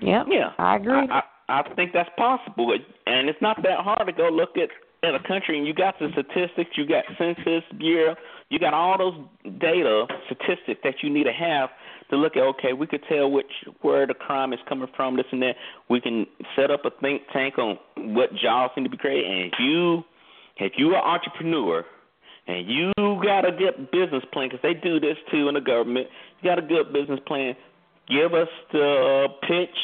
Yeah. 0.00 0.24
Yeah. 0.28 0.52
I 0.58 0.76
agree. 0.76 0.92
I, 0.92 1.18
I 1.18 1.22
I 1.50 1.74
think 1.74 1.92
that's 1.92 2.10
possible, 2.16 2.72
and 3.06 3.28
it's 3.28 3.42
not 3.42 3.60
that 3.64 3.80
hard 3.80 4.06
to 4.06 4.12
go 4.12 4.28
look 4.28 4.56
at 4.56 4.68
at 5.02 5.14
a 5.14 5.20
country 5.26 5.56
and 5.56 5.66
you 5.66 5.74
got 5.74 5.98
the 5.98 6.08
statistics, 6.12 6.70
you 6.76 6.86
got 6.86 7.04
census 7.18 7.64
bureau, 7.78 8.14
you 8.48 8.58
got 8.58 8.74
all 8.74 8.98
those 8.98 9.58
data 9.58 10.06
statistics 10.26 10.80
that 10.84 10.94
you 11.02 11.10
need 11.10 11.24
to 11.24 11.32
have 11.32 11.70
to 12.10 12.16
look 12.16 12.36
at. 12.36 12.42
Okay, 12.42 12.72
we 12.72 12.86
could 12.86 13.02
tell 13.08 13.30
which 13.30 13.50
where 13.80 14.06
the 14.06 14.14
crime 14.14 14.52
is 14.52 14.58
coming 14.68 14.88
from, 14.96 15.16
this 15.16 15.26
and 15.32 15.40
that. 15.42 15.54
We 15.88 16.00
can 16.00 16.26
set 16.56 16.70
up 16.70 16.84
a 16.84 16.90
think 17.00 17.22
tank 17.32 17.58
on 17.58 17.78
what 17.96 18.30
jobs 18.34 18.74
need 18.76 18.84
to 18.84 18.90
be 18.90 18.96
created, 18.96 19.30
and 19.30 19.52
if 19.52 19.58
you 19.58 20.02
if 20.56 20.72
you're 20.76 20.96
entrepreneur 20.96 21.84
and 22.46 22.68
you 22.68 22.92
got 22.96 23.46
a 23.46 23.52
good 23.52 23.90
business 23.90 24.24
plan, 24.32 24.48
because 24.50 24.60
they 24.62 24.74
do 24.74 25.00
this 25.00 25.16
too 25.30 25.48
in 25.48 25.54
the 25.54 25.60
government, 25.60 26.08
you 26.40 26.50
got 26.50 26.58
a 26.58 26.62
good 26.62 26.92
business 26.92 27.20
plan, 27.26 27.54
give 28.08 28.34
us 28.34 28.48
the 28.72 29.26
pitch. 29.42 29.78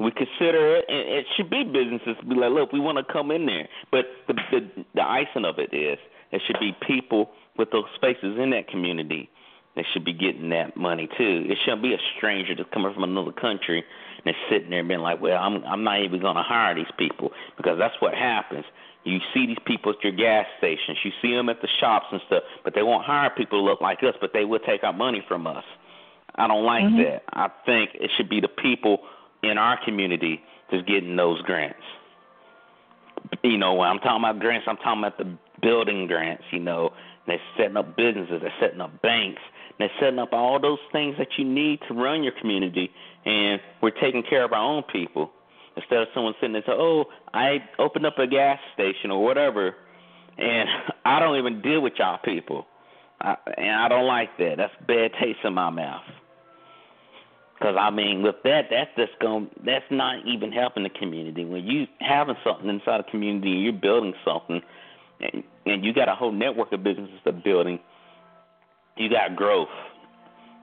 We 0.00 0.10
consider 0.12 0.76
it, 0.76 0.84
and 0.88 1.08
it 1.08 1.26
should 1.36 1.50
be 1.50 1.64
businesses 1.64 2.16
be 2.28 2.34
like, 2.34 2.50
look, 2.52 2.72
we 2.72 2.80
want 2.80 2.98
to 2.98 3.12
come 3.12 3.30
in 3.30 3.46
there. 3.46 3.68
But 3.90 4.06
the, 4.28 4.34
the 4.52 4.84
the 4.94 5.02
icing 5.02 5.44
of 5.44 5.58
it 5.58 5.74
is, 5.74 5.98
it 6.32 6.42
should 6.46 6.60
be 6.60 6.76
people 6.86 7.30
with 7.56 7.70
those 7.72 7.84
spaces 7.96 8.38
in 8.38 8.50
that 8.50 8.68
community 8.68 9.28
that 9.76 9.84
should 9.92 10.04
be 10.04 10.12
getting 10.12 10.50
that 10.50 10.76
money 10.76 11.08
too. 11.18 11.46
It 11.48 11.58
shouldn't 11.64 11.82
be 11.82 11.94
a 11.94 11.98
stranger 12.16 12.54
that's 12.54 12.68
coming 12.72 12.92
from 12.94 13.04
another 13.04 13.32
country 13.32 13.84
and 14.24 14.34
sitting 14.50 14.70
there 14.70 14.84
being 14.84 15.00
like, 15.00 15.20
well, 15.20 15.38
I'm 15.38 15.64
I'm 15.64 15.84
not 15.84 16.02
even 16.02 16.20
going 16.20 16.36
to 16.36 16.42
hire 16.42 16.74
these 16.74 16.90
people 16.98 17.30
because 17.56 17.78
that's 17.78 17.94
what 18.00 18.14
happens. 18.14 18.64
You 19.04 19.18
see 19.32 19.46
these 19.46 19.62
people 19.66 19.92
at 19.92 20.02
your 20.02 20.12
gas 20.12 20.46
stations. 20.58 20.98
You 21.04 21.12
see 21.22 21.32
them 21.34 21.48
at 21.48 21.62
the 21.62 21.68
shops 21.80 22.06
and 22.12 22.20
stuff, 22.26 22.42
but 22.64 22.74
they 22.74 22.82
won't 22.82 23.04
hire 23.04 23.30
people 23.30 23.60
to 23.60 23.64
look 23.64 23.80
like 23.80 23.98
us, 24.02 24.14
but 24.20 24.32
they 24.34 24.44
will 24.44 24.58
take 24.58 24.84
our 24.84 24.92
money 24.92 25.24
from 25.26 25.46
us. 25.46 25.64
I 26.34 26.46
don't 26.46 26.64
like 26.64 26.84
Mm-hmm. 26.84 27.02
that. 27.02 27.22
I 27.32 27.48
think 27.64 27.90
it 27.94 28.10
should 28.16 28.28
be 28.28 28.40
the 28.40 28.48
people 28.48 28.98
in 29.42 29.58
our 29.58 29.82
community 29.84 30.40
that's 30.70 30.86
getting 30.86 31.16
those 31.16 31.40
grants. 31.42 31.78
You 33.42 33.58
know, 33.58 33.74
when 33.74 33.88
I'm 33.88 33.98
talking 33.98 34.24
about 34.24 34.38
grants, 34.40 34.66
I'm 34.68 34.76
talking 34.76 35.00
about 35.00 35.18
the 35.18 35.36
building 35.60 36.06
grants, 36.06 36.44
you 36.50 36.60
know. 36.60 36.92
They're 37.26 37.40
setting 37.56 37.76
up 37.76 37.96
businesses, 37.96 38.40
they're 38.40 38.54
setting 38.58 38.80
up 38.80 39.02
banks, 39.02 39.42
they're 39.78 39.90
setting 40.00 40.18
up 40.18 40.32
all 40.32 40.58
those 40.58 40.78
things 40.92 41.16
that 41.18 41.28
you 41.36 41.44
need 41.44 41.80
to 41.88 41.94
run 41.94 42.22
your 42.22 42.32
community, 42.40 42.90
and 43.26 43.60
we're 43.82 43.90
taking 43.90 44.22
care 44.22 44.44
of 44.44 44.52
our 44.52 44.62
own 44.62 44.82
people. 44.84 45.30
Instead 45.76 45.98
of 45.98 46.08
someone 46.14 46.34
sitting 46.40 46.54
there 46.54 46.62
saying, 46.66 46.78
"Oh, 46.80 47.04
I 47.34 47.62
opened 47.78 48.06
up 48.06 48.18
a 48.18 48.26
gas 48.26 48.58
station 48.74 49.10
or 49.10 49.22
whatever," 49.22 49.76
and 50.38 50.68
I 51.04 51.20
don't 51.20 51.36
even 51.36 51.60
deal 51.60 51.80
with 51.80 51.92
y'all 51.98 52.18
people, 52.18 52.66
I, 53.20 53.36
and 53.56 53.70
I 53.70 53.88
don't 53.88 54.06
like 54.06 54.36
that. 54.38 54.56
That's 54.56 54.74
bad 54.86 55.12
taste 55.20 55.40
in 55.44 55.54
my 55.54 55.70
mouth. 55.70 56.02
Because 57.58 57.74
I 57.78 57.90
mean, 57.90 58.22
with 58.22 58.36
that, 58.44 58.66
that's 58.70 58.90
just 58.96 59.18
going. 59.20 59.50
That's 59.64 59.84
not 59.90 60.24
even 60.26 60.52
helping 60.52 60.84
the 60.84 60.90
community. 60.90 61.44
When 61.44 61.64
you 61.64 61.86
having 62.00 62.36
something 62.44 62.68
inside 62.68 63.00
a 63.00 63.10
community, 63.10 63.52
and 63.52 63.62
you're 63.64 63.72
building 63.72 64.14
something, 64.24 64.60
and 65.20 65.42
and 65.66 65.84
you 65.84 65.92
got 65.92 66.08
a 66.08 66.14
whole 66.14 66.32
network 66.32 66.72
of 66.72 66.84
businesses 66.84 67.18
that 67.24 67.42
building. 67.42 67.80
You 68.96 69.08
got 69.08 69.36
growth. 69.36 69.68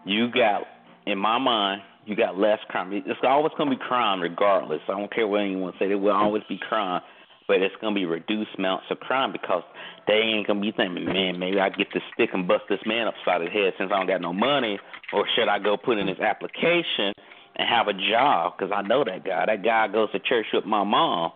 You 0.05 0.29
got, 0.29 0.63
in 1.05 1.17
my 1.17 1.37
mind, 1.39 1.81
you 2.05 2.15
got 2.15 2.37
less 2.37 2.59
crime. 2.67 2.91
It's 2.93 3.19
always 3.23 3.53
going 3.57 3.69
to 3.69 3.75
be 3.75 3.81
crime, 3.81 4.21
regardless. 4.21 4.81
I 4.87 4.91
don't 4.91 5.11
care 5.13 5.27
what 5.27 5.41
anyone 5.41 5.73
say. 5.79 5.87
There 5.87 5.97
will 5.97 6.11
always 6.11 6.43
be 6.47 6.57
crime, 6.57 7.01
but 7.47 7.61
it's 7.61 7.75
to 7.81 7.91
be 7.93 8.05
reduced 8.05 8.51
amounts 8.57 8.85
of 8.89 8.99
crime 8.99 9.31
because 9.31 9.63
they 10.07 10.13
ain't 10.13 10.47
to 10.47 10.55
be 10.55 10.71
thinking, 10.71 11.05
man, 11.05 11.39
maybe 11.39 11.59
I 11.59 11.69
get 11.69 11.87
this 11.93 12.03
stick 12.13 12.29
and 12.33 12.47
bust 12.47 12.63
this 12.69 12.79
man 12.85 13.07
upside 13.07 13.41
his 13.41 13.51
head 13.51 13.73
since 13.77 13.91
I 13.93 13.97
don't 13.97 14.07
got 14.07 14.21
no 14.21 14.33
money, 14.33 14.79
or 15.13 15.25
should 15.35 15.47
I 15.47 15.59
go 15.59 15.77
put 15.77 15.97
in 15.97 16.07
this 16.07 16.19
application 16.19 17.13
and 17.55 17.69
have 17.69 17.87
a 17.87 17.93
job 17.93 18.53
because 18.57 18.71
I 18.75 18.81
know 18.81 19.03
that 19.03 19.23
guy. 19.25 19.45
That 19.45 19.63
guy 19.63 19.87
goes 19.87 20.11
to 20.11 20.19
church 20.19 20.47
with 20.53 20.65
my 20.65 20.83
mom. 20.83 21.31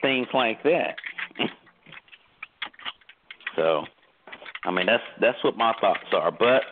Things 0.00 0.28
like 0.32 0.62
that. 0.62 0.96
so, 3.56 3.84
I 4.64 4.70
mean, 4.70 4.86
that's 4.86 5.02
that's 5.20 5.42
what 5.42 5.56
my 5.56 5.74
thoughts 5.80 6.06
are. 6.12 6.30
But 6.30 6.62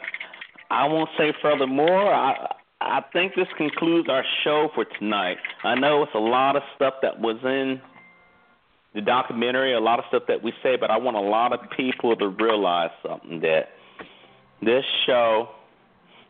I 0.71 0.87
won't 0.87 1.11
say 1.19 1.33
furthermore. 1.43 2.13
I 2.15 2.55
I 2.81 3.01
think 3.13 3.35
this 3.35 3.49
concludes 3.57 4.09
our 4.09 4.25
show 4.45 4.69
for 4.75 4.85
tonight. 4.85 5.39
I 5.65 5.75
know 5.75 6.03
it's 6.03 6.15
a 6.15 6.19
lot 6.19 6.57
of 6.57 6.63
stuff 6.77 6.95
that 7.03 7.19
was 7.19 7.37
in 7.43 7.81
the 8.97 9.03
documentary, 9.03 9.75
a 9.75 9.81
lot 9.81 9.99
of 9.99 10.07
stuff 10.09 10.23
that 10.27 10.43
we 10.43 10.53
say, 10.63 10.77
but 10.81 10.91
I 10.91 10.97
want 10.97 11.17
a 11.19 11.21
lot 11.21 11.53
of 11.53 11.61
people 11.77 12.17
to 12.17 12.29
realize 12.29 12.91
something 13.07 13.41
that 13.43 13.69
this 14.63 14.85
show 15.05 15.51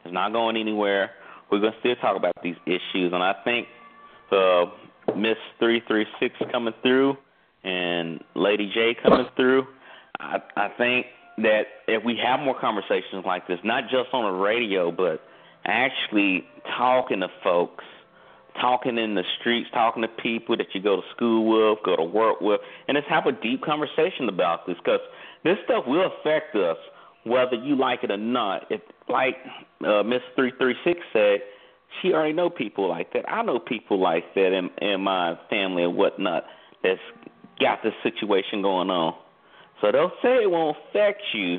is 0.05 0.12
not 0.12 0.32
going 0.32 0.56
anywhere. 0.56 1.12
We're 1.51 1.60
to 1.60 1.70
still 1.78 1.94
talk 1.97 2.16
about 2.16 2.32
these 2.43 2.56
issues, 2.66 3.12
and 3.12 3.22
I 3.22 3.34
think 3.44 3.68
uh, 4.32 4.64
Miss 5.16 5.36
Three 5.60 5.80
Three 5.86 6.06
Six 6.18 6.34
coming 6.51 6.74
through 6.82 7.16
and 7.62 8.20
Lady 8.34 8.68
J 8.74 8.97
coming 9.01 9.26
through. 9.36 9.64
I 10.18 10.38
I 10.56 10.68
think 10.76 11.06
that 11.38 11.62
if 11.86 12.02
we 12.05 12.18
have 12.24 12.40
more 12.40 12.59
conversations 12.59 13.24
like 13.24 13.47
this, 13.47 13.60
not 13.62 13.84
just 13.84 14.12
on 14.12 14.24
the 14.24 14.38
radio, 14.40 14.90
but 14.90 15.20
actually 15.64 16.44
talking 16.76 17.20
to 17.20 17.28
folks, 17.44 17.84
talking 18.61 18.99
in 18.99 19.15
the 19.15 19.24
streets, 19.41 19.69
talking 19.73 20.03
to 20.03 20.09
people 20.09 20.57
that 20.57 20.66
you 20.74 20.83
go 20.83 20.97
to 20.97 21.03
school 21.15 21.47
with, 21.47 21.78
go 21.85 21.97
to 21.97 22.05
work 22.05 22.41
with, 22.41 22.61
and 22.89 22.97
just 22.97 23.09
have 23.09 23.27
a 23.27 23.33
deep 23.33 23.62
conversation 23.62 24.28
about 24.28 24.66
this 24.66 24.77
because 24.77 25.01
this 25.45 25.57
stuff 25.65 25.85
will 25.87 26.07
affect 26.07 26.55
us 26.57 26.77
whether 27.24 27.55
you 27.57 27.77
like 27.77 28.01
it 28.05 28.11
or 28.11 28.16
not. 28.16 28.66
If 28.70 28.81
like 29.09 29.37
uh, 29.87 30.03
Miss 30.03 30.23
Three 30.35 30.53
Three 30.59 30.74
Six 30.85 31.01
said, 31.12 31.41
she 32.01 32.12
already 32.12 32.33
know 32.33 32.51
people 32.51 32.89
like 32.89 33.12
that. 33.12 33.28
I 33.28 33.43
know 33.43 33.59
people 33.59 34.01
like 34.01 34.35
that 34.35 34.53
in 34.53 34.70
in 34.81 35.01
my 35.01 35.39
family 35.51 35.85
and 35.85 35.97
whatnot 35.97 36.45
that's 36.83 37.01
got 37.61 37.83
this 37.83 37.95
situation 38.03 38.62
going 38.62 38.91
on. 38.91 39.15
So 39.81 39.93
they'll 39.93 40.12
say 40.23 40.43
it 40.43 40.51
won't 40.51 40.77
affect 40.89 41.23
you, 41.35 41.59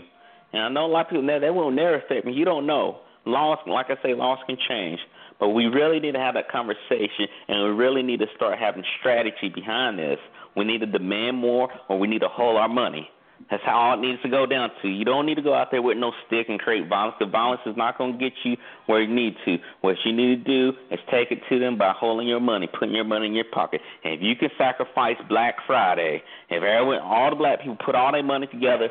and 0.53 0.63
I 0.63 0.69
know 0.69 0.85
a 0.85 0.91
lot 0.91 1.05
of 1.05 1.09
people 1.09 1.27
that 1.27 1.39
that 1.41 1.53
won't 1.53 1.75
never 1.75 1.95
affect 1.95 2.25
me. 2.25 2.33
You 2.33 2.45
don't 2.45 2.65
know. 2.65 2.99
Laws, 3.25 3.59
like 3.67 3.87
I 3.89 4.01
say, 4.01 4.13
laws 4.13 4.39
can 4.47 4.57
change, 4.69 4.99
but 5.39 5.49
we 5.49 5.65
really 5.65 5.99
need 5.99 6.13
to 6.13 6.19
have 6.19 6.35
that 6.35 6.49
conversation, 6.49 7.27
and 7.47 7.63
we 7.63 7.69
really 7.69 8.03
need 8.03 8.19
to 8.19 8.27
start 8.35 8.57
having 8.57 8.83
strategy 8.99 9.49
behind 9.53 9.99
this. 9.99 10.19
We 10.55 10.65
need 10.65 10.79
to 10.79 10.87
demand 10.87 11.37
more, 11.37 11.69
or 11.89 11.99
we 11.99 12.07
need 12.07 12.21
to 12.21 12.27
hold 12.27 12.57
our 12.57 12.69
money. 12.69 13.09
That's 13.51 13.63
how 13.63 13.93
it 13.93 14.01
needs 14.01 14.21
to 14.23 14.29
go 14.29 14.45
down 14.45 14.71
to. 14.81 14.87
You 14.87 15.05
don't 15.05 15.25
need 15.25 15.35
to 15.35 15.41
go 15.41 15.53
out 15.53 15.69
there 15.69 15.81
with 15.81 15.97
no 15.97 16.11
stick 16.25 16.47
and 16.49 16.59
create 16.59 16.87
violence. 16.89 17.15
The 17.19 17.27
violence 17.27 17.61
is 17.65 17.77
not 17.77 17.97
going 17.97 18.13
to 18.13 18.17
get 18.17 18.33
you 18.43 18.57
where 18.87 19.01
you 19.01 19.13
need 19.13 19.35
to. 19.45 19.57
What 19.81 19.95
you 20.03 20.11
need 20.11 20.43
to 20.43 20.71
do 20.71 20.77
is 20.91 20.99
take 21.11 21.31
it 21.31 21.39
to 21.49 21.59
them 21.59 21.77
by 21.77 21.93
holding 21.95 22.27
your 22.27 22.39
money, 22.39 22.67
putting 22.67 22.95
your 22.95 23.05
money 23.05 23.27
in 23.27 23.33
your 23.33 23.45
pocket. 23.45 23.81
And 24.03 24.15
if 24.15 24.21
you 24.21 24.35
can 24.35 24.49
sacrifice 24.57 25.17
Black 25.29 25.57
Friday, 25.67 26.23
if 26.49 26.63
everyone, 26.63 26.99
all 26.99 27.29
the 27.29 27.35
black 27.35 27.59
people 27.59 27.77
put 27.83 27.95
all 27.95 28.11
their 28.11 28.23
money 28.23 28.47
together, 28.47 28.89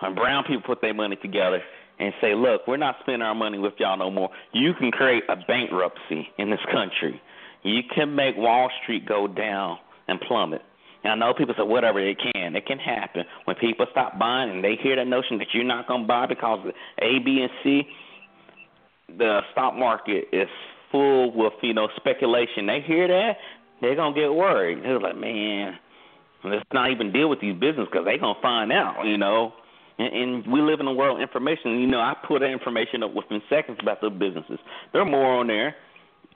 and 0.00 0.16
brown 0.16 0.44
people 0.44 0.62
put 0.62 0.80
their 0.80 0.94
money 0.94 1.16
together 1.16 1.62
and 2.02 2.12
say, 2.20 2.34
look, 2.34 2.62
we're 2.66 2.76
not 2.76 2.96
spending 3.00 3.22
our 3.22 3.34
money 3.34 3.58
with 3.58 3.74
y'all 3.78 3.96
no 3.96 4.10
more. 4.10 4.30
You 4.52 4.72
can 4.74 4.90
create 4.90 5.22
a 5.28 5.36
bankruptcy 5.36 6.28
in 6.36 6.50
this 6.50 6.60
country. 6.72 7.20
You 7.62 7.82
can 7.94 8.16
make 8.16 8.36
Wall 8.36 8.70
Street 8.82 9.06
go 9.06 9.28
down 9.28 9.78
and 10.08 10.20
plummet. 10.20 10.62
And 11.04 11.12
I 11.12 11.14
know 11.14 11.32
people 11.32 11.54
say 11.56 11.62
whatever 11.62 12.00
it 12.00 12.18
can. 12.34 12.56
It 12.56 12.66
can 12.66 12.78
happen 12.78 13.22
when 13.44 13.54
people 13.56 13.86
stop 13.92 14.18
buying 14.18 14.50
and 14.50 14.64
they 14.64 14.74
hear 14.82 14.96
that 14.96 15.06
notion 15.06 15.38
that 15.38 15.48
you're 15.54 15.62
not 15.62 15.86
gonna 15.86 16.06
buy 16.06 16.26
because 16.26 16.66
of 16.66 16.72
A, 17.00 17.18
B, 17.24 17.40
and 17.40 17.50
C. 17.62 17.82
The 19.16 19.40
stock 19.52 19.76
market 19.76 20.24
is 20.32 20.48
full 20.90 21.32
with 21.36 21.52
you 21.62 21.74
know 21.74 21.88
speculation. 21.96 22.66
They 22.66 22.80
hear 22.84 23.06
that, 23.06 23.36
they're 23.80 23.96
gonna 23.96 24.14
get 24.14 24.32
worried. 24.32 24.82
They're 24.82 25.00
like, 25.00 25.16
man, 25.16 25.78
let's 26.44 26.64
not 26.72 26.90
even 26.90 27.12
deal 27.12 27.28
with 27.28 27.40
these 27.40 27.54
businesses 27.54 27.88
because 27.90 28.04
they're 28.04 28.18
gonna 28.18 28.40
find 28.42 28.72
out. 28.72 29.04
You 29.04 29.18
know, 29.18 29.52
and, 30.02 30.44
and 30.44 30.52
we 30.52 30.60
live 30.60 30.80
in 30.80 30.86
a 30.86 30.92
world 30.92 31.16
of 31.18 31.22
information. 31.22 31.80
You 31.80 31.86
know, 31.86 32.00
I 32.00 32.14
put 32.26 32.42
information 32.42 33.02
up 33.02 33.14
within 33.14 33.40
seconds 33.48 33.78
about 33.80 34.00
the 34.00 34.10
businesses. 34.10 34.58
There 34.92 35.02
are 35.02 35.08
more 35.08 35.40
on 35.40 35.46
there, 35.46 35.74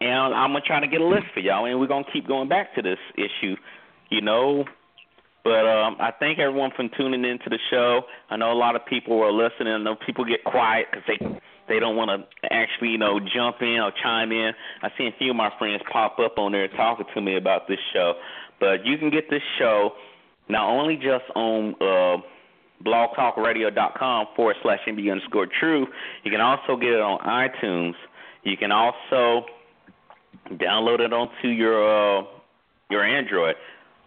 and 0.01 0.35
I'm 0.35 0.53
gonna 0.53 0.61
try 0.67 0.81
to 0.81 0.89
get 0.89 1.01
a 1.01 1.07
list 1.07 1.27
for 1.35 1.41
y'all, 1.41 1.67
and 1.67 1.79
we're 1.81 1.87
gonna 1.87 2.05
keep 2.13 2.27
going 2.27 2.49
back 2.49 2.75
to 2.75 2.83
this 2.83 2.99
issue. 3.17 3.57
You 4.11 4.21
know, 4.21 4.65
but 5.43 5.67
um, 5.67 5.97
I 6.01 6.13
thank 6.19 6.39
everyone 6.39 6.71
for 6.75 6.87
tuning 6.97 7.25
into 7.25 7.49
the 7.51 7.59
show. 7.71 8.03
I 8.31 8.37
know 8.37 8.53
a 8.53 8.59
lot 8.59 8.77
of 8.77 8.87
people 8.87 9.23
are 9.23 9.33
listening. 9.33 9.73
I 9.73 9.79
know 9.79 9.95
people 9.95 10.25
get 10.25 10.45
quiet 10.45 10.87
because 10.91 11.05
they 11.07 11.41
they 11.69 11.81
don't 11.81 11.97
want 11.97 12.11
to 12.11 12.53
actually, 12.53 12.91
you 12.91 12.99
know, 12.99 13.21
jump 13.21 13.57
in 13.61 13.79
or 13.81 13.93
chime 14.03 14.33
in. 14.33 14.53
I 14.83 14.89
see 14.97 15.07
a 15.07 15.15
few 15.19 15.31
of 15.31 15.37
my 15.37 15.51
friends 15.59 15.83
pop 15.91 16.19
up 16.19 16.39
on 16.39 16.53
there 16.53 16.69
talking 16.69 17.07
to 17.15 17.21
me 17.21 17.37
about 17.37 17.69
this 17.69 17.79
show. 17.93 18.15
But 18.61 18.85
you 18.85 18.99
can 18.99 19.11
get 19.11 19.31
this 19.31 19.43
show 19.59 19.93
not 20.49 20.69
only 20.69 20.97
just 20.97 21.25
on 21.35 21.75
uh, 21.81 22.23
blogtalkradio.com 22.85 24.27
forward 24.37 24.57
slash 24.63 24.81
MB 24.87 25.11
underscore 25.11 25.47
true, 25.59 25.87
you 26.25 26.31
can 26.31 26.41
also 26.41 26.77
get 26.77 26.91
it 26.91 27.01
on 27.01 27.19
iTunes. 27.21 27.95
You 28.45 28.57
can 28.57 28.73
also 28.73 29.47
download 30.53 31.01
it 31.01 31.13
onto 31.13 31.49
your 31.49 32.21
uh, 32.21 32.25
your 32.91 33.05
Android. 33.05 33.57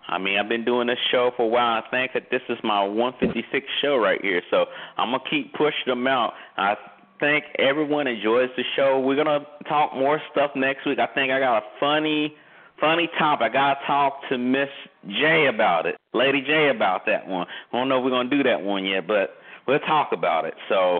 I 0.07 0.17
mean, 0.17 0.39
I've 0.39 0.49
been 0.49 0.65
doing 0.65 0.87
this 0.87 0.97
show 1.11 1.31
for 1.37 1.43
a 1.43 1.47
while. 1.47 1.83
I 1.83 1.89
think 1.91 2.13
that 2.13 2.31
this 2.31 2.41
is 2.49 2.57
my 2.63 2.83
156 2.83 3.65
show 3.81 3.97
right 3.97 4.19
here, 4.21 4.41
so 4.49 4.65
I'm 4.97 5.11
gonna 5.11 5.23
keep 5.29 5.53
pushing 5.53 5.85
them 5.85 6.07
out. 6.07 6.33
I 6.57 6.75
think 7.19 7.45
everyone 7.59 8.07
enjoys 8.07 8.49
the 8.57 8.63
show. 8.75 8.99
We're 8.99 9.15
gonna 9.15 9.45
talk 9.67 9.93
more 9.93 10.19
stuff 10.31 10.51
next 10.55 10.85
week. 10.85 10.97
I 10.97 11.07
think 11.13 11.31
I 11.31 11.39
got 11.39 11.57
a 11.57 11.65
funny, 11.79 12.35
funny 12.79 13.09
topic. 13.17 13.47
I 13.51 13.53
gotta 13.53 13.79
talk 13.85 14.21
to 14.29 14.37
Miss 14.37 14.69
J 15.07 15.47
about 15.47 15.85
it, 15.85 15.95
Lady 16.13 16.41
J 16.41 16.69
about 16.69 17.05
that 17.05 17.27
one. 17.27 17.47
I 17.71 17.77
don't 17.77 17.89
know 17.89 17.99
if 17.99 18.03
we're 18.03 18.11
gonna 18.11 18.29
do 18.29 18.43
that 18.43 18.61
one 18.61 18.85
yet, 18.85 19.07
but 19.07 19.35
we'll 19.67 19.79
talk 19.79 20.11
about 20.11 20.45
it. 20.45 20.53
So 20.67 20.97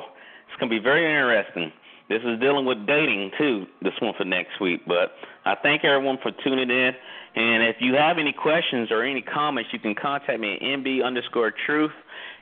it's 0.48 0.60
gonna 0.60 0.70
be 0.70 0.80
very 0.80 1.06
interesting. 1.06 1.72
This 2.10 2.22
is 2.24 2.40
dealing 2.40 2.66
with 2.66 2.88
dating 2.88 3.32
too. 3.38 3.68
This 3.82 3.94
one 4.00 4.14
for 4.18 4.26
next 4.26 4.60
week, 4.60 4.82
but 4.88 5.14
I 5.46 5.56
thank 5.62 5.84
everyone 5.84 6.18
for 6.24 6.32
tuning 6.44 6.70
in. 6.70 6.92
And 7.36 7.64
if 7.64 7.76
you 7.80 7.94
have 7.94 8.18
any 8.18 8.34
questions 8.34 8.92
or 8.92 9.04
any 9.04 9.22
comments, 9.22 9.70
you 9.72 9.80
can 9.80 9.94
contact 9.94 10.40
me 10.40 10.56
at 10.56 10.62
mb 10.62 11.04
underscore 11.06 11.54
truth 11.66 11.92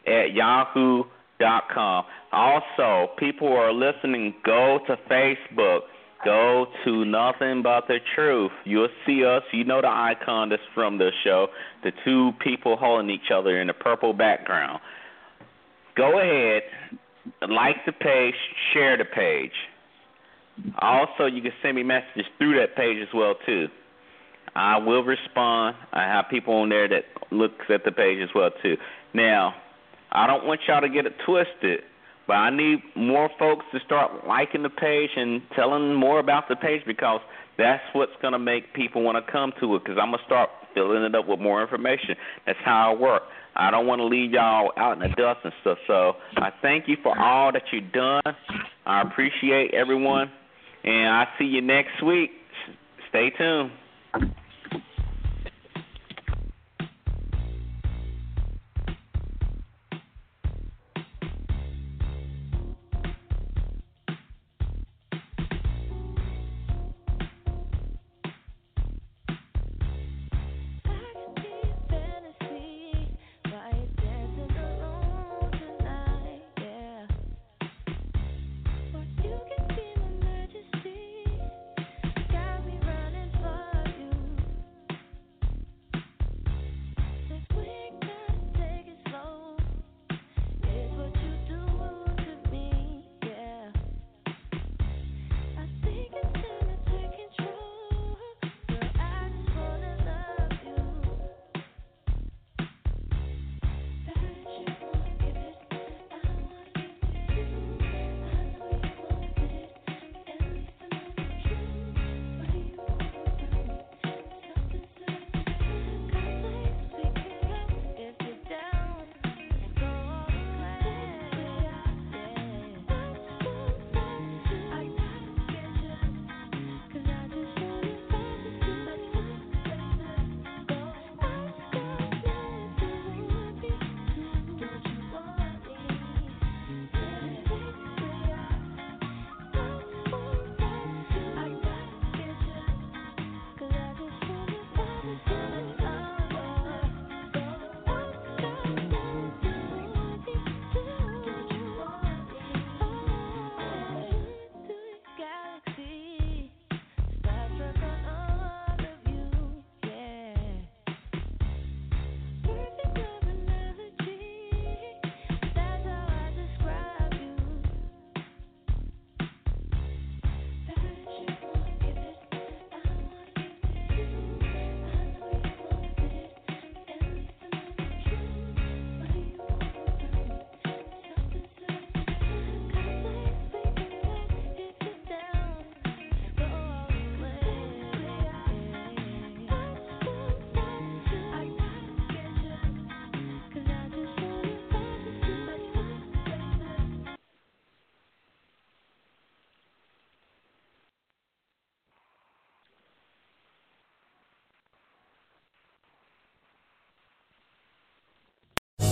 at 0.07 0.33
yahoo 0.33 1.03
dot 1.39 1.65
com. 1.73 2.05
Also, 2.31 3.11
people 3.17 3.49
who 3.49 3.55
are 3.55 3.73
listening, 3.73 4.33
go 4.45 4.79
to 4.87 4.97
Facebook. 5.09 5.81
Go 6.25 6.67
to 6.83 7.05
Nothing 7.05 7.61
But 7.61 7.87
the 7.87 7.99
Truth. 8.15 8.51
You'll 8.65 8.89
see 9.05 9.23
us. 9.23 9.43
You 9.51 9.63
know 9.63 9.81
the 9.81 9.87
icon 9.87 10.49
that's 10.49 10.61
from 10.73 10.97
the 10.97 11.11
show. 11.23 11.47
The 11.83 11.91
two 12.03 12.31
people 12.43 12.75
holding 12.75 13.09
each 13.09 13.31
other 13.33 13.61
in 13.61 13.67
the 13.67 13.73
purple 13.73 14.13
background. 14.13 14.79
Go 15.95 16.19
ahead, 16.19 16.63
like 17.49 17.77
the 17.85 17.91
page, 17.91 18.35
share 18.73 18.97
the 18.97 19.05
page. 19.05 19.51
Also, 20.79 21.25
you 21.25 21.41
can 21.41 21.51
send 21.61 21.75
me 21.75 21.83
messages 21.83 22.25
through 22.37 22.59
that 22.59 22.75
page 22.75 22.97
as 23.01 23.13
well 23.13 23.35
too. 23.45 23.67
I 24.55 24.77
will 24.77 25.03
respond. 25.03 25.75
I 25.93 26.03
have 26.03 26.25
people 26.29 26.55
on 26.55 26.69
there 26.69 26.87
that 26.87 27.05
looks 27.31 27.65
at 27.69 27.83
the 27.83 27.91
page 27.91 28.19
as 28.21 28.29
well 28.33 28.49
too. 28.63 28.75
Now, 29.13 29.53
I 30.11 30.25
don't 30.25 30.45
want 30.45 30.61
y'all 30.67 30.81
to 30.81 30.89
get 30.89 31.05
it 31.05 31.13
twisted, 31.25 31.81
but 32.27 32.33
I 32.33 32.49
need 32.49 32.79
more 32.95 33.29
folks 33.39 33.65
to 33.71 33.79
start 33.85 34.27
liking 34.27 34.63
the 34.63 34.69
page 34.69 35.11
and 35.15 35.41
telling 35.55 35.95
more 35.95 36.19
about 36.19 36.49
the 36.49 36.55
page 36.55 36.81
because 36.85 37.21
that's 37.57 37.83
what's 37.93 38.11
going 38.21 38.33
to 38.33 38.39
make 38.39 38.73
people 38.73 39.01
want 39.01 39.23
to 39.23 39.31
come 39.31 39.53
to 39.61 39.75
it 39.75 39.83
because 39.83 39.97
I'm 39.99 40.11
going 40.11 40.19
to 40.19 40.25
start 40.25 40.49
filling 40.73 41.03
it 41.03 41.15
up 41.15 41.27
with 41.27 41.39
more 41.39 41.61
information. 41.61 42.15
That's 42.45 42.59
how 42.63 42.93
I 42.93 42.99
work. 42.99 43.23
I 43.55 43.71
don't 43.71 43.87
want 43.87 43.99
to 43.99 44.05
leave 44.05 44.31
y'all 44.31 44.71
out 44.77 44.93
in 44.93 44.99
the 44.99 45.15
dust 45.15 45.39
and 45.43 45.53
stuff. 45.61 45.79
So 45.87 46.13
I 46.35 46.51
thank 46.61 46.87
you 46.87 46.97
for 47.01 47.17
all 47.17 47.51
that 47.51 47.63
you've 47.71 47.91
done. 47.91 48.21
I 48.85 49.01
appreciate 49.01 49.73
everyone. 49.73 50.31
And 50.83 51.07
I 51.07 51.25
see 51.39 51.45
you 51.45 51.61
next 51.61 52.03
week. 52.05 52.31
Stay 53.09 53.31
tuned. 53.31 53.71